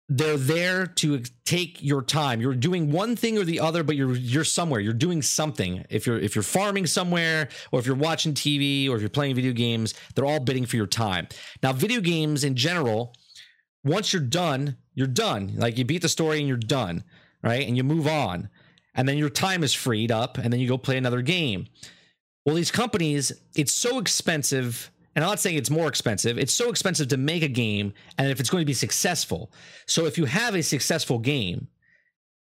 they're 0.09 0.37
there 0.37 0.85
to 0.85 1.23
take 1.45 1.81
your 1.81 2.01
time. 2.01 2.41
You're 2.41 2.55
doing 2.55 2.91
one 2.91 3.15
thing 3.15 3.37
or 3.37 3.43
the 3.43 3.59
other, 3.59 3.83
but 3.83 3.95
you're 3.95 4.15
you're 4.15 4.43
somewhere. 4.43 4.81
You're 4.81 4.93
doing 4.93 5.21
something. 5.21 5.85
If 5.89 6.05
you're 6.05 6.19
if 6.19 6.35
you're 6.35 6.43
farming 6.43 6.87
somewhere, 6.87 7.49
or 7.71 7.79
if 7.79 7.85
you're 7.85 7.95
watching 7.95 8.33
TV, 8.33 8.89
or 8.89 8.95
if 8.95 9.01
you're 9.01 9.09
playing 9.09 9.35
video 9.35 9.53
games, 9.53 9.93
they're 10.13 10.25
all 10.25 10.39
bidding 10.39 10.65
for 10.65 10.75
your 10.75 10.87
time. 10.87 11.27
Now, 11.61 11.71
video 11.73 12.01
games 12.01 12.43
in 12.43 12.55
general, 12.55 13.15
once 13.83 14.11
you're 14.11 14.21
done, 14.21 14.77
you're 14.93 15.07
done. 15.07 15.53
Like 15.55 15.77
you 15.77 15.85
beat 15.85 16.01
the 16.01 16.09
story 16.09 16.39
and 16.39 16.47
you're 16.47 16.57
done, 16.57 17.03
right? 17.41 17.65
And 17.65 17.77
you 17.77 17.83
move 17.83 18.07
on, 18.07 18.49
and 18.93 19.07
then 19.07 19.17
your 19.17 19.29
time 19.29 19.63
is 19.63 19.73
freed 19.73 20.11
up, 20.11 20.37
and 20.37 20.51
then 20.51 20.59
you 20.59 20.67
go 20.67 20.77
play 20.77 20.97
another 20.97 21.21
game. 21.21 21.67
Well, 22.45 22.55
these 22.55 22.71
companies, 22.71 23.31
it's 23.55 23.71
so 23.71 23.99
expensive. 23.99 24.91
And 25.15 25.23
I'm 25.23 25.31
not 25.31 25.39
saying 25.39 25.57
it's 25.57 25.69
more 25.69 25.87
expensive. 25.87 26.37
It's 26.37 26.53
so 26.53 26.69
expensive 26.69 27.07
to 27.09 27.17
make 27.17 27.43
a 27.43 27.47
game, 27.47 27.93
and 28.17 28.29
if 28.29 28.39
it's 28.39 28.49
going 28.49 28.61
to 28.61 28.65
be 28.65 28.73
successful. 28.73 29.51
So 29.85 30.05
if 30.05 30.17
you 30.17 30.25
have 30.25 30.55
a 30.55 30.63
successful 30.63 31.19
game, 31.19 31.67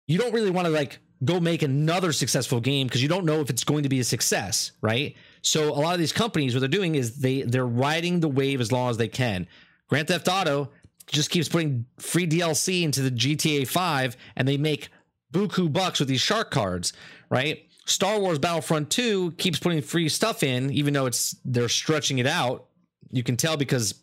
you 0.08 0.18
don't 0.18 0.34
really 0.34 0.52
want 0.52 0.66
to 0.66 0.72
like 0.72 1.00
go 1.24 1.40
make 1.40 1.62
another 1.62 2.12
successful 2.12 2.60
game 2.60 2.88
because 2.88 3.02
you 3.02 3.10
don't 3.10 3.26
know 3.26 3.42
if 3.42 3.50
it's 3.50 3.64
going 3.64 3.84
to 3.84 3.90
be 3.90 4.00
a 4.00 4.04
success, 4.04 4.72
right? 4.82 5.16
So 5.42 5.70
a 5.70 5.80
lot 5.80 5.94
of 5.94 6.00
these 6.00 6.14
companies, 6.14 6.54
what 6.54 6.62
they're 6.62 6.70
doing 6.70 6.96
is 6.96 7.20
they 7.20 7.44
they're 7.44 7.68
riding 7.68 8.20
the 8.20 8.28
wave 8.28 8.62
as 8.62 8.72
long 8.72 8.90
as 8.90 8.98
they 8.98 9.08
can. 9.08 9.48
Grand 9.88 10.08
Theft 10.08 10.28
Auto 10.28 10.70
just 11.08 11.30
keeps 11.30 11.50
putting 11.50 11.86
free 11.98 12.28
DLC 12.28 12.84
into 12.84 13.02
the 13.02 13.12
GTA 13.12 13.68
5 13.68 14.18
and 14.36 14.48
they 14.48 14.58
make 14.58 14.90
buku 15.34 15.72
bucks 15.72 16.00
with 16.00 16.10
these 16.10 16.22
shark 16.22 16.52
cards, 16.52 16.94
right? 17.30 17.66
Star 17.90 18.20
Wars 18.20 18.40
Battlefront 18.40 18.90
2 18.92 19.32
keeps 19.34 19.60
putting 19.60 19.82
free 19.82 20.10
stuff 20.10 20.44
in, 20.44 20.72
even 20.72 20.94
though 20.94 21.06
it's 21.06 21.36
they're 21.44 21.70
stretching 21.70 22.20
it 22.20 22.28
out. 22.28 22.68
You 23.12 23.24
can 23.24 23.36
tell 23.36 23.58
because 23.58 23.96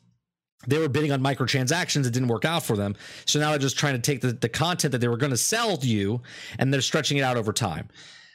they 0.66 0.78
were 0.78 0.88
bidding 0.88 1.12
on 1.12 1.20
microtransactions. 1.20 2.06
It 2.06 2.12
didn't 2.12 2.28
work 2.28 2.44
out 2.44 2.64
for 2.64 2.76
them. 2.76 2.96
So 3.24 3.38
now 3.38 3.50
they're 3.50 3.58
just 3.58 3.78
trying 3.78 3.94
to 3.94 4.00
take 4.00 4.20
the, 4.20 4.32
the 4.32 4.48
content 4.48 4.92
that 4.92 4.98
they 4.98 5.08
were 5.08 5.16
going 5.16 5.30
to 5.30 5.36
sell 5.36 5.76
to 5.76 5.86
you 5.86 6.22
and 6.58 6.72
they're 6.72 6.80
stretching 6.80 7.18
it 7.18 7.22
out 7.22 7.36
over 7.36 7.52
time. 7.52 7.88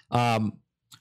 Um, 0.10 0.54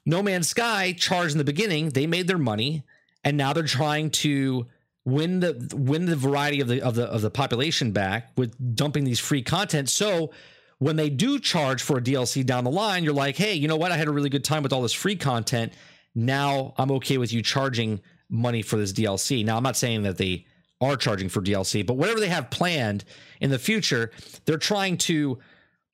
no 0.05 0.23
Man's 0.23 0.49
Sky 0.49 0.93
charged 0.93 1.33
in 1.33 1.39
the 1.39 1.45
beginning, 1.45 1.91
they 1.91 2.07
made 2.07 2.27
their 2.27 2.39
money, 2.39 2.85
and 3.23 3.37
now 3.37 3.53
they're 3.53 3.65
trying 3.65 4.11
to 4.11 4.67
win 5.05 5.41
the 5.41 5.73
win 5.75 6.07
the 6.07 6.17
variety 6.17 6.61
of 6.61 6.69
the 6.69 6.83
of 6.83 6.95
the 6.95 7.05
of 7.05 7.23
the 7.23 7.31
population 7.31 7.93
back 7.93 8.31
with 8.37 8.55
dumping 8.75 9.05
these 9.05 9.21
free 9.21 9.43
content. 9.43 9.89
So 9.89 10.33
when 10.81 10.97
they 10.97 11.11
do 11.11 11.39
charge 11.39 11.83
for 11.83 11.99
a 11.99 12.01
DLC 12.01 12.45
down 12.45 12.65
the 12.65 12.71
line, 12.71 13.05
you're 13.05 13.13
like, 13.13 13.37
hey, 13.37 13.53
you 13.53 13.69
know 13.69 13.77
what? 13.77 13.93
I 13.93 13.99
had 13.99 14.09
a 14.09 14.11
really 14.11 14.31
good 14.31 14.43
time 14.43 14.63
with 14.63 14.73
all 14.73 14.81
this 14.81 14.95
free 14.95 15.15
content. 15.15 15.75
Now 16.15 16.75
I'm 16.79 16.91
okay 16.93 17.19
with 17.19 17.35
you 17.35 17.43
charging 17.43 18.01
money 18.31 18.63
for 18.63 18.77
this 18.77 18.93
DLC. 18.93 19.45
Now 19.45 19.59
I'm 19.59 19.63
not 19.63 19.77
saying 19.77 20.03
that 20.05 20.17
they 20.17 20.47
are 20.81 20.97
charging 20.97 21.29
for 21.29 21.43
DLC, 21.43 21.87
but 21.87 21.99
whatever 21.99 22.19
they 22.19 22.29
have 22.29 22.49
planned 22.49 23.05
in 23.43 23.51
the 23.51 23.59
future, 23.59 24.11
they're 24.47 24.57
trying 24.57 24.97
to 24.99 25.39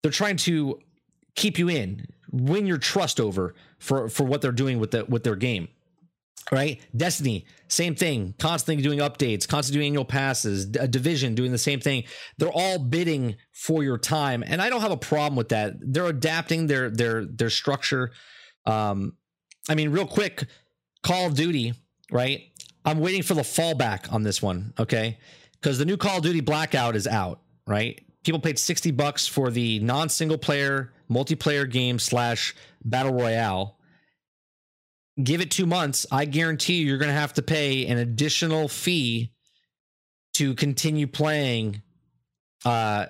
they're 0.02 0.12
trying 0.12 0.36
to 0.36 0.78
keep 1.34 1.58
you 1.58 1.68
in, 1.68 2.06
win 2.30 2.64
your 2.64 2.78
trust 2.78 3.18
over 3.18 3.56
for 3.80 4.08
for 4.08 4.22
what 4.22 4.40
they're 4.40 4.52
doing 4.52 4.78
with 4.78 4.92
the 4.92 5.04
with 5.06 5.24
their 5.24 5.34
game. 5.34 5.66
Right? 6.52 6.80
Destiny, 6.96 7.44
same 7.66 7.96
thing, 7.96 8.34
constantly 8.38 8.80
doing 8.80 9.00
updates, 9.00 9.48
constantly 9.48 9.80
doing 9.80 9.88
annual 9.88 10.04
passes, 10.04 10.66
a 10.78 10.86
division 10.86 11.34
doing 11.34 11.50
the 11.50 11.58
same 11.58 11.80
thing. 11.80 12.04
They're 12.38 12.52
all 12.52 12.78
bidding 12.78 13.34
for 13.52 13.82
your 13.82 13.98
time, 13.98 14.44
and 14.46 14.62
I 14.62 14.70
don't 14.70 14.80
have 14.80 14.92
a 14.92 14.96
problem 14.96 15.36
with 15.36 15.48
that. 15.48 15.74
They're 15.80 16.06
adapting 16.06 16.68
their 16.68 16.88
their 16.88 17.24
their 17.24 17.50
structure. 17.50 18.12
Um, 18.64 19.14
I 19.68 19.74
mean, 19.74 19.90
real 19.90 20.06
quick, 20.06 20.44
Call 21.02 21.26
of 21.26 21.34
Duty, 21.34 21.74
right? 22.12 22.42
I'm 22.84 23.00
waiting 23.00 23.22
for 23.22 23.34
the 23.34 23.42
fallback 23.42 24.12
on 24.12 24.22
this 24.22 24.40
one, 24.40 24.72
okay? 24.78 25.18
Because 25.60 25.78
the 25.78 25.84
new 25.84 25.96
Call 25.96 26.18
of 26.18 26.22
Duty 26.22 26.40
Blackout 26.40 26.94
is 26.94 27.08
out, 27.08 27.40
right? 27.66 28.00
People 28.22 28.40
paid 28.40 28.58
60 28.58 28.92
bucks 28.92 29.26
for 29.26 29.50
the 29.50 29.80
non-single 29.80 30.38
player 30.38 30.92
multiplayer 31.10 31.70
game 31.70 31.98
slash 31.98 32.54
battle 32.84 33.12
royale. 33.12 33.75
Give 35.22 35.40
it 35.40 35.50
two 35.50 35.66
months. 35.66 36.06
I 36.12 36.26
guarantee 36.26 36.74
you, 36.74 36.86
you're 36.86 36.98
going 36.98 37.08
to 37.08 37.14
have 37.14 37.32
to 37.34 37.42
pay 37.42 37.86
an 37.86 37.98
additional 37.98 38.68
fee 38.68 39.32
to 40.34 40.54
continue 40.54 41.06
playing 41.06 41.80
uh, 42.66 43.06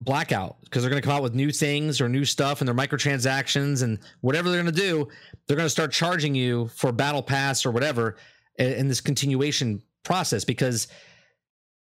Blackout 0.00 0.56
because 0.62 0.82
they're 0.82 0.90
going 0.90 1.02
to 1.02 1.06
come 1.06 1.16
out 1.16 1.22
with 1.22 1.34
new 1.34 1.50
things 1.50 2.00
or 2.00 2.08
new 2.08 2.24
stuff 2.24 2.62
and 2.62 2.68
their 2.68 2.74
microtransactions 2.74 3.82
and 3.82 3.98
whatever 4.22 4.48
they're 4.48 4.62
going 4.62 4.74
to 4.74 4.80
do, 4.80 5.06
they're 5.46 5.56
going 5.56 5.66
to 5.66 5.70
start 5.70 5.92
charging 5.92 6.34
you 6.34 6.68
for 6.68 6.90
Battle 6.90 7.22
Pass 7.22 7.66
or 7.66 7.70
whatever 7.70 8.16
in 8.58 8.72
in 8.72 8.88
this 8.88 9.02
continuation 9.02 9.82
process. 10.02 10.44
Because 10.44 10.88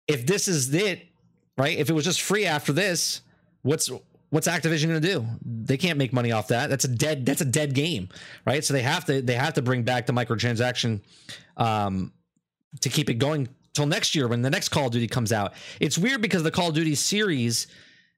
if 0.07 0.25
this 0.25 0.47
is 0.47 0.73
it, 0.73 1.07
right? 1.55 1.77
If 1.77 1.91
it 1.91 1.93
was 1.93 2.05
just 2.05 2.21
free 2.21 2.47
after 2.47 2.73
this, 2.73 3.21
what's 3.61 3.91
what's 4.29 4.47
Activision 4.47 4.87
going 4.87 5.01
to 5.01 5.07
do? 5.07 5.25
They 5.43 5.77
can't 5.77 5.97
make 5.97 6.13
money 6.13 6.31
off 6.31 6.49
that. 6.49 6.69
That's 6.69 6.85
a 6.85 6.89
dead. 6.89 7.25
That's 7.25 7.41
a 7.41 7.45
dead 7.45 7.73
game, 7.73 8.09
right? 8.45 8.63
So 8.63 8.73
they 8.73 8.81
have 8.81 9.05
to 9.05 9.21
they 9.21 9.35
have 9.35 9.53
to 9.55 9.61
bring 9.61 9.83
back 9.83 10.05
the 10.05 10.13
microtransaction 10.13 11.01
um, 11.57 12.13
to 12.81 12.89
keep 12.89 13.09
it 13.09 13.15
going 13.15 13.49
till 13.73 13.85
next 13.85 14.15
year 14.15 14.27
when 14.27 14.41
the 14.41 14.49
next 14.49 14.69
Call 14.69 14.87
of 14.87 14.91
Duty 14.91 15.07
comes 15.07 15.31
out. 15.31 15.53
It's 15.79 15.97
weird 15.97 16.21
because 16.21 16.43
the 16.43 16.51
Call 16.51 16.69
of 16.69 16.75
Duty 16.75 16.95
series 16.95 17.67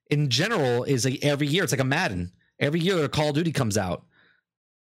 in 0.10 0.30
general 0.30 0.84
is 0.84 1.08
every 1.22 1.48
year. 1.48 1.64
It's 1.64 1.74
like 1.74 1.82
a 1.82 1.86
Madden. 1.86 2.32
Every 2.60 2.80
year 2.80 3.04
a 3.04 3.10
Call 3.10 3.30
of 3.30 3.36
Duty 3.36 3.52
comes 3.52 3.78
out. 3.78 4.04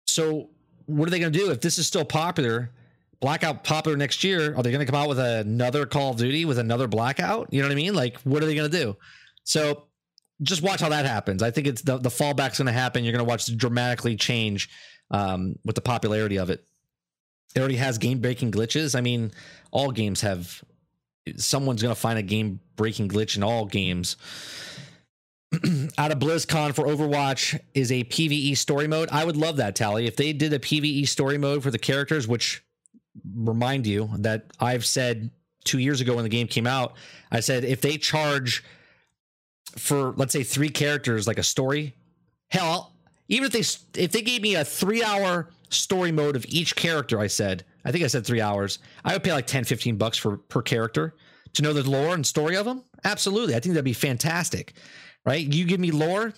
So 0.06 0.50
what 0.86 1.08
are 1.08 1.12
they 1.12 1.20
going 1.20 1.34
to 1.34 1.40
do 1.40 1.52
if 1.52 1.62
this 1.62 1.78
is 1.78 1.88
still 1.88 2.06
popular? 2.06 2.72
Blackout 3.22 3.64
popular 3.64 3.98
next 3.98 4.24
year, 4.24 4.54
are 4.56 4.62
they 4.62 4.72
going 4.72 4.86
to 4.86 4.92
come 4.92 5.02
out 5.02 5.10
with 5.10 5.20
another 5.20 5.86
Call 5.86 6.12
of 6.12 6.18
Duty 6.18 6.46
with 6.46 6.60
another 6.60 6.88
Blackout? 6.88 7.48
You 7.52 7.62
know 7.62 7.68
what 7.68 7.72
I 7.72 7.76
mean? 7.76 7.96
Like, 7.96 8.20
what 8.20 8.44
are 8.44 8.46
they 8.46 8.56
going 8.56 8.70
to 8.70 8.78
do? 8.78 8.98
So 9.46 9.85
just 10.42 10.62
watch 10.62 10.82
how 10.82 10.90
that 10.90 11.06
happens. 11.06 11.42
I 11.42 11.52
think 11.52 11.68
it's 11.68 11.82
the, 11.82 11.98
the 11.98 12.10
fallback's 12.10 12.58
going 12.58 12.68
to 12.68 12.74
happen. 12.74 13.04
You're 13.04 13.14
going 13.14 13.26
to 13.26 13.30
watch 13.30 13.56
dramatically 13.56 14.16
change 14.16 14.70
um, 15.12 15.58
with 15.64 15.76
the 15.76 15.82
popularity 15.82 16.38
of 16.38 16.50
it. 16.50 16.66
It 17.56 17.60
already 17.60 17.78
has 17.78 17.98
game 17.98 18.20
breaking 18.20 18.52
glitches. 18.52 18.96
I 18.96 19.02
mean, 19.02 19.32
all 19.72 19.92
games 19.92 20.22
have. 20.22 20.64
Someone's 21.38 21.82
going 21.82 21.96
to 21.96 22.00
find 22.00 22.20
a 22.20 22.24
game 22.24 22.60
breaking 22.76 23.10
glitch 23.10 23.36
in 23.36 23.44
all 23.44 23.66
games. 23.66 24.18
Out 25.98 26.12
of 26.12 26.20
BlizzCon 26.20 26.76
for 26.76 26.86
Overwatch 26.86 27.60
is 27.74 27.92
a 27.92 28.04
PVE 28.04 28.58
story 28.58 28.88
mode. 28.88 29.10
I 29.12 29.26
would 29.26 29.38
love 29.38 29.58
that, 29.58 29.76
Tally. 29.76 30.06
If 30.06 30.18
they 30.18 30.34
did 30.34 30.54
a 30.54 30.60
PVE 30.60 31.08
story 31.08 31.38
mode 31.38 31.64
for 31.64 31.72
the 31.72 31.80
characters, 31.80 32.28
which 32.28 32.64
remind 33.36 33.88
you 33.88 34.10
that 34.20 34.52
I've 34.60 34.86
said 34.86 35.32
two 35.64 35.80
years 35.80 36.02
ago 36.02 36.16
when 36.16 36.24
the 36.24 36.30
game 36.30 36.48
came 36.48 36.68
out, 36.68 36.94
I 37.32 37.40
said 37.40 37.64
if 37.64 37.82
they 37.82 37.98
charge 37.98 38.64
for 39.78 40.14
let's 40.16 40.34
say 40.34 40.44
three 40.44 40.70
characters 40.70 41.28
like 41.28 41.38
a 41.38 41.44
story, 41.44 41.96
hell, 42.50 42.94
even 43.28 43.46
if 43.46 43.52
they 43.52 44.02
if 44.02 44.12
they 44.12 44.22
gave 44.22 44.42
me 44.42 44.56
a 44.56 44.66
three 44.66 45.04
hour 45.04 45.50
story 45.70 46.12
mode 46.12 46.36
of 46.36 46.46
each 46.48 46.76
character, 46.76 47.20
I 47.20 47.28
said 47.28 47.66
I 47.84 47.92
think 47.92 48.04
I 48.04 48.08
said 48.08 48.26
three 48.26 48.42
hours, 48.42 48.80
I 49.04 49.14
would 49.14 49.24
pay 49.24 49.34
like 49.34 49.48
10, 49.48 49.64
15 49.66 49.98
bucks 49.98 50.18
for 50.18 50.38
per 50.38 50.62
character 50.62 51.16
to 51.54 51.62
know 51.62 51.74
the 51.74 51.90
lore 51.90 52.14
and 52.14 52.26
story 52.26 52.56
of 52.56 52.66
them. 52.66 52.84
Absolutely, 53.04 53.56
I 53.56 53.60
think 53.60 53.74
that'd 53.74 53.86
be 53.86 53.94
fantastic. 53.94 54.74
Right? 55.26 55.46
You 55.46 55.66
give 55.66 55.80
me 55.80 55.92
lore. 55.92 56.34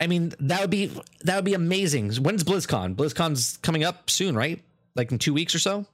I 0.00 0.06
mean, 0.06 0.32
that 0.40 0.60
would 0.60 0.70
be 0.70 0.90
that 1.22 1.36
would 1.36 1.44
be 1.44 1.54
amazing. 1.54 2.12
When's 2.14 2.44
BlizzCon? 2.44 2.94
BlizzCon's 2.94 3.58
coming 3.58 3.84
up 3.84 4.10
soon, 4.10 4.34
right? 4.34 4.62
Like 4.96 5.12
in 5.12 5.18
two 5.18 5.34
weeks 5.34 5.54
or 5.54 5.58
so. 5.58 5.86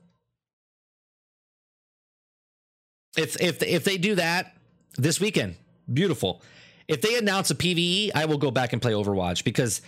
If 3.16 3.40
if 3.40 3.62
if 3.62 3.84
they 3.84 3.98
do 3.98 4.16
that 4.16 4.56
this 4.96 5.20
weekend, 5.20 5.56
beautiful. 5.92 6.42
If 6.88 7.00
they 7.00 7.16
announce 7.16 7.50
a 7.50 7.54
PVE, 7.54 8.12
I 8.14 8.26
will 8.26 8.38
go 8.38 8.50
back 8.50 8.72
and 8.72 8.80
play 8.80 8.92
Overwatch 8.92 9.44
because 9.44 9.82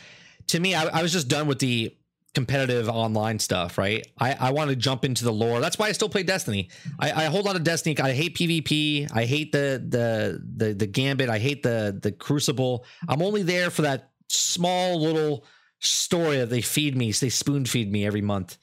to 0.48 0.60
me, 0.60 0.74
I, 0.74 0.85
I 0.86 1.02
was 1.02 1.12
just 1.12 1.28
done 1.28 1.47
with 1.47 1.59
the 1.59 1.94
competitive 2.35 2.89
online 2.89 3.39
stuff, 3.39 3.78
right? 3.78 4.06
I, 4.18 4.35
I 4.35 4.51
want 4.51 4.70
to 4.70 4.76
jump 4.76 5.05
into 5.05 5.24
the 5.24 5.32
lore. 5.32 5.60
That's 5.60 5.78
why 5.78 5.89
I 5.89 5.93
still 5.93 6.09
play 6.09 6.22
Destiny. 6.22 6.68
I, 6.98 7.10
I 7.10 7.24
hold 7.26 7.48
on 7.48 7.55
to 7.55 7.60
Destiny. 7.60 7.98
I 7.98 8.12
hate 8.12 8.36
PvP. 8.36 9.10
I 9.12 9.24
hate 9.24 9.52
the 9.52 9.85
the 9.86 10.43
the 10.56 10.74
the 10.74 10.86
Gambit. 10.86 11.28
I 11.28 11.39
hate 11.39 11.62
the 11.62 11.98
the 12.01 12.12
Crucible. 12.12 12.85
I'm 13.09 13.22
only 13.22 13.43
there 13.43 13.70
for 13.70 13.82
that 13.82 14.10
small 14.28 15.01
little 15.01 15.44
story 15.80 16.39
that 16.39 16.51
they 16.51 16.60
feed 16.60 16.97
me. 16.97 17.12
So 17.12 17.26
they 17.26 17.30
spoon 17.30 17.64
feed 17.64 17.90
me 17.90 18.06
every 18.06 18.22
month 18.22 18.59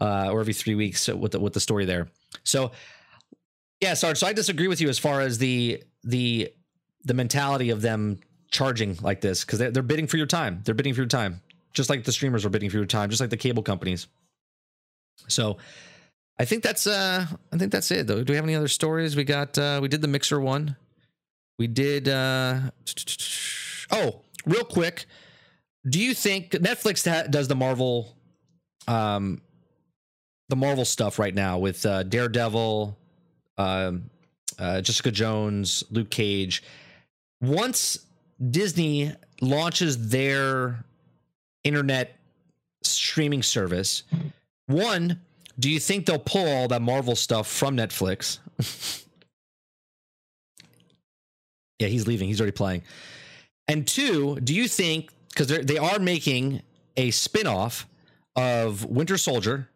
uh, 0.00 0.30
or 0.30 0.40
every 0.40 0.54
three 0.54 0.74
weeks 0.74 1.08
with 1.08 1.32
the 1.32 1.40
with 1.40 1.52
the 1.52 1.60
story 1.60 1.84
there. 1.84 2.08
So 2.44 2.72
yeah, 3.80 3.94
Sarge. 3.94 4.18
So 4.18 4.26
I 4.26 4.32
disagree 4.32 4.68
with 4.68 4.80
you 4.80 4.88
as 4.88 4.98
far 4.98 5.20
as 5.20 5.38
the 5.38 5.82
the 6.04 6.52
the 7.04 7.14
mentality 7.14 7.70
of 7.70 7.82
them 7.82 8.20
charging 8.50 8.96
like 9.00 9.20
this 9.20 9.44
because 9.44 9.58
they're, 9.58 9.70
they're 9.70 9.82
bidding 9.82 10.06
for 10.06 10.16
your 10.16 10.26
time. 10.26 10.60
They're 10.64 10.74
bidding 10.74 10.94
for 10.94 11.00
your 11.00 11.08
time, 11.08 11.40
just 11.72 11.88
like 11.88 12.04
the 12.04 12.12
streamers 12.12 12.44
are 12.44 12.50
bidding 12.50 12.70
for 12.70 12.76
your 12.76 12.86
time, 12.86 13.10
just 13.10 13.20
like 13.20 13.30
the 13.30 13.36
cable 13.36 13.62
companies. 13.62 14.06
So 15.28 15.58
I 16.38 16.44
think 16.44 16.62
that's 16.62 16.86
uh 16.86 17.26
I 17.52 17.58
think 17.58 17.72
that's 17.72 17.90
it 17.90 18.06
though. 18.06 18.22
Do 18.24 18.32
we 18.32 18.36
have 18.36 18.44
any 18.44 18.54
other 18.54 18.68
stories? 18.68 19.16
We 19.16 19.24
got 19.24 19.58
uh 19.58 19.78
we 19.82 19.88
did 19.88 20.00
the 20.00 20.08
mixer 20.08 20.40
one. 20.40 20.76
We 21.58 21.66
did 21.66 22.08
uh 22.08 22.70
oh, 23.90 24.22
real 24.46 24.64
quick. 24.64 25.06
Do 25.88 26.00
you 26.00 26.14
think 26.14 26.52
Netflix 26.52 27.30
does 27.30 27.48
the 27.48 27.54
Marvel 27.54 28.16
um 28.88 29.42
the 30.48 30.56
Marvel 30.56 30.84
stuff 30.84 31.18
right 31.18 31.34
now 31.34 31.58
with 31.58 31.84
uh 31.86 32.02
Daredevil, 32.02 32.96
um 33.58 34.10
uh, 34.60 34.80
Jessica 34.80 35.10
Jones, 35.10 35.82
Luke 35.90 36.10
Cage. 36.10 36.62
Once 37.40 38.06
Disney 38.50 39.12
launches 39.40 40.10
their 40.10 40.84
internet 41.64 42.16
streaming 42.82 43.42
service, 43.42 44.04
one, 44.66 45.20
do 45.58 45.70
you 45.70 45.80
think 45.80 46.06
they'll 46.06 46.18
pull 46.18 46.46
all 46.46 46.68
that 46.68 46.82
Marvel 46.82 47.16
stuff 47.16 47.48
from 47.48 47.76
Netflix? 47.76 48.38
yeah, 51.78 51.88
he's 51.88 52.06
leaving. 52.06 52.28
He's 52.28 52.40
already 52.40 52.52
playing. 52.52 52.82
And 53.66 53.86
two, 53.86 54.38
do 54.40 54.54
you 54.54 54.68
think 54.68 55.10
because 55.28 55.48
they 55.48 55.78
are 55.78 55.98
making 55.98 56.62
a 56.96 57.10
spin-off 57.10 57.86
of 58.36 58.84
Winter 58.84 59.16
Soldier 59.16 59.68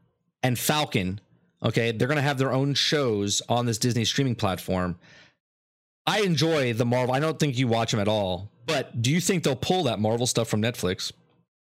and 0.43 0.59
Falcon 0.59 1.21
Okay, 1.65 1.93
they're 1.93 2.09
going 2.09 2.17
to 2.17 2.23
have 2.23 2.39
their 2.39 2.53
own 2.53 2.75
shows 2.75 3.41
on 3.49 3.67
this 3.67 3.79
Disney 3.79 4.05
streaming 4.05 4.35
platform. 4.35 4.97
I 6.07 6.21
enjoy 6.21 6.75
the 6.75 6.85
Marvel. 6.85 7.15
I 7.15 7.21
don't 7.21 7.39
think 7.39 7.57
you 7.57 7.67
watch 7.67 7.91
them 7.91 8.01
at 8.01 8.09
all, 8.09 8.51
but 8.67 9.01
do 9.01 9.11
you 9.11 9.21
think 9.21 9.43
they'll 9.43 9.57
pull 9.57 9.85
that 9.85 9.99
Marvel 9.99 10.27
stuff 10.27 10.49
from 10.49 10.61
Netflix 10.61 11.13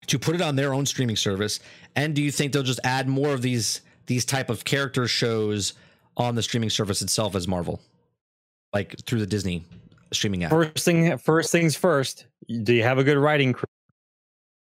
to 0.07 0.19
put 0.19 0.35
it 0.35 0.41
on 0.41 0.55
their 0.55 0.73
own 0.73 0.85
streaming 0.85 1.15
service? 1.15 1.59
And 1.95 2.15
do 2.15 2.21
you 2.21 2.31
think 2.31 2.53
they'll 2.53 2.61
just 2.61 2.79
add 2.83 3.07
more 3.07 3.33
of 3.33 3.41
these 3.41 3.81
these 4.05 4.25
type 4.25 4.49
of 4.49 4.63
character 4.63 5.07
shows 5.07 5.73
on 6.17 6.35
the 6.35 6.43
streaming 6.43 6.69
service 6.69 7.01
itself 7.01 7.35
as 7.35 7.47
Marvel, 7.47 7.79
like 8.73 8.95
through 9.05 9.19
the 9.19 9.27
Disney 9.27 9.65
streaming 10.11 10.43
app? 10.43 10.51
First 10.51 10.85
thing, 10.85 11.17
first 11.17 11.51
things 11.51 11.75
first. 11.75 12.25
Do 12.63 12.73
you 12.73 12.83
have 12.83 12.99
a 12.99 13.03
good 13.03 13.17
writing 13.17 13.53
crew? 13.53 13.65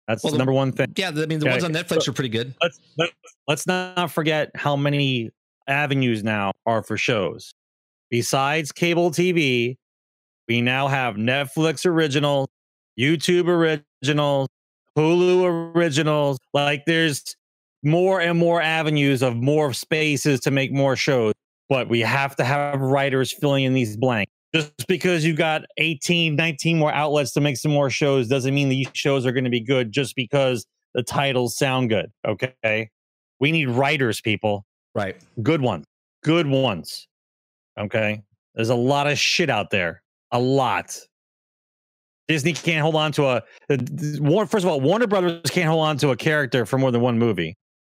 That's 0.07 0.23
well, 0.23 0.31
the 0.31 0.37
number 0.37 0.53
one 0.53 0.71
thing. 0.71 0.93
Yeah, 0.95 1.09
I 1.09 1.25
mean 1.25 1.39
the 1.39 1.47
okay. 1.47 1.51
ones 1.51 1.63
on 1.63 1.73
Netflix 1.73 2.03
so, 2.03 2.11
are 2.11 2.13
pretty 2.13 2.29
good. 2.29 2.55
Let's, 2.61 2.79
let's 2.97 3.13
let's 3.47 3.67
not 3.67 4.09
forget 4.11 4.51
how 4.55 4.75
many 4.75 5.31
avenues 5.67 6.23
now 6.23 6.53
are 6.65 6.81
for 6.81 6.97
shows. 6.97 7.53
Besides 8.09 8.71
cable 8.71 9.11
TV, 9.11 9.75
we 10.47 10.61
now 10.61 10.87
have 10.87 11.15
Netflix 11.15 11.85
originals, 11.85 12.47
YouTube 12.97 13.47
originals, 13.49 14.47
Hulu 14.97 15.75
originals. 15.75 16.39
Like 16.53 16.85
there's 16.85 17.35
more 17.83 18.21
and 18.21 18.39
more 18.39 18.61
avenues 18.61 19.21
of 19.21 19.35
more 19.35 19.73
spaces 19.73 20.39
to 20.41 20.51
make 20.51 20.71
more 20.71 20.95
shows. 20.95 21.33
But 21.69 21.89
we 21.89 21.99
have 21.99 22.33
to 22.37 22.45
have 22.45 22.79
writers 22.79 23.33
filling 23.33 23.65
in 23.65 23.73
these 23.73 23.97
blanks. 23.97 24.31
Just 24.55 24.87
because 24.87 25.25
you've 25.25 25.37
got 25.37 25.63
18, 25.77 26.35
19 26.35 26.79
more 26.79 26.93
outlets 26.93 27.33
to 27.33 27.41
make 27.41 27.57
some 27.57 27.71
more 27.71 27.89
shows 27.89 28.27
doesn't 28.27 28.53
mean 28.53 28.69
these 28.69 28.87
shows 28.93 29.25
are 29.25 29.31
going 29.31 29.43
to 29.43 29.49
be 29.49 29.59
good 29.59 29.91
just 29.91 30.15
because 30.15 30.65
the 30.93 31.03
titles 31.03 31.57
sound 31.57 31.89
good. 31.89 32.11
Okay. 32.25 32.89
We 33.39 33.51
need 33.51 33.69
writers, 33.69 34.21
people. 34.21 34.65
Right. 34.95 35.17
Good 35.43 35.61
ones. 35.61 35.85
Good 36.23 36.47
ones. 36.47 37.07
Okay. 37.77 38.23
There's 38.55 38.69
a 38.69 38.75
lot 38.75 39.07
of 39.07 39.19
shit 39.19 39.49
out 39.49 39.69
there. 39.69 40.01
A 40.31 40.39
lot. 40.39 40.97
Disney 42.27 42.53
can't 42.53 42.81
hold 42.81 42.95
on 42.95 43.11
to 43.13 43.25
a, 43.25 43.43
uh, 43.69 43.77
a 43.77 44.45
first 44.47 44.65
of 44.65 44.67
all, 44.67 44.81
Warner 44.81 45.07
Brothers 45.07 45.49
can't 45.49 45.69
hold 45.69 45.85
on 45.85 45.97
to 45.97 46.09
a 46.09 46.15
character 46.15 46.65
for 46.65 46.77
more 46.77 46.91
than 46.91 47.01
one 47.01 47.19
movie. 47.19 47.55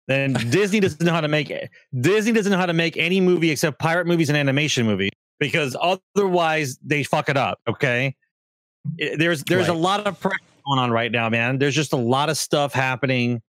Then 0.06 0.32
Disney 0.50 0.80
doesn't 0.80 1.02
know 1.02 1.12
how 1.12 1.20
to 1.20 1.28
make 1.28 1.50
it. 1.50 1.70
Disney 2.00 2.32
doesn't 2.32 2.50
know 2.50 2.58
how 2.58 2.66
to 2.66 2.72
make 2.72 2.96
any 2.96 3.20
movie 3.20 3.50
except 3.50 3.78
pirate 3.78 4.06
movies 4.06 4.28
and 4.28 4.36
animation 4.36 4.86
movies 4.86 5.10
because 5.38 5.76
otherwise 5.80 6.78
they 6.84 7.02
fuck 7.02 7.28
it 7.28 7.36
up. 7.36 7.60
Okay, 7.68 8.14
there's 9.16 9.44
there's 9.44 9.68
right. 9.68 9.76
a 9.76 9.78
lot 9.78 10.06
of 10.06 10.18
pressure 10.20 10.36
going 10.66 10.78
on 10.78 10.90
right 10.90 11.12
now, 11.12 11.28
man. 11.28 11.58
There's 11.58 11.74
just 11.74 11.92
a 11.92 11.96
lot 11.96 12.30
of 12.30 12.36
stuff 12.36 12.72
happening. 12.72 13.42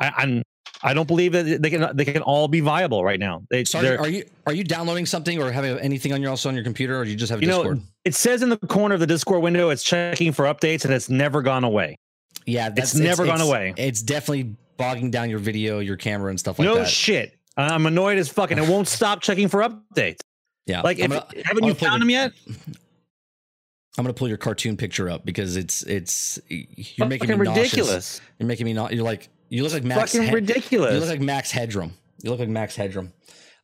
I, 0.00 0.12
I'm 0.16 0.42
I 0.82 0.94
don't 0.94 1.08
believe 1.08 1.32
that 1.32 1.60
they 1.62 1.70
can 1.70 1.96
they 1.96 2.04
can 2.04 2.22
all 2.22 2.46
be 2.48 2.60
viable 2.60 3.04
right 3.04 3.18
now. 3.18 3.42
They, 3.50 3.64
Sorry, 3.64 3.96
are 3.96 4.08
you 4.08 4.24
are 4.46 4.52
you 4.52 4.64
downloading 4.64 5.06
something 5.06 5.40
or 5.42 5.50
having 5.50 5.78
anything 5.78 6.12
on 6.12 6.22
your 6.22 6.30
also 6.30 6.48
on 6.48 6.54
your 6.54 6.64
computer, 6.64 6.98
or 6.98 7.04
you 7.04 7.16
just 7.16 7.30
have 7.30 7.40
you 7.40 7.48
Discord? 7.48 7.78
Know, 7.78 7.82
it 8.04 8.14
says 8.14 8.42
in 8.42 8.48
the 8.48 8.58
corner 8.58 8.94
of 8.94 9.00
the 9.00 9.06
Discord 9.06 9.42
window 9.42 9.70
it's 9.70 9.82
checking 9.82 10.32
for 10.32 10.44
updates, 10.44 10.84
and 10.84 10.94
it's 10.94 11.08
never 11.08 11.42
gone 11.42 11.64
away. 11.64 11.98
Yeah, 12.46 12.70
it's 12.76 12.94
never 12.94 13.24
it's, 13.24 13.30
gone 13.30 13.40
it's, 13.40 13.48
away. 13.48 13.74
It's 13.76 14.02
definitely 14.02 14.56
bogging 14.76 15.10
down 15.10 15.28
your 15.30 15.40
video, 15.40 15.80
your 15.80 15.96
camera, 15.96 16.30
and 16.30 16.38
stuff 16.38 16.58
like 16.58 16.66
no 16.66 16.74
that. 16.76 16.80
No 16.82 16.86
shit. 16.86 17.34
I'm 17.56 17.86
annoyed 17.86 18.18
as 18.18 18.28
fucking. 18.28 18.56
It 18.56 18.68
won't 18.68 18.86
stop 18.86 19.20
checking 19.20 19.48
for 19.48 19.68
updates. 19.68 20.20
Yeah. 20.68 20.82
Like, 20.82 20.98
if, 20.98 21.10
gonna, 21.10 21.26
haven't 21.44 21.64
you 21.64 21.74
found 21.74 22.02
them 22.02 22.10
yet? 22.10 22.32
I'm 22.46 24.04
gonna 24.04 24.12
pull 24.12 24.28
your 24.28 24.36
cartoon 24.36 24.76
picture 24.76 25.10
up 25.10 25.24
because 25.24 25.56
it's 25.56 25.82
it's 25.82 26.38
you're 26.48 27.08
making 27.08 27.30
me 27.30 27.34
ridiculous. 27.34 27.88
Nauseous. 27.88 28.20
You're 28.38 28.46
making 28.46 28.66
me 28.66 28.72
not. 28.74 28.92
You're 28.92 29.04
like 29.04 29.28
you 29.48 29.64
look 29.64 29.72
like 29.72 29.82
Max. 29.82 30.12
Fucking 30.12 30.28
he- 30.28 30.34
ridiculous. 30.34 30.94
You 30.94 31.00
look 31.00 31.08
like 31.08 31.20
Max 31.20 31.50
Headroom. 31.50 31.94
You 32.22 32.30
look 32.30 32.38
like 32.38 32.48
Max 32.48 32.76
Headroom. 32.76 33.12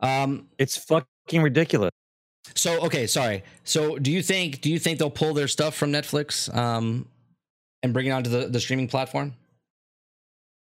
Um, 0.01 0.48
it's 0.59 0.76
fucking 0.76 1.43
ridiculous. 1.43 1.90
So 2.56 2.81
okay, 2.86 3.06
sorry. 3.06 3.44
So 3.62 3.98
do 3.98 4.10
you 4.10 4.22
think 4.22 4.60
do 4.60 4.70
you 4.70 4.78
think 4.78 4.98
they'll 4.98 5.10
pull 5.10 5.35
their 5.35 5.48
stuff 5.48 5.76
from 5.76 5.93
Netflix 5.93 6.52
um, 6.55 7.06
and 7.82 7.93
bring 7.93 8.06
it 8.06 8.10
onto 8.10 8.31
the, 8.31 8.48
the 8.48 8.60
streaming 8.60 8.89
platform? 8.89 9.35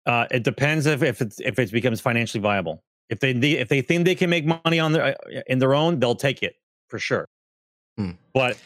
Uh, 0.05 0.25
it 0.31 0.43
depends 0.43 0.85
if 0.87 1.03
if 1.03 1.21
it's 1.21 1.39
if 1.41 1.59
it 1.59 1.71
becomes 1.71 2.01
financially 2.01 2.41
viable. 2.41 2.81
If 3.09 3.19
they 3.19 3.31
if 3.31 3.69
they 3.69 3.81
think 3.81 4.05
they 4.05 4.15
can 4.15 4.29
make 4.29 4.45
money 4.45 4.79
on 4.79 4.91
their 4.91 5.15
in 5.47 5.59
their 5.59 5.73
own, 5.73 5.99
they'll 5.99 6.15
take 6.15 6.43
it 6.43 6.55
for 6.89 6.99
sure. 6.99 7.25
Hmm. 7.97 8.11
But 8.33 8.57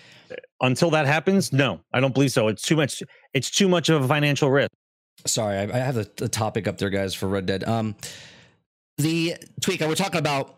until 0.61 0.89
that 0.91 1.05
happens, 1.05 1.53
no, 1.53 1.79
I 1.93 1.99
don't 1.99 2.13
believe 2.13 2.31
so. 2.31 2.47
It's 2.47 2.61
too 2.61 2.75
much. 2.75 3.01
It's 3.33 3.49
too 3.49 3.67
much 3.67 3.89
of 3.89 4.03
a 4.03 4.07
financial 4.07 4.49
risk. 4.49 4.71
Sorry, 5.25 5.57
I, 5.57 5.63
I 5.63 5.79
have 5.79 5.95
the, 5.95 6.09
the, 6.17 6.27
topic 6.27 6.67
up 6.67 6.77
there, 6.77 6.89
guys, 6.89 7.13
for 7.13 7.27
Red 7.27 7.45
Dead. 7.45 7.63
Um, 7.63 7.95
the 8.97 9.35
tweak. 9.61 9.79
We're 9.81 9.95
talking 9.95 10.19
about 10.19 10.55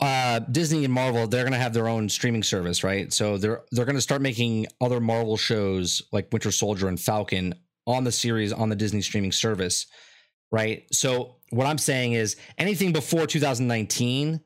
uh, 0.00 0.40
Disney 0.40 0.84
and 0.84 0.92
Marvel. 0.92 1.26
They're 1.26 1.44
going 1.44 1.52
to 1.52 1.58
have 1.58 1.74
their 1.74 1.88
own 1.88 2.08
streaming 2.08 2.42
service, 2.42 2.82
right? 2.82 3.12
So 3.12 3.38
they're 3.38 3.62
they're 3.70 3.84
going 3.84 3.96
to 3.96 4.02
start 4.02 4.22
making 4.22 4.66
other 4.80 5.00
Marvel 5.00 5.36
shows 5.36 6.02
like 6.12 6.28
Winter 6.32 6.50
Soldier 6.50 6.88
and 6.88 6.98
Falcon 6.98 7.54
on 7.86 8.04
the 8.04 8.12
series 8.12 8.52
on 8.52 8.68
the 8.68 8.76
Disney 8.76 9.02
streaming 9.02 9.32
service, 9.32 9.86
right? 10.52 10.84
So 10.92 11.36
what 11.50 11.66
I'm 11.66 11.78
saying 11.78 12.12
is 12.12 12.36
anything 12.58 12.92
before 12.92 13.26
2019, 13.26 14.40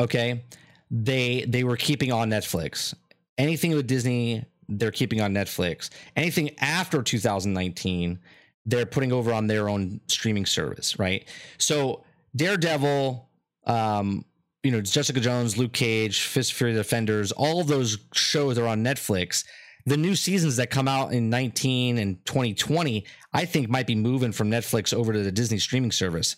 okay, 0.00 0.44
they 0.90 1.44
they 1.46 1.62
were 1.62 1.76
keeping 1.76 2.10
on 2.10 2.30
Netflix. 2.30 2.94
Anything 3.38 3.74
with 3.74 3.86
Disney, 3.86 4.44
they're 4.68 4.90
keeping 4.90 5.20
on 5.20 5.32
Netflix. 5.32 5.90
Anything 6.16 6.50
after 6.58 7.02
2019, 7.02 8.18
they're 8.66 8.86
putting 8.86 9.12
over 9.12 9.32
on 9.32 9.46
their 9.46 9.68
own 9.68 10.00
streaming 10.08 10.46
service, 10.46 10.98
right? 10.98 11.28
So 11.58 12.04
Daredevil, 12.34 13.28
um, 13.66 14.24
you 14.62 14.70
know, 14.70 14.80
Jessica 14.80 15.20
Jones, 15.20 15.58
Luke 15.58 15.72
Cage, 15.72 16.22
Fist 16.22 16.54
Fury 16.54 16.72
Defenders, 16.72 17.32
all 17.32 17.60
of 17.60 17.66
those 17.66 17.98
shows 18.14 18.58
are 18.58 18.66
on 18.66 18.82
Netflix. 18.82 19.44
The 19.86 19.96
new 19.96 20.14
seasons 20.14 20.56
that 20.56 20.70
come 20.70 20.88
out 20.88 21.12
in 21.12 21.28
19 21.28 21.98
and 21.98 22.24
2020, 22.24 23.04
I 23.32 23.44
think 23.44 23.68
might 23.68 23.86
be 23.86 23.94
moving 23.94 24.32
from 24.32 24.50
Netflix 24.50 24.94
over 24.94 25.12
to 25.12 25.22
the 25.22 25.32
Disney 25.32 25.58
streaming 25.58 25.92
service. 25.92 26.36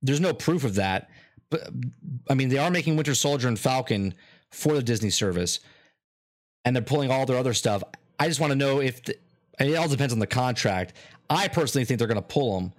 There's 0.00 0.20
no 0.20 0.32
proof 0.32 0.64
of 0.64 0.76
that, 0.76 1.10
but 1.50 1.68
I 2.30 2.34
mean, 2.34 2.48
they 2.48 2.58
are 2.58 2.70
making 2.70 2.96
Winter 2.96 3.14
Soldier 3.14 3.48
and 3.48 3.58
Falcon 3.58 4.14
for 4.50 4.74
the 4.74 4.82
Disney 4.82 5.10
service, 5.10 5.60
and 6.64 6.74
they're 6.74 6.82
pulling 6.82 7.10
all 7.10 7.26
their 7.26 7.36
other 7.36 7.54
stuff. 7.54 7.82
I 8.18 8.28
just 8.28 8.40
want 8.40 8.52
to 8.52 8.56
know 8.56 8.80
if 8.80 9.04
the, 9.04 9.16
it 9.60 9.74
all 9.74 9.88
depends 9.88 10.12
on 10.12 10.18
the 10.18 10.26
contract. 10.26 10.94
I 11.28 11.48
personally 11.48 11.84
think 11.84 11.98
they're 11.98 12.08
going 12.08 12.16
to 12.16 12.22
pull 12.22 12.58
them 12.58 12.72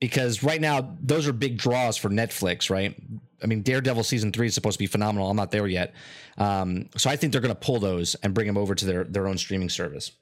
because 0.00 0.42
right 0.42 0.60
now 0.60 0.96
those 1.00 1.26
are 1.26 1.32
big 1.32 1.56
draws 1.56 1.96
for 1.96 2.08
Netflix, 2.08 2.70
right? 2.70 2.94
I 3.42 3.46
mean, 3.46 3.62
Daredevil 3.62 4.04
season 4.04 4.32
three 4.32 4.46
is 4.46 4.54
supposed 4.54 4.74
to 4.74 4.78
be 4.78 4.86
phenomenal. 4.86 5.30
I'm 5.30 5.36
not 5.36 5.50
there 5.50 5.66
yet, 5.66 5.94
um, 6.38 6.88
so 6.96 7.10
I 7.10 7.16
think 7.16 7.32
they're 7.32 7.40
going 7.40 7.54
to 7.54 7.60
pull 7.60 7.78
those 7.78 8.14
and 8.16 8.34
bring 8.34 8.46
them 8.46 8.56
over 8.56 8.74
to 8.74 8.84
their 8.84 9.04
their 9.04 9.28
own 9.28 9.38
streaming 9.38 9.68
service. 9.68 10.12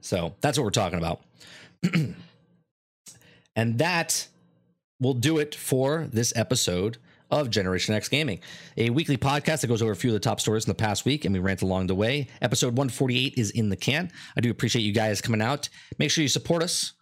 So 0.00 0.34
that's 0.40 0.58
what 0.58 0.64
we're 0.64 0.70
talking 0.70 0.98
about, 0.98 1.20
and 3.56 3.78
that 3.78 4.28
will 5.00 5.14
do 5.14 5.38
it 5.38 5.54
for 5.54 6.08
this 6.12 6.32
episode 6.36 6.98
of 7.30 7.50
Generation 7.50 7.94
X 7.94 8.08
Gaming, 8.08 8.40
a 8.76 8.90
weekly 8.90 9.16
podcast 9.16 9.60
that 9.60 9.68
goes 9.68 9.82
over 9.82 9.92
a 9.92 9.96
few 9.96 10.10
of 10.10 10.14
the 10.14 10.20
top 10.20 10.40
stories 10.40 10.64
in 10.64 10.70
the 10.70 10.74
past 10.74 11.04
week 11.04 11.24
and 11.24 11.32
we 11.32 11.38
rant 11.38 11.62
along 11.62 11.86
the 11.86 11.94
way. 11.94 12.28
Episode 12.42 12.76
148 12.76 13.34
is 13.36 13.50
in 13.50 13.68
the 13.68 13.76
can. 13.76 14.10
I 14.36 14.40
do 14.40 14.50
appreciate 14.50 14.82
you 14.82 14.92
guys 14.92 15.20
coming 15.20 15.40
out. 15.40 15.68
Make 15.98 16.10
sure 16.10 16.22
you 16.22 16.28
support 16.28 16.62
us 16.62 16.92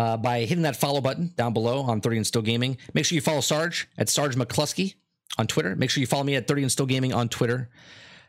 uh, 0.00 0.16
by 0.16 0.40
hitting 0.40 0.62
that 0.62 0.76
follow 0.76 1.02
button 1.02 1.30
down 1.36 1.52
below 1.52 1.82
on 1.82 2.00
30 2.00 2.16
and 2.16 2.26
Still 2.26 2.40
Gaming. 2.40 2.78
Make 2.94 3.04
sure 3.04 3.14
you 3.16 3.20
follow 3.20 3.42
Sarge 3.42 3.86
at 3.98 4.08
Sarge 4.08 4.34
McCluskey 4.34 4.94
on 5.36 5.46
Twitter. 5.46 5.76
Make 5.76 5.90
sure 5.90 6.00
you 6.00 6.06
follow 6.06 6.24
me 6.24 6.36
at 6.36 6.48
30 6.48 6.62
and 6.62 6.72
Still 6.72 6.86
Gaming 6.86 7.12
on 7.12 7.28
Twitter. 7.28 7.68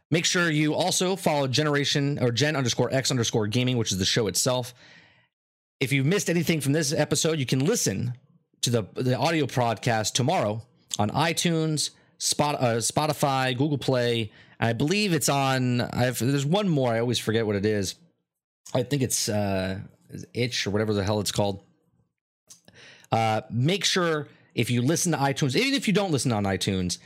Make 0.10 0.26
sure 0.26 0.52
you 0.52 0.74
also 0.74 1.16
follow 1.16 1.48
Generation 1.48 2.20
or 2.22 2.34
Gen 2.34 2.58
underscore 2.58 2.94
X 2.94 3.10
underscore 3.10 3.48
Gaming, 3.48 3.78
which 3.78 3.94
is 3.94 4.00
the 4.00 4.06
show 4.06 4.28
itself. 4.28 4.74
If 5.80 5.94
you 5.94 6.04
missed 6.04 6.30
anything 6.30 6.60
from 6.60 6.74
this 6.74 6.92
episode, 6.92 7.40
you 7.40 7.46
can 7.46 7.60
listen 7.66 8.16
to 8.64 8.70
the 8.70 8.84
the 8.96 9.18
audio 9.18 9.46
podcast 9.46 10.12
tomorrow 10.12 10.62
on 11.00 11.10
iTunes, 11.12 11.92
Spot, 12.18 12.56
uh, 12.56 12.76
Spotify, 12.80 13.58
Google 13.58 13.78
Play. 13.78 14.34
I 14.60 14.74
believe 14.74 15.14
it's 15.14 15.30
on. 15.30 15.80
I've, 15.80 16.20
there's 16.20 16.46
one 16.46 16.68
more. 16.68 16.92
I 16.92 17.00
always 17.00 17.18
forget 17.18 17.48
what 17.48 17.56
it 17.56 17.66
is. 17.66 17.96
I 18.74 18.84
think 18.84 19.02
it's 19.02 19.30
uh, 19.30 19.80
Itch 20.34 20.66
or 20.66 20.72
whatever 20.72 20.94
the 20.94 21.04
hell 21.04 21.20
it's 21.20 21.32
called. 21.32 21.64
Uh, 23.12 23.42
make 23.50 23.84
sure 23.84 24.28
if 24.56 24.70
you 24.70 24.82
listen 24.82 25.12
to 25.12 25.18
iTunes, 25.18 25.56
even 25.56 25.74
if 25.74 25.88
you 25.88 25.94
don't 25.94 26.12
listen 26.12 26.32
on 26.32 26.44
iTunes, 26.44 26.98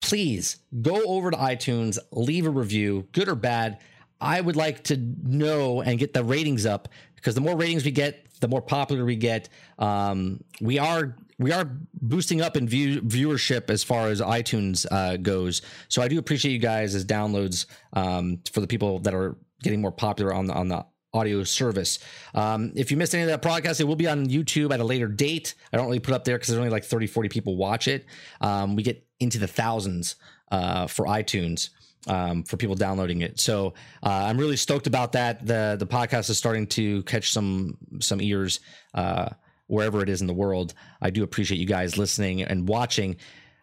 please 0.00 0.58
go 0.80 1.02
over 1.04 1.30
to 1.30 1.36
iTunes, 1.36 1.98
leave 2.12 2.46
a 2.46 2.50
review, 2.50 3.06
good 3.12 3.28
or 3.28 3.34
bad. 3.34 3.78
I 4.20 4.40
would 4.40 4.56
like 4.56 4.84
to 4.84 4.96
know 4.96 5.82
and 5.82 5.98
get 5.98 6.12
the 6.14 6.24
ratings 6.24 6.66
up 6.66 6.88
because 7.16 7.34
the 7.34 7.40
more 7.40 7.56
ratings 7.56 7.84
we 7.84 7.90
get, 7.90 8.26
the 8.40 8.48
more 8.48 8.62
popular 8.62 9.04
we 9.04 9.16
get. 9.16 9.48
Um, 9.78 10.42
we 10.60 10.78
are 10.78 11.16
we 11.38 11.52
are 11.52 11.70
boosting 11.94 12.42
up 12.42 12.56
in 12.56 12.68
view, 12.68 13.00
viewership 13.00 13.70
as 13.70 13.82
far 13.82 14.08
as 14.08 14.20
iTunes 14.20 14.86
uh, 14.90 15.16
goes. 15.16 15.62
So 15.88 16.02
I 16.02 16.08
do 16.08 16.18
appreciate 16.18 16.52
you 16.52 16.58
guys 16.58 16.94
as 16.94 17.04
downloads 17.04 17.64
um, 17.94 18.40
for 18.52 18.60
the 18.60 18.66
people 18.66 18.98
that 19.00 19.14
are 19.14 19.36
getting 19.62 19.80
more 19.80 19.92
popular 19.92 20.34
on 20.34 20.46
the 20.46 20.54
on 20.54 20.68
the 20.68 20.84
audio 21.12 21.42
service. 21.44 21.98
Um, 22.34 22.72
if 22.74 22.90
you 22.90 22.96
missed 22.96 23.14
any 23.14 23.22
of 23.22 23.28
that 23.28 23.42
podcast, 23.42 23.80
it 23.80 23.84
will 23.84 23.96
be 23.96 24.06
on 24.06 24.26
YouTube 24.26 24.72
at 24.72 24.80
a 24.80 24.84
later 24.84 25.08
date. 25.08 25.54
I 25.72 25.76
don't 25.76 25.86
really 25.86 26.00
put 26.00 26.14
up 26.14 26.24
there 26.24 26.36
because 26.36 26.48
there's 26.48 26.58
only 26.58 26.70
like 26.70 26.84
30, 26.84 27.06
40 27.06 27.28
people 27.28 27.56
watch 27.56 27.88
it. 27.88 28.06
Um, 28.40 28.76
we 28.76 28.82
get 28.82 29.06
into 29.18 29.38
the 29.38 29.48
thousands 29.48 30.16
uh, 30.50 30.86
for 30.86 31.06
iTunes. 31.06 31.70
Um, 32.08 32.44
for 32.44 32.56
people 32.56 32.74
downloading 32.76 33.20
it, 33.20 33.38
so 33.38 33.74
uh, 34.02 34.08
I'm 34.08 34.38
really 34.38 34.56
stoked 34.56 34.86
about 34.86 35.12
that. 35.12 35.46
the 35.46 35.76
The 35.78 35.86
podcast 35.86 36.30
is 36.30 36.38
starting 36.38 36.66
to 36.68 37.02
catch 37.02 37.30
some 37.30 37.76
some 38.00 38.22
ears 38.22 38.60
uh, 38.94 39.28
wherever 39.66 40.02
it 40.02 40.08
is 40.08 40.22
in 40.22 40.26
the 40.26 40.32
world. 40.32 40.72
I 41.02 41.10
do 41.10 41.22
appreciate 41.24 41.58
you 41.58 41.66
guys 41.66 41.98
listening 41.98 42.42
and 42.42 42.66
watching. 42.66 43.16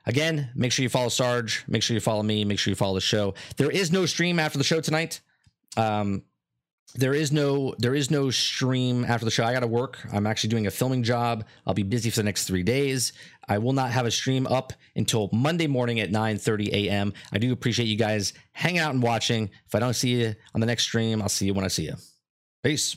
Again, 0.05 0.51
make 0.53 0.71
sure 0.71 0.83
you 0.83 0.89
follow 0.89 1.09
Sarge. 1.09 1.65
Make 1.67 1.81
sure 1.81 1.95
you 1.95 1.99
follow 1.99 2.21
me. 2.21 2.45
Make 2.45 2.59
sure 2.59 2.69
you 2.71 2.75
follow 2.75 2.93
the 2.93 3.01
show. 3.01 3.33
There 3.57 3.71
is 3.71 3.91
no 3.91 4.05
stream 4.05 4.37
after 4.37 4.59
the 4.59 4.63
show 4.63 4.81
tonight. 4.81 5.19
Um, 5.75 6.21
there 6.95 7.13
is 7.13 7.31
no 7.31 7.75
there 7.77 7.93
is 7.93 8.09
no 8.09 8.29
stream 8.29 9.03
after 9.05 9.25
the 9.25 9.31
show. 9.31 9.43
I 9.43 9.53
got 9.53 9.59
to 9.59 9.67
work. 9.67 9.99
I'm 10.11 10.25
actually 10.25 10.49
doing 10.49 10.67
a 10.67 10.71
filming 10.71 11.03
job. 11.03 11.45
I'll 11.65 11.73
be 11.73 11.83
busy 11.83 12.09
for 12.09 12.17
the 12.17 12.23
next 12.23 12.45
three 12.45 12.63
days. 12.63 13.13
I 13.47 13.57
will 13.57 13.73
not 13.73 13.91
have 13.91 14.05
a 14.05 14.11
stream 14.11 14.47
up 14.47 14.73
until 14.95 15.29
Monday 15.31 15.67
morning 15.67 15.99
at 15.99 16.11
9:30 16.11 16.69
a.m. 16.69 17.13
I 17.31 17.37
do 17.37 17.51
appreciate 17.51 17.85
you 17.85 17.97
guys 17.97 18.33
hanging 18.53 18.79
out 18.79 18.93
and 18.93 19.03
watching. 19.03 19.49
If 19.65 19.75
I 19.75 19.79
don't 19.79 19.93
see 19.93 20.21
you 20.21 20.35
on 20.55 20.61
the 20.61 20.67
next 20.67 20.83
stream, 20.83 21.21
I'll 21.21 21.29
see 21.29 21.45
you 21.45 21.53
when 21.53 21.65
I 21.65 21.69
see 21.69 21.83
you. 21.83 21.95
Peace. 22.63 22.95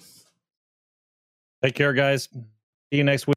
Take 1.62 1.74
care, 1.74 1.92
guys. 1.92 2.28
See 2.32 2.96
you 2.96 3.04
next 3.04 3.26
week. 3.26 3.36